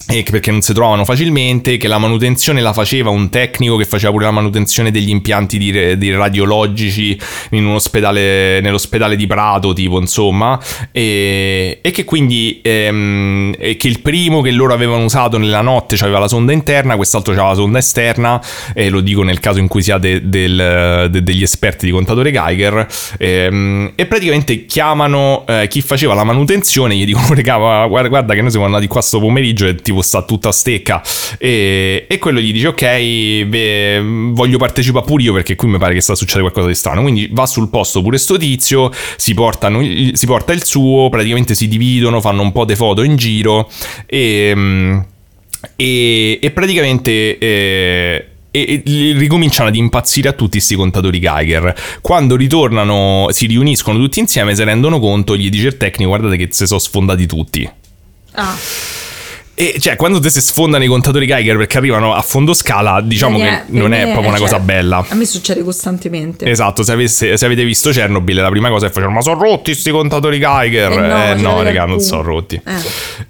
Perché 0.06 0.50
non 0.50 0.60
si 0.60 0.72
trovano 0.74 1.04
facilmente, 1.04 1.76
che 1.76 1.88
la 1.88 1.98
manutenzione 1.98 2.60
la 2.60 2.72
faceva 2.72 3.10
un 3.10 3.30
tecnico 3.30 3.76
che 3.76 3.84
faceva 3.84 4.12
pure 4.12 4.26
la 4.26 4.30
manutenzione 4.30 4.90
degli 4.90 5.08
impianti 5.08 5.58
di, 5.58 5.98
di 5.98 6.12
radiologici 6.12 7.18
in 7.50 7.64
un 7.66 7.74
ospedale, 7.74 8.60
nell'ospedale 8.60 9.16
di 9.16 9.26
Prato, 9.26 9.72
tipo, 9.72 9.98
insomma, 9.98 10.60
e, 10.92 11.80
e 11.82 11.90
che 11.90 12.04
quindi 12.04 12.60
ehm, 12.62 13.54
e 13.58 13.76
che 13.76 13.88
il 13.88 14.00
primo 14.00 14.40
che 14.40 14.50
loro 14.50 14.72
avevano 14.72 15.04
usato 15.04 15.38
nella 15.38 15.62
notte 15.62 15.96
aveva 16.00 16.18
la 16.18 16.28
sonda 16.28 16.52
interna, 16.52 16.96
quest'altro 16.96 17.32
aveva 17.32 17.48
la 17.48 17.54
sonda 17.54 17.78
esterna, 17.78 18.40
e 18.72 18.90
lo 18.90 19.00
dico 19.00 19.22
nel 19.22 19.40
caso 19.40 19.58
in 19.58 19.68
cui 19.68 19.82
siate 19.82 20.28
del- 20.28 21.08
de- 21.10 21.22
degli 21.22 21.42
esperti 21.42 21.86
di 21.86 21.92
contatore 21.92 22.30
Geiger, 22.30 22.86
ehm, 23.18 23.92
e 23.96 24.06
praticamente 24.06 24.66
chiamano 24.66 25.44
eh, 25.46 25.66
chi 25.68 25.80
faceva 25.80 26.14
la 26.14 26.24
manutenzione, 26.24 26.94
gli 26.94 27.04
dicono, 27.04 27.26
guarda, 27.34 28.08
guarda 28.08 28.34
che 28.34 28.42
noi 28.42 28.50
siamo 28.50 28.66
andati 28.66 28.86
qua 28.86 29.00
sto 29.00 29.18
pomeriggio 29.18 29.66
e 29.66 29.74
tipo 29.94 30.02
sta 30.02 30.22
tutta 30.22 30.48
a 30.50 30.52
stecca, 30.52 31.02
e, 31.38 32.06
e 32.08 32.18
quello 32.18 32.40
gli 32.40 32.52
dice, 32.52 32.68
ok, 32.68 33.44
beh, 33.44 34.02
voglio 34.32 34.58
partecipare 34.58 35.06
pure 35.06 35.22
io 35.22 35.32
perché 35.32 35.54
qui 35.54 35.68
mi 35.68 35.78
pare 35.78 35.94
che 35.94 36.00
sta 36.00 36.14
succedendo 36.14 36.50
qualcosa 36.50 36.68
di 36.68 36.78
strano, 36.78 37.00
quindi 37.02 37.28
va 37.32 37.46
sul 37.46 37.68
posto 37.70 38.02
pure 38.02 38.18
sto 38.18 38.36
tizio, 38.36 38.90
si, 39.16 39.32
portano, 39.34 39.82
si 40.12 40.26
porta 40.26 40.52
il 40.52 40.64
suo, 40.64 41.08
praticamente 41.08 41.54
si 41.54 41.68
dividono, 41.68 42.20
fanno 42.20 42.42
un 42.42 42.52
po' 42.52 42.64
di 42.64 42.74
foto 42.76 43.02
in 43.02 43.16
giro, 43.16 43.70
e... 44.06 45.02
e, 45.76 46.38
e 46.42 46.50
praticamente 46.50 47.38
eh, 47.38 48.28
e- 48.50 48.82
ricominciano 49.16 49.68
ad 49.68 49.76
impazzire 49.76 50.28
a 50.28 50.32
tutti 50.32 50.58
questi 50.58 50.74
contatori 50.74 51.18
Geiger. 51.18 51.74
Quando 52.00 52.36
ritornano, 52.36 53.28
si 53.30 53.46
riuniscono 53.46 53.98
tutti 53.98 54.20
insieme, 54.20 54.54
si 54.54 54.62
rendono 54.62 55.00
conto, 55.00 55.36
gli 55.36 55.48
dice 55.48 55.68
il 55.68 55.76
tecnico, 55.76 56.10
guardate 56.10 56.36
che 56.36 56.48
si 56.50 56.66
sono 56.66 56.78
sfondati 56.78 57.26
tutti. 57.26 57.68
Ah, 58.32 58.56
E 59.56 59.76
cioè, 59.78 59.94
quando 59.94 60.18
te 60.18 60.30
si 60.30 60.40
sfondano 60.40 60.82
i 60.82 60.88
contatori 60.88 61.26
Geiger 61.26 61.56
perché 61.56 61.78
arrivano 61.78 62.12
a 62.12 62.22
fondo 62.22 62.54
scala, 62.54 63.00
diciamo 63.00 63.38
che 63.38 63.62
non 63.66 63.92
è 63.92 64.02
proprio 64.10 64.28
una 64.28 64.38
cioè, 64.38 64.46
cosa 64.48 64.58
bella. 64.58 65.04
A 65.08 65.14
me 65.14 65.24
succede 65.24 65.62
costantemente. 65.62 66.44
Esatto, 66.46 66.82
se, 66.82 66.92
avesse- 66.92 67.36
se 67.36 67.44
avete 67.44 67.64
visto 67.64 67.90
Chernobyl, 67.90 68.40
la 68.40 68.48
prima 68.50 68.68
cosa 68.68 68.86
che 68.86 68.92
facevano, 68.92 69.16
ma 69.16 69.22
sono 69.22 69.40
rotti 69.40 69.70
questi 69.70 69.90
contatori 69.90 70.38
Geiger. 70.40 70.92
Eh 70.92 70.96
no, 71.06 71.24
Eh 71.24 71.34
no, 71.34 71.62
raga, 71.62 71.84
non 71.84 72.00
sono 72.00 72.22
rotti. 72.22 72.60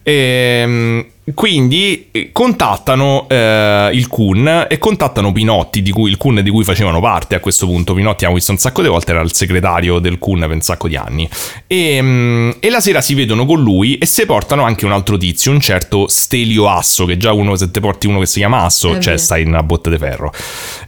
Eh. 0.02 0.12
Ehm, 0.12 1.06
quindi 1.32 2.08
eh, 2.10 2.30
contattano 2.32 3.26
eh, 3.28 3.90
il 3.94 4.08
Kun 4.08 4.66
e 4.68 4.78
contattano 4.78 5.32
Pinotti, 5.32 5.80
di 5.80 5.90
cui, 5.90 6.10
il 6.10 6.18
Kun 6.18 6.42
di 6.42 6.50
cui 6.50 6.64
facevano 6.64 7.00
parte 7.00 7.34
a 7.34 7.40
questo 7.40 7.66
punto. 7.66 7.94
Pinotti 7.94 8.16
abbiamo 8.16 8.34
visto 8.34 8.52
un 8.52 8.58
sacco 8.58 8.82
di 8.82 8.88
volte, 8.88 9.12
era 9.12 9.22
il 9.22 9.32
segretario 9.32 10.00
del 10.00 10.18
Kun 10.18 10.40
per 10.40 10.50
un 10.50 10.60
sacco 10.60 10.86
di 10.86 10.96
anni. 10.96 11.28
E, 11.66 12.02
mm, 12.02 12.50
e 12.60 12.68
la 12.68 12.80
sera 12.80 13.00
si 13.00 13.14
vedono 13.14 13.46
con 13.46 13.62
lui 13.62 13.96
e 13.96 14.04
se 14.04 14.26
portano 14.26 14.64
anche 14.64 14.84
un 14.84 14.92
altro 14.92 15.16
tizio, 15.16 15.50
un 15.50 15.60
certo 15.60 16.08
Stelio 16.08 16.68
Asso, 16.68 17.06
che 17.06 17.16
già 17.16 17.32
uno, 17.32 17.56
se 17.56 17.70
te 17.70 17.80
porti 17.80 18.06
uno 18.06 18.18
che 18.18 18.26
si 18.26 18.40
chiama 18.40 18.62
Asso, 18.62 18.90
È 18.90 18.92
cioè 18.94 19.04
vero. 19.04 19.18
stai 19.18 19.42
in 19.42 19.48
una 19.48 19.62
botte 19.62 19.88
di 19.88 19.96
ferro. 19.96 20.30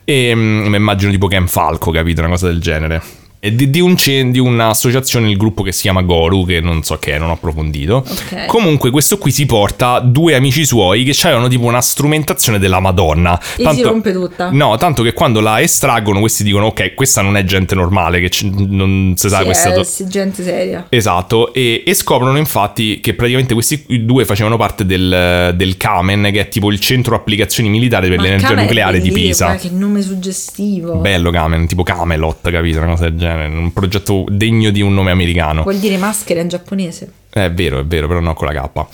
E 0.04 0.34
mm, 0.34 0.66
mi 0.66 0.76
immagino 0.76 1.10
tipo 1.10 1.28
Ken 1.28 1.48
Falco, 1.48 1.90
capito? 1.90 2.20
Una 2.20 2.30
cosa 2.30 2.48
del 2.48 2.60
genere. 2.60 3.24
Di, 3.52 3.70
di 3.70 3.80
un 3.80 3.94
di 4.30 4.38
un'associazione, 4.38 5.30
il 5.30 5.36
gruppo 5.36 5.62
che 5.62 5.72
si 5.72 5.82
chiama 5.82 6.02
Goru, 6.02 6.44
che 6.44 6.60
non 6.60 6.82
so 6.82 6.98
che 6.98 7.14
è, 7.14 7.18
non 7.18 7.30
ho 7.30 7.32
approfondito. 7.32 8.04
Ok. 8.08 8.46
Comunque, 8.46 8.90
questo 8.90 9.18
qui 9.18 9.30
si 9.30 9.46
porta 9.46 9.98
due 10.00 10.34
amici 10.34 10.64
suoi 10.64 11.04
che 11.04 11.16
avevano 11.22 11.48
tipo 11.48 11.64
una 11.64 11.80
strumentazione 11.80 12.58
della 12.58 12.80
Madonna. 12.80 13.40
E 13.56 13.68
si 13.72 13.82
rompe 13.82 14.12
tutta. 14.12 14.50
No, 14.50 14.76
tanto 14.76 15.02
che 15.02 15.12
quando 15.12 15.40
la 15.40 15.60
estraggono, 15.60 16.20
questi 16.20 16.44
dicono: 16.44 16.66
Ok, 16.66 16.94
questa 16.94 17.22
non 17.22 17.36
è 17.36 17.44
gente 17.44 17.74
normale, 17.74 18.20
che 18.20 18.28
c- 18.28 18.44
non 18.44 19.14
si 19.16 19.28
sa 19.28 19.38
Sì, 19.38 19.44
questa. 19.44 19.70
è 19.70 19.74
to- 19.74 19.82
sì, 19.82 20.06
gente 20.06 20.42
seria. 20.42 20.86
Esatto, 20.88 21.52
e, 21.52 21.82
e 21.86 21.94
scoprono 21.94 22.36
infatti 22.38 23.00
che 23.00 23.14
praticamente 23.14 23.54
questi 23.54 23.84
due 24.04 24.24
facevano 24.24 24.56
parte 24.56 24.84
del, 24.86 25.52
del 25.56 25.76
Kamen, 25.76 26.30
che 26.32 26.40
è 26.40 26.48
tipo 26.48 26.70
il 26.70 26.80
centro 26.80 27.14
applicazioni 27.16 27.68
militari 27.68 28.08
per 28.08 28.18
Ma 28.18 28.22
l'energia 28.24 28.54
nucleare 28.54 29.00
di 29.00 29.10
Pisa. 29.10 29.46
guarda 29.46 29.62
Che 29.62 29.70
nome 29.70 30.02
suggestivo. 30.02 30.96
Bello 30.96 31.30
Kamen, 31.30 31.66
tipo 31.66 31.82
Camelot, 31.82 32.50
capito? 32.50 32.78
Una 32.78 32.88
cosa 32.88 33.04
del 33.04 33.16
genere. 33.16 33.35
Un 33.44 33.72
progetto 33.72 34.24
degno 34.28 34.70
di 34.70 34.80
un 34.80 34.94
nome 34.94 35.10
americano. 35.10 35.62
Vuol 35.62 35.78
dire 35.78 35.96
maschera 35.96 36.40
in 36.40 36.48
giapponese. 36.48 37.12
È 37.28 37.50
vero, 37.50 37.80
è 37.80 37.84
vero, 37.84 38.06
però 38.08 38.20
no 38.20 38.34
con 38.34 38.46
la 38.46 38.52
K. 38.52 38.86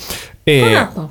E... 0.43 0.61
Con 0.61 0.73
la 0.73 0.89
K. 0.89 1.09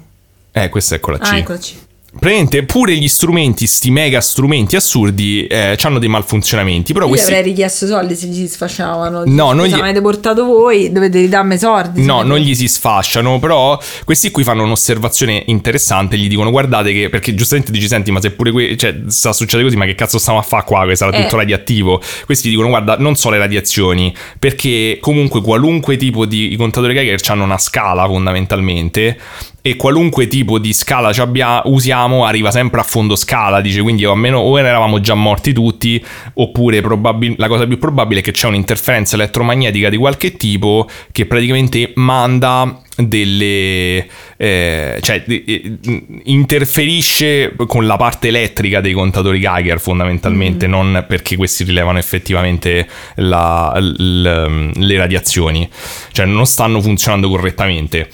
Eh, 0.51 0.69
questa 0.69 0.95
è 0.95 0.99
con 0.99 1.13
la 1.13 1.19
C. 1.19 1.31
Ah, 1.31 1.37
eccoci. 1.37 1.79
Praticamente 2.19 2.63
pure 2.65 2.93
gli 2.97 3.07
strumenti, 3.07 3.65
sti 3.65 3.89
mega 3.89 4.19
strumenti 4.19 4.75
assurdi, 4.75 5.47
eh, 5.47 5.77
hanno 5.81 5.97
dei 5.97 6.09
malfunzionamenti. 6.09 6.91
Però 6.91 7.05
Io 7.05 7.11
questi. 7.11 7.31
avrei 7.31 7.43
richiesto 7.43 7.87
soldi 7.87 8.15
se 8.15 8.27
gli 8.27 8.35
si 8.35 8.47
sfasciavano. 8.49 9.23
No, 9.27 9.53
non 9.53 9.65
gli- 9.65 9.71
ma 9.71 9.79
avete 9.83 10.01
portato 10.01 10.43
voi, 10.43 10.91
dovete 10.91 11.19
ridarmi 11.21 11.57
soldi. 11.57 12.03
No, 12.03 12.21
non 12.21 12.37
gli 12.39 12.53
si 12.53 12.67
sfasciano, 12.67 13.39
però 13.39 13.79
questi 14.03 14.29
qui 14.29 14.43
fanno 14.43 14.63
un'osservazione 14.63 15.43
interessante, 15.47 16.17
gli 16.17 16.27
dicono 16.27 16.51
guardate 16.51 16.91
che, 16.91 17.09
perché 17.09 17.33
giustamente 17.33 17.71
dici 17.71 17.87
senti 17.87 18.11
ma 18.11 18.19
se 18.19 18.31
pure 18.31 18.51
que- 18.51 18.75
cioè, 18.75 18.93
sta 19.07 19.31
succedendo 19.31 19.67
così 19.69 19.77
ma 19.77 19.85
che 19.85 19.95
cazzo 19.95 20.19
stiamo 20.19 20.37
a 20.37 20.43
fare 20.43 20.65
qua, 20.65 20.85
che 20.85 20.97
sarà 20.97 21.15
Eh. 21.17 21.23
tutto 21.23 21.37
radioattivo, 21.37 22.01
questi 22.25 22.49
dicono 22.49 22.67
guarda 22.67 22.97
non 22.97 23.15
so 23.15 23.29
le 23.29 23.37
radiazioni, 23.37 24.13
perché 24.37 24.97
comunque 24.99 25.41
qualunque 25.41 25.95
tipo 25.95 26.25
di 26.25 26.51
i 26.51 26.55
contatori 26.57 26.93
Geiger 26.93 27.19
hanno 27.27 27.45
una 27.45 27.57
scala 27.57 28.05
fondamentalmente 28.05 29.17
e 29.63 29.75
qualunque 29.75 30.27
tipo 30.27 30.57
di 30.57 30.73
scala 30.73 31.13
ci 31.13 31.21
abbia- 31.21 31.61
usiamo 31.65 32.25
arriva 32.25 32.49
sempre 32.49 32.79
a 32.79 32.83
fondo 32.83 33.15
scala, 33.15 33.61
dice 33.61 33.81
quindi 33.81 34.05
o 34.05 34.11
almeno 34.11 34.39
o 34.39 34.57
eravamo 34.59 34.99
già 34.99 35.13
morti 35.13 35.53
tutti 35.53 36.03
oppure 36.33 36.81
probabil- 36.81 37.35
la 37.37 37.47
cosa 37.47 37.67
più 37.67 37.77
probabile 37.77 38.21
è 38.21 38.23
che 38.23 38.31
c'è 38.31 38.47
un'interferenza 38.47 39.15
elettromagnetica 39.15 39.89
di 39.89 39.97
qualche 39.97 40.35
tipo 40.35 40.89
che 41.11 41.25
praticamente 41.25 41.91
manda 41.95 42.81
delle 42.97 44.05
eh, 44.37 44.97
cioè 45.01 45.23
eh, 45.27 45.77
interferisce 46.23 47.53
con 47.67 47.85
la 47.85 47.97
parte 47.97 48.27
elettrica 48.27 48.81
dei 48.81 48.93
contatori 48.93 49.39
Geiger 49.39 49.79
fondamentalmente 49.79 50.67
non 50.67 51.05
perché 51.07 51.35
questi 51.35 51.63
rilevano 51.63 51.99
effettivamente 51.99 52.87
la- 53.15 53.73
l- 53.79 54.71
le 54.73 54.97
radiazioni. 54.97 55.67
Cioè 56.11 56.25
non 56.25 56.45
stanno 56.45 56.81
funzionando 56.81 57.29
correttamente 57.29 58.09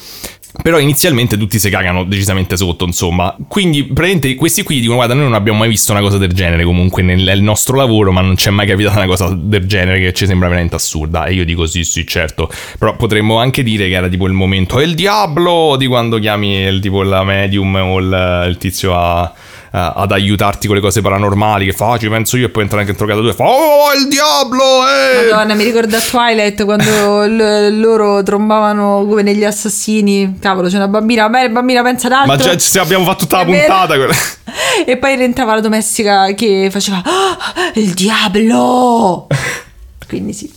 però 0.61 0.79
inizialmente 0.79 1.37
tutti 1.37 1.59
si 1.59 1.69
cagano 1.69 2.03
decisamente 2.03 2.57
sotto, 2.57 2.85
insomma. 2.85 3.35
Quindi, 3.47 3.83
praticamente, 3.83 4.35
questi 4.35 4.63
qui 4.63 4.79
dicono: 4.79 4.97
Guarda, 4.97 5.13
noi 5.13 5.23
non 5.23 5.33
abbiamo 5.33 5.59
mai 5.59 5.69
visto 5.69 5.91
una 5.91 6.01
cosa 6.01 6.17
del 6.17 6.33
genere 6.33 6.63
comunque 6.63 7.03
nel, 7.03 7.41
nostro 7.41 7.77
lavoro, 7.77 8.11
ma 8.11 8.21
non 8.21 8.35
c'è 8.35 8.49
mai 8.49 8.67
capitata 8.67 8.97
una 8.97 9.07
cosa 9.07 9.29
del 9.33 9.65
genere 9.65 9.99
che 9.99 10.13
ci 10.13 10.25
sembra 10.25 10.47
veramente 10.47 10.75
assurda. 10.75 11.25
E 11.25 11.33
io 11.33 11.45
dico: 11.45 11.65
Sì, 11.65 11.83
sì, 11.83 12.05
certo. 12.05 12.49
Però 12.77 12.95
potremmo 12.95 13.37
anche 13.37 13.63
dire 13.63 13.87
che 13.87 13.95
era 13.95 14.07
tipo 14.07 14.27
il 14.27 14.33
momento: 14.33 14.79
È 14.79 14.83
il 14.83 14.95
diavolo! 14.95 15.75
di 15.77 15.87
quando 15.87 16.19
chiami 16.19 16.55
il 16.61 16.79
tipo 16.79 17.03
la 17.03 17.23
medium 17.23 17.75
o 17.75 17.99
il, 17.99 18.45
il 18.49 18.57
tizio 18.57 18.95
a. 18.95 19.33
a- 19.77 19.93
ad 19.93 20.11
aiutarti 20.11 20.67
con 20.67 20.75
le 20.75 20.81
cose 20.81 21.01
paranormali 21.01 21.65
che 21.65 21.73
fa, 21.73 21.91
"Ah, 21.93 21.97
ci 21.97 22.09
penso 22.09 22.35
io 22.37 22.47
e 22.47 22.49
poi 22.49 22.63
entra 22.63 22.79
anche 22.79 22.91
interrogato 22.91 23.21
tu 23.21 23.27
e 23.29 23.33
fa 23.33 23.43
Oh 23.45 23.93
il 23.93 24.07
diavolo 24.07 24.85
eh! 24.87 25.29
Madonna, 25.31 25.53
mi 25.53 25.63
ricorda 25.63 25.99
Twilight 25.99 26.63
quando 26.65 27.23
l- 27.25 27.79
loro 27.79 28.23
trombavano 28.23 29.05
come 29.07 29.21
negli 29.21 29.43
assassini. 29.43 30.37
Cavolo, 30.39 30.67
c'è 30.69 30.75
una 30.77 30.87
bambina. 30.87 31.29
Bene, 31.29 31.49
bambina, 31.49 31.81
pensa 31.83 32.07
ad 32.07 32.13
altro. 32.13 32.35
Ma 32.35 32.37
già 32.41 32.57
se 32.57 32.79
abbiamo 32.79 33.03
fatto 33.05 33.19
tutta 33.19 33.37
la 33.37 33.45
puntata 33.45 33.95
E 34.85 34.97
poi 34.97 35.15
rientrava 35.15 35.55
la 35.55 35.61
domestica 35.61 36.33
che 36.33 36.69
faceva 36.71 37.01
"Ah, 37.03 37.71
il 37.75 37.93
diavolo. 37.93 39.27
Quindi 40.07 40.33
sì. 40.33 40.51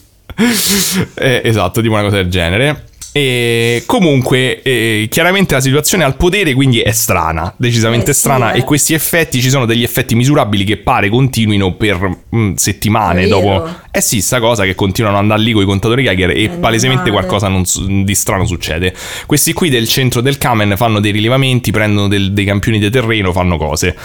Eh, 1.14 1.42
esatto, 1.44 1.80
tipo 1.80 1.92
una 1.94 2.02
cosa 2.02 2.16
del 2.16 2.28
genere. 2.30 2.86
E 3.12 3.82
comunque, 3.86 4.62
eh, 4.62 5.08
chiaramente 5.10 5.54
la 5.54 5.60
situazione 5.60 6.04
al 6.04 6.16
potere 6.16 6.54
quindi 6.54 6.80
è 6.80 6.92
strana, 6.92 7.52
decisamente 7.56 8.10
Eh 8.10 8.14
sì, 8.14 8.20
strana. 8.20 8.52
eh. 8.52 8.58
E 8.58 8.64
questi 8.64 8.94
effetti, 8.94 9.40
ci 9.40 9.50
sono 9.50 9.66
degli 9.66 9.82
effetti 9.82 10.14
misurabili 10.14 10.62
che 10.64 10.76
pare 10.76 11.08
continuino 11.08 11.74
per 11.74 12.18
mm, 12.34 12.54
settimane 12.54 13.22
vero? 13.26 13.40
dopo. 13.40 13.68
Eh 13.92 14.00
sì, 14.00 14.20
sta 14.22 14.38
cosa 14.38 14.64
che 14.64 14.74
continuano 14.76 15.16
ad 15.16 15.22
andare 15.22 15.42
lì 15.42 15.52
con 15.52 15.62
i 15.62 15.66
contatori 15.66 16.04
Geiger 16.04 16.30
e 16.30 16.48
palesemente 16.48 17.10
qualcosa 17.10 17.48
non 17.48 17.64
di 18.04 18.14
strano 18.14 18.46
succede. 18.46 18.94
Questi 19.26 19.52
qui 19.52 19.68
del 19.68 19.88
centro 19.88 20.20
del 20.20 20.38
Kamen 20.38 20.74
fanno 20.76 21.00
dei 21.00 21.10
rilevamenti, 21.12 21.72
prendono 21.72 22.06
del- 22.06 22.32
dei 22.32 22.44
campioni 22.44 22.78
di 22.78 22.88
terreno, 22.88 23.32
fanno 23.32 23.56
cose. 23.56 23.96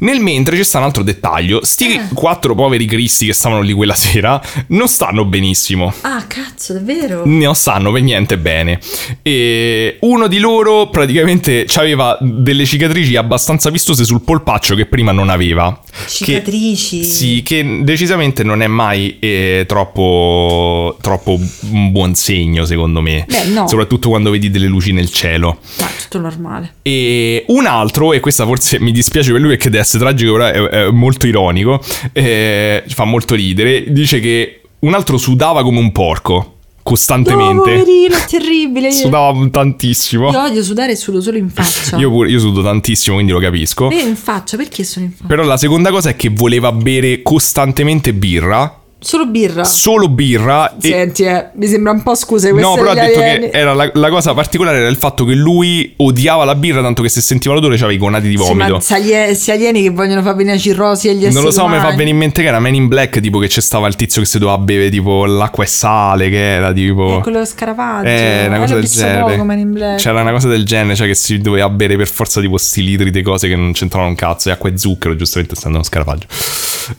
Nel 0.00 0.20
mentre 0.20 0.56
c'è 0.56 0.62
sta 0.62 0.78
un 0.78 0.84
altro 0.84 1.02
dettaglio: 1.02 1.64
sti 1.64 1.94
Eh. 1.94 2.00
quattro 2.14 2.54
poveri 2.54 2.84
cristi 2.86 3.26
che 3.26 3.32
stavano 3.32 3.62
lì 3.62 3.72
quella 3.72 3.94
sera 3.96 4.40
non 4.68 4.86
stanno 4.86 5.24
benissimo. 5.24 5.92
Ah, 6.02 6.24
cazzo, 6.26 6.72
davvero? 6.74 7.22
Non 7.26 7.56
stanno 7.56 7.90
per 7.90 8.02
niente 8.02 8.38
bene. 8.38 8.78
E 9.22 9.96
uno 10.02 10.28
di 10.28 10.38
loro 10.38 10.88
praticamente 10.88 11.66
aveva 11.74 12.16
delle 12.20 12.64
cicatrici 12.64 13.16
abbastanza 13.16 13.70
vistose 13.70 14.04
sul 14.04 14.22
polpaccio 14.22 14.76
che 14.76 14.86
prima 14.86 15.10
non 15.10 15.30
aveva. 15.30 15.80
Cicatrici. 16.06 16.98
Che, 17.00 17.04
sì, 17.04 17.42
che 17.42 17.80
decisamente 17.82 18.44
non 18.44 18.62
è 18.62 18.68
mai 18.68 19.17
eh, 19.20 19.64
troppo, 19.66 20.96
troppo 21.00 21.38
un 21.70 21.92
buon 21.92 22.14
segno, 22.14 22.64
secondo 22.64 23.00
me. 23.00 23.24
Beh, 23.28 23.44
no. 23.46 23.68
Soprattutto 23.68 24.08
quando 24.08 24.30
vedi 24.30 24.50
delle 24.50 24.66
luci 24.66 24.92
nel 24.92 25.10
cielo. 25.10 25.58
Ma 25.80 25.86
è 25.88 26.02
tutto 26.02 26.20
normale. 26.20 26.74
E 26.82 27.44
un 27.48 27.66
altro, 27.66 28.12
e 28.12 28.20
questa 28.20 28.44
forse 28.44 28.80
mi 28.80 28.92
dispiace 28.92 29.32
per 29.32 29.40
lui 29.40 29.50
perché 29.50 29.70
deve 29.70 29.82
essere 29.82 30.02
tragico, 30.02 30.32
però 30.32 30.46
è, 30.46 30.86
è 30.86 30.90
molto 30.90 31.26
ironico, 31.26 31.82
eh, 32.12 32.84
fa 32.88 33.04
molto 33.04 33.34
ridere, 33.34 33.92
dice 33.92 34.20
che 34.20 34.62
un 34.80 34.94
altro 34.94 35.16
sudava 35.18 35.62
come 35.62 35.78
un 35.78 35.92
porco, 35.92 36.52
No, 36.88 36.94
costantemente. 36.94 37.56
poverino, 37.78 38.16
è 38.16 38.24
terribile. 38.24 38.90
Sudava 38.92 39.34
tantissimo. 39.50 40.30
io 40.30 40.42
odio 40.42 40.62
sudare 40.62 40.92
e 40.92 40.96
sudo 40.96 41.20
solo 41.20 41.36
in 41.36 41.50
faccia. 41.50 41.96
Io 41.98 42.10
pure, 42.10 42.30
io 42.30 42.38
sudo 42.38 42.62
tantissimo, 42.62 43.16
quindi 43.16 43.32
lo 43.32 43.40
capisco. 43.40 43.90
Io 43.92 44.00
in 44.00 44.16
faccia, 44.16 44.56
perché 44.56 44.84
sono 44.84 45.04
in 45.04 45.12
faccia? 45.12 45.26
Però 45.26 45.42
la 45.42 45.58
seconda 45.58 45.90
cosa 45.90 46.10
è 46.10 46.16
che 46.16 46.30
voleva 46.30 46.72
bere 46.72 47.20
costantemente 47.22 48.14
birra, 48.14 48.80
Solo 49.00 49.26
birra. 49.26 49.62
solo 49.62 50.08
birra 50.08 50.72
e 50.76 50.88
Senti, 50.88 51.22
eh, 51.22 51.50
mi 51.54 51.68
sembra 51.68 51.92
un 51.92 52.02
po' 52.02 52.16
scuse 52.16 52.50
queste 52.50 52.68
No, 52.68 52.74
però 52.74 52.90
ha 52.90 52.94
detto 52.94 53.20
alieni. 53.20 53.50
che 53.50 53.56
era 53.56 53.72
la, 53.72 53.88
la 53.94 54.08
cosa 54.10 54.34
particolare 54.34 54.78
era 54.78 54.88
il 54.88 54.96
fatto 54.96 55.24
che 55.24 55.34
lui 55.34 55.94
odiava 55.98 56.44
la 56.44 56.56
birra, 56.56 56.82
tanto 56.82 57.02
che 57.02 57.08
se 57.08 57.20
sentiva 57.20 57.54
l'odore 57.54 57.76
c'aveva 57.76 57.92
i 57.92 57.98
conati 57.98 58.26
di 58.26 58.36
Sì, 58.36 58.42
vomito. 58.42 58.72
ma 58.74 58.80
sia 58.80 58.96
alie- 58.96 59.34
sia 59.36 59.54
alieni 59.54 59.82
che 59.82 59.90
vogliono 59.90 60.20
far 60.22 60.34
venire 60.34 60.56
la 60.56 60.60
cirrosi 60.60 61.08
agli 61.08 61.18
esseri 61.18 61.34
Non 61.34 61.44
lo 61.44 61.50
so, 61.52 61.66
mi 61.68 61.74
fa 61.74 61.78
umani. 61.82 61.90
venire 61.96 62.10
in 62.10 62.16
mente 62.16 62.42
che 62.42 62.48
era 62.48 62.58
Man 62.58 62.74
in 62.74 62.88
Black, 62.88 63.20
tipo 63.20 63.38
che 63.38 63.46
c'è 63.46 63.60
stava 63.60 63.86
il 63.86 63.94
tizio 63.94 64.20
che 64.20 64.26
si 64.26 64.38
doveva 64.40 64.58
bere 64.58 64.88
tipo 64.90 65.24
l'acqua 65.26 65.62
e 65.62 65.68
sale, 65.68 66.28
che 66.28 66.54
era 66.54 66.72
tipo... 66.72 67.18
È 67.18 67.22
quello 67.22 67.44
Scaravaggio. 67.44 68.08
Eh, 68.08 68.46
una 68.48 68.56
Eh, 68.56 68.58
cosa 68.58 68.74
del 68.74 68.84
genere. 68.84 69.20
poco, 69.32 69.44
Man 69.44 69.58
in 69.60 69.72
Black. 69.74 70.00
C'era 70.00 70.20
una 70.22 70.32
cosa 70.32 70.48
del 70.48 70.64
genere, 70.64 70.96
cioè 70.96 71.06
che 71.06 71.14
si 71.14 71.38
doveva 71.38 71.68
bere 71.68 71.96
per 71.96 72.08
forza 72.08 72.40
tipo 72.40 72.56
sti 72.58 72.82
litri 72.82 73.10
di 73.12 73.22
cose 73.22 73.46
che 73.48 73.54
non 73.54 73.70
c'entravano 73.72 74.10
un 74.10 74.16
cazzo, 74.16 74.48
e 74.48 74.52
acqua 74.52 74.68
e 74.70 74.76
zucchero, 74.76 75.14
giustamente 75.14 75.54
essendo 75.54 75.76
uno 75.76 75.86
scarafaggio. 75.86 76.26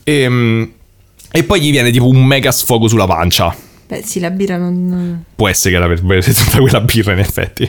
E, 0.03 0.69
e 1.31 1.43
poi 1.43 1.61
gli 1.61 1.71
viene 1.71 1.91
tipo 1.91 2.07
un 2.07 2.23
mega 2.23 2.51
sfogo 2.51 2.87
sulla 2.87 3.05
pancia. 3.05 3.55
Beh, 3.89 4.03
sì, 4.05 4.19
la 4.19 4.29
birra 4.29 4.55
non... 4.57 5.23
Può 5.35 5.47
essere 5.47 5.79
che 5.79 6.01
bere 6.03 6.21
tutta 6.31 6.59
quella 6.59 6.79
birra, 6.81 7.13
in 7.13 7.17
effetti. 7.19 7.67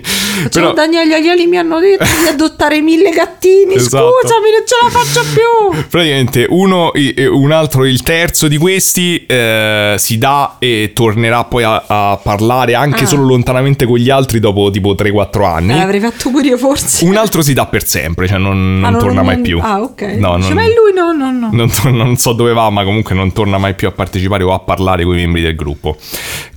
Ciao 0.51 0.75
Daniele, 0.75 1.09
gli 1.09 1.15
alieni 1.15 1.47
mi 1.47 1.57
hanno 1.57 1.81
detto 1.81 2.05
di 2.05 2.27
adottare 2.29 2.83
mille 2.83 3.09
gattini. 3.09 3.73
Esatto. 3.77 4.11
Scusami, 4.21 4.51
non 4.51 4.63
ce 4.67 4.75
la 4.83 4.91
faccio 4.91 5.27
più. 5.33 5.87
Praticamente 5.89 6.45
uno, 6.51 6.93
un 7.33 7.51
altro, 7.53 7.87
il 7.87 8.03
terzo 8.03 8.49
di 8.49 8.59
questi 8.59 9.25
eh, 9.25 9.95
si 9.97 10.19
dà 10.19 10.57
e 10.59 10.91
tornerà 10.95 11.45
poi 11.45 11.63
a, 11.63 11.85
a 11.87 12.21
parlare 12.23 12.75
anche 12.75 13.05
Ah. 13.05 13.07
solo 13.07 13.25
lontanamente 13.25 13.87
con 13.87 13.97
gli 13.97 14.11
altri 14.11 14.41
dopo 14.41 14.71
tipo 14.71 14.93
3-4 14.95 15.45
anni. 15.47 15.73
Eh, 15.73 15.77
l'avrei 15.77 16.01
fatto 16.01 16.29
pure 16.31 16.49
io 16.49 16.59
forse. 16.59 17.03
Un 17.07 17.17
altro 17.17 17.41
si 17.41 17.55
dà 17.55 17.65
per 17.65 17.87
sempre, 17.87 18.29
cioè 18.29 18.37
non, 18.37 18.79
non 18.79 18.95
Ah, 18.97 18.99
torna 18.99 19.23
mai 19.23 19.37
non- 19.37 19.43
più. 19.43 19.59
Ah, 19.63 19.81
ok. 19.81 20.03
No, 20.19 20.37
non, 20.37 20.53
Ma 20.53 20.65
è 20.65 20.67
lui 20.67 20.93
no, 20.95 21.13
no, 21.13 21.31
no. 21.31 21.49
non, 21.51 21.71
non 21.97 22.17
so 22.19 22.35
dove 22.35 22.53
va, 22.53 22.69
ma 22.69 22.85
comunque 22.85 23.15
non 23.15 23.33
torna 23.33 23.57
mai 23.57 23.73
più 23.73 23.89
a 23.89 23.93
partecipare 23.93 24.43
o 24.43 24.53
a 24.53 24.59
parlare 24.59 25.03
con 25.05 25.15
i 25.15 25.21
membri 25.23 25.41
del 25.41 25.55
gruppo. 25.55 25.97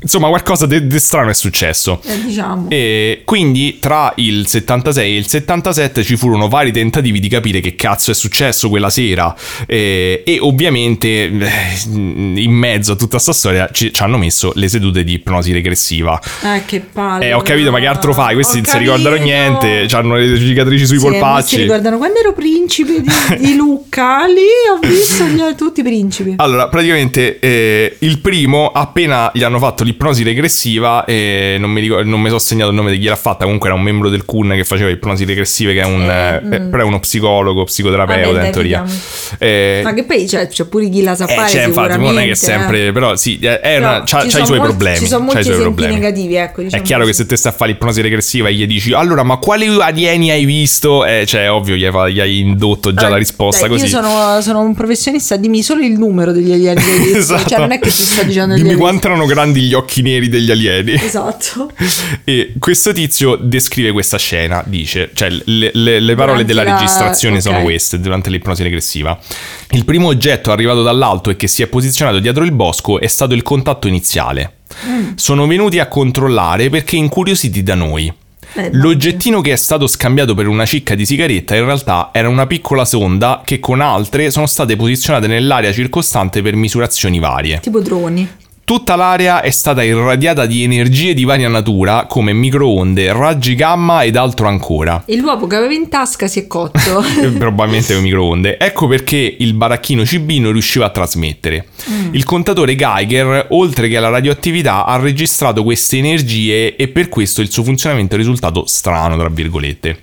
Insomma, 0.02 0.28
qualcosa 0.28 0.66
di 0.66 1.00
strano 1.00 1.30
è 1.30 1.34
successo. 1.34 2.02
Eh, 2.06 2.22
diciamo. 2.24 2.70
E 2.70 3.22
quindi 3.26 3.78
tra 3.80 4.12
il 4.18 4.48
76 4.48 5.14
e 5.14 5.18
il 5.18 5.28
77 5.28 6.04
ci 6.04 6.18
furono 6.18 6.48
vari 6.50 6.72
tentativi 6.72 7.20
di 7.20 7.30
capire 7.30 7.60
che 7.62 7.76
cazzo 7.76 8.12
è 8.12 8.14
successo 8.14 8.70
quella 8.70 8.90
sera 8.90 9.34
e, 9.66 10.24
e 10.26 10.38
ovviamente 10.42 11.08
eh, 11.08 11.32
in 11.86 12.52
mezzo 12.52 12.94
a 12.94 12.96
tutta 12.96 13.18
sta 13.20 13.32
storia 13.32 13.70
ci, 13.72 13.94
ci 13.94 14.04
hanno 14.04 14.18
messo 14.18 14.52
le 14.56 14.68
sedute 14.68 15.04
di 15.04 15.14
ipnosi 15.14 15.54
regressiva. 15.54 16.20
Eh, 16.44 16.64
che 16.66 16.82
palle. 16.82 17.28
Eh, 17.28 17.34
ho 17.34 17.42
capito, 17.42 17.72
ma 17.72 17.80
che 17.80 17.88
altro 17.88 18.14
fai? 18.14 18.34
Questi 18.34 18.58
non 18.58 18.66
si 18.66 18.78
ricordano 18.80 19.16
niente, 19.16 19.88
hanno 19.92 20.16
le 20.16 20.38
cicatrici 20.38 20.86
sui 20.86 21.00
Sì, 21.00 21.06
ma 21.06 21.12
si 21.14 21.20
polpacci. 21.20 21.58
ricordano 21.58 21.98
quando 21.98 22.20
ero 22.20 22.34
principe 22.34 23.02
di, 23.02 23.10
di 23.40 23.56
Lucca, 23.56 24.26
lì 24.26 24.42
ho 24.74 24.86
visto 24.86 25.26
gli- 25.26 25.56
tutti 25.56 25.80
i 25.80 25.84
principi. 25.84 26.34
Allora, 26.38 26.68
praticamente 26.68 27.40
eh, 27.40 27.96
il 28.00 28.20
primo, 28.20 28.70
appena 28.72 29.32
gli 29.34 29.43
hanno 29.44 29.60
fatto 29.60 29.84
l'ipnosi 29.84 30.24
regressiva, 30.24 31.06
eh, 31.06 31.58
non, 31.60 31.72
mi 31.72 31.82
ricordo, 31.82 32.10
non 32.10 32.20
mi 32.22 32.28
sono 32.28 32.40
segnato 32.40 32.70
il 32.70 32.76
nome 32.76 32.92
di 32.92 33.00
chi 33.00 33.06
l'ha 33.06 33.16
fatta, 33.16 33.44
comunque 33.44 33.70
era 33.70 33.78
un 33.78 33.84
membro 33.84 34.10
del 34.10 34.26
CUN 34.26 34.54
che 34.56 34.64
faceva 34.64 34.90
ipnosi 34.90 35.26
regressive, 35.26 35.74
che 35.74 35.82
è 35.82 35.86
un, 35.86 36.02
eh, 36.10 36.42
eh, 36.56 36.62
però 36.62 36.84
è 36.84 36.86
uno 36.86 37.00
psicologo, 37.00 37.64
psicoterapeuta 37.64 38.32
Vabbè, 38.32 38.46
in 38.46 38.52
teoria. 38.52 38.84
Eh, 39.40 39.82
Ma 39.84 39.94
che 39.94 40.04
poi 40.04 40.26
c'è, 40.26 40.48
c'è 40.48 40.66
pure 40.66 40.90
chi 40.90 41.02
la 41.04 41.16
sa 41.16 41.26
eh, 41.28 41.34
fare 41.34 41.50
cioè, 41.50 41.64
infatti, 41.66 41.92
sicuramente. 41.94 42.14
non 42.14 42.24
è 42.24 42.28
che 42.28 42.36
sempre, 42.36 42.92
però 42.92 43.16
sì, 43.16 43.38
è 43.42 43.60
è 43.60 43.76
Però 43.78 43.90
una, 43.90 44.04
c'ha, 44.06 44.18
c'ha 44.20 44.26
i 44.26 44.30
suoi 44.30 44.58
molti- 44.58 44.60
problemi. 44.74 44.98
Ci 44.98 45.08
sono 45.08 45.24
molti 45.24 45.40
i 45.40 45.44
suoi 45.44 45.56
esempi 45.56 45.74
problemi. 45.76 45.94
negativi, 46.02 46.36
ecco. 46.36 46.62
È 46.62 46.64
diciamo 46.66 46.84
chiaro 46.84 47.02
che 47.04 47.10
così. 47.10 47.22
se 47.22 47.28
te 47.28 47.36
stai 47.38 47.52
a 47.52 47.56
fare 47.56 47.72
l'ipnosi 47.72 48.02
regressiva 48.02 48.48
e 48.50 48.54
gli 48.54 48.66
dici 48.68 48.94
allora 48.94 49.24
ma 49.24 49.38
quali 49.38 49.68
alieni 49.68 50.32
hai 50.32 50.46
visto? 50.46 51.06
Eh, 51.06 51.26
cioè 51.26 51.50
ovvio 51.52 51.76
gli 51.76 51.86
hai, 51.86 52.14
gli 52.14 52.20
hai 52.20 52.40
indotto 52.40 52.94
già 52.94 53.08
Eh, 53.08 53.10
la 53.10 53.18
risposta 53.18 53.62
dai, 53.68 53.70
così. 53.70 53.84
Io 53.86 53.90
sono, 53.90 54.42
sono 54.42 54.62
un 54.62 54.74
professionista, 54.74 55.36
dimmi 55.36 55.62
solo 55.64 55.82
il 55.84 55.94
numero 55.98 56.32
degli 56.32 56.52
alieni 56.52 56.82
che 56.82 56.92
hai 56.92 57.00
visto. 57.00 57.12
Esatto. 57.34 57.50
Cioè, 57.50 57.60
non 57.60 57.72
è 57.72 57.80
che 57.80 57.90
ti 57.90 58.04
sto 58.04 58.24
dicendo 58.24 58.56
gli 58.56 58.62
Dimmi 58.64 58.76
quanto 58.76 59.08
erano 59.08 59.26
grandi 59.34 59.62
gli 59.62 59.74
occhi 59.74 60.02
neri 60.02 60.30
degli 60.30 60.52
alieni. 60.52 60.94
Esatto. 60.94 61.72
E 62.26 62.54
questo 62.58 62.94
tizio 62.94 63.36
descrive 63.36 63.92
questa 63.92 64.18
scena, 64.18 64.64
dice, 64.66 65.12
cioè 65.14 65.30
le, 65.30 65.72
le- 65.74 66.00
le 66.00 66.16
parole 66.16 66.44
Durante 66.44 66.46
della 66.46 66.64
la- 66.64 66.74
registrazione 66.78 67.42
sono 67.42 67.58
ok. 67.58 67.64
queste, 67.64 68.00
durante 68.00 68.30
l'ipnosi 68.30 68.64
regressiva. 68.64 69.18
Il 69.72 69.84
primo 69.86 70.08
oggetto 70.08 70.52
arrivato 70.52 70.84
dall'alto 70.84 71.30
e 71.30 71.36
che 71.36 71.48
si 71.48 71.62
è 71.64 71.68
posizionato 71.68 72.20
dietro 72.20 72.44
il 72.44 72.52
bosco 72.52 73.00
è 73.00 73.08
stato 73.08 73.34
il 73.34 73.42
contatto 73.42 73.88
iniziale. 73.88 74.58
Mm. 74.88 75.12
Sono 75.16 75.46
venuti 75.48 75.80
a 75.80 75.88
controllare 75.88 76.70
perché 76.70 76.96
incuriositi 76.96 77.62
da 77.64 77.76
noi. 77.76 78.12
Eh, 78.56 78.70
L'oggettino 78.74 79.42
che 79.42 79.52
è 79.52 79.56
stato 79.56 79.88
scambiato 79.88 80.36
per 80.36 80.48
una 80.48 80.66
cicca 80.66 80.94
di 80.96 81.06
sigaretta 81.08 81.56
in 81.56 81.66
realtà 81.66 82.10
era 82.14 82.30
una 82.30 82.46
piccola 82.46 82.86
sonda 82.86 83.42
che 83.44 83.60
con 83.60 83.82
altre 83.82 84.30
sono 84.30 84.46
state 84.46 84.76
posizionate 84.76 85.26
nell'area 85.28 85.74
circostante 85.74 86.42
per 86.44 86.56
misurazioni 86.56 87.18
varie. 87.20 87.60
Tipo 87.62 87.80
droni. 87.80 88.30
Tutta 88.66 88.96
l'area 88.96 89.42
è 89.42 89.50
stata 89.50 89.84
irradiata 89.84 90.46
di 90.46 90.64
energie 90.64 91.14
di 91.14 91.26
varia 91.26 91.50
natura 91.50 92.06
come 92.08 92.32
microonde, 92.32 93.12
raggi 93.12 93.56
gamma 93.56 94.04
ed 94.04 94.16
altro 94.16 94.48
ancora. 94.48 95.04
E 95.06 95.18
l'uovo 95.18 95.48
che 95.48 95.58
aveva 95.58 95.74
in 95.74 95.90
tasca 95.90 96.28
si 96.28 96.40
è 96.40 96.48
cotto. 96.48 97.04
Probabilmente 97.38 97.94
con 97.94 98.04
microonde. 98.04 98.58
Ecco 98.58 98.88
perché 98.88 99.36
il 99.38 99.54
baracchino 99.54 100.04
CB 100.04 100.30
non 100.40 100.54
riusciva 100.54 100.86
a 100.86 100.90
trasmettere. 100.92 101.68
Il 102.12 102.24
contatore 102.24 102.78
Geiger, 102.78 103.48
oltre 103.50 103.90
che 103.90 103.98
alla 103.98 104.08
radioattività, 104.08 104.86
ha 104.86 104.96
registrato 104.98 105.62
queste 105.64 105.98
energie 105.98 106.78
e 106.78 106.88
per 106.88 107.10
questo 107.10 107.42
il 107.42 107.52
suo 107.52 107.64
funzionamento 107.64 108.16
è 108.16 108.18
risultato 108.18 108.66
strano, 108.66 109.18
tra 109.18 109.28
virgolette. 109.28 110.00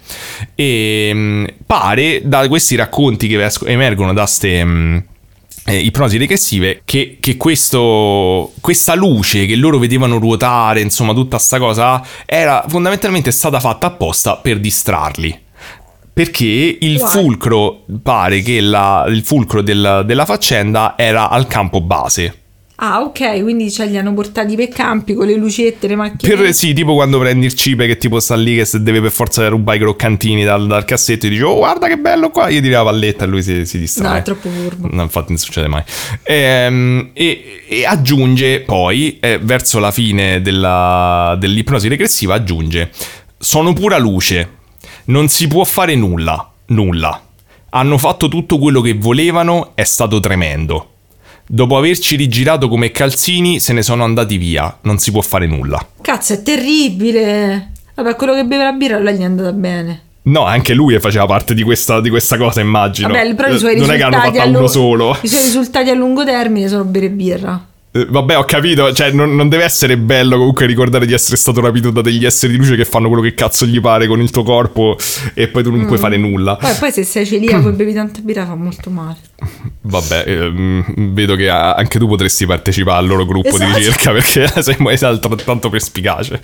E 0.54 1.10
mm, 1.14 1.44
pare 1.64 2.20
da 2.24 2.46
questi 2.46 2.76
racconti 2.76 3.26
che 3.26 3.50
emergono 3.64 4.12
da 4.12 4.26
ste. 4.26 5.08
Eh, 5.66 5.76
ipnosi 5.78 6.16
regressive 6.18 6.82
che, 6.84 7.18
che 7.20 7.36
questo, 7.36 8.52
questa 8.60 8.94
luce 8.94 9.46
che 9.46 9.56
loro 9.56 9.78
vedevano 9.78 10.18
ruotare, 10.18 10.80
insomma 10.80 11.12
tutta 11.12 11.38
sta 11.38 11.58
cosa, 11.58 12.04
era 12.26 12.64
fondamentalmente 12.68 13.30
stata 13.30 13.60
fatta 13.60 13.88
apposta 13.88 14.36
per 14.36 14.58
distrarli. 14.58 15.38
Perché 16.12 16.76
il 16.80 16.96
Why? 16.96 17.06
fulcro, 17.08 17.84
pare 18.02 18.42
che 18.42 18.60
la- 18.60 19.04
il 19.08 19.22
fulcro 19.22 19.62
del- 19.62 20.02
della 20.04 20.24
faccenda 20.26 20.94
era 20.96 21.30
al 21.30 21.46
campo 21.46 21.80
base. 21.80 22.39
Ah, 22.82 23.00
ok, 23.02 23.42
quindi 23.42 23.70
cioè, 23.70 23.86
li 23.86 23.96
hanno 23.98 24.12
portati 24.14 24.56
per 24.56 24.68
campi 24.68 25.14
con 25.14 25.26
le 25.26 25.34
lucette, 25.36 25.86
le 25.86 25.96
macchine. 25.96 26.34
Per, 26.36 26.54
sì, 26.54 26.72
tipo 26.72 26.94
quando 26.94 27.18
prendi 27.18 27.46
il 27.46 27.54
cipe 27.54 27.86
che 27.86 27.96
tipo 27.96 28.20
sta 28.20 28.34
lì 28.36 28.56
che 28.56 28.64
se 28.64 28.82
deve 28.82 29.00
per 29.00 29.10
forza 29.10 29.46
rubare 29.48 29.76
i 29.78 29.80
croccantini 29.80 30.44
dal, 30.44 30.66
dal 30.66 30.84
cassetto 30.84 31.26
e 31.26 31.28
dici 31.28 31.42
oh 31.42 31.56
guarda 31.56 31.86
che 31.88 31.96
bello 31.98 32.30
qua, 32.30 32.48
gli 32.50 32.54
tiri 32.60 32.70
la 32.70 32.82
palletta 32.82 33.24
e 33.24 33.28
lui 33.28 33.42
si, 33.42 33.64
si 33.66 33.78
distrae. 33.78 34.10
No, 34.12 34.16
è 34.18 34.22
troppo 34.22 34.48
furbo. 34.48 34.88
No, 34.90 35.02
infatti 35.02 35.28
non 35.28 35.38
succede 35.38 35.68
mai. 35.68 35.82
Ehm, 36.22 37.10
E, 37.12 37.62
e 37.68 37.84
aggiunge 37.84 38.60
poi, 38.60 39.18
eh, 39.20 39.38
verso 39.42 39.78
la 39.78 39.90
fine 39.90 40.40
della- 40.40 41.36
dell'ipnosi 41.38 41.88
regressiva, 41.88 42.34
aggiunge, 42.34 42.90
sono 43.38 43.72
pura 43.72 43.98
luce, 43.98 44.48
non 45.04 45.28
si 45.28 45.46
può 45.48 45.64
fare 45.64 45.94
nulla, 45.94 46.50
nulla. 46.66 47.22
Hanno 47.70 47.98
fatto 47.98 48.28
tutto 48.28 48.58
quello 48.58 48.80
che 48.80 48.94
volevano, 48.94 49.72
è 49.74 49.84
stato 49.84 50.18
tremendo. 50.20 50.86
Dopo 51.52 51.76
averci 51.76 52.14
rigirato 52.14 52.68
come 52.68 52.92
calzini, 52.92 53.58
se 53.58 53.72
ne 53.72 53.82
sono 53.82 54.04
andati 54.04 54.36
via. 54.36 54.78
Non 54.82 54.98
si 54.98 55.10
può 55.10 55.20
fare 55.20 55.48
nulla. 55.48 55.84
Cazzo, 56.00 56.34
è 56.34 56.42
terribile. 56.42 57.72
Vabbè, 57.96 58.14
quello 58.14 58.34
che 58.34 58.44
beve 58.44 58.62
la 58.62 58.70
birra 58.70 58.98
a 58.98 59.00
lei 59.00 59.16
gli 59.16 59.22
è 59.22 59.24
andata 59.24 59.50
bene. 59.50 60.02
No, 60.22 60.44
anche 60.44 60.74
lui 60.74 60.96
faceva 61.00 61.26
parte 61.26 61.52
di 61.54 61.64
questa, 61.64 62.00
di 62.00 62.08
questa 62.08 62.36
cosa, 62.36 62.60
immagino. 62.60 63.08
Vabbè, 63.08 63.34
però 63.34 63.52
i 63.52 63.58
suoi 63.58 63.74
Eh, 63.74 63.78
non 63.80 63.90
è 63.90 63.96
che 63.96 64.02
hanno 64.04 64.14
risultati 64.18 64.36
fatto 64.38 64.46
a 64.46 64.48
uno 64.48 64.60
lu- 64.60 64.66
solo. 64.68 65.18
I 65.22 65.26
suoi 65.26 65.42
risultati 65.42 65.90
a 65.90 65.94
lungo 65.94 66.24
termine 66.24 66.68
sono 66.68 66.84
bere 66.84 67.10
birra. 67.10 67.66
Eh, 67.92 68.06
Vabbè, 68.08 68.38
ho 68.38 68.44
capito, 68.44 68.92
cioè 68.92 69.10
non, 69.10 69.34
non 69.34 69.48
deve 69.48 69.64
essere 69.64 69.96
bello 69.96 70.36
comunque 70.38 70.64
ricordare 70.66 71.06
di 71.06 71.12
essere 71.12 71.36
stato 71.36 71.60
rapito 71.60 71.90
da 71.90 72.00
degli 72.02 72.24
esseri 72.24 72.52
di 72.52 72.58
luce 72.58 72.76
che 72.76 72.84
fanno 72.84 73.08
quello 73.08 73.22
che 73.22 73.34
cazzo 73.34 73.66
gli 73.66 73.80
pare 73.80 74.06
con 74.06 74.20
il 74.20 74.30
tuo 74.30 74.44
corpo 74.44 74.96
e 75.34 75.48
poi 75.48 75.62
tu 75.64 75.70
non 75.70 75.80
Mm. 75.80 75.86
puoi 75.86 75.98
fare 75.98 76.16
nulla. 76.16 76.54
Poi, 76.56 76.72
poi 76.78 76.92
se 76.92 77.02
sei 77.02 77.26
celiaco 77.26 77.68
e 77.70 77.72
bevi 77.74 77.92
tanta 77.92 78.20
birra 78.22 78.46
fa 78.46 78.54
molto 78.54 78.90
male. 78.90 79.16
Vabbè, 79.82 80.24
ehm, 80.26 81.12
vedo 81.14 81.34
che 81.34 81.48
a- 81.48 81.72
anche 81.72 81.98
tu 81.98 82.06
potresti 82.06 82.46
partecipare 82.46 82.98
al 82.98 83.06
loro 83.08 83.24
gruppo 83.26 83.56
di 83.56 83.64
Esatto. 83.64 83.76
ricerca 83.78 84.12
perché 84.46 84.62
sei 84.62 84.76
mai 84.78 84.96
altrettanto 85.00 85.68
perspicace. 85.68 86.40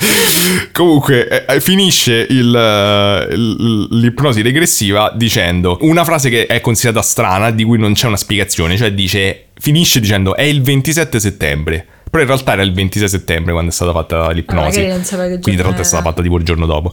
Comunque, 0.73 1.29
eh, 1.47 1.55
eh, 1.55 1.61
finisce 1.61 2.27
il, 2.29 2.55
eh, 2.57 3.33
il- 3.35 3.87
l'ipnosi 4.01 4.43
regressiva 4.43 5.13
dicendo 5.15 5.79
una 5.83 6.05
frase 6.05 6.29
che 6.29 6.47
è 6.47 6.61
considerata 6.61 7.03
strana, 7.03 7.51
di 7.51 7.63
cui 7.65 7.79
non 7.79 7.93
c'è 7.93 8.07
una 8.09 8.17
spiegazione, 8.17 8.77
cioè 8.77 8.93
dice, 8.93 9.46
finisce 9.59 10.01
dicendo 10.01 10.35
è 10.35 10.43
il 10.43 10.63
27 10.63 11.21
settembre. 11.21 11.87
Però 12.09 12.23
in 12.23 12.29
realtà 12.29 12.53
era 12.53 12.63
il 12.63 12.73
26 12.73 13.09
settembre 13.09 13.53
quando 13.53 13.71
è 13.71 13.75
stata 13.75 13.93
fatta 13.93 14.31
l'ipnosi. 14.31 14.81
Ah, 14.81 14.95
Quindi 15.41 15.57
tra 15.57 15.65
l'altro 15.65 15.83
è 15.83 15.85
stata 15.85 16.03
fatta 16.03 16.23
tipo 16.23 16.37
il 16.39 16.45
giorno 16.45 16.65
dopo. 16.67 16.93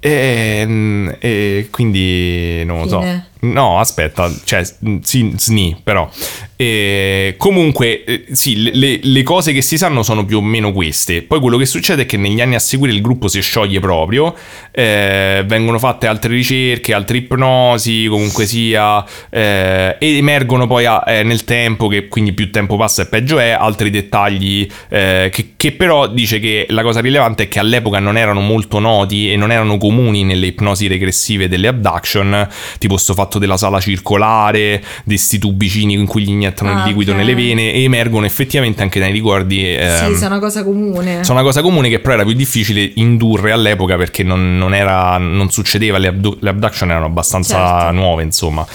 E, 0.00 1.16
e 1.18 1.68
quindi 1.70 2.62
non 2.64 2.80
lo 2.80 2.88
so. 2.88 3.00
Fine. 3.00 3.28
No, 3.40 3.78
aspetta, 3.78 4.30
cioè, 4.44 4.62
sì, 5.02 5.32
sni, 5.36 5.80
però. 5.82 6.10
E, 6.56 7.34
comunque, 7.36 8.04
eh, 8.04 8.24
sì, 8.30 8.62
le- 8.62 8.70
le, 8.74 9.00
le 9.02 9.22
cose 9.24 9.52
che 9.52 9.60
si 9.60 9.76
sanno 9.76 10.02
sono 10.04 10.24
più 10.24 10.38
o 10.38 10.40
meno 10.40 10.72
queste. 10.72 11.22
Poi 11.22 11.40
quello 11.40 11.56
che 11.56 11.66
succede 11.66 12.02
è 12.02 12.06
che 12.06 12.16
negli 12.16 12.40
anni 12.40 12.54
a 12.54 12.60
seguire 12.60 12.94
il 12.94 13.00
gruppo 13.00 13.26
si 13.26 13.40
scioglie 13.40 13.80
proprio, 13.80 14.34
eh, 14.70 15.42
vengono 15.46 15.78
fatte 15.80 16.06
altre 16.06 16.32
ricerche, 16.32 16.94
altre 16.94 17.16
ipnosi, 17.18 18.06
comunque 18.08 18.46
sia, 18.46 19.04
eh, 19.30 19.96
e 19.98 20.16
emergono 20.16 20.66
poi 20.68 20.84
a- 20.84 21.02
eh, 21.06 21.22
nel 21.24 21.42
tempo, 21.44 21.88
che 21.88 22.06
quindi 22.06 22.32
più 22.32 22.50
tempo 22.50 22.76
passa 22.76 23.02
e 23.02 23.06
peggio 23.06 23.38
è, 23.38 23.50
altri 23.50 23.90
dettagli 23.90 24.66
eh, 24.88 25.30
che, 25.32 25.54
che 25.56 25.72
però 25.72 26.06
dice 26.06 26.38
che 26.38 26.66
la 26.68 26.82
cosa 26.82 27.00
rilevante 27.00 27.44
è 27.44 27.48
che 27.48 27.58
all'epoca 27.58 27.98
non 27.98 28.16
erano 28.16 28.40
molto 28.40 28.78
noti 28.78 29.32
e 29.32 29.36
non 29.36 29.50
erano 29.50 29.76
comuni 29.76 30.22
nelle 30.22 30.46
ipnosi 30.46 30.86
regressive 30.86 31.48
delle 31.48 31.66
abduction, 31.68 32.48
tipo 32.78 32.96
sto 32.96 33.14
fatto 33.14 33.38
della 33.40 33.56
sala 33.56 33.80
circolare, 33.80 34.82
di 35.04 35.18
sti 35.18 35.38
tubicini 35.38 35.94
in 35.94 36.06
cui 36.06 36.22
gli 36.22 36.43
iniettano 36.44 36.70
il 36.72 36.76
Ah, 36.78 36.84
liquido 36.86 37.12
ok. 37.12 37.16
nelle 37.18 37.34
vene 37.34 37.72
e 37.72 37.82
emergono 37.82 38.26
effettivamente 38.26 38.82
anche 38.82 38.98
nei 39.00 39.12
ricordi. 39.12 39.64
ehm, 39.74 40.14
sì, 40.14 40.22
è 40.22 40.26
una 40.26 40.38
cosa 40.38 40.62
comune. 40.64 41.24
sono 41.24 41.38
una 41.38 41.46
cosa 41.46 41.62
comune 41.62 41.88
che 41.88 41.98
però 42.00 42.14
era 42.14 42.24
più 42.24 42.34
difficile 42.34 42.92
indurre 42.96 43.52
all'epoca 43.52 43.96
perché 43.96 44.22
non, 44.22 44.56
non 44.58 44.74
era, 44.74 45.16
non 45.18 45.50
succedeva, 45.50 45.98
le, 45.98 46.08
abdu- 46.08 46.36
le 46.40 46.48
abduction 46.50 46.90
erano 46.90 47.06
abbastanza 47.06 47.78
Certo. 47.80 47.92
nuove, 47.92 48.22
insomma. 48.22 48.66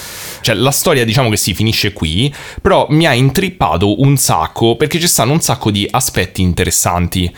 Cioè, 0.42 0.54
la 0.54 0.70
storia 0.70 1.04
diciamo 1.04 1.28
che 1.30 1.36
si 1.36 1.54
finisce 1.54 1.92
qui, 1.92 2.32
però 2.60 2.86
mi 2.90 3.06
ha 3.06 3.12
intrippato 3.14 4.00
un 4.02 4.16
sacco 4.16 4.76
perché 4.76 4.98
ci 4.98 5.06
stanno 5.06 5.32
un 5.32 5.40
sacco 5.40 5.70
di 5.70 5.86
aspetti 5.90 6.42
interessanti. 6.42 7.32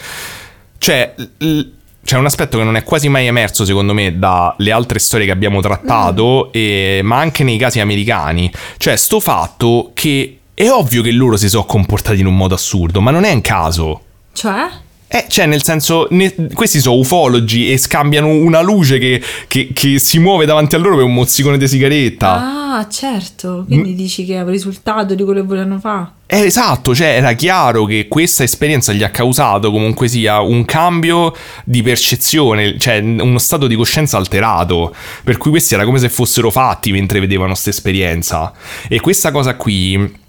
Cioè, 0.78 1.14
l- 1.38 1.60
c'è 2.04 2.16
un 2.16 2.26
aspetto 2.26 2.58
che 2.58 2.64
non 2.64 2.76
è 2.76 2.82
quasi 2.84 3.08
mai 3.08 3.26
emerso, 3.26 3.64
secondo 3.64 3.94
me, 3.94 4.18
dalle 4.18 4.72
altre 4.72 4.98
storie 4.98 5.26
che 5.26 5.32
abbiamo 5.32 5.60
trattato, 5.60 6.52
e- 6.52 7.00
ma 7.02 7.18
anche 7.18 7.44
nei 7.44 7.56
casi 7.58 7.80
americani. 7.80 8.50
Cioè, 8.76 8.96
sto 8.96 9.20
fatto 9.20 9.90
che 9.94 10.38
è 10.54 10.68
ovvio 10.68 11.02
che 11.02 11.12
loro 11.12 11.36
si 11.36 11.48
sono 11.48 11.64
comportati 11.64 12.20
in 12.20 12.26
un 12.26 12.36
modo 12.36 12.54
assurdo, 12.54 13.00
ma 13.00 13.10
non 13.10 13.24
è 13.24 13.32
un 13.32 13.40
caso. 13.40 14.00
Cioè? 14.32 14.68
Eh, 15.14 15.26
cioè, 15.28 15.44
nel 15.44 15.62
senso, 15.62 16.06
ne- 16.10 16.34
questi 16.55 16.80
sono 16.80 16.97
ufologi 16.97 17.70
e 17.70 17.76
scambiano 17.76 18.28
una 18.28 18.62
luce 18.62 18.97
che, 18.98 19.22
che- 19.47 19.68
che 19.74 19.98
si 19.98 20.18
muove 20.18 20.47
davanti 20.47 20.74
a 20.74 20.78
loro 20.78 20.97
per 20.97 21.05
un 21.05 21.12
mozzicone 21.12 21.59
di 21.59 21.68
sigaretta. 21.68 22.60
Ah, 22.78 22.89
certo. 22.89 23.64
Quindi 23.66 23.94
dici 23.94 24.24
che 24.24 24.36
è 24.36 24.40
un 24.40 24.48
risultato 24.48 25.14
di 25.14 25.22
quello 25.22 25.43
che 25.43 25.47
volevano 25.47 25.78
fare. 25.78 26.12
Eh, 26.24 26.44
esatto, 26.47 26.94
cioè 26.94 27.09
era 27.09 27.34
chiaro 27.34 27.84
che 27.84 28.09
questa 28.09 28.43
esperienza 28.43 28.94
gli 28.94 29.02
ha 29.02 29.10
causato 29.10 29.70
comunque 29.70 30.09
sia 30.09 30.40
un 30.40 30.64
cambio 30.64 31.34
di 31.64 31.82
percezione, 31.82 32.78
cioè 32.78 33.01
uno 33.01 33.36
stato 33.36 33.66
di 33.66 33.74
coscienza 33.74 34.16
alterato, 34.16 34.94
per 35.24 35.36
cui 35.36 35.51
questi 35.51 35.74
era 35.74 35.84
come 35.84 35.98
se 35.98 36.09
fossero 36.09 36.51
fatti 36.51 36.90
mentre 36.90 37.20
vedevano 37.20 37.51
questa 37.51 37.68
esperienza. 37.68 38.51
E 38.89 38.98
questa 39.01 39.30
cosa 39.30 39.56
qui 39.56 40.20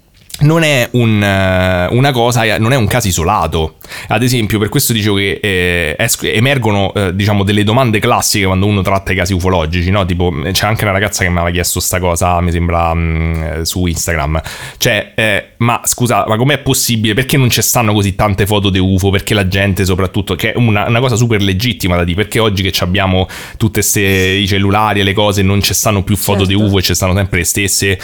non 0.44 0.62
è 0.62 0.88
un, 0.92 1.22
eh, 1.22 1.88
una 1.90 2.12
cosa, 2.12 2.58
non 2.58 2.72
è 2.72 2.76
un 2.76 2.86
caso 2.86 3.08
isolato. 3.08 3.76
Ad 4.08 4.22
esempio, 4.22 4.58
per 4.58 4.68
questo 4.68 4.92
dicevo 4.92 5.16
che 5.16 5.40
eh, 5.42 5.96
es- 5.98 6.18
emergono, 6.22 6.92
eh, 6.94 7.14
diciamo, 7.14 7.42
delle 7.44 7.64
domande 7.64 7.98
classiche 7.98 8.44
quando 8.46 8.66
uno 8.66 8.82
tratta 8.82 9.12
i 9.12 9.16
casi 9.16 9.32
ufologici, 9.32 9.90
no? 9.90 10.04
Tipo, 10.04 10.32
c'è 10.52 10.66
anche 10.66 10.84
una 10.84 10.92
ragazza 10.92 11.24
che 11.24 11.30
mi 11.30 11.36
aveva 11.36 11.50
chiesto 11.50 11.80
sta 11.80 11.98
cosa, 11.98 12.40
mi 12.40 12.50
sembra, 12.50 12.94
mh, 12.94 13.62
su 13.62 13.86
Instagram. 13.86 14.40
Cioè, 14.76 15.12
eh, 15.14 15.48
ma 15.58 15.80
scusa, 15.84 16.24
ma 16.28 16.36
com'è 16.36 16.58
possibile? 16.58 17.14
Perché 17.14 17.36
non 17.36 17.50
ci 17.50 17.62
stanno 17.62 17.92
così 17.92 18.14
tante 18.14 18.46
foto 18.46 18.70
di 18.70 18.78
UFO? 18.78 19.10
Perché 19.10 19.34
la 19.34 19.48
gente, 19.48 19.84
soprattutto, 19.84 20.34
che 20.34 20.52
è 20.52 20.56
una, 20.56 20.86
una 20.86 21.00
cosa 21.00 21.16
super 21.16 21.40
legittima 21.42 21.96
da 21.96 22.04
dire, 22.04 22.16
perché 22.16 22.38
oggi 22.38 22.62
che 22.62 22.72
abbiamo 22.84 23.26
tutti 23.56 23.80
i 23.80 24.46
cellulari 24.46 25.00
e 25.00 25.02
le 25.02 25.14
cose, 25.14 25.42
non 25.42 25.62
ci 25.62 25.72
stanno 25.74 26.02
più 26.02 26.16
foto 26.16 26.44
di 26.44 26.52
Certo. 26.54 26.68
UFO 26.68 26.78
e 26.78 26.82
ci 26.82 26.94
stanno 26.94 27.14
sempre 27.14 27.38
le 27.38 27.44
stesse. 27.44 27.98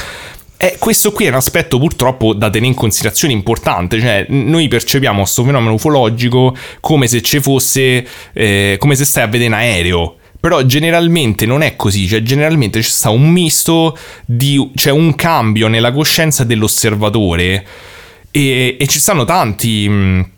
Eh, 0.62 0.76
questo 0.78 1.10
qui 1.10 1.24
è 1.24 1.28
un 1.28 1.36
aspetto 1.36 1.78
purtroppo 1.78 2.34
da 2.34 2.50
tenere 2.50 2.66
in 2.66 2.74
considerazione 2.74 3.32
importante, 3.32 3.98
cioè 3.98 4.26
noi 4.28 4.68
percepiamo 4.68 5.20
questo 5.22 5.42
fenomeno 5.42 5.72
ufologico 5.72 6.54
come 6.80 7.06
se 7.06 7.22
ci 7.22 7.40
fosse, 7.40 8.06
eh, 8.34 8.76
come 8.78 8.94
se 8.94 9.06
stai 9.06 9.22
a 9.22 9.26
vedere 9.26 9.48
un 9.48 9.54
aereo. 9.54 10.16
Però 10.38 10.62
generalmente 10.64 11.46
non 11.46 11.62
è 11.62 11.76
così, 11.76 12.06
cioè 12.06 12.20
generalmente 12.20 12.80
c'è 12.80 12.90
sta 12.90 13.08
un 13.08 13.30
misto 13.30 13.96
di, 14.26 14.70
c'è 14.74 14.90
un 14.90 15.14
cambio 15.14 15.66
nella 15.66 15.92
coscienza 15.92 16.44
dell'osservatore 16.44 17.64
e, 18.30 18.76
e 18.78 18.86
ci 18.86 18.98
stanno 18.98 19.24
tanti... 19.24 19.88
mh, 19.88 20.30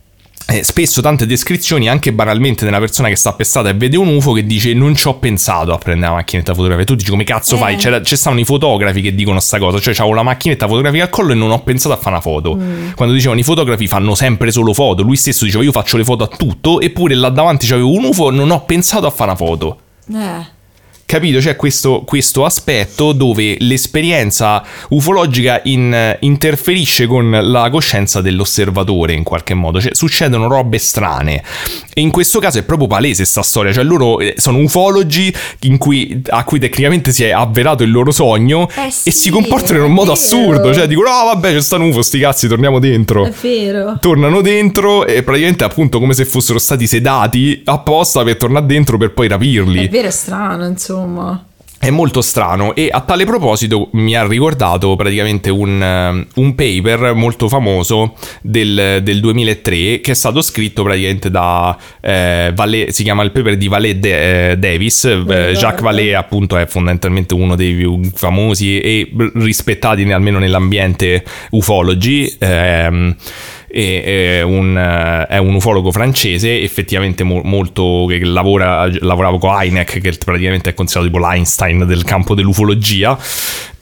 eh, 0.47 0.65
spesso 0.65 1.01
tante 1.01 1.25
descrizioni 1.27 1.89
anche 1.89 2.13
banalmente 2.13 2.65
della 2.65 2.79
persona 2.79 3.09
che 3.09 3.17
sta 3.17 3.35
strada 3.41 3.71
e 3.71 3.75
vede 3.75 3.97
un 3.97 4.09
UFO 4.09 4.33
che 4.33 4.45
dice 4.45 4.75
non 4.75 4.95
ci 4.95 5.09
ho 5.09 5.15
pensato 5.19 5.73
a 5.73 5.79
prendere 5.79 6.11
la 6.11 6.17
macchinetta 6.17 6.53
fotografica. 6.55 6.85
Tu 6.87 6.95
dici 6.97 7.11
come 7.11 7.25
cazzo 7.25 7.55
Eh. 7.55 7.59
fai 7.59 7.77
C'era- 7.77 8.03
ci 8.03 8.17
stanno 8.17 8.41
i 8.41 8.45
fotografi 8.45 9.01
che 9.01 9.15
dicono 9.15 9.41
sta 9.41 9.59
cosa. 9.59 9.79
Cioè 9.79 9.95
avevo 9.99 10.15
la 10.15 10.23
macchinetta 10.23 10.67
fotografica 10.67 11.05
al 11.05 11.11
collo 11.11 11.33
e 11.33 11.35
non 11.35 11.51
ho 11.51 11.61
pensato 11.63 11.95
a 11.95 11.97
fare 11.97 12.11
una 12.11 12.21
foto. 12.21 12.59
Quando 12.95 13.15
dicevano 13.15 13.41
i 13.41 13.45
fotografi 13.45 13.87
fanno 13.87 14.15
sempre 14.15 14.51
solo 14.51 14.73
foto. 14.75 15.03
Lui 15.03 15.17
stesso 15.17 15.45
diceva 15.45 15.63
io 15.65 15.73
faccio 15.73 15.97
le 15.97 16.05
foto 16.05 16.25
a 16.25 16.29
tutto 16.29 16.81
eppure 16.81 17.15
là 17.15 17.29
davanti 17.31 17.67
c'avevo 17.67 17.91
un 17.91 18.05
UFO 18.05 18.29
e 18.31 18.33
non 18.33 18.51
ho 18.51 18.63
pensato 18.65 19.07
a 19.07 19.11
fare 19.11 19.31
una 19.31 19.39
foto. 19.39 19.79
Eh. 20.13 20.61
Capito? 21.13 21.41
C'è 21.41 21.57
questo, 21.57 22.05
questo 22.07 22.47
aspetto 22.47 23.13
dove 23.13 23.57
l'esperienza 23.59 24.65
ufologica 24.89 25.61
in- 25.65 26.17
interferisce 26.21 27.07
con 27.07 27.39
la 27.39 27.69
coscienza 27.69 28.23
dell'osservatore 28.23 29.13
in 29.13 29.23
qualche 29.23 29.53
modo, 29.53 29.79
cioè 29.79 29.95
succedono 29.95 30.49
robe 30.49 30.79
strane. 30.79 31.43
E 31.93 32.01
in 32.01 32.11
questo 32.11 32.39
caso 32.39 32.61
è 32.61 32.63
proprio 32.63 32.87
palese 32.87 33.27
sta 33.27 33.43
storia, 33.43 33.75
cioè 33.75 33.85
loro 33.85 34.21
eh, 34.21 34.37
sono 34.39 34.57
ufologi 34.61 35.31
in 35.65 35.77
cui- 35.77 36.23
a 36.29 36.45
cui 36.45 36.59
tecnicamente 36.59 37.13
si 37.13 37.25
è 37.25 37.31
avverato 37.33 37.83
il 37.83 37.91
loro 37.91 38.11
sogno 38.11 38.67
Eh 38.75 38.91
sì, 38.91 39.11
e 39.11 39.13
si 39.13 39.29
comportano 39.29 39.81
in 39.81 39.85
un 39.85 39.93
modo 39.93 40.13
assurdo, 40.13 40.73
cioè 40.73 40.87
dicono 40.87 41.11
"Ah, 41.11 41.25
vabbè, 41.25 41.53
c'è 41.53 41.61
sta 41.61 41.77
un 41.77 41.91
UFO, 41.91 42.01
sti 42.01 42.19
cazzi, 42.21 42.49
torniamo 42.49 42.79
dentro". 42.79 43.27
È 43.27 43.33
vero. 43.43 43.99
Tornano 44.01 44.41
dentro 44.41 45.05
e 45.05 45.23
praticamente 45.23 45.63
appunto 45.63 45.99
come 45.99 46.15
se 46.15 46.25
fossero 46.25 46.59
stati 46.59 46.87
sedati 46.87 47.61
apposta 47.67 48.23
per 48.25 48.39
tornare 48.39 48.65
dentro 48.65 48.97
per 48.97 49.13
poi 49.13 49.29
rapirli. 49.29 49.85
È 49.85 49.91
vero, 49.91 50.09
è 50.09 50.11
strano, 50.11 50.65
insomma. 50.67 51.01
È 51.83 51.91
molto 51.91 52.21
strano 52.21 52.77
e 52.77 52.91
a 52.93 53.01
tale 53.01 53.25
proposito 53.25 53.89
mi 53.95 54.15
ha 54.15 54.25
ricordato 54.25 54.95
praticamente 54.95 55.51
un, 55.51 55.83
eh, 55.83 56.27
un 56.41 56.55
paper 56.55 57.13
molto 57.13 57.49
famoso 57.49 58.15
del, 58.41 59.01
del 59.03 59.19
2003 59.19 59.99
che 60.01 60.13
è 60.13 60.15
stato 60.15 60.43
scritto 60.43 60.85
praticamente 60.85 61.29
da 61.29 61.77
eh, 62.01 62.53
Vallée- 62.55 62.93
si 62.93 63.03
chiama 63.03 63.25
il 63.25 63.33
paper 63.33 63.57
di 63.57 63.67
Vallée 63.67 63.99
De- 63.99 64.51
eh, 64.53 64.57
Davis, 64.59 65.07
eh. 65.07 65.55
Jacques 65.55 65.81
Vallée 65.83 66.15
appunto 66.15 66.57
è 66.57 66.67
fondamentalmente 66.67 67.35
uno 67.35 67.57
dei 67.57 67.75
più 67.75 68.01
famosi 68.15 68.79
e 68.79 69.11
rispettati 69.35 70.03
almeno 70.13 70.39
nell'ambiente 70.39 71.25
ufologi. 71.51 72.33
ehm, 72.39 73.17
e 73.75 74.03
è 74.39 74.43
un, 74.43 74.77
eh, 74.77 75.27
è 75.27 75.39
un 75.39 75.55
ufologo 75.55 75.91
francese 75.91 76.61
effettivamente 76.61 77.25
mo- 77.25 77.41
molto 77.43 78.05
che 78.07 78.23
lavora, 78.23 78.87
lavorava 79.01 79.39
con 79.39 79.51
Heineck 79.59 79.99
che 79.99 80.13
praticamente 80.23 80.71
è 80.71 80.75
considerato 80.75 81.11
tipo 81.11 81.25
l'Einstein 81.27 81.87
del 81.87 82.05
campo 82.05 82.35
dell'ufologia 82.35 83.19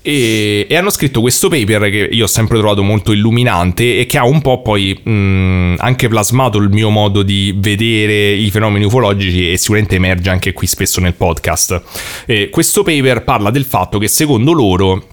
e, 0.03 0.67
e 0.69 0.77
hanno 0.77 0.91
scritto 0.91 1.21
questo 1.21 1.49
paper 1.49 1.91
che 1.91 2.09
io 2.11 2.25
ho 2.25 2.29
sempre 2.29 2.59
trovato 2.59 2.83
molto 2.83 3.13
illuminante 3.13 3.99
e 3.99 4.07
che 4.07 4.17
ha 4.17 4.25
un 4.25 4.41
po' 4.41 4.63
poi 4.63 4.99
mh, 5.03 5.75
anche 5.79 6.09
plasmato 6.09 6.59
il 6.59 6.71
mio 6.71 6.89
modo 6.89 7.23
di 7.23 7.53
vedere 7.57 8.31
i 8.31 8.51
fenomeni 8.51 8.85
ufologici 8.85 9.51
e 9.51 9.59
sicuramente 9.59 9.97
emerge 9.97 10.31
anche 10.31 10.53
qui 10.53 10.67
spesso 10.67 11.01
nel 11.01 11.15
podcast. 11.15 11.83
E 12.27 12.49
questo 12.49 12.83
paper 12.83 13.25
parla 13.25 13.51
del 13.51 13.65
fatto 13.65 13.99
che 13.99 14.09
secondo 14.09 14.53
loro 14.53 15.05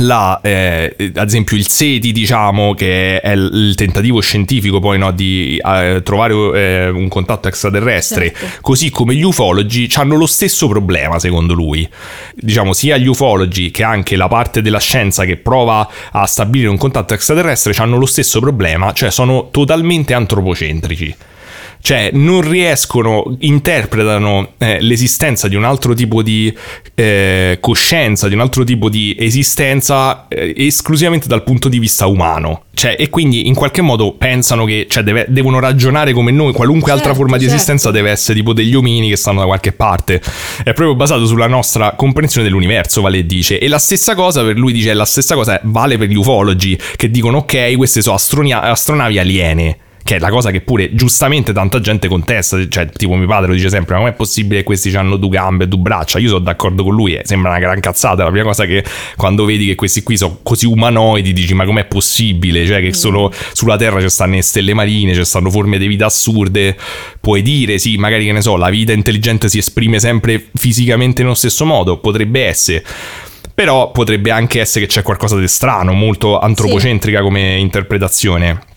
la, 0.00 0.40
eh, 0.42 0.94
ad 1.14 1.28
esempio 1.28 1.56
il 1.56 1.68
SETI, 1.68 2.12
diciamo, 2.12 2.74
che 2.74 3.20
è 3.20 3.32
il, 3.32 3.74
tentativo 3.76 4.20
scientifico 4.20 4.80
poi 4.80 4.98
no, 4.98 5.12
di 5.12 5.60
eh, 5.64 6.00
trovare 6.02 6.34
eh, 6.34 6.88
un 6.88 7.08
contatto 7.08 7.48
extraterrestre, 7.48 8.32
Certo. 8.34 8.58
così 8.60 8.90
come 8.90 9.14
gli 9.14 9.22
ufologi, 9.22 9.88
hanno 9.94 10.16
lo 10.16 10.26
stesso 10.26 10.68
problema 10.68 11.18
secondo 11.18 11.54
lui. 11.54 11.88
Diciamo 12.34 12.72
sia 12.72 12.96
gli 12.96 13.06
ufologi 13.06 13.70
che 13.70 13.82
anche 13.82 14.16
la 14.16 14.28
parte 14.28 14.62
della 14.62 14.80
scienza 14.80 15.24
che 15.24 15.36
prova 15.36 15.88
a 16.10 16.26
stabilire 16.26 16.68
un 16.68 16.76
contatto 16.76 17.14
extraterrestre 17.14 17.72
hanno 17.76 17.96
lo 17.96 18.06
stesso 18.06 18.40
problema, 18.40 18.92
cioè 18.92 19.10
sono 19.10 19.48
totalmente 19.50 20.14
antropocentrici. 20.14 21.14
Cioè, 21.86 22.08
non 22.14 22.40
riescono, 22.40 23.36
interpretano 23.40 24.52
eh, 24.56 24.78
l'esistenza 24.80 25.48
di 25.48 25.54
un 25.54 25.64
altro 25.64 25.92
tipo 25.92 26.22
di 26.22 26.50
eh, 26.94 27.58
coscienza, 27.60 28.26
di 28.26 28.32
un 28.32 28.40
altro 28.40 28.64
tipo 28.64 28.88
di 28.88 29.14
esistenza 29.18 30.26
eh, 30.28 30.54
esclusivamente 30.56 31.26
dal 31.28 31.42
punto 31.42 31.68
di 31.68 31.78
vista 31.78 32.06
umano. 32.06 32.62
Cioè, 32.72 32.96
e 32.98 33.10
quindi 33.10 33.48
in 33.48 33.54
qualche 33.54 33.82
modo 33.82 34.12
pensano 34.12 34.64
che 34.64 34.86
cioè, 34.88 35.02
deve- 35.02 35.26
devono 35.28 35.58
ragionare 35.58 36.14
come 36.14 36.30
noi, 36.30 36.54
qualunque 36.54 36.90
altra 36.90 37.08
Certo, 37.08 37.20
forma 37.20 37.36
di 37.36 37.42
certo. 37.42 37.56
esistenza 37.56 37.90
deve 37.90 38.10
essere 38.10 38.38
tipo 38.38 38.54
degli 38.54 38.74
omini 38.74 39.10
che 39.10 39.16
stanno 39.16 39.40
da 39.40 39.46
qualche 39.46 39.72
parte. 39.72 40.22
È 40.60 40.72
proprio 40.72 40.94
basato 40.94 41.26
sulla 41.26 41.48
nostra 41.48 41.92
comprensione 41.92 42.46
dell'universo, 42.46 43.02
vale 43.02 43.26
dice. 43.26 43.58
E 43.58 43.68
la 43.68 43.78
stessa 43.78 44.14
cosa 44.14 44.42
per 44.42 44.56
lui 44.56 44.72
dice, 44.72 44.94
la 44.94 45.04
stessa 45.04 45.34
cosa 45.34 45.60
vale 45.64 45.98
per 45.98 46.08
gli 46.08 46.16
ufologi 46.16 46.78
che 46.96 47.10
dicono 47.10 47.36
ok, 47.40 47.76
queste 47.76 48.00
sono 48.00 48.14
astronia- 48.14 48.62
astronavi 48.62 49.18
aliene. 49.18 49.76
Che 50.04 50.16
è 50.16 50.18
la 50.18 50.28
cosa 50.28 50.50
che 50.50 50.60
pure 50.60 50.94
giustamente 50.94 51.54
tanta 51.54 51.80
gente 51.80 52.08
contesta. 52.08 52.58
Cioè, 52.68 52.90
tipo 52.90 53.14
mio 53.14 53.26
padre 53.26 53.48
lo 53.48 53.54
dice 53.54 53.70
sempre: 53.70 53.94
Ma 53.94 54.00
com'è 54.02 54.12
possibile 54.12 54.58
che 54.58 54.64
questi 54.64 54.94
hanno 54.94 55.16
due 55.16 55.30
gambe 55.30 55.64
e 55.64 55.66
due 55.66 55.78
braccia? 55.78 56.18
Io 56.18 56.28
sono 56.28 56.40
d'accordo 56.40 56.84
con 56.84 56.94
lui, 56.94 57.14
eh, 57.14 57.22
sembra 57.24 57.48
una 57.48 57.58
gran 57.58 57.80
cazzata. 57.80 58.22
La 58.22 58.28
prima 58.28 58.44
cosa 58.44 58.66
che 58.66 58.84
quando 59.16 59.46
vedi 59.46 59.64
che 59.64 59.74
questi 59.76 60.02
qui 60.02 60.18
sono 60.18 60.40
così 60.42 60.66
umanoidi, 60.66 61.32
dici: 61.32 61.54
Ma 61.54 61.64
com'è 61.64 61.86
possibile? 61.86 62.66
Cioè, 62.66 62.82
che 62.82 62.92
solo 62.92 63.32
sulla 63.54 63.78
Terra 63.78 63.98
ci 64.02 64.10
stanno 64.10 64.34
le 64.34 64.42
stelle 64.42 64.74
marine, 64.74 65.14
ci 65.14 65.24
stanno 65.24 65.48
forme 65.48 65.78
di 65.78 65.86
vita 65.86 66.04
assurde. 66.04 66.76
Puoi 67.18 67.40
dire, 67.40 67.78
sì, 67.78 67.96
magari 67.96 68.26
che 68.26 68.32
ne 68.32 68.42
so, 68.42 68.56
la 68.56 68.68
vita 68.68 68.92
intelligente 68.92 69.48
si 69.48 69.56
esprime 69.56 70.00
sempre 70.00 70.50
fisicamente 70.52 71.22
nello 71.22 71.32
stesso 71.32 71.64
modo. 71.64 71.96
Potrebbe 71.96 72.44
essere. 72.44 72.84
Però 73.54 73.90
potrebbe 73.90 74.30
anche 74.30 74.60
essere 74.60 74.84
che 74.84 74.92
c'è 74.92 75.02
qualcosa 75.02 75.38
di 75.38 75.48
strano, 75.48 75.94
molto 75.94 76.38
antropocentrica 76.38 77.22
come 77.22 77.56
interpretazione. 77.56 78.72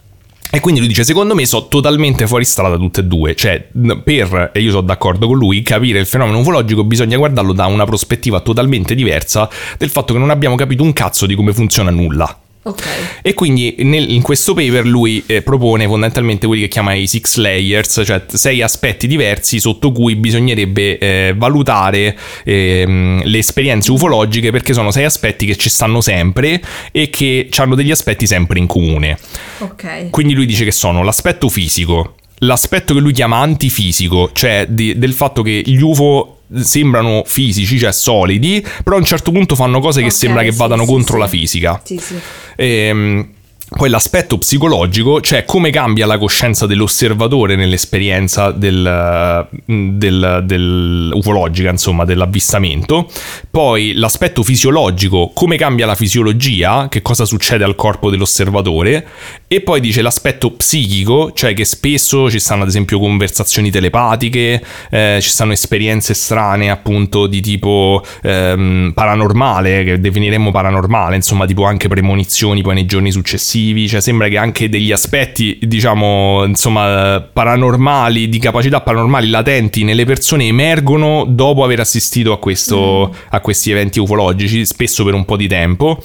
E 0.49 0.59
quindi 0.59 0.79
lui 0.79 0.89
dice: 0.89 1.03
Secondo 1.03 1.35
me 1.35 1.45
sono 1.45 1.67
totalmente 1.67 2.27
fuori 2.27 2.45
strada 2.45 2.77
tutte 2.77 3.01
e 3.01 3.03
due. 3.03 3.35
Cioè, 3.35 3.67
per, 4.03 4.51
e 4.53 4.59
io 4.59 4.71
sono 4.71 4.81
d'accordo 4.81 5.27
con 5.27 5.37
lui, 5.37 5.61
capire 5.61 5.99
il 5.99 6.05
fenomeno 6.05 6.39
ufologico 6.39 6.83
bisogna 6.83 7.17
guardarlo 7.17 7.53
da 7.53 7.65
una 7.65 7.85
prospettiva 7.85 8.39
totalmente 8.39 8.95
diversa 8.95 9.49
del 9.77 9.89
fatto 9.89 10.13
che 10.13 10.19
non 10.19 10.29
abbiamo 10.29 10.55
capito 10.55 10.83
un 10.83 10.93
cazzo 10.93 11.25
di 11.25 11.35
come 11.35 11.53
funziona 11.53 11.89
nulla. 11.89 12.39
Ok. 12.67 12.85
E 13.21 13.33
quindi 13.33 13.75
nel- 13.79 14.11
in 14.11 14.21
questo 14.21 14.53
paper 14.53 14.85
lui 14.85 15.23
eh, 15.25 15.41
propone 15.41 15.85
fondamentalmente 15.85 16.47
quelli 16.47 16.63
che 16.63 16.67
chiama 16.67 16.93
i 16.93 17.07
six 17.07 17.35
layers, 17.35 18.01
cioè 18.05 18.23
sei 18.27 18.61
aspetti 18.61 19.07
diversi 19.07 19.59
sotto 19.59 19.91
cui 19.93 20.15
bisognerebbe 20.17 20.97
eh, 20.97 21.33
valutare 21.35 22.17
ehm, 22.43 23.21
le 23.23 23.37
esperienze 23.37 23.91
ufologiche 23.91 24.51
perché 24.51 24.73
sono 24.73 24.91
sei 24.91 25.05
aspetti 25.05 25.45
che 25.45 25.55
ci 25.55 25.69
stanno 25.69 26.01
sempre 26.01 26.61
e 26.91 27.09
che 27.09 27.47
hanno 27.57 27.75
degli 27.75 27.91
aspetti 27.91 28.27
sempre 28.27 28.59
in 28.59 28.67
comune. 28.67 29.17
Ok. 29.59 30.09
Quindi 30.09 30.33
lui 30.33 30.45
dice 30.45 30.65
che 30.65 30.71
sono 30.71 31.03
l'aspetto 31.03 31.47
fisico, 31.47 32.15
l'aspetto 32.39 32.93
che 32.93 32.99
lui 32.99 33.13
chiama 33.13 33.37
antifisico, 33.39 34.29
cioè 34.33 34.65
di- 34.69 34.97
del 34.97 35.13
fatto 35.13 35.41
che 35.41 35.61
gli 35.65 35.81
UFO 35.81 36.33
sembrano 36.61 37.23
fisici, 37.25 37.77
cioè 37.77 37.91
solidi, 37.91 38.65
però 38.83 38.95
a 38.95 38.99
un 38.99 39.05
certo 39.05 39.31
punto 39.31 39.55
fanno 39.55 39.79
cose 39.79 39.99
che 40.01 40.07
Ok, 40.07 40.13
sembra 40.13 40.43
che 40.43 40.51
sì, 40.51 40.57
vadano 40.57 40.85
sì, 40.85 40.91
contro 40.91 41.13
sì. 41.15 41.19
la 41.19 41.27
fisica. 41.27 41.81
Sì, 41.83 41.97
sì. 41.97 42.15
Ehm, 42.55 43.29
poi 43.69 43.89
l'aspetto 43.89 44.37
psicologico, 44.37 45.19
cioè 45.19 45.43
come 45.43 45.71
cambia 45.71 46.05
la 46.05 46.17
coscienza 46.17 46.65
dell'osservatore 46.65 47.57
nell'esperienza 47.57 48.51
del, 48.51 49.47
del, 49.65 50.41
del- 50.45 51.11
ufologica, 51.13 51.69
insomma, 51.69 52.05
dell'avvistamento. 52.05 53.09
Poi 53.51 53.93
l'aspetto 53.93 54.41
fisiologico, 54.41 55.31
come 55.33 55.57
cambia 55.57 55.85
la 55.85 55.95
fisiologia, 55.95 56.87
che 56.89 57.01
cosa 57.01 57.25
succede 57.25 57.65
al 57.65 57.75
corpo 57.75 58.09
dell'osservatore. 58.09 59.05
E 59.49 59.59
poi 59.61 59.81
dice 59.81 60.01
l'aspetto 60.01 60.51
psichico, 60.51 61.33
cioè 61.33 61.53
che 61.53 61.65
spesso 61.65 62.29
ci 62.31 62.39
stanno 62.39 62.63
ad 62.63 62.69
esempio 62.69 62.99
conversazioni 62.99 63.69
telepatiche, 63.69 64.63
eh, 64.89 65.19
ci 65.21 65.29
stanno 65.29 65.51
esperienze 65.51 66.13
strane 66.13 66.69
appunto 66.69 67.27
di 67.27 67.41
tipo 67.41 68.01
ehm, 68.23 68.91
paranormale, 68.93 69.83
che 69.83 69.99
definiremmo 69.99 70.51
paranormale, 70.51 71.15
insomma 71.15 71.45
tipo 71.45 71.65
anche 71.65 71.89
premonizioni 71.89 72.61
poi 72.61 72.75
nei 72.75 72.85
giorni 72.85 73.11
successivi, 73.11 73.55
cioè 73.87 74.01
sembra 74.01 74.27
che 74.27 74.37
anche 74.37 74.69
degli 74.69 74.91
aspetti 74.91 75.57
diciamo 75.61 76.43
insomma 76.45 77.21
paranormali, 77.31 78.29
di 78.29 78.39
capacità 78.39 78.81
paranormali 78.81 79.29
latenti 79.29 79.83
nelle 79.83 80.05
persone 80.05 80.45
emergono 80.45 81.25
dopo 81.27 81.63
aver 81.63 81.79
assistito 81.79 82.31
a, 82.31 82.39
questo, 82.39 83.13
a 83.29 83.39
questi 83.39 83.71
eventi 83.71 83.99
ufologici, 83.99 84.65
spesso 84.65 85.03
per 85.03 85.13
un 85.13 85.25
po' 85.25 85.37
di 85.37 85.47
tempo, 85.47 86.01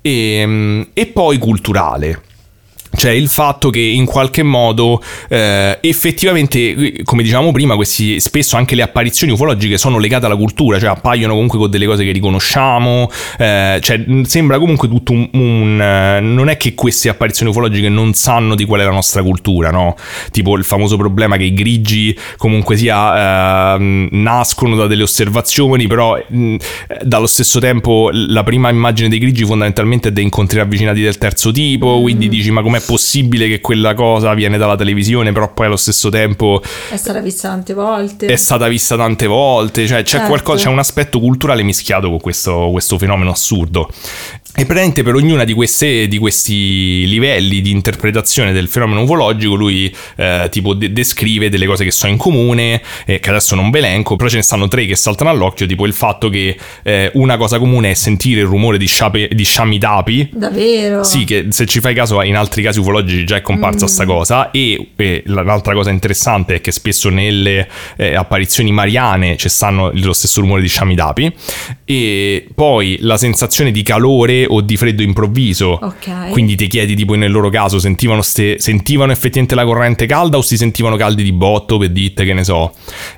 e, 0.00 0.86
e 0.92 1.06
poi 1.06 1.38
culturale. 1.38 2.22
Cioè 3.02 3.10
il 3.10 3.26
fatto 3.28 3.68
che 3.70 3.80
in 3.80 4.04
qualche 4.04 4.44
modo 4.44 5.02
eh, 5.28 5.76
effettivamente, 5.80 7.02
come 7.02 7.24
dicevamo 7.24 7.50
prima, 7.50 7.74
questi, 7.74 8.20
spesso 8.20 8.56
anche 8.56 8.76
le 8.76 8.82
apparizioni 8.82 9.32
ufologiche 9.32 9.76
sono 9.76 9.98
legate 9.98 10.26
alla 10.26 10.36
cultura, 10.36 10.78
cioè 10.78 10.90
appaiono 10.90 11.32
comunque 11.32 11.58
con 11.58 11.68
delle 11.68 11.86
cose 11.86 12.04
che 12.04 12.12
riconosciamo, 12.12 13.10
eh, 13.38 13.80
cioè 13.82 14.04
sembra 14.22 14.60
comunque 14.60 14.86
tutto 14.86 15.10
un... 15.10 15.28
un, 15.32 15.80
eh, 15.82 16.20
non 16.20 16.48
è 16.48 16.56
che 16.56 16.74
queste 16.76 17.08
apparizioni 17.08 17.50
ufologiche 17.50 17.88
non 17.88 18.14
sanno 18.14 18.54
di 18.54 18.64
qual 18.64 18.82
è 18.82 18.84
la 18.84 18.92
nostra 18.92 19.20
cultura, 19.20 19.72
no? 19.72 19.96
Tipo 20.30 20.56
il 20.56 20.62
famoso 20.62 20.96
problema 20.96 21.36
che 21.36 21.42
i 21.42 21.54
grigi 21.54 22.16
comunque 22.36 22.76
sia 22.76 23.74
ehm, 23.74 24.10
nascono 24.12 24.76
da 24.76 24.86
delle 24.86 25.02
osservazioni, 25.02 25.88
però 25.88 26.16
mh, 26.24 26.54
dallo 27.02 27.26
stesso 27.26 27.58
tempo 27.58 28.10
la 28.12 28.44
prima 28.44 28.70
immagine 28.70 29.08
dei 29.08 29.18
grigi 29.18 29.44
fondamentalmente 29.44 30.10
è 30.10 30.12
dei 30.12 30.22
incontri 30.22 30.58
ravvicinati 30.58 31.00
del 31.00 31.18
terzo 31.18 31.50
tipo, 31.50 32.00
quindi 32.00 32.28
dici 32.28 32.52
ma 32.52 32.62
com'è 32.62 32.74
possibile 32.74 32.90
che 33.48 33.60
quella 33.60 33.94
cosa 33.94 34.34
viene 34.34 34.58
dalla 34.58 34.76
televisione, 34.76 35.32
però 35.32 35.52
poi 35.52 35.66
allo 35.66 35.76
stesso 35.76 36.08
tempo 36.08 36.62
È 36.90 36.96
stata 36.96 37.20
vista 37.20 37.48
tante 37.48 37.74
volte. 37.74 38.26
è 38.26 38.36
stata 38.36 38.68
vista 38.68 38.96
tante 38.96 39.26
volte, 39.26 39.86
cioè 39.86 40.02
c'è 40.02 40.10
Certo. 40.12 40.26
qualcosa, 40.28 40.64
c'è 40.64 40.68
un 40.70 40.78
aspetto 40.78 41.18
culturale 41.20 41.62
mischiato 41.62 42.08
con 42.10 42.20
questo, 42.20 42.68
questo 42.70 42.98
fenomeno 42.98 43.30
assurdo. 43.30 43.88
E 44.54 44.66
praticamente 44.66 45.02
per 45.02 45.14
ognuna 45.14 45.44
di, 45.44 45.54
queste, 45.54 46.06
di 46.08 46.18
questi 46.18 47.06
livelli 47.06 47.62
di 47.62 47.70
interpretazione 47.70 48.52
del 48.52 48.68
fenomeno 48.68 49.00
ufologico 49.00 49.54
lui 49.54 49.92
eh, 50.16 50.48
tipo 50.50 50.74
de- 50.74 50.92
descrive 50.92 51.48
delle 51.48 51.64
cose 51.64 51.84
che 51.84 51.90
sono 51.90 52.12
in 52.12 52.18
comune, 52.18 52.82
eh, 53.06 53.18
che 53.18 53.30
adesso 53.30 53.54
non 53.54 53.70
ve 53.70 53.78
elenco, 53.78 54.14
però 54.16 54.28
ce 54.28 54.36
ne 54.36 54.42
stanno 54.42 54.68
tre 54.68 54.84
che 54.84 54.94
saltano 54.94 55.30
all'occhio, 55.30 55.64
tipo 55.64 55.86
il 55.86 55.94
fatto 55.94 56.28
che 56.28 56.54
eh, 56.82 57.10
una 57.14 57.38
cosa 57.38 57.58
comune 57.58 57.92
è 57.92 57.94
sentire 57.94 58.42
il 58.42 58.46
rumore 58.46 58.76
di, 58.76 58.86
sciape- 58.86 59.30
di 59.32 59.42
sciami 59.42 59.78
d'api, 59.78 60.28
Davvero? 60.34 61.02
sì, 61.02 61.24
che 61.24 61.46
se 61.48 61.64
ci 61.64 61.80
fai 61.80 61.94
caso 61.94 62.20
in 62.20 62.36
altri 62.36 62.62
casi 62.62 62.78
ufologici 62.78 63.24
già 63.24 63.36
è 63.36 63.40
comparsa 63.40 63.86
sta 63.86 64.04
cosa 64.04 64.50
e, 64.50 64.90
e 64.94 65.22
l'altra 65.26 65.72
cosa 65.72 65.88
interessante 65.88 66.56
è 66.56 66.60
che 66.60 66.72
spesso 66.72 67.08
nelle 67.08 67.66
eh, 67.96 68.14
apparizioni 68.14 68.70
mariane 68.70 69.38
ci 69.38 69.48
stanno 69.48 69.90
lo 69.94 70.12
stesso 70.12 70.42
rumore 70.42 70.60
di 70.60 70.68
sciami 70.68 70.94
d'api 70.94 71.34
e 71.86 72.46
poi 72.54 72.98
la 73.00 73.16
sensazione 73.16 73.70
di 73.70 73.82
calore 73.82 74.41
o 74.48 74.60
di 74.60 74.76
freddo 74.76 75.02
improvviso. 75.02 75.78
Ok. 75.80 76.30
Quindi 76.30 76.54
ti 76.56 76.66
chiedi 76.66 76.94
tipo 76.94 77.14
nel 77.14 77.30
loro 77.30 77.48
caso 77.50 77.78
sentivano, 77.78 78.22
ste- 78.22 78.58
sentivano 78.58 79.12
effettivamente 79.12 79.54
la 79.54 79.64
corrente 79.64 80.06
calda 80.06 80.36
o 80.38 80.42
si 80.42 80.56
sentivano 80.56 80.96
caldi 80.96 81.22
di 81.22 81.32
botto 81.32 81.78
per 81.78 81.90
dite 81.90 82.24
che 82.24 82.32
ne 82.32 82.44
so. 82.44 82.72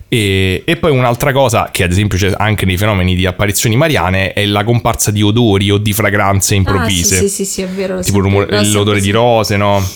E, 0.08 0.62
e 0.64 0.76
poi 0.76 0.90
un'altra 0.92 1.32
cosa 1.32 1.68
che 1.72 1.82
ad 1.84 1.90
esempio 1.90 2.16
c'è 2.18 2.32
anche 2.36 2.64
nei 2.66 2.76
fenomeni 2.76 3.14
di 3.14 3.26
apparizioni 3.26 3.76
mariane 3.76 4.32
è 4.32 4.44
la 4.46 4.62
comparsa 4.64 5.10
di 5.10 5.22
odori 5.22 5.70
o 5.70 5.78
di 5.78 5.92
fragranze 5.92 6.54
improvvise 6.54 7.16
Ah, 7.16 7.20
sì, 7.20 7.28
sì, 7.28 7.44
sì, 7.44 7.50
sì, 7.50 7.62
è 7.62 7.68
vero. 7.68 8.00
tipo 8.00 8.20
sempre- 8.20 8.20
rumore- 8.22 8.62
l'ho 8.64 8.72
l'odore 8.72 8.98
di 9.00 9.04
sempre 9.06 9.20
rose, 9.20 9.56
no? 9.56 9.88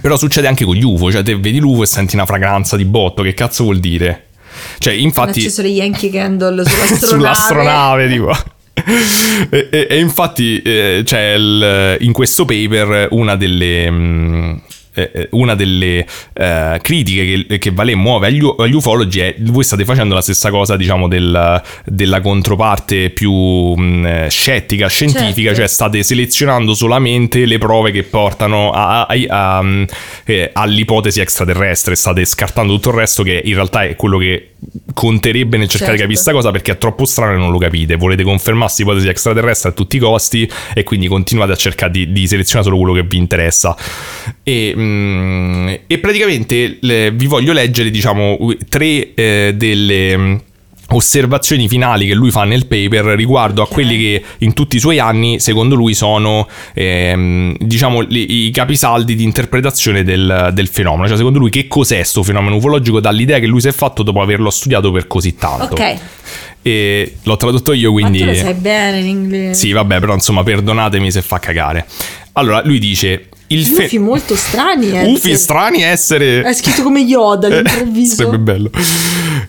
Però 0.00 0.16
succede 0.16 0.48
anche 0.48 0.64
con 0.64 0.74
gli 0.74 0.82
UFO, 0.82 1.12
cioè 1.12 1.22
te 1.22 1.36
vedi 1.36 1.58
l'UFO 1.60 1.82
e 1.82 1.86
senti 1.86 2.14
una 2.16 2.26
fragranza 2.26 2.76
di 2.76 2.84
botto, 2.84 3.22
che 3.22 3.32
cazzo 3.34 3.64
vuol 3.64 3.78
dire? 3.78 4.26
Cioè, 4.78 4.92
infatti... 4.92 5.40
acceso 5.40 5.62
le 5.62 5.68
Yankee 5.68 6.10
Candle 6.10 6.62
sull'astronave. 6.66 7.06
sull'astronave, 7.06 8.08
tipo. 8.08 8.36
E, 9.50 9.68
e- 9.70 9.86
e 9.88 9.98
infatti 9.98 10.60
eh, 10.62 11.02
c'è 11.04 11.34
il- 11.34 11.96
in 12.00 12.12
questo 12.12 12.44
paper 12.44 13.08
una 13.12 13.36
delle... 13.36 13.90
mm, 13.90 14.54
eh, 14.96 15.10
eh, 15.12 15.28
una 15.32 15.56
delle 15.56 16.06
eh, 16.34 16.78
critiche 16.80 17.46
che, 17.48 17.58
che 17.58 17.72
Valè 17.72 17.94
muove 17.96 18.28
agli, 18.28 18.40
agli 18.58 18.74
ufologi 18.74 19.18
è 19.18 19.34
voi 19.40 19.64
state 19.64 19.84
facendo 19.84 20.14
la 20.14 20.20
stessa 20.20 20.50
cosa 20.50 20.76
diciamo 20.76 21.08
del- 21.08 21.60
della 21.84 22.20
controparte 22.20 23.10
più 23.10 23.32
mh, 23.32 24.06
eh, 24.06 24.26
scettica 24.30 24.86
scientifica 24.86 25.48
Certo. 25.48 25.54
cioè 25.56 25.66
state 25.66 26.02
selezionando 26.04 26.74
solamente 26.74 27.44
le 27.44 27.58
prove 27.58 27.90
che 27.90 28.04
portano 28.04 28.70
a- 28.70 29.04
a- 29.06 29.56
a- 29.56 29.62
mm, 29.64 29.82
eh, 30.26 30.50
all'ipotesi 30.52 31.18
extraterrestre 31.20 31.96
state 31.96 32.24
scartando 32.24 32.74
tutto 32.74 32.90
il 32.90 32.94
resto 32.94 33.24
che 33.24 33.42
in 33.44 33.54
realtà 33.54 33.82
è 33.82 33.96
quello 33.96 34.16
che 34.18 34.50
conterebbe 34.92 35.56
nel 35.56 35.68
cercare 35.68 35.96
Certo. 35.96 36.06
di 36.06 36.14
capire 36.14 36.14
questa 36.14 36.32
cosa 36.32 36.50
perché 36.50 36.72
è 36.72 36.78
troppo 36.78 37.04
strano 37.04 37.34
e 37.34 37.38
non 37.38 37.50
lo 37.50 37.58
capite. 37.58 37.96
Volete 37.96 38.22
confermarsi 38.22 38.82
ipotesi 38.82 39.08
extraterrestre 39.08 39.70
a 39.70 39.72
tutti 39.72 39.96
i 39.96 39.98
costi 39.98 40.48
e 40.74 40.82
quindi 40.84 41.06
continuate 41.06 41.52
a 41.52 41.56
cercare 41.56 41.92
di, 41.92 42.12
di 42.12 42.26
selezionare 42.26 42.68
solo 42.68 42.80
quello 42.80 43.00
che 43.00 43.06
vi 43.06 43.16
interessa. 43.16 43.76
E, 44.42 44.72
mm, 44.76 45.68
e 45.86 45.98
praticamente 45.98 46.78
le- 46.80 47.10
vi 47.10 47.26
voglio 47.26 47.52
leggere, 47.52 47.90
diciamo, 47.90 48.38
tre 48.68 49.14
eh, 49.14 49.52
delle. 49.56 50.42
Osservazioni 50.88 51.66
finali 51.68 52.06
che 52.06 52.14
lui 52.14 52.30
fa 52.30 52.44
nel 52.44 52.66
paper 52.66 53.04
riguardo 53.16 53.62
a 53.62 53.68
quelli 53.68 53.96
che 53.98 54.24
in 54.38 54.52
tutti 54.52 54.76
i 54.76 54.78
suoi 54.80 54.98
anni 54.98 55.40
secondo 55.40 55.74
lui 55.74 55.94
sono 55.94 56.46
ehm, 56.74 57.56
diciamo 57.58 58.00
li- 58.00 58.46
i 58.46 58.50
capisaldi 58.50 59.14
di 59.14 59.24
interpretazione 59.24 60.02
del, 60.04 60.50
del 60.52 60.68
fenomeno. 60.68 61.06
Cioè 61.08 61.16
secondo 61.16 61.38
lui 61.38 61.50
che 61.50 61.66
cos'è 61.68 62.02
sto 62.02 62.22
fenomeno 62.22 62.56
ufologico? 62.56 63.00
Dall'idea 63.00 63.38
che 63.38 63.46
lui 63.46 63.60
si 63.60 63.68
è 63.68 63.72
fatto 63.72 64.02
dopo 64.02 64.20
averlo 64.20 64.50
studiato 64.50 64.92
per 64.92 65.06
così 65.06 65.34
tanto. 65.36 65.74
Ok. 65.74 65.96
e 66.62 67.16
l'ho 67.22 67.36
tradotto 67.36 67.72
io 67.72 67.92
quindi 67.92 68.20
Ma 68.20 68.26
tu 68.32 68.38
lo 68.38 68.38
sai 68.38 68.54
bene 68.54 68.98
in 69.00 69.06
inglese. 69.06 69.54
sì 69.54 69.72
vabbè 69.72 70.00
però 70.00 70.14
insomma 70.14 70.42
perdonatemi 70.42 71.10
se 71.10 71.22
fa 71.22 71.38
cagare. 71.38 71.86
Allora 72.32 72.62
lui 72.64 72.78
dice 72.78 73.28
il 73.48 73.64
fe- 73.66 73.84
Ufi 73.84 73.98
molto 73.98 74.34
strani. 74.36 74.90
Eh, 74.90 75.04
Ufi 75.06 75.36
strani 75.36 75.82
essere 75.82 76.42
È 76.42 76.52
scritto 76.52 76.82
come 76.82 77.00
Yoda 77.00 77.46
all'improvviso. 77.48 78.14
Sarebbe 78.14 78.38
bello. 78.38 78.70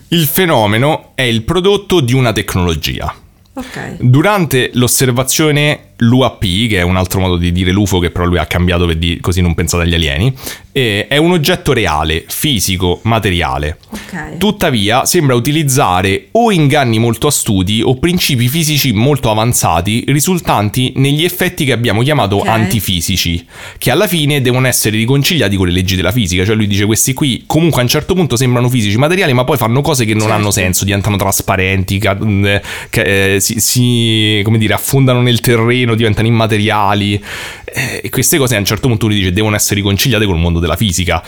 Il 0.08 0.26
fenomeno 0.26 1.12
è 1.14 1.22
il 1.22 1.42
prodotto 1.42 2.00
di 2.00 2.14
una 2.14 2.32
tecnologia. 2.32 3.14
Ok. 3.54 3.96
Durante 4.00 4.70
l'osservazione 4.74 5.92
l'UAP, 5.96 6.40
che 6.68 6.76
è 6.78 6.82
un 6.82 6.96
altro 6.96 7.20
modo 7.20 7.36
di 7.36 7.52
dire 7.52 7.70
l'UFO 7.70 7.98
che 8.00 8.10
però 8.10 8.26
lui 8.26 8.36
ha 8.36 8.44
cambiato 8.44 8.84
per 8.86 8.96
dire 8.96 9.20
così 9.20 9.40
non 9.40 9.54
pensate 9.54 9.84
agli 9.84 9.94
alieni, 9.94 10.34
eh, 10.76 11.06
è 11.08 11.16
un 11.16 11.30
oggetto 11.32 11.72
reale, 11.72 12.26
fisico, 12.28 13.00
materiale. 13.04 13.78
Ok. 13.88 14.36
Tuttavia 14.36 15.06
sembra 15.06 15.34
utilizzare 15.34 16.28
o 16.32 16.52
inganni 16.52 16.98
molto 16.98 17.28
astuti 17.28 17.80
o 17.82 17.96
principi 17.98 18.46
fisici 18.48 18.92
molto 18.92 19.30
avanzati 19.30 20.04
risultanti 20.08 20.92
negli 20.96 21.24
effetti 21.24 21.64
che 21.64 21.72
abbiamo 21.72 22.02
chiamato 22.02 22.36
Ok. 22.36 22.48
antifisici, 22.48 23.46
che 23.78 23.90
alla 23.90 24.06
fine 24.06 24.42
devono 24.42 24.66
essere 24.66 24.98
riconciliati 24.98 25.56
con 25.56 25.66
le 25.68 25.72
leggi 25.72 25.96
della 25.96 26.12
fisica. 26.12 26.44
Cioè 26.44 26.54
lui 26.54 26.66
dice 26.66 26.84
questi 26.84 27.14
qui 27.14 27.44
comunque 27.46 27.80
a 27.80 27.84
un 27.84 27.88
certo 27.88 28.12
punto 28.12 28.36
sembrano 28.36 28.68
fisici 28.68 28.98
materiali 28.98 29.32
ma 29.32 29.44
poi 29.44 29.56
fanno 29.56 29.80
cose 29.80 30.04
che 30.04 30.12
non 30.12 30.24
Certo. 30.24 30.36
hanno 30.36 30.50
senso, 30.50 30.84
diventano 30.84 31.16
trasparenti, 31.16 31.96
ca- 31.98 32.18
eh, 32.22 32.60
che, 32.90 33.34
eh, 33.36 33.40
si, 33.40 33.60
si- 33.60 34.40
come 34.44 34.58
dire, 34.58 34.74
affondano 34.74 35.22
nel 35.22 35.40
terreno, 35.40 35.94
diventano 35.94 36.26
immateriali. 36.28 37.22
Eh, 37.76 38.00
e 38.04 38.08
queste 38.08 38.38
cose 38.38 38.56
a 38.56 38.58
un 38.58 38.64
certo 38.64 38.88
punto 38.88 39.06
lui 39.06 39.16
dice 39.16 39.32
devono 39.32 39.54
essere 39.54 39.74
riconciliate 39.74 40.24
col 40.24 40.38
mondo 40.38 40.60
della 40.60 40.76
fisica. 40.76 41.22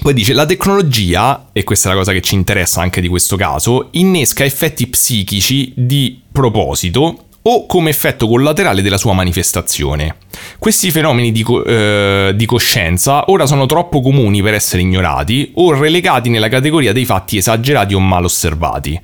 Poi 0.00 0.14
dice, 0.14 0.32
la 0.32 0.46
tecnologia, 0.46 1.48
e 1.52 1.64
questa 1.64 1.88
è 1.88 1.92
la 1.92 1.98
cosa 1.98 2.12
che 2.12 2.20
ci 2.20 2.36
interessa 2.36 2.80
anche 2.80 3.00
di 3.00 3.08
questo 3.08 3.34
caso, 3.34 3.88
innesca 3.92 4.44
effetti 4.44 4.86
psichici 4.86 5.72
di 5.74 6.22
proposito 6.30 7.24
o 7.42 7.66
come 7.66 7.90
effetto 7.90 8.28
collaterale 8.28 8.80
della 8.80 8.96
sua 8.96 9.12
manifestazione. 9.12 10.18
Questi 10.56 10.92
fenomeni 10.92 11.32
di, 11.32 11.42
co- 11.42 11.64
eh, 11.64 12.32
di 12.36 12.46
coscienza 12.46 13.28
ora 13.32 13.46
sono 13.46 13.66
troppo 13.66 14.00
comuni 14.00 14.40
per 14.40 14.54
essere 14.54 14.82
ignorati 14.82 15.50
o 15.54 15.72
relegati 15.72 16.28
nella 16.28 16.48
categoria 16.48 16.92
dei 16.92 17.04
fatti 17.04 17.38
esagerati 17.38 17.94
o 17.94 17.98
mal 17.98 18.22
osservati. 18.22 19.00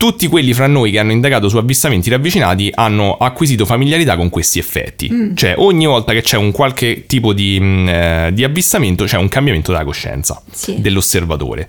Tutti 0.00 0.28
quelli 0.28 0.54
fra 0.54 0.66
noi 0.66 0.90
che 0.92 0.98
hanno 0.98 1.12
indagato 1.12 1.50
su 1.50 1.58
avvistamenti 1.58 2.08
ravvicinati 2.08 2.72
hanno 2.74 3.18
acquisito 3.18 3.66
familiarità 3.66 4.16
con 4.16 4.30
questi 4.30 4.58
effetti. 4.58 5.32
Cioè, 5.34 5.56
ogni 5.58 5.84
volta 5.84 6.14
che 6.14 6.22
c'è 6.22 6.38
un 6.38 6.52
qualche 6.52 7.04
tipo 7.04 7.34
di, 7.34 7.60
mh, 7.60 7.88
eh, 7.90 8.30
di 8.32 8.42
avvistamento 8.42 9.04
c'è 9.04 9.18
un 9.18 9.28
cambiamento 9.28 9.72
della 9.72 9.84
coscienza 9.84 10.40
Sì. 10.50 10.80
dell'osservatore. 10.80 11.68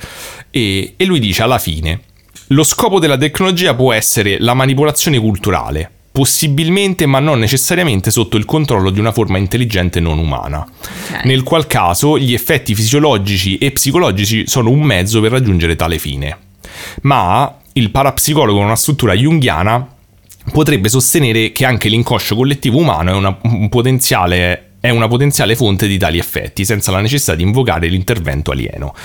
E, 0.49 0.94
e 0.95 1.03
lui 1.03 1.20
dice 1.20 1.44
alla 1.44 1.58
fine: 1.58 1.99
lo 2.48 2.64
scopo 2.64 2.99
della 2.99 3.18
tecnologia 3.18 3.74
può 3.76 3.91
essere 3.91 4.38
la 4.40 4.53
manipolazione 4.53 5.20
culturale. 5.20 5.91
Possibilmente, 6.14 7.06
ma 7.08 7.20
non 7.20 7.38
necessariamente 7.38 8.12
sotto 8.12 8.38
il 8.38 8.45
controllo 8.45 8.91
di 8.91 8.99
una 9.02 9.12
forma 9.12 9.40
intelligente 9.40 9.99
non 9.99 10.18
umana. 10.20 10.60
Ok. 10.60 11.26
Nel 11.26 11.44
qual 11.44 11.68
caso 11.68 12.18
gli 12.18 12.34
effetti 12.34 12.76
fisiologici 12.76 13.58
e 13.58 13.72
psicologici 13.72 14.48
sono 14.48 14.70
un 14.70 14.82
mezzo 14.84 15.20
per 15.20 15.32
raggiungere 15.32 15.76
tale 15.76 15.99
fine. 15.99 16.38
Ma 17.02 17.58
il 17.73 17.91
parapsicologo 17.91 18.57
con 18.57 18.65
una 18.65 18.76
struttura 18.76 19.14
junghiana 19.14 19.88
potrebbe 20.52 20.89
sostenere 20.89 21.52
che 21.52 21.65
anche 21.65 21.88
l'inconscio 21.88 22.35
collettivo 22.35 22.77
umano 22.77 23.11
è 23.11 23.14
una, 23.14 23.38
un 23.43 23.69
potenziale 23.69 24.70
è 24.82 24.90
una 24.90 25.08
potenziale 25.08 25.56
fonte 25.56 25.86
di 25.86 25.99
tali 25.99 26.18
effetti, 26.18 26.66
senza 26.66 26.91
la 26.91 27.02
necessità 27.02 27.36
di 27.36 27.44
invocare 27.44 27.88
l'intervento 27.88 28.49
alieno. 28.49 28.95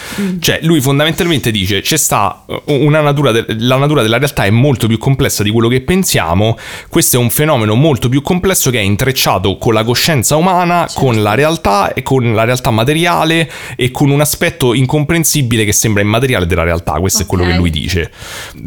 Cioè, 0.40 0.61
lui 0.62 0.81
fondamentalmente 0.81 1.51
dice: 1.51 1.82
c'è 1.82 1.98
sta 1.98 2.44
una 2.65 3.03
natura, 3.03 3.31
de- 3.31 3.44
la 3.59 3.77
natura 3.77 4.01
della 4.01 4.16
realtà 4.16 4.44
è 4.44 4.51
molto 4.51 4.86
più 4.86 4.97
complessa 4.97 5.43
di 5.43 5.51
quello 5.51 5.69
che 5.69 5.82
pensiamo. 5.82 6.57
Questo 6.89 7.16
è 7.16 7.20
un 7.20 7.28
fenomeno 7.28 7.74
molto 7.74 8.09
più 8.09 8.23
complesso 8.23 8.70
che 8.70 8.78
è 8.78 8.82
intrecciato 8.82 9.59
con 9.59 9.74
la 9.74 9.85
coscienza 9.85 10.36
umana, 10.36 10.89
con 10.94 11.23
la 11.23 11.35
realtà 11.35 11.93
e 11.93 12.03
con 12.03 12.35
la 12.35 12.44
realtà 12.44 12.70
materiale 12.70 13.51
e 13.77 13.90
con 13.90 14.09
un 14.09 14.23
aspetto 14.23 14.73
incomprensibile 14.73 15.66
che 15.66 15.73
sembra 15.73 16.01
immateriale 16.01 16.47
della 16.47 16.65
realtà. 16.65 16.93
Questo 16.93 17.23
è 17.23 17.27
quello 17.27 17.44
che 17.44 17.55
lui 17.55 17.69
dice. 17.69 18.11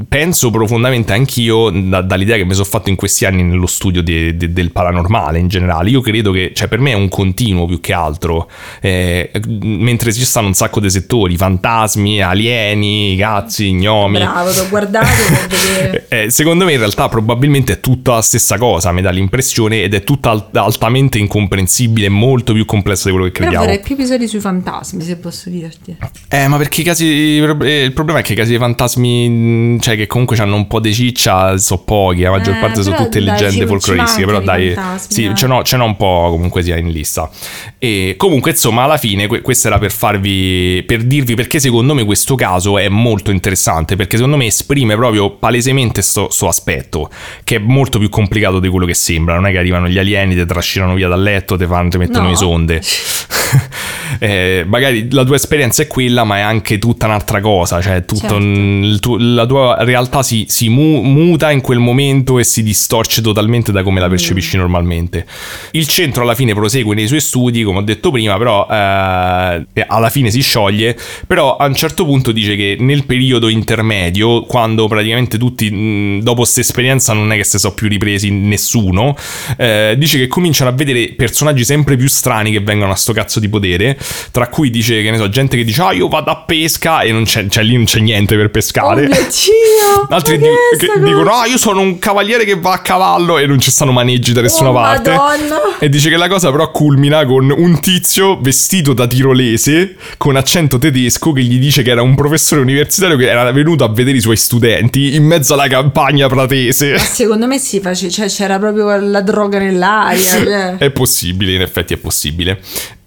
Penso 0.07 0.51
profondamente 0.51 1.13
anch'io, 1.13 1.71
da- 1.71 2.01
dall'idea 2.01 2.37
che 2.37 2.45
mi 2.45 2.53
sono 2.53 2.65
fatto 2.65 2.89
in 2.89 2.95
questi 2.95 3.25
anni 3.25 3.41
nello 3.41 3.65
studio 3.65 4.03
de- 4.03 4.37
de- 4.37 4.53
del 4.53 4.71
paranormale 4.71 5.39
in 5.39 5.47
generale, 5.47 5.89
io 5.89 6.01
credo 6.01 6.31
che, 6.31 6.51
cioè, 6.53 6.67
per 6.67 6.79
me 6.79 6.91
è 6.91 6.98
un 6.99 7.09
continuo 7.09 7.65
più 7.65 7.79
che 7.79 7.93
altro, 7.93 8.49
eh, 8.81 9.31
mentre 9.61 10.13
ci 10.13 10.23
stanno 10.25 10.47
un 10.47 10.53
sacco 10.53 10.79
di 10.79 10.89
settori, 10.89 11.35
fantasmi, 11.37 12.21
alieni, 12.21 13.15
cazzi, 13.17 13.71
gnomi. 13.73 14.17
Bravo, 14.19 14.51
t'ho 14.51 14.67
guardato 14.69 15.07
per 15.27 15.47
vedere. 15.79 16.05
Eh, 16.09 16.29
secondo 16.31 16.65
me 16.65 16.73
in 16.73 16.79
realtà 16.79 17.07
probabilmente 17.09 17.73
è 17.73 17.79
tutta 17.79 18.15
la 18.15 18.21
stessa 18.21 18.57
cosa, 18.57 18.91
mi 18.91 19.01
dà 19.01 19.09
l'impressione, 19.11 19.81
ed 19.83 19.93
è 19.93 20.03
tutta 20.03 20.29
alt- 20.31 20.55
altamente 20.55 21.17
incomprensibile, 21.17 22.09
molto 22.09 22.53
più 22.53 22.65
complessa 22.65 23.05
di 23.05 23.11
quello 23.11 23.25
che 23.25 23.31
Però 23.31 23.45
crediamo. 23.49 23.65
vorrei 23.65 23.83
più 23.83 23.95
episodi 23.95 24.27
sui 24.27 24.39
fantasmi, 24.39 25.01
se 25.03 25.17
posso 25.17 25.49
dirti. 25.49 25.95
Eh, 26.29 26.47
ma 26.47 26.57
perché 26.57 26.81
i 26.81 26.83
casi. 26.83 27.05
eh, 27.07 27.83
Il 27.83 27.93
problema 27.93 28.19
è 28.19 28.21
che 28.23 28.33
i 28.33 28.35
casi 28.35 28.49
dei 28.51 28.59
fantasmi, 28.59 29.77
cioè 29.81 29.95
che 29.95 30.07
comunque 30.07 30.37
hanno 30.37 30.55
un 30.55 30.67
po' 30.67 30.79
di 30.79 30.93
ciccia, 30.93 31.57
sono 31.57 31.81
pochi, 31.81 32.21
la 32.21 32.31
maggior 32.31 32.55
Eh, 32.55 32.59
parte 32.59 32.81
sono 32.83 32.95
però 32.95 33.03
tutte 33.07 33.23
dai, 33.23 33.29
leggende 33.39 33.65
folcloristiche. 33.67 34.25
Però 34.25 34.39
dai, 34.41 34.73
fantasmi, 34.73 35.13
sì, 35.13 35.25
eh. 35.25 35.35
ce 35.35 35.47
n'ho, 35.47 35.63
ce 35.63 35.77
n'ho 35.77 35.85
un 35.85 35.95
po' 35.97 36.27
comunque 36.31 36.61
sia 36.61 36.77
in 36.77 36.88
lista. 36.91 37.29
E 37.77 38.15
comunque, 38.17 38.51
insomma, 38.51 38.83
alla 38.83 38.97
fine, 38.97 39.27
que- 39.27 39.41
questo 39.41 39.67
era 39.67 39.77
per 39.79 39.91
farvi. 39.91 40.83
per 40.85 41.03
dirvi 41.03 41.35
perché 41.35 41.59
secondo 41.59 41.93
me 41.93 42.03
questo 42.05 42.35
caso 42.35 42.77
è 42.77 42.87
molto 42.89 43.31
interessante. 43.31 43.95
Perché 43.95 44.15
secondo 44.17 44.37
me 44.37 44.45
esprime 44.45 44.95
proprio 44.95 45.31
palesemente 45.31 46.01
sto, 46.01 46.29
sto 46.29 46.47
aspetto, 46.47 47.09
che 47.43 47.55
è 47.57 47.59
molto 47.59 47.99
più 47.99 48.09
complicato 48.09 48.59
di 48.59 48.67
quello 48.69 48.85
che 48.85 48.93
sembra. 48.93 49.35
Non 49.35 49.45
è 49.47 49.51
che 49.51 49.57
arrivano 49.57 49.87
gli 49.87 49.97
alieni, 49.97 50.35
ti 50.35 50.45
trascinano 50.45 50.93
via 50.93 51.07
dal 51.07 51.21
letto, 51.21 51.57
ti 51.57 51.65
fanno, 51.65 51.89
ti 51.89 51.97
mettono 51.97 52.27
No. 52.27 52.31
i 52.31 52.35
sonde. 52.35 52.81
Eh, 54.17 54.63
magari 54.67 55.07
la 55.11 55.23
tua 55.23 55.35
esperienza 55.35 55.81
è 55.83 55.87
quella, 55.87 56.23
ma 56.23 56.37
è 56.37 56.41
anche 56.41 56.79
tutta 56.79 57.05
un'altra 57.05 57.39
cosa. 57.41 57.81
Cioè, 57.81 58.05
tutto 58.05 58.21
Certo. 58.21 58.35
un- 58.35 58.97
tuo- 58.99 59.17
la 59.19 59.45
tua 59.45 59.77
realtà 59.83 60.23
si, 60.23 60.45
si 60.47 60.69
mu- 60.69 61.01
muta 61.01 61.51
in 61.51 61.61
quel 61.61 61.79
momento 61.79 62.39
e 62.39 62.43
si 62.43 62.63
distorce 62.63 63.21
totalmente 63.21 63.71
da 63.71 63.83
come 63.83 63.99
la 63.99 64.07
percepisci 64.09 64.57
Mm. 64.57 64.59
normalmente. 64.59 65.25
Il 65.71 65.87
centro 65.87 66.23
alla 66.23 66.35
fine 66.35 66.53
prosegue 66.53 66.95
nei 66.95 67.07
suoi 67.07 67.21
studi, 67.21 67.63
come 67.63 67.79
ho 67.79 67.81
detto 67.81 68.11
prima, 68.11 68.37
però 68.37 68.67
eh, 68.69 69.65
alla 69.87 70.09
fine 70.09 70.31
si 70.31 70.41
scioglie. 70.41 70.97
Però 71.27 71.55
a 71.57 71.65
un 71.65 71.75
certo 71.75 72.05
punto 72.05 72.31
dice 72.31 72.55
che 72.55 72.77
nel 72.79 73.05
periodo 73.05 73.47
intermedio, 73.49 74.43
quando 74.43 74.87
praticamente 74.87 75.37
tutti 75.37 75.69
mh, 75.69 76.21
dopo 76.23 76.37
questa 76.41 76.61
esperienza 76.61 77.13
non 77.13 77.31
è 77.31 77.35
che 77.35 77.43
si 77.43 77.57
sono 77.59 77.73
più 77.73 77.87
ripresi 77.87 78.29
nessuno, 78.31 79.15
eh, 79.57 79.95
dice 79.97 80.17
che 80.17 80.27
cominciano 80.27 80.69
a 80.69 80.73
vedere 80.73 81.13
personaggi 81.15 81.63
sempre 81.65 81.95
più 81.97 82.07
strani 82.07 82.51
che 82.51 82.59
vengono 82.61 82.91
a 82.91 82.95
sto 82.95 83.13
cazzo 83.13 83.39
di 83.39 83.49
potere. 83.49 83.97
Tra 84.31 84.47
cui 84.47 84.69
dice 84.69 85.01
che 85.01 85.11
ne 85.11 85.17
so, 85.17 85.29
gente 85.29 85.57
che 85.57 85.63
dice 85.63 85.81
ah 85.81 85.91
io 85.93 86.07
vado 86.07 86.31
a 86.31 86.37
pesca 86.37 87.01
e 87.01 87.11
non 87.11 87.23
c'è, 87.23 87.47
cioè, 87.47 87.63
lì 87.63 87.75
non 87.75 87.85
c'è 87.85 87.99
niente 87.99 88.35
per 88.35 88.45
Oh 88.45 88.49
pescare. 88.49 89.01
mio 89.07 89.15
Dio! 89.15 90.07
Altri 90.15 90.37
di- 90.37 90.45
che 90.77 90.87
dicono? 90.99 91.31
Ah, 91.31 91.45
io 91.45 91.57
sono 91.57 91.81
un 91.81 91.99
cavaliere 91.99 92.45
che 92.45 92.55
va 92.55 92.73
a 92.73 92.79
cavallo 92.79 93.37
e 93.37 93.45
non 93.45 93.59
ci 93.59 93.71
stanno 93.71 93.91
maneggi 93.91 94.31
da 94.33 94.41
nessuna 94.41 94.69
Oh, 94.69 94.73
parte. 94.73 95.09
Madonna! 95.11 95.77
E 95.79 95.89
dice 95.89 96.09
che 96.09 96.17
la 96.17 96.27
cosa 96.27 96.51
però 96.51 96.69
culmina 96.71 97.25
con 97.25 97.49
un 97.55 97.79
tizio 97.79 98.39
vestito 98.39 98.93
da 98.93 99.07
tirolese 99.07 99.95
con 100.17 100.35
accento 100.35 100.77
tedesco 100.77 101.31
che 101.31 101.41
gli 101.41 101.57
dice 101.59 101.81
che 101.83 101.91
era 101.91 102.01
un 102.01 102.15
professore 102.15 102.61
universitario 102.61 103.17
che 103.17 103.29
era 103.29 103.51
venuto 103.51 103.83
a 103.83 103.89
vedere 103.89 104.17
i 104.17 104.21
suoi 104.21 104.35
studenti 104.37 105.15
in 105.15 105.23
mezzo 105.25 105.53
alla 105.53 105.67
campagna 105.67 106.27
pratese. 106.27 106.97
Secondo 106.99 107.47
me 107.47 107.57
sì, 107.59 107.79
face- 107.79 108.09
cioè, 108.09 108.27
c'era 108.27 108.59
proprio 108.59 108.95
la 108.97 109.21
droga 109.21 109.59
nell'aria. 109.59 110.19
cioè. 110.21 110.75
È 110.77 110.89
possibile, 110.91 111.53
in 111.53 111.61
effetti 111.61 111.93
è 111.93 111.97
possibile. 111.97 112.59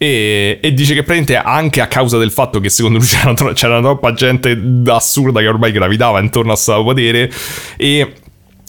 E, 0.03 0.59
e 0.61 0.75
dice 0.75 0.95
che 0.95 1.05
praticamente 1.05 1.37
anche 1.37 1.81
a 1.81 1.87
causa 1.87 2.19
del 2.19 2.33
fatto 2.33 2.59
che 2.59 2.71
secondo 2.71 2.99
lui 2.99 3.07
c'era, 3.09 3.35
tro- 3.35 3.53
c'era 3.53 3.81
troppa 3.81 4.13
gente 4.15 4.61
assurda 4.87 5.39
che 5.39 5.47
ormai 5.47 5.71
gravitava 5.71 6.19
intorno 6.21 6.51
a 6.51 6.55
questo 6.55 6.83
potere 6.83 7.31
e 7.77 8.15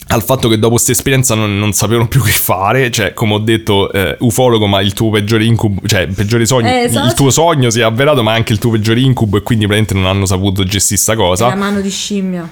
al 0.09 0.21
fatto 0.21 0.47
che 0.47 0.57
dopo 0.59 0.73
questa 0.73 0.91
esperienza 0.91 1.33
non, 1.33 1.57
non 1.57 1.73
sapevano 1.73 2.07
più 2.07 2.21
che 2.21 2.29
fare, 2.29 2.91
cioè 2.91 3.13
come 3.13 3.33
ho 3.33 3.39
detto 3.39 3.91
eh, 3.91 4.15
ufologo 4.19 4.67
ma 4.67 4.79
il 4.81 4.93
tuo 4.93 5.09
peggiore 5.09 5.45
incubo, 5.45 5.81
cioè 5.87 6.05
peggiore 6.07 6.45
sogno, 6.45 6.67
Eh, 6.67 6.81
esatto. 6.83 7.07
il 7.07 7.13
tuo 7.13 7.31
sogno 7.31 7.71
si 7.71 7.79
è 7.79 7.83
avverato 7.83 8.21
ma 8.21 8.33
anche 8.33 8.53
il 8.53 8.59
tuo 8.59 8.69
peggiore 8.69 8.99
incubo 8.99 9.37
e 9.37 9.41
quindi 9.41 9.65
praticamente 9.65 9.93
non 10.07 10.15
hanno 10.15 10.27
saputo 10.27 10.63
gestire 10.63 10.99
sta 10.99 11.13
La 11.13 11.17
cosa. 11.19 11.55
mano 11.55 11.81
di 11.81 11.89
scimmia. 11.89 12.47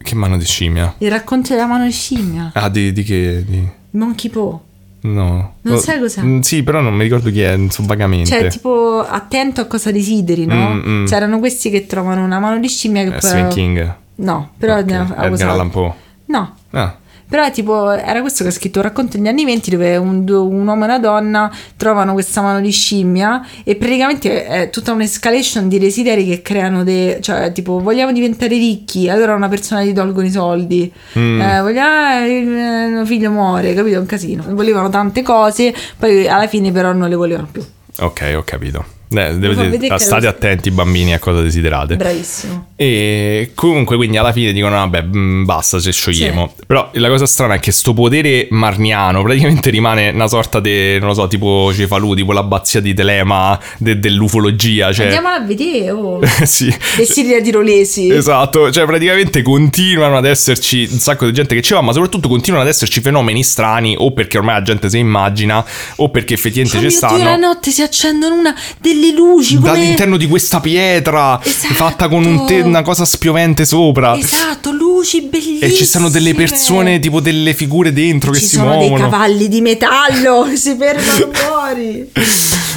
Che 0.00 0.14
mano 0.14 0.36
di 0.36 0.44
scimmia? 0.44 0.94
Il 0.98 1.10
racconto 1.10 1.54
della 1.54 1.66
mano 1.66 1.86
di 1.86 1.92
scimmia. 1.92 2.50
Ah, 2.54 2.68
di, 2.68 2.92
di 2.92 3.02
che? 3.02 3.42
Di... 3.46 3.66
Monkey 3.92 4.30
Paw. 4.30 4.60
No. 5.02 5.54
Non 5.62 5.74
No, 5.74 5.76
sai 5.78 5.98
cos'è? 5.98 6.22
mm, 6.22 6.40
Sì, 6.40 6.62
però 6.62 6.80
non 6.80 6.94
mi 6.94 7.02
ricordo 7.02 7.30
chi 7.30 7.40
è, 7.42 7.56
non 7.56 7.70
so 7.70 7.82
vagamente. 7.86 8.28
Cioè, 8.30 8.48
tipo, 8.48 9.00
attento 9.06 9.60
a 9.60 9.64
cosa 9.66 9.90
desideri, 9.90 10.46
no? 10.46 10.74
Mm, 10.74 10.80
mm. 11.02 11.06
C'erano 11.06 11.38
questi 11.38 11.70
che 11.70 11.86
trovano 11.86 12.24
una 12.24 12.38
mano 12.38 12.58
di 12.60 12.68
scimmia 12.68 13.02
che 13.02 13.08
Eh, 13.08 13.10
poi... 13.18 13.20
Stephen 13.20 13.48
King. 13.48 13.94
No, 14.16 14.50
però 14.56 14.78
Ok, 14.78 14.84
ne 14.84 14.96
ha, 14.96 15.06
ha 15.16 15.26
Edgar. 15.26 15.48
Allan 15.48 15.70
Poe. 15.70 15.92
No, 16.26 16.54
Ah, 16.70 16.96
però 17.32 17.50
tipo, 17.50 17.90
era 17.90 18.20
questo 18.20 18.42
che 18.42 18.50
ha 18.50 18.52
scritto 18.52 18.80
un 18.80 18.84
racconto 18.84 19.16
negli 19.16 19.28
anni 19.28 19.46
20 19.46 19.70
dove 19.70 19.96
un, 19.96 20.28
un 20.28 20.66
uomo 20.66 20.82
e 20.82 20.84
una 20.84 20.98
donna 20.98 21.50
trovano 21.78 22.12
questa 22.12 22.42
mano 22.42 22.60
di 22.60 22.70
scimmia 22.70 23.40
e 23.64 23.74
praticamente 23.76 24.44
è 24.44 24.68
tutta 24.68 24.92
un'escalation 24.92 25.66
di 25.66 25.78
desideri 25.78 26.26
che 26.26 26.42
creano 26.42 26.84
dei, 26.84 27.22
cioè 27.22 27.50
tipo 27.52 27.78
vogliamo 27.80 28.12
diventare 28.12 28.54
ricchi, 28.58 29.08
allora 29.08 29.34
una 29.34 29.48
persona 29.48 29.80
ti 29.80 29.94
tolgono 29.94 30.26
i 30.26 30.30
soldi, 30.30 30.92
Mm. 31.18 31.40
eh, 31.40 31.60
vogliamo, 31.62 32.26
eh, 32.26 32.38
il 32.38 32.46
mio 32.92 33.06
figlio 33.06 33.30
muore, 33.30 33.72
capito? 33.72 33.96
È 33.96 34.00
un 34.00 34.06
casino, 34.06 34.44
volevano 34.50 34.90
tante 34.90 35.22
cose, 35.22 35.74
poi 35.98 36.28
alla 36.28 36.46
fine 36.48 36.70
però 36.70 36.92
non 36.92 37.08
le 37.08 37.14
volevano 37.16 37.48
più. 37.50 37.64
ok, 37.98 38.34
ho 38.36 38.42
capito. 38.44 38.84
Eh, 39.14 39.34
vedere 39.34 39.88
che 39.88 39.98
state 39.98 40.24
lo- 40.24 40.30
attenti 40.30 40.70
bambini 40.70 41.12
a 41.14 41.18
cosa 41.18 41.40
desiderate. 41.42 41.96
Bravissimo. 41.96 42.68
E 42.76 43.52
comunque 43.54 43.96
quindi 43.96 44.16
alla 44.16 44.32
fine 44.32 44.52
dicono 44.52 44.74
vabbè 44.76 45.02
mm, 45.04 45.44
basta 45.44 45.78
se 45.78 45.92
sciogliemo 45.92 46.54
Però 46.66 46.90
la 46.94 47.08
cosa 47.08 47.26
strana 47.26 47.54
è 47.54 47.60
che 47.60 47.70
sto 47.70 47.94
potere 47.94 48.48
marniano 48.50 49.22
praticamente 49.22 49.70
rimane 49.70 50.08
una 50.08 50.26
sorta 50.26 50.58
di 50.58 50.98
non 50.98 51.08
lo 51.08 51.14
so 51.14 51.28
tipo 51.28 51.70
Cefalù 51.72 52.14
tipo 52.14 52.32
l'abbazia 52.32 52.80
di 52.80 52.92
Telema 52.94 53.58
de- 53.78 53.98
dell'ufologia 54.00 54.92
cioè 54.92 55.06
Andiamola 55.06 55.34
a 55.36 55.40
vedere, 55.44 55.90
oh. 55.90 56.18
sì 56.44 56.74
Vestiti 56.96 57.30
da 57.32 57.40
tirolesi. 57.40 58.08
Esatto, 58.10 58.70
cioè 58.70 58.84
praticamente 58.86 59.42
continuano 59.42 60.16
ad 60.16 60.24
esserci 60.26 60.88
un 60.90 60.98
sacco 60.98 61.26
di 61.26 61.32
gente 61.32 61.54
che 61.54 61.62
ci 61.62 61.74
va, 61.74 61.80
ma 61.80 61.92
soprattutto 61.92 62.28
continuano 62.28 62.64
ad 62.64 62.70
esserci 62.70 63.00
fenomeni 63.00 63.42
strani, 63.42 63.94
o 63.98 64.12
perché 64.12 64.38
ormai 64.38 64.54
la 64.54 64.62
gente 64.62 64.88
si 64.90 64.98
immagina, 64.98 65.64
o 65.96 66.10
perché 66.10 66.34
effettivamente 66.34 66.76
Oh 66.76 66.80
ci 66.80 66.86
mio 66.86 66.98
Dio, 66.98 67.08
stanno. 67.08 67.24
la 67.24 67.36
notte 67.36 67.70
si 67.70 67.82
accendono 67.82 68.34
una 68.34 68.54
delle 68.80 69.01
luci 69.10 69.56
come... 69.56 69.72
Dall'interno 69.72 70.16
di 70.16 70.28
questa 70.28 70.60
pietra 70.60 71.40
Esatto. 71.42 71.74
fatta 71.74 72.08
con 72.08 72.24
un 72.24 72.46
te- 72.46 72.60
una 72.60 72.82
cosa 72.82 73.04
spiovente 73.04 73.64
sopra. 73.64 74.16
Esatto, 74.16 74.70
luci 75.02 75.22
bellissime. 75.22 75.66
E 75.66 75.72
ci 75.74 75.84
stanno 75.84 76.08
delle 76.08 76.34
persone, 76.34 76.98
tipo 77.00 77.20
delle 77.20 77.52
figure 77.54 77.92
dentro 77.92 78.30
che 78.30 78.38
Ci 78.38 78.44
si 78.46 78.56
sono 78.56 78.76
dei 78.78 78.88
muovono, 78.88 79.10
cavalli 79.10 79.48
di 79.48 79.60
metallo 79.60 80.46
che 80.48 80.56
si 80.56 80.76
fermano 80.78 81.28
fuori. 81.34 82.10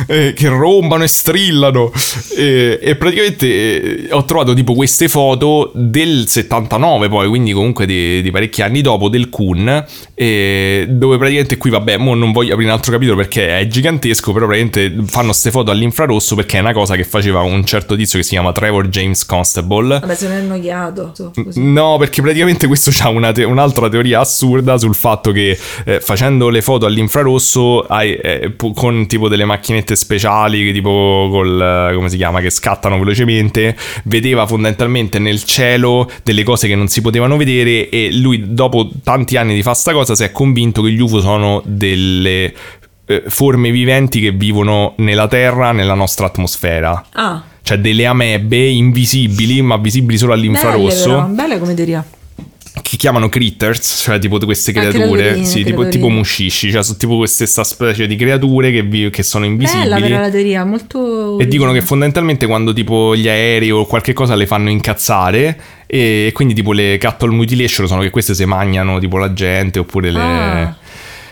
eh, 0.08 0.34
che 0.36 0.48
rombano 0.50 1.04
e 1.04 1.08
strillano. 1.08 1.92
E, 2.36 2.80
e 2.82 2.96
praticamente 2.96 4.08
eh, 4.08 4.08
ho 4.12 4.26
trovato 4.26 4.54
tipo 4.54 4.74
queste 4.74 5.08
foto 5.08 5.72
del 5.76 6.28
79, 6.28 7.08
poi, 7.08 7.28
quindi 7.28 7.54
comunque 7.54 7.86
di, 7.86 8.22
di 8.22 8.32
parecchi 8.32 8.62
anni 8.62 8.82
dopo, 8.82 9.08
del 9.08 9.30
Kun, 9.30 9.86
eh, 10.14 10.86
dove 10.90 11.18
praticamente 11.18 11.58
qui, 11.58 11.70
vabbè, 11.70 11.98
mo 11.98 12.16
non 12.16 12.32
voglio 12.32 12.54
aprire 12.54 12.70
un 12.70 12.76
altro 12.76 12.92
capitolo 12.92 13.18
perché 13.18 13.60
è 13.60 13.68
gigantesco, 13.68 14.32
però 14.34 14.48
praticamente 14.48 15.04
fanno 15.06 15.28
queste 15.28 15.52
foto 15.52 15.72
all'infrarosso 15.72 16.36
perché 16.36 16.58
è 16.58 16.62
una 16.62 16.74
cosa 16.74 16.96
che 16.96 17.04
faceva 17.04 17.42
un 17.42 17.64
certo 17.66 17.96
tizio 17.96 18.18
che 18.18 18.24
si 18.24 18.32
chiama 18.32 18.52
Trevor 18.52 18.88
James 18.90 19.26
Constable. 19.26 20.00
Vabbè, 20.00 20.16
se 20.16 20.28
non 20.28 20.38
è 20.38 20.40
annoiato. 20.40 21.14
così. 21.44 21.62
No, 21.62 21.98
perché 21.98 22.15
praticamente 22.22 22.68
questo 22.68 22.92
una 23.10 23.32
te- 23.32 23.44
un'altra 23.44 23.90
teoria 23.90 24.22
assurda 24.22 24.78
sul 24.78 24.96
fatto 24.96 25.32
che 25.32 25.58
eh, 25.86 26.00
facendo 26.00 26.50
le 26.50 26.62
foto 26.62 26.86
all'infrarosso 26.86 27.82
hai, 27.82 28.14
eh, 28.14 28.52
pu- 28.52 28.74
con 28.74 29.08
tipo 29.08 29.28
delle 29.28 29.46
macchinette 29.46 29.96
speciali, 29.96 30.72
tipo 30.74 31.28
col 31.32 31.94
come 31.96 32.10
si 32.10 32.18
chiama, 32.18 32.42
che 32.42 32.50
scattano 32.50 32.98
velocemente, 32.98 33.76
vedeva 34.04 34.48
fondamentalmente 34.48 35.20
nel 35.20 35.44
cielo 35.44 36.10
delle 36.24 36.44
cose 36.44 36.68
che 36.68 36.76
non 36.76 36.88
si 36.88 37.02
potevano 37.02 37.38
vedere 37.38 37.90
e 37.90 38.10
lui 38.12 38.54
dopo 38.54 38.90
tanti 39.04 39.38
anni 39.38 39.56
di 39.56 39.62
fare 39.62 39.76
sta 39.76 39.92
cosa 39.92 40.16
si 40.16 40.24
è 40.24 40.32
convinto 40.32 40.82
che 40.82 40.92
gli 40.92 41.00
UFO 41.00 41.20
sono 41.20 41.62
delle 41.66 42.54
eh, 43.06 43.24
forme 43.28 43.72
viventi 43.72 44.20
che 44.20 44.32
vivono 44.32 44.94
nella 44.98 45.28
Terra, 45.28 45.72
nella 45.72 45.94
nostra 45.94 46.26
atmosfera. 46.26 47.06
Ah, 47.14 47.44
Cioè 47.66 47.80
delle 47.80 48.06
amebe 48.06 48.68
invisibili, 48.68 49.60
ma 49.64 49.78
visibili 49.78 50.20
solo 50.20 50.34
belle 50.34 50.44
all'infrarosso 50.44 51.10
però, 51.10 51.26
bella 51.26 51.58
come 51.58 51.74
teoria. 51.74 52.06
che 52.84 52.96
chiamano 52.96 53.28
critters, 53.28 54.02
cioè 54.04 54.20
tipo 54.20 54.38
queste 54.38 54.70
Ah, 54.70 54.74
creature, 54.82 55.00
creaturine, 55.08 55.46
sì, 55.46 55.64
tipo, 55.64 55.88
tipo 55.88 56.10
muscisci, 56.10 56.70
cioè 56.70 56.84
sono 56.84 56.98
tipo 57.00 57.18
queste 57.18 57.48
sta 57.48 57.64
specie 57.64 58.06
di 58.06 58.16
creature 58.18 58.70
che, 58.70 58.84
vi- 58.84 59.10
che 59.10 59.24
sono 59.24 59.46
invisibili. 59.46 59.90
Bella 59.90 60.00
però 60.00 60.20
la 60.20 60.30
teoria, 60.30 60.64
molto... 60.64 61.40
E 61.40 61.48
dicono 61.48 61.72
che 61.72 61.82
fondamentalmente 61.82 62.46
quando 62.46 62.72
tipo 62.72 63.16
gli 63.16 63.28
aerei 63.28 63.72
o 63.72 63.88
qualche 63.88 64.14
cosa 64.14 64.36
le 64.36 64.46
fanno 64.46 64.70
incazzare 64.70 65.60
e 65.88 66.30
quindi 66.36 66.54
tipo 66.54 66.72
le 66.72 67.00
cattle 67.00 67.32
mutilation 67.32 67.88
sono 67.88 68.02
che 68.02 68.12
queste 68.12 68.36
si 68.36 68.46
mangiano 68.46 69.00
tipo 69.00 69.18
la 69.18 69.34
gente 69.34 69.80
oppure 69.80 70.12
le... 70.12 70.20
Ah. 70.20 70.76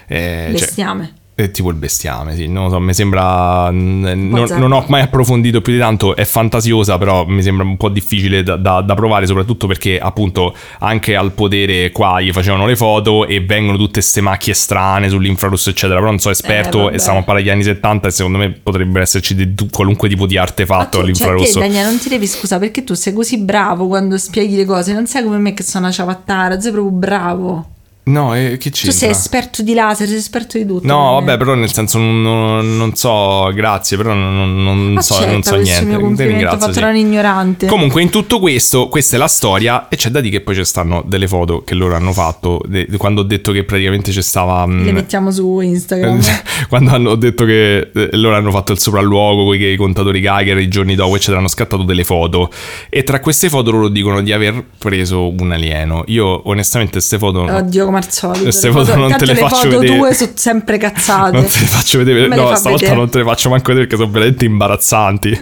eh, 0.08 0.46
cioè, 0.48 0.52
Bestiame. 0.52 1.14
È 1.36 1.50
tipo 1.50 1.70
il 1.70 1.76
bestiame, 1.76 2.36
sì, 2.36 2.48
non 2.48 2.66
lo 2.66 2.70
so, 2.70 2.80
mi 2.80 2.94
sembra... 2.94 3.70
Non, 3.72 4.46
non 4.56 4.72
ho 4.72 4.86
mai 4.88 5.02
approfondito 5.02 5.62
più 5.62 5.74
di 5.74 5.80
tanto, 5.80 6.16
è 6.16 6.26
fantasiosa, 6.26 6.98
però 7.00 7.26
mi 7.26 7.42
sembra 7.42 7.66
un 7.66 7.76
po' 7.76 7.90
difficile 7.90 8.44
da, 8.44 8.56
da- 8.56 8.82
da 8.82 8.94
provare, 8.94 9.26
soprattutto 9.26 9.66
perché 9.66 10.00
appunto 10.00 10.56
anche 10.80 11.16
al 11.16 11.32
potere 11.32 11.92
qua 11.92 12.22
gli 12.22 12.32
facevano 12.32 12.68
le 12.68 12.76
foto 12.76 13.26
e 13.26 13.42
vengono 13.42 13.78
tutte 13.78 13.94
queste 13.94 14.22
macchie 14.22 14.54
strane 14.54 15.10
sull'infrarosso, 15.10 15.72
eccetera, 15.72 15.98
però 15.98 16.12
non 16.12 16.20
sono 16.20 16.34
esperto 16.34 16.84
vabbè. 16.84 16.96
e 16.96 17.00
stiamo 17.00 17.20
a 17.20 17.24
parlare 17.24 17.44
degli 17.44 17.54
anni 17.54 17.64
70 17.64 18.08
e 18.08 18.12
secondo 18.12 18.38
me 18.38 18.52
potrebbe 18.52 19.02
esserci 19.02 19.34
di 19.34 19.56
qualunque 19.72 20.10
tipo 20.10 20.28
di 20.28 20.38
artefatto 20.38 21.00
tu, 21.00 21.06
cioè, 21.06 21.16
te, 21.16 21.24
all'infrarosso. 21.24 21.60
Daniele, 21.60 21.90
non 21.90 21.98
ti 22.00 22.10
devi 22.10 22.28
scusare 22.28 22.62
perché 22.62 22.84
tu 22.84 22.94
sei 22.94 23.14
così 23.14 23.40
bravo 23.40 23.88
quando 23.88 24.18
spieghi 24.18 24.56
le 24.56 24.66
cose. 24.66 24.94
Non 24.94 25.08
sei 25.08 25.24
come 25.24 25.38
me 25.38 25.54
che 25.54 25.64
sono 25.64 25.86
una 25.86 25.94
ciabattara, 25.94 26.60
sei 26.60 26.72
proprio 26.72 26.94
bravo. 26.94 27.68
No, 28.06 28.36
eh, 28.36 28.58
che 28.60 28.70
Tu 28.70 28.76
c'entra? 28.78 28.92
sei 28.92 29.10
esperto 29.12 29.62
di 29.62 29.74
laser, 29.74 30.08
sei 30.08 30.18
esperto 30.18 30.58
di 30.58 30.66
tutto. 30.66 30.86
No, 30.86 31.14
vabbè, 31.14 31.38
però 31.38 31.54
nel 31.54 31.72
senso 31.72 31.98
non, 32.00 32.22
non- 32.22 32.76
non 32.78 32.96
so, 32.96 33.50
grazie, 33.54 33.96
però 33.98 34.14
non, 34.14 34.64
non- 34.64 34.98
so, 35.02 35.14
Accetta 35.16 35.32
non 35.32 35.44
so 35.44 35.56
niente. 35.56 35.86
mio 35.98 36.14
Ti 36.16 36.24
ringrazio, 36.26 36.60
fatto 36.72 36.92
sì. 36.94 37.00
ignorante. 37.00 37.68
Comunque, 37.68 38.02
in 38.02 38.10
tutto 38.10 38.40
questo, 38.40 38.88
questa 38.90 39.16
è 39.16 39.20
la 39.20 39.28
storia. 39.28 39.88
E 39.88 39.96
c'è 39.96 40.10
da 40.10 40.20
dire 40.20 40.38
che 40.38 40.42
poi 40.44 40.56
ci 40.56 40.66
stanno 40.66 41.04
delle 41.06 41.28
foto 41.28 41.64
che 41.64 41.76
loro 41.76 41.96
hanno 41.96 42.12
fatto. 42.14 42.62
de- 42.68 42.88
quando 42.98 43.22
ho 43.22 43.24
detto 43.24 43.52
che 43.52 43.64
praticamente 43.64 44.12
c'è 44.12 44.22
stava. 44.22 44.66
mm, 44.68 44.84
Le 44.86 44.92
mettiamo 44.92 45.32
su 45.32 45.60
Instagram. 45.60 46.20
quando 46.70 46.92
hanno 46.92 47.16
detto 47.16 47.46
che 47.46 47.90
eh, 47.94 48.10
loro 48.18 48.36
hanno 48.36 48.52
fatto 48.52 48.72
il 48.74 48.80
sopralluogo 48.80 49.46
con 49.46 49.56
i 49.56 49.76
contatori 49.76 50.20
Geiger 50.22 50.58
i 50.60 50.68
giorni 50.68 50.96
dopo, 50.96 51.16
eccetera, 51.16 51.38
hanno 51.38 51.48
scattato 51.48 51.84
delle 51.84 52.04
foto. 52.04 52.50
E 52.90 53.04
tra 53.04 53.20
queste 53.20 53.50
foto 53.50 53.72
loro 53.72 53.88
dicono 53.88 54.22
di 54.22 54.32
aver 54.34 54.64
preso 54.78 55.30
un 55.38 55.52
alieno. 55.52 56.04
Io, 56.08 56.48
onestamente, 56.50 56.94
queste 56.94 57.18
foto. 57.18 57.42
Oddio, 57.42 57.86
come 57.94 58.00
al 58.00 58.12
solito. 58.12 58.44
Queste 58.44 58.68
Le 58.68 58.74
foto 58.74 58.96
non 58.96 59.10
tanto 59.10 59.26
te 59.26 59.34
le 59.34 59.40
faccio 59.40 59.56
foto 59.56 59.80
vedere. 59.80 59.98
tue 59.98 60.14
sono 60.14 60.32
sempre 60.36 60.78
cazzate. 60.78 61.32
Non 61.32 61.46
te 61.48 61.60
le 61.60 61.66
faccio 61.66 61.98
vedere. 62.00 62.28
Me 62.28 62.36
le 62.36 62.42
No, 62.42 62.56
stavolta 62.56 62.70
vedere. 62.86 62.96
non 62.96 63.10
te 63.10 63.18
le 63.20 63.24
faccio 63.24 63.50
manco 63.50 63.68
vedere 63.68 63.88
perché 63.88 64.02
sono 64.02 64.12
veramente 64.12 64.46
imbarazzanti. 64.46 65.42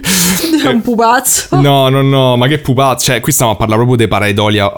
È 0.62 0.66
un 0.68 0.82
pupazzo. 0.82 1.56
No, 1.60 1.88
no, 1.88 2.02
no, 2.02 2.36
ma 2.36 2.46
che 2.46 2.58
pupazzo. 2.58 3.06
Cioè, 3.06 3.20
qui 3.20 3.32
stiamo 3.32 3.52
a 3.52 3.56
parlare 3.56 3.80
proprio 3.80 4.04
di 4.04 4.08
pareidolia 4.08 4.70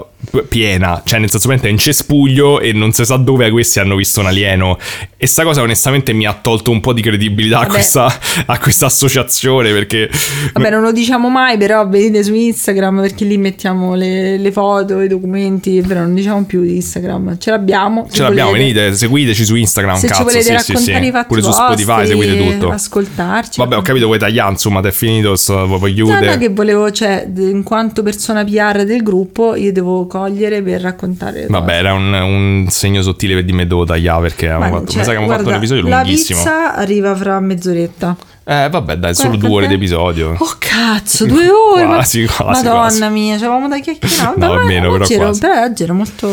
piena. 0.48 1.02
Cioè, 1.04 1.18
nel 1.18 1.30
senso, 1.30 1.50
è 1.50 1.68
in 1.68 1.78
cespuglio 1.78 2.60
e 2.60 2.72
non 2.72 2.92
si 2.92 3.04
sa 3.04 3.16
dove 3.16 3.50
questi 3.50 3.78
hanno 3.80 3.96
visto 3.96 4.20
un 4.20 4.26
alieno. 4.26 4.78
E 5.16 5.26
sta 5.26 5.42
cosa, 5.44 5.62
onestamente, 5.62 6.12
mi 6.12 6.26
ha 6.26 6.32
tolto 6.40 6.70
un 6.70 6.80
po' 6.80 6.92
di 6.92 7.02
credibilità 7.02 7.60
a 7.60 7.66
questa, 7.66 8.12
a 8.46 8.58
questa 8.58 8.86
associazione. 8.86 9.72
Perché. 9.72 10.10
Vabbè, 10.52 10.70
non 10.70 10.82
lo 10.82 10.92
diciamo 10.92 11.28
mai, 11.28 11.56
però 11.58 11.86
venite 11.88 12.22
su 12.22 12.34
Instagram 12.34 13.00
perché 13.00 13.24
lì 13.24 13.38
mettiamo 13.38 13.94
le, 13.94 14.36
le 14.38 14.52
foto, 14.52 15.00
i 15.00 15.08
documenti, 15.08 15.82
però 15.86 16.00
non 16.00 16.14
diciamo 16.14 16.44
più 16.44 16.62
di 16.62 16.76
Instagram. 16.76 17.38
Ce 17.38 17.50
l'abbiamo. 17.50 18.08
Ce 18.10 18.22
l'abbiamo, 18.22 18.50
volete. 18.50 18.72
venite, 18.80 18.96
seguiteci 18.96 19.44
su 19.44 19.54
Instagram, 19.54 19.96
Se 19.96 20.06
cazzo. 20.08 20.18
ci 20.18 20.24
volete 20.24 20.42
sì, 20.42 20.48
sì, 20.64 20.72
raccontare 20.72 21.02
sì. 21.02 21.08
i 21.08 21.10
fatti 21.10 21.26
Pure 21.28 21.42
su 21.42 21.52
Spotify, 21.52 22.06
seguite 22.06 22.36
tutto. 22.36 22.70
ascoltarci. 22.70 23.60
Vabbè, 23.60 23.76
ho 23.76 23.82
capito, 23.82 24.06
vuoi 24.06 24.18
tagliare, 24.18 24.50
insomma, 24.50 24.80
ti 24.80 24.88
è 24.88 24.92
finito, 24.92 25.36
sto, 25.36 25.66
vuoi 25.66 25.90
No, 25.94 25.94
chiudere. 25.94 26.26
no, 26.26 26.38
che 26.38 26.48
volevo, 26.48 26.90
cioè, 26.90 27.26
in 27.36 27.62
quanto 27.62 28.02
persona 28.02 28.44
PR 28.44 28.84
del 28.84 29.02
gruppo, 29.02 29.54
io 29.54 29.72
devo 29.72 30.06
cogliere 30.18 30.62
per 30.62 30.80
raccontare. 30.80 31.46
Vabbè, 31.48 31.64
cose. 31.66 31.78
era 31.78 31.92
un, 31.92 32.12
un 32.12 32.66
segno 32.68 33.02
sottile 33.02 33.34
per 33.34 33.44
di 33.44 33.52
me 33.52 33.66
devo 33.66 33.84
tagliare 33.84 34.20
perché 34.22 34.48
avevamo 34.48 34.78
fatto, 34.78 34.92
c'è- 34.92 34.98
mi 34.98 35.04
sa 35.04 35.10
che 35.10 35.16
abbiamo 35.16 35.36
fatto 35.36 35.48
un 35.48 35.54
episodio 35.54 35.88
La 35.88 35.96
lunghissimo. 36.02 36.38
pizza 36.38 36.74
arriva 36.76 37.16
fra 37.16 37.40
mezz'oretta. 37.40 38.16
Eh, 38.46 38.68
vabbè, 38.68 38.96
dai, 38.98 39.14
solo 39.14 39.36
due 39.36 39.48
ore 39.48 39.66
d'episodio. 39.68 40.36
Oh 40.38 40.54
cazzo, 40.58 41.24
due 41.24 41.48
ore! 41.72 41.86
Quasi, 41.86 42.26
quasi, 42.26 42.62
Madonna 42.62 42.80
quasi. 42.80 43.08
mia, 43.08 43.34
c'avevamo 43.36 43.68
da 43.68 43.78
chiacchierare. 43.78 44.34
No, 44.36 44.54
Ma- 44.54 44.60
è 44.60 44.64
meno, 44.66 44.90
però 44.90 45.04
oggi 45.04 45.14
ero- 45.14 45.22
quasi. 45.24 45.40
però 45.40 45.62
oggi 45.62 45.82
ero 45.82 45.94
molto. 45.94 46.28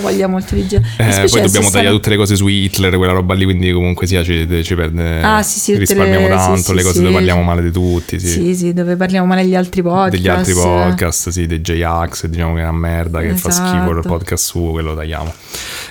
voglia 0.00 0.28
molto. 0.28 0.54
Mi 0.54 0.64
Eh, 0.70 1.26
poi 1.28 1.40
dobbiamo 1.42 1.68
tagliare 1.70 1.94
tutte 1.96 2.10
le 2.10 2.16
cose 2.16 2.36
su 2.36 2.46
Hitler, 2.46 2.96
quella 2.96 3.12
roba 3.12 3.34
lì, 3.34 3.42
quindi 3.44 3.72
comunque 3.72 4.06
sia 4.06 4.22
ci, 4.22 4.46
ci 4.62 4.74
perde. 4.76 5.20
Ah, 5.22 5.42
sì, 5.42 5.58
sì, 5.58 5.76
risparmiamo 5.76 6.28
le- 6.28 6.34
tanto, 6.36 6.62
sì, 6.62 6.74
le 6.74 6.82
cose 6.84 7.00
dove 7.00 7.12
parliamo 7.14 7.42
male 7.42 7.62
di 7.62 7.72
tutti, 7.72 8.20
sì. 8.20 8.28
Sì, 8.28 8.54
sì, 8.54 8.72
dove 8.72 8.94
parliamo 8.94 9.26
male 9.26 9.42
degli 9.42 9.56
altri 9.56 9.82
podcast. 9.82 10.10
Degli 10.10 10.28
altri 10.28 10.52
podcast, 10.52 11.30
sì, 11.30 11.46
dei 11.46 11.60
J-Ax, 11.60 12.26
diciamo 12.26 12.54
che 12.54 12.60
è 12.60 12.62
una 12.62 12.72
merda, 12.78 13.20
che 13.20 13.34
fa 13.34 13.48
Esatto. 13.48 13.68
schifo 13.76 13.90
il 13.90 14.02
podcast 14.06 14.44
suo, 14.44 14.70
quello 14.70 14.94
tagliamo. 14.94 15.34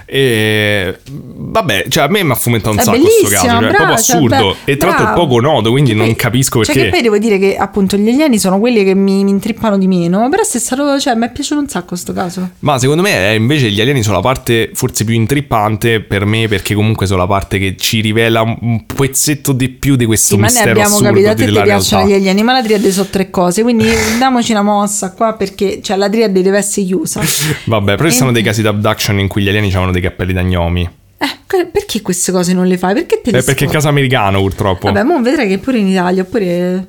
E 0.07 0.99
vabbè, 1.06 1.86
cioè 1.90 2.03
a 2.03 2.07
me 2.07 2.23
mi 2.23 2.32
ha 2.32 2.36
fomentato 2.36 2.73
un 2.73 2.80
È 2.80 2.84
sacco 2.84 2.99
questo 2.99 3.27
caso, 3.27 3.45
cioè, 3.45 3.56
è 3.56 3.60
bravo, 3.60 3.73
proprio 3.76 3.98
cioè, 3.98 4.15
assurdo. 4.15 4.56
beh, 4.65 4.72
e 4.72 4.77
tra 4.77 4.90
l'altro 4.90 5.10
è 5.11 5.14
poco 5.14 5.40
noto, 5.40 5.72
quindi 5.72 5.91
Che 5.91 5.95
non 5.95 6.06
poi- 6.07 6.15
capisco 6.15 6.64
Cioè, 6.64 6.73
perché. 6.73 6.90
che 6.90 6.94
poi 6.95 7.02
devo 7.03 7.18
dire 7.18 7.40
che 7.40 7.56
appunto 7.57 7.98
gli 7.98 8.07
alieni 8.10 8.38
sono 8.38 8.60
quelli 8.60 8.84
che 8.84 8.94
mi, 8.94 9.23
mi 9.23 9.32
intrippano 9.32 9.77
di 9.77 9.88
meno. 9.88 10.27
Però 10.30 10.44
se 10.44 10.57
è 10.57 10.61
stato. 10.61 10.99
Cioè, 10.99 11.15
mi 11.15 11.26
è 11.26 11.32
piaciuto 11.32 11.60
un 11.61 11.68
sacco 11.68 11.95
sto 11.95 12.14
caso. 12.14 12.49
Ma 12.60 12.77
secondo 12.77 13.02
me 13.02 13.11
è 13.11 13.30
invece 13.32 13.69
gli 13.72 13.82
alieni 13.82 14.03
sono 14.03 14.15
la 14.18 14.22
parte 14.22 14.72
forse 14.73 15.03
più 15.06 15.15
intrippante 15.15 16.02
per 16.02 16.26
me 16.26 16.48
perché 16.48 16.73
comunque 16.76 17.06
sono 17.07 17.19
la 17.19 17.27
parte 17.27 17.57
che 17.57 17.76
ci 17.77 18.02
rivela 18.02 18.41
un- 18.41 18.84
pezzetto 18.86 19.52
di 19.53 19.69
più 19.69 19.95
di 19.95 20.06
questo 20.06 20.36
Sì, 20.36 20.40
ma 20.41 20.48
ne 20.48 20.53
mistero 20.53 20.72
abbiamo 20.72 20.99
capito. 20.99 21.30
A 21.30 21.34
te 21.34 21.45
ti 21.45 21.52
piacciono 21.52 21.65
realtà. 21.65 22.06
gli 22.06 22.14
alieni, 22.14 22.44
ma 22.44 22.53
la 22.53 22.61
triade 22.64 22.91
sono 22.91 23.07
tre 23.10 23.30
cose. 23.30 23.61
Quindi 23.64 23.86
diamoci 24.18 24.52
una 24.52 24.61
mossa 24.61 25.11
qua 25.14 25.34
perché 25.34 25.80
cioè, 25.82 25.98
la 25.98 26.10
triade 26.10 26.41
deve 26.41 26.57
essere 26.60 26.86
chiusa. 26.86 27.22
Vabbè, 27.65 27.95
però 27.95 28.10
ci 28.10 28.15
sono 28.15 28.32
dei 28.32 28.44
casi 28.44 28.61
di 28.61 28.68
abduction 28.68 29.19
in 29.19 29.27
cui 29.27 29.41
gli 29.41 29.48
alieni 29.48 29.68
avevano 29.68 29.91
dei 30.00 30.10
cappelli 30.10 30.34
da 30.34 30.42
gnomi. 30.42 30.90
Eh, 31.18 31.66
perché 31.72 32.02
queste 32.02 32.32
cose 32.32 32.54
non 32.54 32.68
le 32.68 32.78
fai? 32.78 32.94
Perché 32.94 33.22
te 33.22 33.32
le 33.32 33.40
Eh, 33.40 33.44
perché 33.44 33.66
è 33.66 33.70
caso 33.70 33.88
americano 33.88 34.40
purtroppo. 34.40 34.88
Vabbè, 34.88 35.04
mo 35.04 35.22
vedrai 35.22 35.48
che 35.48 35.58
pure 35.58 35.78
in 35.78 35.88
Italia, 35.88 36.24
oppure 36.24 36.88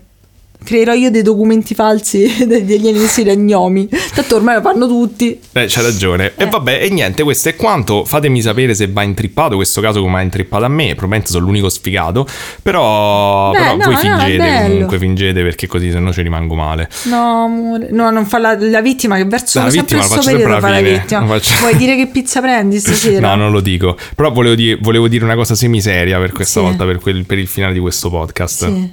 creerò 0.62 0.92
io 0.92 1.10
dei 1.10 1.22
documenti 1.22 1.74
falsi 1.74 2.44
degli 2.46 2.74
alieni 2.74 2.98
vestiti 2.98 3.28
da 3.28 3.34
gnomi. 3.34 3.88
Tanto 4.14 4.36
ormai 4.36 4.56
lo 4.56 4.60
fanno 4.62 4.86
tutti. 4.86 5.38
Eh, 5.52 5.64
c'è 5.66 5.82
ragione. 5.82 6.32
E 6.36 6.44
Eh. 6.44 6.46
vabbè, 6.46 6.82
e 6.82 6.90
niente, 6.90 7.22
questo 7.22 7.48
è 7.48 7.56
quanto. 7.56 8.04
Fatemi 8.04 8.40
sapere 8.42 8.74
se 8.74 8.88
va 8.88 9.02
intrippato. 9.02 9.56
Questo 9.56 9.80
caso 9.80 10.00
come 10.00 10.18
ha 10.18 10.22
intrippato 10.22 10.64
a 10.64 10.68
me. 10.68 10.86
Probabilmente 10.94 11.30
sono 11.30 11.44
l'unico 11.46 11.68
sfigato. 11.68 12.26
Però, 12.62 13.50
Beh, 13.52 13.58
però 13.58 13.76
no, 13.76 13.84
voi 13.84 13.92
no, 13.94 13.98
fingete 14.18 14.62
comunque, 14.68 14.98
fingete 14.98 15.42
perché 15.42 15.66
così 15.66 15.90
se 15.90 15.98
no 15.98 16.12
ci 16.12 16.22
rimango 16.22 16.54
male. 16.54 16.88
No, 17.04 17.44
amore. 17.44 17.88
No, 17.92 18.10
non 18.10 18.26
fa 18.26 18.38
la, 18.38 18.56
la 18.58 18.80
vittima 18.80 19.16
che 19.16 19.24
verso 19.24 19.60
La 19.60 19.68
vittima 19.68 20.00
la 20.00 20.06
faccio 20.08 20.22
sempre 20.22 20.44
alla 20.44 20.60
fa 20.60 20.68
la 20.70 20.76
fine. 20.78 21.04
faccio- 21.06 21.52
Vuoi 21.60 21.76
dire 21.76 21.94
che 21.96 22.06
pizza 22.08 22.40
prendi 22.40 22.78
stasera? 22.78 23.28
No, 23.28 23.36
non 23.42 23.52
lo 23.52 23.60
dico. 23.60 23.96
Però 24.14 24.30
volevo 24.32 24.54
dire, 24.54 24.78
volevo 24.80 25.08
dire 25.08 25.24
una 25.24 25.34
cosa 25.36 25.54
semiseria 25.54 26.18
per 26.18 26.32
questa 26.32 26.60
Sì. 26.60 26.66
volta, 26.66 26.84
per, 26.84 26.98
quel- 26.98 27.24
per 27.24 27.38
il 27.38 27.46
finale 27.46 27.72
di 27.72 27.78
questo 27.80 28.10
podcast. 28.10 28.66
Sì. 28.66 28.90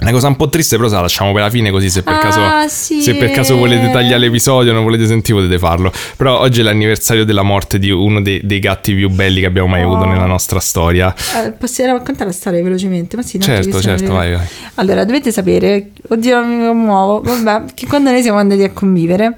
Una 0.00 0.12
cosa 0.12 0.28
un 0.28 0.36
po' 0.36 0.48
triste, 0.48 0.76
però 0.76 0.88
se 0.88 0.94
la 0.94 1.00
lasciamo 1.00 1.32
per 1.32 1.42
la 1.42 1.50
fine, 1.50 1.70
così 1.70 1.90
se 1.90 2.02
per, 2.04 2.14
Ah, 2.14 2.18
caso, 2.18 2.40
sì. 2.68 3.02
se 3.02 3.16
per 3.16 3.32
caso 3.32 3.56
volete 3.56 3.90
tagliare 3.90 4.18
l'episodio, 4.18 4.72
non 4.72 4.84
volete 4.84 5.06
sentire, 5.08 5.38
potete 5.38 5.58
farlo. 5.58 5.92
Però 6.16 6.38
oggi 6.38 6.60
è 6.60 6.62
l'anniversario 6.62 7.24
della 7.24 7.42
morte 7.42 7.80
di 7.80 7.90
uno 7.90 8.22
dei, 8.22 8.40
dei 8.44 8.60
gatti 8.60 8.94
più 8.94 9.08
belli 9.10 9.40
che 9.40 9.46
abbiamo 9.46 9.66
mai 9.66 9.82
avuto 9.82 10.04
Oh. 10.04 10.06
nella 10.06 10.26
nostra 10.26 10.60
storia. 10.60 11.12
Eh, 11.44 11.50
possiamo 11.50 11.94
raccontare 11.98 12.26
la 12.26 12.32
storia 12.36 12.62
velocemente? 12.62 13.16
Ma 13.16 13.22
sì, 13.22 13.40
Certo, 13.40 13.80
certo, 13.80 14.12
vai, 14.12 14.32
vai. 14.34 14.46
Allora, 14.76 15.04
dovete 15.04 15.32
sapere, 15.32 15.90
oddio, 16.08 16.44
mi 16.44 16.66
commuovo, 16.66 17.20
vabbè, 17.20 17.64
che 17.74 17.86
quando 17.88 18.10
noi 18.10 18.22
siamo 18.22 18.38
andati 18.38 18.62
a 18.62 18.70
convivere, 18.70 19.34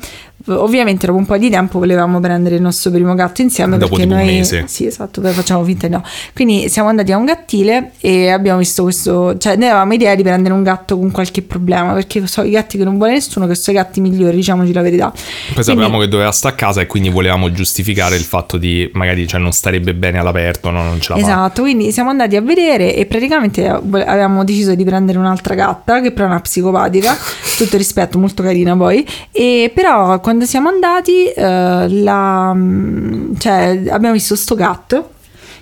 ovviamente 0.47 1.07
dopo 1.07 1.19
un 1.19 1.27
po' 1.27 1.37
di 1.37 1.51
tempo 1.51 1.79
volevamo 1.79 2.21
prendere 2.21 2.57
il 2.57 2.63
nostro 2.63 2.91
primo 2.91 3.15
gatto 3.15 3.43
insieme 3.43 3.77
Dopo 3.77 3.91
perché 3.91 4.05
tipo 4.05 4.15
un 4.15 4.25
noi 4.25 4.37
mese. 4.37 4.65
sì, 4.67 4.87
esatto, 4.87 5.21
poi 5.21 5.33
facciamo 5.33 5.63
finta 5.65 5.87
di 5.87 5.93
no. 5.93 6.03
Quindi 6.35 6.69
siamo 6.69 6.89
andati 6.89 7.13
a 7.13 7.17
un 7.17 7.25
gattile 7.25 7.93
e 8.01 8.31
abbiamo 8.31 8.59
visto 8.59 8.83
questo, 8.83 9.37
cioè 9.39 9.57
noi 9.57 9.69
avevamo 9.69 9.93
idea 9.93 10.15
di 10.15 10.23
prendere 10.23 10.55
un 10.55 10.63
gatto 10.63 10.99
con 10.99 11.11
qualche 11.11 11.43
problema, 11.43 11.93
perché 11.93 12.27
so 12.27 12.43
i 12.43 12.51
gatti 12.51 12.79
che 12.79 12.85
non 12.85 12.97
vuole 12.97 13.13
nessuno, 13.13 13.47
che 13.47 13.55
sono 13.55 13.77
i 13.77 13.81
gatti 13.81 14.01
migliori, 14.01 14.37
diciamoci 14.37 14.73
la 14.73 14.83
verità. 14.83 15.13
Poi 15.55 15.65
sapevamo 15.65 15.99
che 15.99 16.09
doveva 16.09 16.33
stare 16.33 16.55
a 16.55 16.57
casa 16.57 16.81
e 16.81 16.87
quindi 16.87 17.11
volevamo 17.11 17.53
giustificare 17.53 18.17
il 18.17 18.23
fatto 18.23 18.57
di 18.57 18.89
magari 18.95 19.27
cioè, 19.27 19.41
non 19.41 19.53
starebbe 19.53 19.95
bene 19.95 20.19
all'aperto, 20.19 20.71
no? 20.71 20.83
non 20.83 21.01
ce 21.01 21.13
la 21.13 21.19
fa. 21.19 21.23
Esatto, 21.23 21.63
quindi 21.63 21.93
siamo 21.93 22.11
andati 22.11 22.37
a 22.37 22.41
vedere 22.41 22.95
e 22.95 23.07
praticamente 23.07 23.67
avevamo 23.69 24.45
deciso 24.45 24.75
di 24.75 24.85
prendere 24.85 25.19
un'altra 25.19 25.55
gatta 25.55 26.01
che 26.01 26.13
però 26.13 26.27
è 26.27 26.31
una 26.31 26.41
psicopatica, 26.41 27.17
tutto 27.59 27.77
rispetto, 27.77 28.19
molto 28.19 28.43
carina 28.43 28.77
poi, 28.77 29.07
e 29.31 29.71
però 29.75 30.21
quando 30.31 30.47
siamo 30.47 30.69
andati 30.69 31.27
eh, 31.27 31.89
la, 31.89 32.53
mm, 32.55 33.35
cioè, 33.37 33.83
abbiamo 33.89 34.13
visto 34.13 34.37
sto 34.37 34.55
gatto 34.55 35.15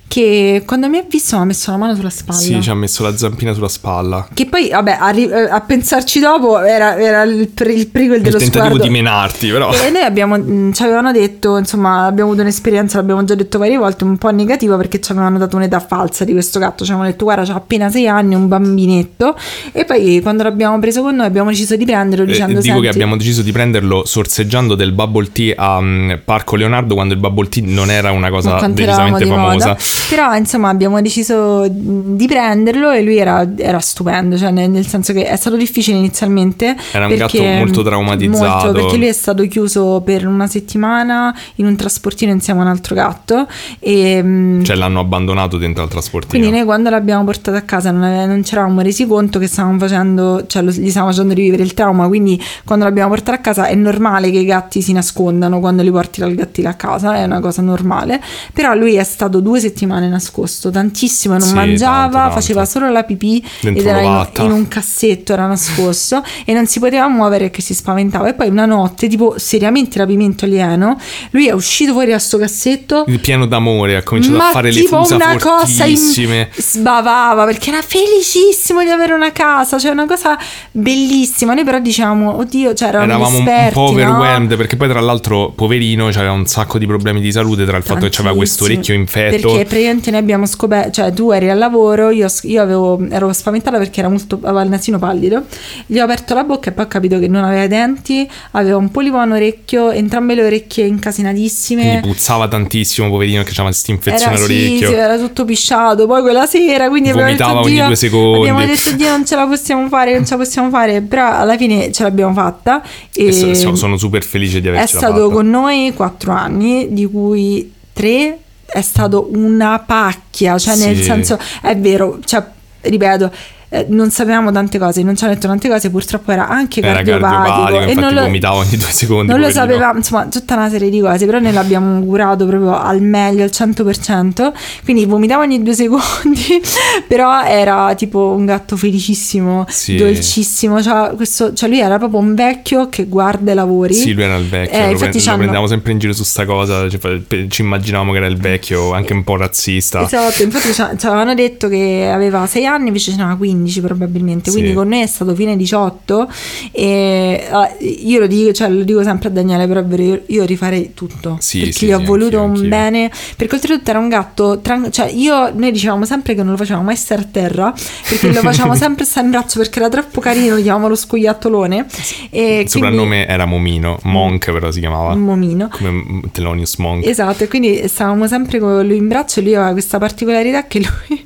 che 0.08 0.62
quando 0.66 0.88
mi 0.88 0.96
ha 0.98 1.04
visto 1.08 1.36
mi 1.36 1.42
ha 1.42 1.44
messo 1.44 1.70
la 1.70 1.76
mano 1.76 1.94
sulla 1.94 2.10
spalla. 2.10 2.38
Sì, 2.40 2.60
ci 2.60 2.70
ha 2.70 2.74
messo 2.74 3.02
la 3.02 3.16
zampina 3.16 3.52
sulla 3.52 3.68
spalla. 3.68 4.26
Che 4.32 4.46
poi, 4.46 4.70
vabbè, 4.70 4.96
a, 4.98 5.08
ri- 5.10 5.28
eh, 5.30 5.48
a 5.50 5.60
pensarci 5.60 6.18
dopo 6.18 6.58
era, 6.60 6.98
era 6.98 7.22
il, 7.22 7.48
pre- 7.48 7.72
il 7.74 7.86
prequel 7.88 8.16
Il 8.16 8.22
dello 8.22 8.38
tentativo 8.38 8.64
sguardo. 8.74 8.82
di 8.84 8.90
menarti, 8.90 9.48
però. 9.50 9.70
E 9.72 9.90
noi 9.90 10.02
abbiamo, 10.02 10.36
mh, 10.38 10.72
ci 10.72 10.82
avevano 10.82 11.12
detto, 11.12 11.56
insomma, 11.58 12.06
abbiamo 12.06 12.30
avuto 12.30 12.42
un'esperienza, 12.42 12.96
l'abbiamo 12.98 13.22
già 13.24 13.34
detto 13.34 13.58
varie 13.58 13.76
volte, 13.76 14.04
un 14.04 14.16
po' 14.18 14.30
negativa 14.30 14.76
perché 14.76 15.00
ci 15.00 15.12
avevano 15.12 15.38
dato 15.38 15.56
un'età 15.56 15.78
falsa 15.78 16.24
di 16.24 16.32
questo 16.32 16.58
gatto. 16.58 16.84
Ci 16.84 16.90
avevano 16.90 17.10
detto, 17.10 17.24
guarda, 17.24 17.44
c'ha 17.44 17.54
appena 17.54 17.90
sei 17.90 18.08
anni, 18.08 18.34
un 18.34 18.48
bambinetto. 18.48 19.36
E 19.72 19.84
poi 19.84 20.20
quando 20.22 20.42
l'abbiamo 20.42 20.78
preso 20.78 21.02
con 21.02 21.14
noi 21.16 21.26
abbiamo 21.26 21.50
deciso 21.50 21.76
di 21.76 21.84
prenderlo 21.84 22.24
Eh, 22.24 22.28
dicendo, 22.28 22.60
dico 22.60 22.74
che 22.76 22.82
"Senti, 22.84 22.88
abbiamo 22.88 23.16
deciso 23.16 23.42
di 23.42 23.52
prenderlo 23.52 24.04
sorseggiando 24.06 24.74
del 24.74 24.92
bubble 24.92 25.30
tea 25.32 25.54
a 25.56 25.80
mm, 25.80 26.10
Parco 26.24 26.56
Leonardo 26.56 26.94
quando 26.94 27.12
il 27.14 27.20
bubble 27.20 27.48
tea 27.48 27.62
non 27.66 27.90
era 27.90 28.10
una 28.10 28.30
cosa 28.30 28.58
decisamente 28.68 29.26
famosa. 29.26 29.68
moda. 29.68 29.78
Però 30.08 30.34
insomma 30.34 30.68
abbiamo 30.70 31.00
deciso 31.02 31.66
di 31.68 32.26
prenderlo 32.26 32.90
e 32.90 33.02
lui 33.02 33.18
era, 33.18 33.46
era 33.56 33.78
stupendo, 33.78 34.38
cioè 34.38 34.50
nel, 34.50 34.70
nel 34.70 34.86
senso 34.86 35.12
che 35.12 35.26
è 35.26 35.36
stato 35.36 35.56
difficile 35.56 35.98
inizialmente. 35.98 36.76
Era 36.92 37.06
un 37.06 37.16
perché- 37.16 37.38
gatto 37.38 37.58
molto 37.58 37.82
traumatizzato. 37.82 38.64
molto, 38.66 38.72
perché 38.80 38.96
lui 38.96 39.06
è 39.06 39.12
stato 39.12 39.46
chiuso 39.46 40.00
per 40.04 40.26
una 40.26 40.46
settimana 40.46 41.34
in 41.56 41.66
un 41.66 41.76
trasportino 41.76 42.32
insieme 42.32 42.60
a 42.60 42.62
un 42.62 42.68
altro 42.70 42.94
gatto 42.94 43.46
e... 43.80 44.60
Cioè 44.62 44.76
l'hanno 44.76 45.00
abbandonato 45.00 45.58
dentro 45.58 45.82
al 45.82 45.90
trasportino. 45.90 46.38
quindi 46.40 46.56
noi 46.56 46.64
quando 46.64 46.88
l'abbiamo 46.90 47.24
portato 47.24 47.56
a 47.58 47.62
casa 47.62 47.90
non, 47.90 48.02
ave- 48.04 48.26
non 48.26 48.42
ci 48.44 48.54
eravamo 48.54 48.80
resi 48.80 49.06
conto 49.06 49.38
che 49.38 49.46
stavamo 49.46 49.78
facendo, 49.78 50.46
cioè 50.46 50.62
lo- 50.62 50.70
gli 50.70 50.88
stavamo 50.88 51.12
facendo 51.12 51.34
rivivere 51.34 51.62
il 51.62 51.74
trauma, 51.74 52.06
quindi 52.08 52.40
quando 52.64 52.84
l'abbiamo 52.86 53.10
portato 53.10 53.36
a 53.36 53.40
casa 53.40 53.66
è 53.66 53.74
normale 53.74 54.30
che 54.30 54.38
i 54.38 54.44
gatti 54.46 54.80
si 54.80 54.92
nascondano 54.92 55.60
quando 55.60 55.82
li 55.82 55.90
porti 55.90 56.20
dal 56.20 56.34
gattile 56.34 56.68
a 56.68 56.74
casa, 56.74 57.14
è 57.16 57.24
una 57.24 57.40
cosa 57.40 57.60
normale, 57.60 58.20
però 58.54 58.74
lui 58.74 58.94
è 58.94 59.04
stato 59.04 59.40
due 59.40 59.60
settimane 59.60 59.87
nascosto, 59.88 60.70
tantissimo, 60.70 61.36
non 61.38 61.48
Sì, 61.48 61.54
mangiava, 61.54 62.00
tanto, 62.00 62.16
tanto. 62.18 62.34
faceva 62.34 62.64
solo 62.64 62.90
la 62.90 63.04
pipì 63.04 63.42
Dentro 63.60 63.80
ed 63.82 63.88
era 63.88 64.00
in, 64.02 64.28
in 64.44 64.50
un 64.52 64.68
cassetto, 64.68 65.32
era 65.32 65.46
nascosto 65.46 66.22
e 66.44 66.52
non 66.52 66.66
si 66.66 66.78
poteva 66.78 67.08
muovere 67.08 67.44
perché 67.44 67.62
si 67.62 67.74
spaventava 67.74 68.28
e 68.28 68.34
poi 68.34 68.48
una 68.48 68.66
notte, 68.66 69.08
tipo 69.08 69.34
seriamente 69.38 69.98
rapimento 69.98 70.44
alieno, 70.44 70.98
lui 71.30 71.46
è 71.48 71.52
uscito 71.52 71.92
fuori 71.92 72.10
da 72.10 72.18
sto 72.18 72.38
cassetto 72.38 73.04
Il 73.08 73.20
pieno 73.20 73.46
d'amore, 73.46 73.96
ha 73.96 74.02
cominciato 74.02 74.36
a 74.38 74.50
fare 74.50 74.72
le 74.72 74.82
fusa 74.82 75.14
una 75.16 75.36
cosa 75.38 75.84
in- 75.84 75.96
fortissime. 75.96 76.48
sbavava 76.56 77.44
perché 77.44 77.70
era 77.70 77.82
felicissimo 77.82 78.82
di 78.82 78.90
avere 78.90 79.12
una 79.14 79.32
casa, 79.32 79.78
cioè 79.78 79.90
una 79.92 80.06
cosa 80.06 80.36
bellissima. 80.70 81.54
Noi 81.54 81.64
però 81.64 81.78
diciamo, 81.78 82.36
oddio, 82.36 82.74
cioè 82.74 82.88
eravamo, 82.88 83.12
Eravamo 83.12 83.38
esperti, 83.38 83.66
un 83.66 83.72
po' 83.72 83.80
no? 83.80 83.88
overwhelmed 83.90 84.56
perché 84.56 84.76
poi 84.76 84.88
tra 84.88 85.00
l'altro 85.00 85.52
poverino 85.54 86.06
aveva 86.08 86.32
un 86.32 86.46
sacco 86.46 86.78
di 86.78 86.86
problemi 86.86 87.20
di 87.20 87.30
salute 87.32 87.64
tra 87.64 87.76
il 87.76 87.82
fatto 87.82 88.08
che 88.08 88.16
aveva 88.20 88.34
questo 88.34 88.64
orecchio 88.64 88.94
infetto. 88.94 89.52
Perché 89.52 89.64
praticamente 89.78 90.10
noi 90.10 90.20
abbiamo 90.20 90.46
scoperto, 90.46 90.90
cioè 90.90 91.12
tu 91.12 91.30
eri 91.30 91.48
al 91.50 91.58
lavoro, 91.58 92.10
io, 92.10 92.26
io 92.42 92.62
avevo, 92.62 93.00
ero 93.10 93.32
spaventata 93.32 93.78
perché 93.78 94.00
era 94.00 94.08
molto, 94.08 94.38
aveva 94.42 94.62
il 94.62 94.68
nasino 94.68 94.98
pallido, 94.98 95.44
gli 95.86 95.98
ho 95.98 96.04
aperto 96.04 96.34
la 96.34 96.44
bocca 96.44 96.70
e 96.70 96.72
poi 96.72 96.84
ho 96.84 96.88
capito 96.88 97.18
che 97.18 97.28
non 97.28 97.44
aveva 97.44 97.62
i 97.64 97.68
denti, 97.68 98.28
aveva 98.52 98.76
un 98.76 98.90
polipo 98.90 99.16
a 99.18 99.24
un 99.24 99.32
orecchio, 99.32 99.90
entrambe 99.90 100.34
le 100.34 100.44
orecchie 100.44 100.84
incasinatissime. 100.86 101.82
Quindi 101.82 102.08
puzzava 102.08 102.48
tantissimo, 102.48 103.08
poverino, 103.08 103.42
che 103.42 103.50
aveva 103.50 103.64
questa 103.64 103.90
infezione 103.92 104.34
Era, 104.34 104.36
sì, 104.36 104.52
all'orecchio. 104.52 104.88
sì, 104.88 104.94
era 104.94 105.16
tutto 105.18 105.44
pisciato. 105.44 106.06
Poi 106.06 106.22
quella 106.22 106.46
sera, 106.46 106.88
quindi 106.88 107.10
abbiamo 107.10 107.30
detto, 107.30 107.44
Vomitava 107.44 107.64
ogni 107.66 107.74
"Dio", 107.74 107.86
due 107.86 107.96
secondi. 107.96 108.48
Abbiamo 108.48 108.66
detto, 108.66 108.90
Dio, 108.92 109.08
non 109.10 109.26
ce 109.26 109.36
la 109.36 109.46
possiamo 109.46 109.88
fare, 109.88 110.14
non 110.14 110.24
ce 110.26 110.36
la 110.36 110.42
possiamo 110.42 110.70
fare. 110.70 111.00
Però 111.02 111.30
alla 111.30 111.56
fine 111.56 111.92
ce 111.92 112.02
l'abbiamo 112.02 112.32
fatta. 112.32 112.82
E, 113.12 113.26
E 113.26 113.32
so- 113.32 113.54
so- 113.54 113.74
sono 113.74 113.96
super 113.96 114.24
felice 114.24 114.60
di 114.60 114.66
è 114.66 114.70
avercela 114.70 115.00
stato 115.00 115.22
fatta. 115.22 115.34
con 115.34 115.48
noi 115.48 115.92
quattro 115.94 116.32
anni, 116.32 116.88
di 116.92 117.06
cui 117.06 117.72
tre 117.92 118.38
è 118.70 118.80
stato 118.82 119.28
una 119.32 119.78
pacchia. 119.80 120.58
Cioè, 120.58 120.76
nel 120.76 120.96
Sì. 120.96 121.02
senso, 121.04 121.38
è 121.62 121.76
vero, 121.76 122.18
cioè, 122.24 122.44
ripeto. 122.82 123.32
Eh, 123.70 123.86
non 123.88 124.10
sapevamo 124.10 124.50
tante 124.50 124.78
cose, 124.78 125.02
non 125.02 125.14
ci 125.16 125.24
hanno 125.24 125.34
detto 125.34 125.46
tante 125.46 125.68
cose, 125.68 125.90
purtroppo 125.90 126.32
era 126.32 126.48
anche 126.48 126.80
Era 126.80 127.02
cardiopatico, 127.02 127.80
e 127.80 127.94
non 127.94 128.14
lo, 128.14 128.22
vomitava 128.22 128.56
ogni 128.56 128.76
due 128.76 128.88
secondi. 128.90 129.30
non 129.30 129.40
lo 129.40 129.50
sapevamo, 129.50 129.98
insomma, 129.98 130.26
tutta 130.26 130.54
una 130.54 130.70
serie 130.70 130.88
di 130.90 131.00
cose, 131.00 131.26
però 131.26 131.38
noi 131.38 131.52
l'abbiamo 131.52 132.02
curato 132.04 132.46
proprio 132.46 132.78
al 132.78 133.02
meglio, 133.02 133.42
al 133.42 133.50
100%, 133.52 134.52
quindi 134.84 135.04
vomitava 135.04 135.42
ogni 135.42 135.62
due 135.62 135.74
secondi, 135.74 136.60
però 137.06 137.42
era 137.42 137.94
tipo 137.94 138.34
un 138.36 138.46
gatto 138.46 138.76
felicissimo, 138.76 139.66
Sì. 139.68 139.96
dolcissimo, 139.96 140.82
cioè, 140.82 141.12
questo, 141.14 141.52
cioè 141.52 141.68
lui 141.68 141.80
era 141.80 141.98
proprio 141.98 142.20
un 142.20 142.34
vecchio 142.34 142.88
che 142.88 143.04
guarda 143.06 143.52
i 143.52 143.54
lavori. 143.54 143.92
Sì, 143.94 144.14
lui 144.14 144.22
era 144.22 144.36
il 144.36 144.46
vecchio, 144.48 144.78
Eh, 144.78 144.92
lo, 144.92 144.98
pre- 144.98 145.12
lo 145.12 145.36
prendevamo 145.36 145.66
sempre 145.66 145.92
in 145.92 145.98
giro 145.98 146.12
su 146.14 146.24
sta 146.24 146.46
cosa, 146.46 146.88
ci, 146.88 146.96
fa- 146.98 147.18
pe- 147.26 147.46
ci 147.50 147.60
immaginavamo 147.62 148.12
che 148.12 148.18
era 148.18 148.26
il 148.26 148.38
vecchio, 148.38 148.92
anche 148.94 149.12
un 149.12 149.24
po' 149.24 149.36
razzista. 149.36 150.02
Esatto, 150.02 150.42
infatti 150.42 150.72
ci 150.72 150.80
avevano 151.06 151.34
detto 151.34 151.68
che 151.68 152.10
aveva 152.10 152.46
6 152.46 152.64
anni, 152.66 152.86
invece 152.86 153.10
ce 153.10 153.16
n'aveva 153.18 153.36
15. 153.36 153.56
15 153.58 153.80
probabilmente, 153.80 154.50
quindi 154.50 154.70
Sì. 154.70 154.74
con 154.74 154.88
noi 154.88 155.00
è 155.02 155.06
stato 155.06 155.34
fine 155.34 155.56
18 155.56 156.28
e 156.72 157.48
eh, 157.80 157.84
io 157.84 158.20
lo 158.20 158.26
dico, 158.26 158.52
cioè, 158.52 158.68
lo 158.68 158.82
dico 158.84 159.02
sempre 159.02 159.28
a 159.28 159.30
Daniele, 159.30 159.66
però 159.66 159.82
io, 160.02 160.22
io 160.26 160.44
rifarei 160.44 160.92
tutto 160.94 161.36
Sì, 161.40 161.58
perché 161.60 161.72
sì, 161.72 161.86
gli 161.86 161.92
ho 161.92 162.00
voluto 162.02 162.38
anch'io, 162.38 162.42
un 162.42 162.50
anch'io. 162.50 162.68
bene, 162.68 163.10
perché 163.36 163.54
oltretutto 163.56 163.90
era 163.90 163.98
un 163.98 164.08
gatto, 164.08 164.60
tran- 164.60 164.90
cioè 164.92 165.10
io, 165.10 165.52
noi 165.54 165.72
dicevamo 165.72 166.04
sempre 166.04 166.34
che 166.34 166.42
non 166.42 166.52
lo 166.52 166.56
facevamo 166.58 166.84
mai 166.84 166.96
stare 166.96 167.22
a 167.22 167.26
terra 167.30 167.74
perché 168.08 168.32
lo 168.32 168.40
facevamo 168.40 168.74
sempre 168.76 169.04
stare 169.04 169.26
in 169.26 169.32
braccio 169.32 169.58
perché 169.58 169.78
era 169.78 169.88
troppo 169.88 170.20
carino, 170.20 170.54
lo 170.56 170.62
chiamavamo 170.62 170.88
lo 170.88 170.94
scoiattolone 170.96 171.86
e 172.30 172.60
Il 172.60 172.68
soprannome 172.68 173.26
era 173.26 173.44
Momino, 173.46 173.98
Monk 174.04 174.50
però 174.52 174.70
si 174.70 174.80
chiamava. 174.80 175.10
quindi, 175.12 175.24
momino. 175.28 175.68
Come 175.70 175.90
mm, 175.90 176.18
Thelonious 176.32 176.76
Monk. 176.76 177.06
Esatto, 177.06 177.44
e 177.44 177.48
quindi 177.48 177.86
stavamo 177.88 178.26
sempre 178.26 178.58
con 178.58 178.86
lui 178.86 178.96
in 178.96 179.08
braccio 179.08 179.40
e 179.40 179.42
lui 179.42 179.54
aveva 179.54 179.72
questa 179.72 179.98
particolarità 179.98 180.66
che 180.66 180.80
lui, 180.80 181.24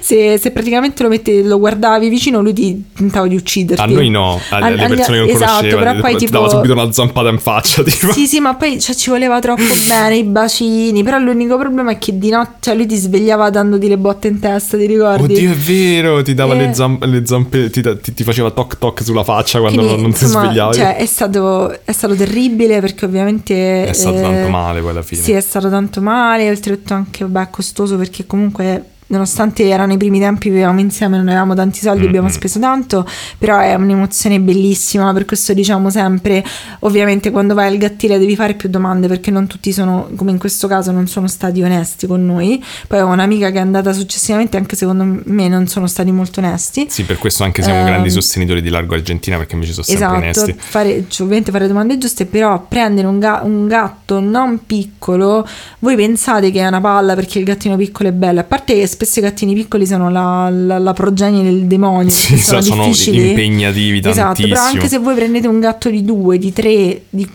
se, 0.00 0.38
se 0.38 0.50
praticamente 0.50 1.02
lo, 1.02 1.08
mette, 1.08 1.42
lo 1.42 1.58
guardavi 1.58 2.08
vicino, 2.08 2.40
lui 2.40 2.52
ti 2.52 2.84
tentava 2.94 3.26
di 3.26 3.36
ucciderti. 3.36 3.82
A 3.82 3.86
noi 3.86 4.08
no, 4.08 4.40
alle, 4.50 4.86
persone 4.86 5.18
che 5.18 5.24
non 5.24 5.28
esatto, 5.28 5.52
conosceva, 5.56 5.82
però 5.82 6.00
poi 6.00 6.16
tipo... 6.16 6.30
dava 6.32 6.48
subito 6.48 6.72
una 6.72 6.92
zampata 6.92 7.28
in 7.28 7.38
faccia. 7.38 7.82
Tipo. 7.82 8.12
Sì, 8.12 8.26
sì, 8.26 8.40
ma 8.40 8.54
poi 8.54 8.80
cioè, 8.80 8.94
ci 8.94 9.10
voleva 9.10 9.38
troppo 9.40 9.62
bene 9.86 10.16
i 10.16 10.24
bacini. 10.24 11.02
Però 11.02 11.18
l'unico 11.18 11.56
problema 11.58 11.92
è 11.92 11.98
che 11.98 12.16
di 12.16 12.30
notte 12.30 12.56
cioè, 12.60 12.74
lui 12.74 12.86
ti 12.86 12.96
svegliava 12.96 13.50
dandoti 13.50 13.88
le 13.88 13.98
botte 13.98 14.28
in 14.28 14.38
testa, 14.38 14.76
ti 14.76 14.86
ricordi? 14.86 15.34
Oddio, 15.34 15.50
è 15.50 15.54
vero, 15.54 16.22
ti 16.22 16.34
dava 16.34 16.54
Eh. 16.54 16.66
le, 16.66 16.74
zampe, 16.74 17.06
le 17.06 17.26
zampe, 17.26 17.70
ti, 17.70 17.82
ti- 17.82 18.14
ti 18.14 18.24
faceva 18.24 18.50
toc 18.50 18.78
toc 18.78 19.02
sulla 19.02 19.24
faccia 19.24 19.58
quando 19.58 19.80
Quindi, 19.80 20.00
non, 20.00 20.02
non 20.10 20.18
ti 20.18 20.24
insomma, 20.24 20.44
svegliavi. 20.44 20.76
Cioè, 20.76 20.96
è 20.96 21.06
stato, 21.06 21.84
è 21.84 21.92
stato 21.92 22.14
terribile 22.14 22.80
perché 22.80 23.04
ovviamente. 23.04 23.86
è 23.86 23.92
stato 23.92 24.18
eh, 24.18 24.22
tanto 24.22 24.48
male 24.48 24.80
poi 24.80 24.90
alla 24.90 25.02
fine. 25.02 25.20
Sì, 25.20 25.32
è 25.32 25.40
stato 25.40 25.68
tanto 25.68 26.00
male, 26.00 26.48
oltretutto 26.48 26.94
anche 26.94 27.24
vabbè, 27.26 27.50
costoso 27.50 27.96
perché 27.96 28.26
comunque 28.26 28.92
nonostante 29.06 29.68
erano 29.68 29.92
i 29.92 29.96
primi 29.96 30.18
tempi 30.18 30.48
vivevamo 30.50 30.80
insieme, 30.80 31.16
non 31.16 31.28
avevamo 31.28 31.54
tanti 31.54 31.80
soldi, 31.80 32.00
Mm-hmm. 32.00 32.08
abbiamo 32.08 32.28
speso 32.28 32.58
tanto, 32.58 33.06
però 33.38 33.58
è 33.58 33.74
un'emozione 33.74 34.40
bellissima, 34.40 35.12
per 35.12 35.24
questo 35.24 35.52
diciamo 35.54 35.90
sempre, 35.90 36.44
ovviamente 36.80 37.30
quando 37.30 37.54
vai 37.54 37.68
al 37.68 37.76
gattile 37.78 38.18
devi 38.18 38.34
fare 38.36 38.54
più 38.54 38.68
domande 38.68 39.06
perché 39.08 39.30
non 39.30 39.46
tutti 39.46 39.72
sono, 39.72 40.08
come 40.16 40.30
in 40.32 40.38
questo 40.38 40.66
caso, 40.68 40.90
non 40.90 41.06
sono 41.06 41.26
stati 41.28 41.62
onesti 41.62 42.06
con 42.06 42.24
noi. 42.24 42.62
Poi 42.88 43.00
ho 43.00 43.06
un'amica 43.06 43.50
che 43.50 43.58
è 43.58 43.60
andata 43.60 43.92
successivamente, 43.92 44.56
anche 44.56 44.76
secondo 44.76 45.20
me 45.24 45.48
non 45.48 45.66
sono 45.68 45.86
stati 45.86 46.10
molto 46.10 46.40
onesti. 46.40 46.86
Sì, 46.88 47.04
per 47.04 47.18
questo 47.18 47.44
anche 47.44 47.62
siamo 47.62 47.80
Ehm, 47.80 47.86
grandi 47.86 48.10
sostenitori 48.10 48.62
di 48.62 48.68
Largo 48.70 48.94
Argentina 48.94 49.36
perché 49.36 49.54
invece 49.54 49.72
sono 49.72 49.84
sempre 49.86 50.06
Esatto, 50.06 50.42
onesti. 50.42 50.54
fare, 50.58 51.04
cioè, 51.08 51.22
ovviamente 51.26 51.50
fare 51.52 51.66
domande 51.68 51.98
giuste, 51.98 52.26
però 52.26 52.64
prendere 52.66 53.06
un, 53.06 53.18
ga- 53.18 53.40
un 53.44 53.66
gatto 53.68 54.20
non 54.20 54.64
piccolo, 54.66 55.46
voi 55.80 55.96
pensate 55.96 56.50
che 56.50 56.60
è 56.60 56.66
una 56.66 56.80
palla 56.80 57.14
perché 57.14 57.38
il 57.38 57.44
gattino 57.44 57.76
piccolo 57.76 58.08
è 58.08 58.12
bello, 58.12 58.40
a 58.40 58.44
parte 58.44 58.74
che 58.74 58.86
spesso 58.94 59.18
i 59.18 59.22
gattini 59.22 59.54
piccoli 59.54 59.86
sono 59.86 60.08
la, 60.08 60.48
la- 60.50 60.78
la 60.78 60.92
progenie 60.92 61.42
del 61.42 61.64
demonio, 61.66 62.08
Sì, 62.10 62.38
sono, 62.38 62.60
sono 62.62 62.84
impegnativi 62.86 63.98
Esatto, 63.98 64.12
tantissimo. 64.42 64.54
però 64.54 64.66
anche 64.66 64.88
se 64.88 64.98
voi 64.98 65.14
prendete 65.14 65.46
un 65.48 65.60
gatto 65.60 65.90
di 65.90 66.02
2, 66.04 66.38
di 66.38 66.52
3, 66.52 67.02
di 67.10 67.28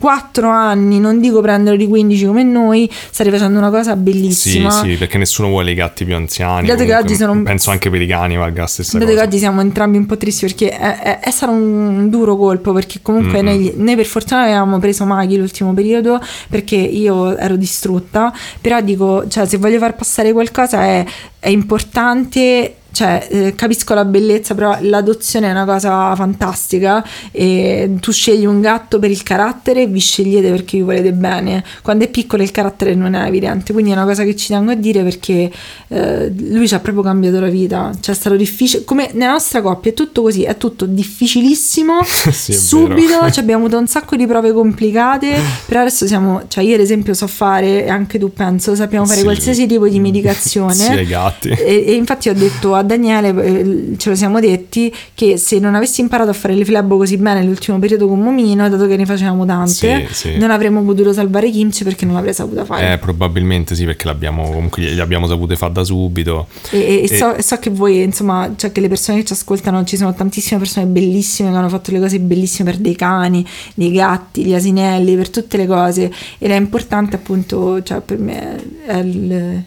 4 0.00 0.48
anni, 0.48 0.98
non 0.98 1.20
dico 1.20 1.42
prenderlo 1.42 1.78
di 1.78 1.86
15 1.86 2.24
come 2.24 2.42
noi, 2.42 2.90
state 2.90 3.30
facendo 3.30 3.58
una 3.58 3.68
cosa 3.68 3.92
Sì, 3.92 3.98
bellissima. 4.00 4.70
sì, 4.70 4.94
perché 4.96 5.18
nessuno 5.18 5.48
vuole 5.48 5.72
i 5.72 5.74
gatti 5.74 6.06
più 6.06 6.16
anziani. 6.16 6.66
Dato 6.66 6.78
che 6.84 6.86
comunque, 6.88 7.04
oggi 7.12 7.14
sono- 7.16 7.42
Penso 7.42 7.70
anche 7.70 7.90
per 7.90 8.00
i 8.00 8.06
cani 8.06 8.36
valga 8.36 8.62
la 8.62 8.66
stessa 8.66 8.96
Dato 8.98 9.10
cosa. 9.10 9.20
che 9.22 9.26
oggi 9.28 9.38
siamo 9.38 9.60
entrambi 9.60 9.98
un 9.98 10.06
po' 10.06 10.16
tristi 10.16 10.46
perché 10.46 10.70
è, 10.70 10.98
è- 11.00 11.18
è 11.20 11.30
stato 11.30 11.52
un 11.52 12.08
duro 12.08 12.36
colpo 12.36 12.72
perché 12.72 13.00
comunque 13.02 13.42
Mm-mm. 13.42 13.54
noi, 13.60 13.72
noi 13.76 13.96
per 13.96 14.06
fortuna 14.06 14.42
avevamo 14.44 14.78
preso 14.78 15.04
Maghi 15.04 15.36
l'ultimo 15.36 15.74
periodo 15.74 16.18
perché 16.48 16.76
io 16.76 17.36
ero 17.36 17.56
distrutta, 17.56 18.32
però 18.60 18.80
dico, 18.80 19.28
cioè 19.28 19.46
se 19.46 19.58
voglio 19.58 19.78
far 19.78 19.94
passare 19.96 20.32
qualcosa 20.32 20.82
è, 20.82 21.04
è 21.38 21.48
importante 21.50 22.76
cioè, 22.92 23.26
eh, 23.30 23.54
capisco 23.54 23.94
la 23.94 24.04
bellezza, 24.04 24.54
però 24.54 24.76
l'adozione 24.80 25.48
è 25.48 25.50
una 25.50 25.64
cosa 25.64 26.14
fantastica 26.14 27.04
e 27.30 27.96
tu 28.00 28.12
scegli 28.12 28.44
un 28.46 28.60
gatto 28.60 28.98
per 28.98 29.10
il 29.10 29.22
carattere 29.22 29.82
e 29.82 29.86
vi 29.86 30.00
scegliete 30.00 30.50
perché 30.50 30.76
vi 30.78 30.82
volete 30.82 31.12
bene. 31.12 31.64
Quando 31.82 32.04
è 32.04 32.08
piccolo 32.08 32.42
il 32.42 32.50
carattere 32.50 32.94
non 32.94 33.14
è 33.14 33.26
evidente, 33.26 33.72
quindi 33.72 33.90
è 33.90 33.94
una 33.94 34.04
cosa 34.04 34.24
che 34.24 34.34
ci 34.36 34.48
tengo 34.48 34.70
a 34.72 34.74
dire 34.74 35.02
perché 35.02 35.50
eh, 35.88 36.32
lui 36.36 36.66
ci 36.68 36.74
ha 36.74 36.80
proprio 36.80 37.02
cambiato 37.02 37.40
la 37.40 37.48
vita. 37.48 37.90
Cioè, 38.00 38.14
è 38.14 38.18
stato 38.18 38.36
difficile, 38.36 38.84
come 38.84 39.10
nella 39.14 39.32
nostra 39.32 39.62
coppia 39.62 39.90
è 39.90 39.94
tutto 39.94 40.22
così, 40.22 40.42
è 40.42 40.56
tutto 40.56 40.86
difficilissimo. 40.86 42.00
Sì, 42.40 42.52
è 42.52 42.54
subito 42.54 43.30
cioè, 43.30 43.42
abbiamo 43.42 43.64
avuto 43.64 43.78
un 43.78 43.86
sacco 43.86 44.16
di 44.16 44.26
prove 44.26 44.52
complicate, 44.52 45.36
però 45.66 45.80
adesso 45.80 46.06
siamo, 46.06 46.42
cioè 46.48 46.64
io 46.64 46.74
ad 46.74 46.80
esempio 46.80 47.12
so 47.12 47.26
fare, 47.26 47.84
e 47.84 47.88
anche 47.88 48.18
tu 48.18 48.32
penso, 48.32 48.74
sappiamo 48.74 49.04
fare 49.04 49.18
Sì. 49.18 49.24
qualsiasi 49.24 49.66
tipo 49.66 49.88
di 49.88 49.98
medicazione. 50.00 50.74
Sì, 50.80 50.90
ai 50.90 51.06
gatti. 51.06 51.48
E, 51.50 51.84
e 51.86 51.92
infatti 51.94 52.28
ho 52.28 52.34
detto 52.34 52.74
a 52.80 52.82
Daniele, 52.82 53.28
eh, 53.44 53.94
ce 53.96 54.08
lo 54.10 54.14
siamo 54.16 54.40
detti, 54.40 54.92
che 55.14 55.36
se 55.36 55.58
non 55.58 55.74
avessi 55.74 56.00
imparato 56.00 56.30
a 56.30 56.32
fare 56.32 56.54
le 56.54 56.64
flebo 56.64 56.96
così 56.96 57.16
bene 57.16 57.40
nell'ultimo 57.40 57.78
periodo 57.78 58.08
con 58.08 58.18
Momino, 58.20 58.68
dato 58.68 58.86
che 58.86 58.96
ne 58.96 59.06
facevamo 59.06 59.44
tante, 59.46 60.06
Sì, 60.10 60.14
sì. 60.30 60.36
non 60.38 60.50
avremmo 60.50 60.82
potuto 60.82 61.12
salvare 61.12 61.50
Kimchi 61.50 61.84
perché 61.84 62.04
non 62.04 62.14
l'avrei 62.14 62.34
saputa 62.34 62.64
fare. 62.64 62.94
Eh, 62.94 62.98
probabilmente 62.98 63.74
sì, 63.74 63.84
perché 63.84 64.06
l'abbiamo 64.06 64.50
comunque 64.50 64.82
gli 64.82 64.98
abbiamo 65.00 65.26
sapute 65.26 65.56
fare 65.56 65.72
da 65.72 65.84
subito. 65.84 66.48
E, 66.70 66.78
e- 66.78 66.82
e 66.82 67.08
E- 67.10 67.16
so, 67.16 67.34
so 67.38 67.56
che 67.58 67.70
voi, 67.70 68.02
insomma, 68.02 68.52
cioè 68.56 68.72
che 68.72 68.80
le 68.80 68.88
persone 68.88 69.18
che 69.18 69.24
ci 69.24 69.32
ascoltano, 69.32 69.84
ci 69.84 69.96
sono 69.96 70.12
tantissime 70.14 70.58
persone 70.58 70.86
bellissime 70.86 71.50
che 71.50 71.56
hanno 71.56 71.68
fatto 71.68 71.90
le 71.92 72.00
cose 72.00 72.18
bellissime 72.20 72.70
per 72.70 72.80
dei 72.80 72.96
cani, 72.96 73.46
dei 73.74 73.90
gatti, 73.92 74.44
gli 74.44 74.54
asinelli, 74.54 75.14
per 75.16 75.28
tutte 75.30 75.56
le 75.56 75.66
cose. 75.66 76.10
Ed 76.38 76.50
è 76.50 76.54
importante, 76.56 77.16
appunto, 77.16 77.82
cioè 77.82 78.00
per 78.00 78.18
me 78.18 78.56
è 78.86 78.96
il, 78.98 79.62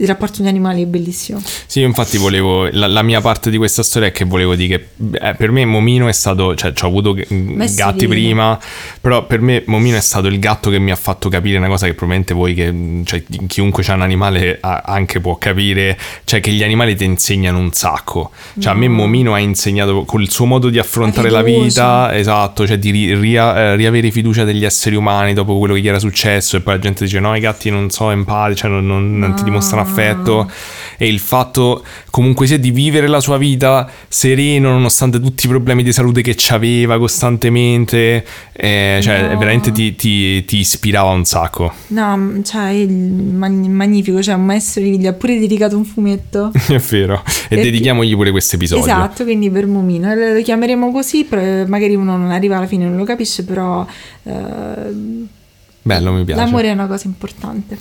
il 0.00 0.06
rapporto 0.06 0.36
con 0.38 0.46
gli 0.46 0.48
animali 0.48 0.82
è 0.82 0.86
bellissimo. 0.86 1.40
Sì, 1.66 1.80
infatti 1.82 2.18
volevo. 2.18 2.68
La, 2.70 2.86
la 2.86 3.02
mia 3.02 3.20
parte 3.20 3.50
di 3.50 3.56
questa 3.56 3.82
storia 3.82 4.08
è 4.08 4.12
che 4.12 4.24
volevo 4.24 4.54
dire 4.54 4.88
che 4.98 5.18
eh, 5.20 5.34
per 5.34 5.50
me 5.50 5.64
Momino 5.64 6.06
è 6.08 6.12
stato. 6.12 6.54
Cioè, 6.54 6.72
ci 6.72 6.84
ho 6.84 6.88
avuto 6.88 7.16
sì. 7.16 7.74
gatti 7.74 8.06
prima, 8.06 8.58
però 9.00 9.26
per 9.26 9.40
me 9.40 9.62
Momino 9.66 9.96
è 9.96 10.00
stato 10.00 10.28
il 10.28 10.38
gatto 10.38 10.70
che 10.70 10.78
mi 10.78 10.90
ha 10.92 10.96
fatto 10.96 11.28
capire 11.28 11.58
una 11.58 11.66
cosa 11.68 11.86
che 11.86 11.94
probabilmente 11.94 12.32
voi, 12.34 12.54
che, 12.54 13.02
cioè, 13.04 13.24
chiunque 13.46 13.84
ha 13.86 13.94
un 13.94 14.02
animale 14.02 14.58
ha- 14.60 14.82
anche 14.86 15.20
può 15.20 15.36
capire, 15.36 15.98
cioè 16.24 16.40
che 16.40 16.52
gli 16.52 16.62
animali 16.62 16.94
ti 16.94 17.04
insegnano 17.04 17.58
un 17.58 17.72
sacco. 17.72 18.30
Cioè, 18.58 18.72
a 18.72 18.74
me 18.74 18.86
No. 18.88 18.94
Momino 18.94 19.34
ha 19.34 19.38
insegnato 19.38 20.04
col 20.04 20.28
suo 20.30 20.44
modo 20.46 20.70
di 20.70 20.78
affrontare 20.78 21.28
la 21.30 21.42
vita, 21.42 22.16
esatto, 22.16 22.66
cioè 22.66 22.78
di 22.78 22.90
ri- 22.90 23.14
ria- 23.14 23.56
eh, 23.56 23.76
riavere 23.76 24.10
fiducia 24.10 24.44
degli 24.44 24.64
esseri 24.64 24.96
umani 24.96 25.34
dopo 25.34 25.58
quello 25.58 25.74
che 25.74 25.80
gli 25.80 25.88
era 25.88 25.98
successo, 25.98 26.56
e 26.56 26.60
poi 26.60 26.74
la 26.74 26.80
gente 26.80 27.04
dice: 27.04 27.20
No, 27.20 27.34
i 27.36 27.40
gatti 27.40 27.68
non 27.70 27.90
so 27.90 28.10
empatici, 28.10 28.60
cioè 28.60 28.70
non, 28.70 28.86
non- 28.86 29.18
non 29.18 29.34
ti 29.34 29.42
dimostrano 29.42 29.82
affetto. 29.88 30.50
E 31.00 31.06
il 31.06 31.20
fatto 31.20 31.84
comunque 32.10 32.46
sia 32.46 32.58
di 32.58 32.70
vivere 32.72 33.06
la 33.06 33.20
sua 33.20 33.38
vita 33.38 33.88
sereno 34.08 34.70
nonostante 34.72 35.20
tutti 35.20 35.46
i 35.46 35.48
problemi 35.48 35.82
di 35.84 35.92
salute 35.92 36.22
che 36.22 36.34
c'aveva 36.36 36.98
costantemente, 36.98 38.24
eh, 38.52 38.98
cioè 39.00 39.28
No. 39.28 39.38
veramente 39.38 39.70
ti, 39.70 39.94
ti- 39.94 40.44
ti 40.44 40.56
ispirava 40.58 41.10
un 41.10 41.24
sacco. 41.24 41.72
No, 41.88 42.40
cioè, 42.42 42.84
mag- 42.86 43.66
magnifico, 43.66 44.20
cioè 44.22 44.34
un 44.34 44.44
maestro 44.44 44.82
di 44.82 44.90
viglia, 44.90 45.10
ha 45.10 45.12
pure 45.12 45.38
dedicato 45.38 45.76
un 45.76 45.84
fumetto. 45.84 46.50
È 46.66 46.78
vero. 46.78 47.22
E 47.24 47.32
Perché- 47.48 47.64
dedichiamogli 47.64 48.14
pure 48.14 48.30
questo 48.32 48.56
episodio. 48.56 48.82
Esatto, 48.84 49.22
quindi 49.24 49.50
per 49.50 49.66
Momino 49.66 50.10
Eh, 50.10 50.34
lo 50.34 50.42
chiameremo 50.42 50.90
così, 50.90 51.24
però 51.24 51.64
magari 51.66 51.94
uno 51.94 52.16
non 52.16 52.30
arriva 52.30 52.56
alla 52.56 52.66
fine, 52.66 52.84
non 52.86 52.96
lo 52.96 53.04
capisce, 53.04 53.44
però 53.44 53.86
eh, 54.24 54.32
Bello, 55.82 56.12
mi 56.12 56.24
piace. 56.24 56.40
l'amore 56.40 56.68
è 56.68 56.72
una 56.72 56.86
cosa 56.86 57.06
importante. 57.06 57.78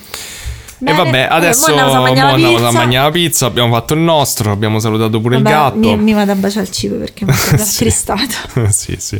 E 0.79 0.83
Bene, 0.83 0.97
vabbè, 0.97 1.27
adesso 1.31 1.73
mo 1.73 1.79
andiamo 1.81 1.97
a 1.97 2.01
mangiare 2.01 2.39
la 2.39 2.47
pizza. 2.49 2.71
mangiare 2.71 3.05
la 3.05 3.11
pizza, 3.11 3.45
abbiamo 3.47 3.73
fatto 3.73 3.93
il 3.95 3.99
nostro, 3.99 4.51
abbiamo 4.51 4.79
salutato 4.79 5.19
pure 5.19 5.41
Vabbè, 5.41 5.49
il 5.49 5.55
gatto. 5.55 5.77
Mi, 5.77 5.97
mi 5.97 6.13
vado 6.13 6.31
a 6.31 6.35
baciare 6.35 6.65
il 6.67 6.71
cibo 6.71 6.95
perché 6.97 7.25
mi 7.25 7.33
sono 7.33 7.57
Sì. 7.63 7.63
attristata. 7.81 8.25
sì, 8.69 8.95
sì. 8.99 9.19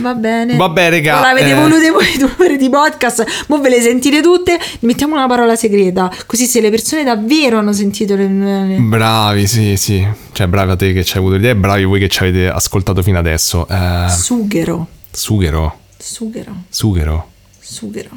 Va 0.00 0.14
bene. 0.14 0.56
Vabbè, 0.56 0.90
regà, 0.90 1.20
Ora 1.20 1.30
avete 1.30 1.50
eh. 1.50 1.54
volute 1.54 1.90
voi 1.90 2.16
due 2.18 2.34
ore 2.38 2.56
di 2.58 2.68
podcast, 2.68 3.24
mo 3.46 3.60
ve 3.60 3.68
le 3.70 3.80
sentite 3.80 4.20
tutte. 4.20 4.58
Mettiamo 4.80 5.14
una 5.14 5.26
parola 5.26 5.56
segreta, 5.56 6.10
così 6.26 6.44
se 6.44 6.60
le 6.60 6.68
persone 6.70 7.02
davvero 7.04 7.58
hanno 7.58 7.72
sentito 7.72 8.14
le. 8.16 8.26
le- 8.28 8.76
Bravi, 8.78 9.46
sì, 9.46 9.76
sì. 9.76 10.06
Cioè, 10.32 10.48
bravi 10.48 10.72
a 10.72 10.76
te 10.76 10.92
che 10.92 11.02
ci 11.04 11.12
hai 11.14 11.18
avuto 11.20 11.36
l'idea 11.36 11.52
e 11.52 11.56
bravi 11.56 11.84
voi 11.84 12.00
che 12.00 12.08
ci 12.08 12.20
avete 12.22 12.48
ascoltato 12.48 13.00
fino 13.02 13.18
adesso. 13.18 13.66
Eh, 13.68 14.06
Sughero. 14.10 14.86
sughero, 15.10 15.78
Sughero. 15.96 16.54
sughero. 16.68 17.28
Sughero. 17.60 18.10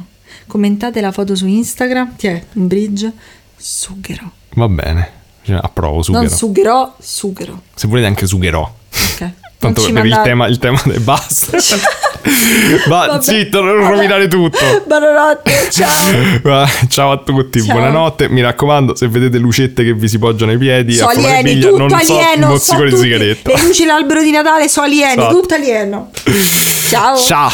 Commentate 0.49 0.99
la 0.99 1.11
foto 1.11 1.35
su 1.35 1.45
Instagram. 1.45 2.15
Ti 2.15 2.25
è 2.27 2.43
un 2.53 2.65
bridge? 2.67 3.11
Sughero. 3.55 4.31
Va 4.55 4.67
bene. 4.67 5.11
Cioè, 5.43 5.59
approvo, 5.61 6.01
sughero. 6.01 6.23
Non 6.23 6.33
sugherò, 6.35 6.95
sughero. 6.99 7.61
Se 7.75 7.87
volete 7.87 8.07
anche 8.07 8.25
sugherò. 8.25 8.61
Ok. 8.63 9.29
Tanto 9.59 9.81
per 9.91 10.01
ci 10.03 10.07
il 10.07 10.21
tema, 10.23 10.47
il 10.47 10.57
tema 10.57 10.81
del 10.85 11.01
basta. 11.01 11.57
Va, 12.87 13.05
Vabbè. 13.07 13.21
zitto, 13.21 13.61
non 13.61 13.75
rovinare 13.87 14.27
tutto. 14.27 14.57
Buonanotte, 14.87 15.51
ciao. 15.69 16.39
Va, 16.43 16.67
Ciao 16.87 17.11
a 17.11 17.17
tutti, 17.17 17.61
Ciao. 17.61 17.73
buonanotte. 17.75 18.29
Mi 18.29 18.41
raccomando, 18.41 18.95
se 18.95 19.07
vedete 19.07 19.37
lucette 19.37 19.83
che 19.83 19.93
vi 19.93 20.07
si 20.07 20.17
poggiano 20.17 20.51
ai 20.51 20.57
piedi, 20.57 20.95
So 20.95 21.07
alieni, 21.07 21.59
tutto 21.59 21.77
non 21.77 21.89
so 22.01 22.17
alieno. 22.17 22.57
so 22.57 22.81
di 22.83 22.89
tutti- 22.89 23.01
sigaretta. 23.03 23.51
Le 23.53 23.61
luci 23.61 23.85
l'albero 23.85 24.23
di 24.23 24.31
Natale 24.31 24.67
so 24.67 24.81
alieni, 24.81 25.19
Esatto. 25.19 25.39
tutto 25.39 25.53
alieno. 25.53 26.09
Ciao. 26.89 27.17
Ciao. 27.17 27.51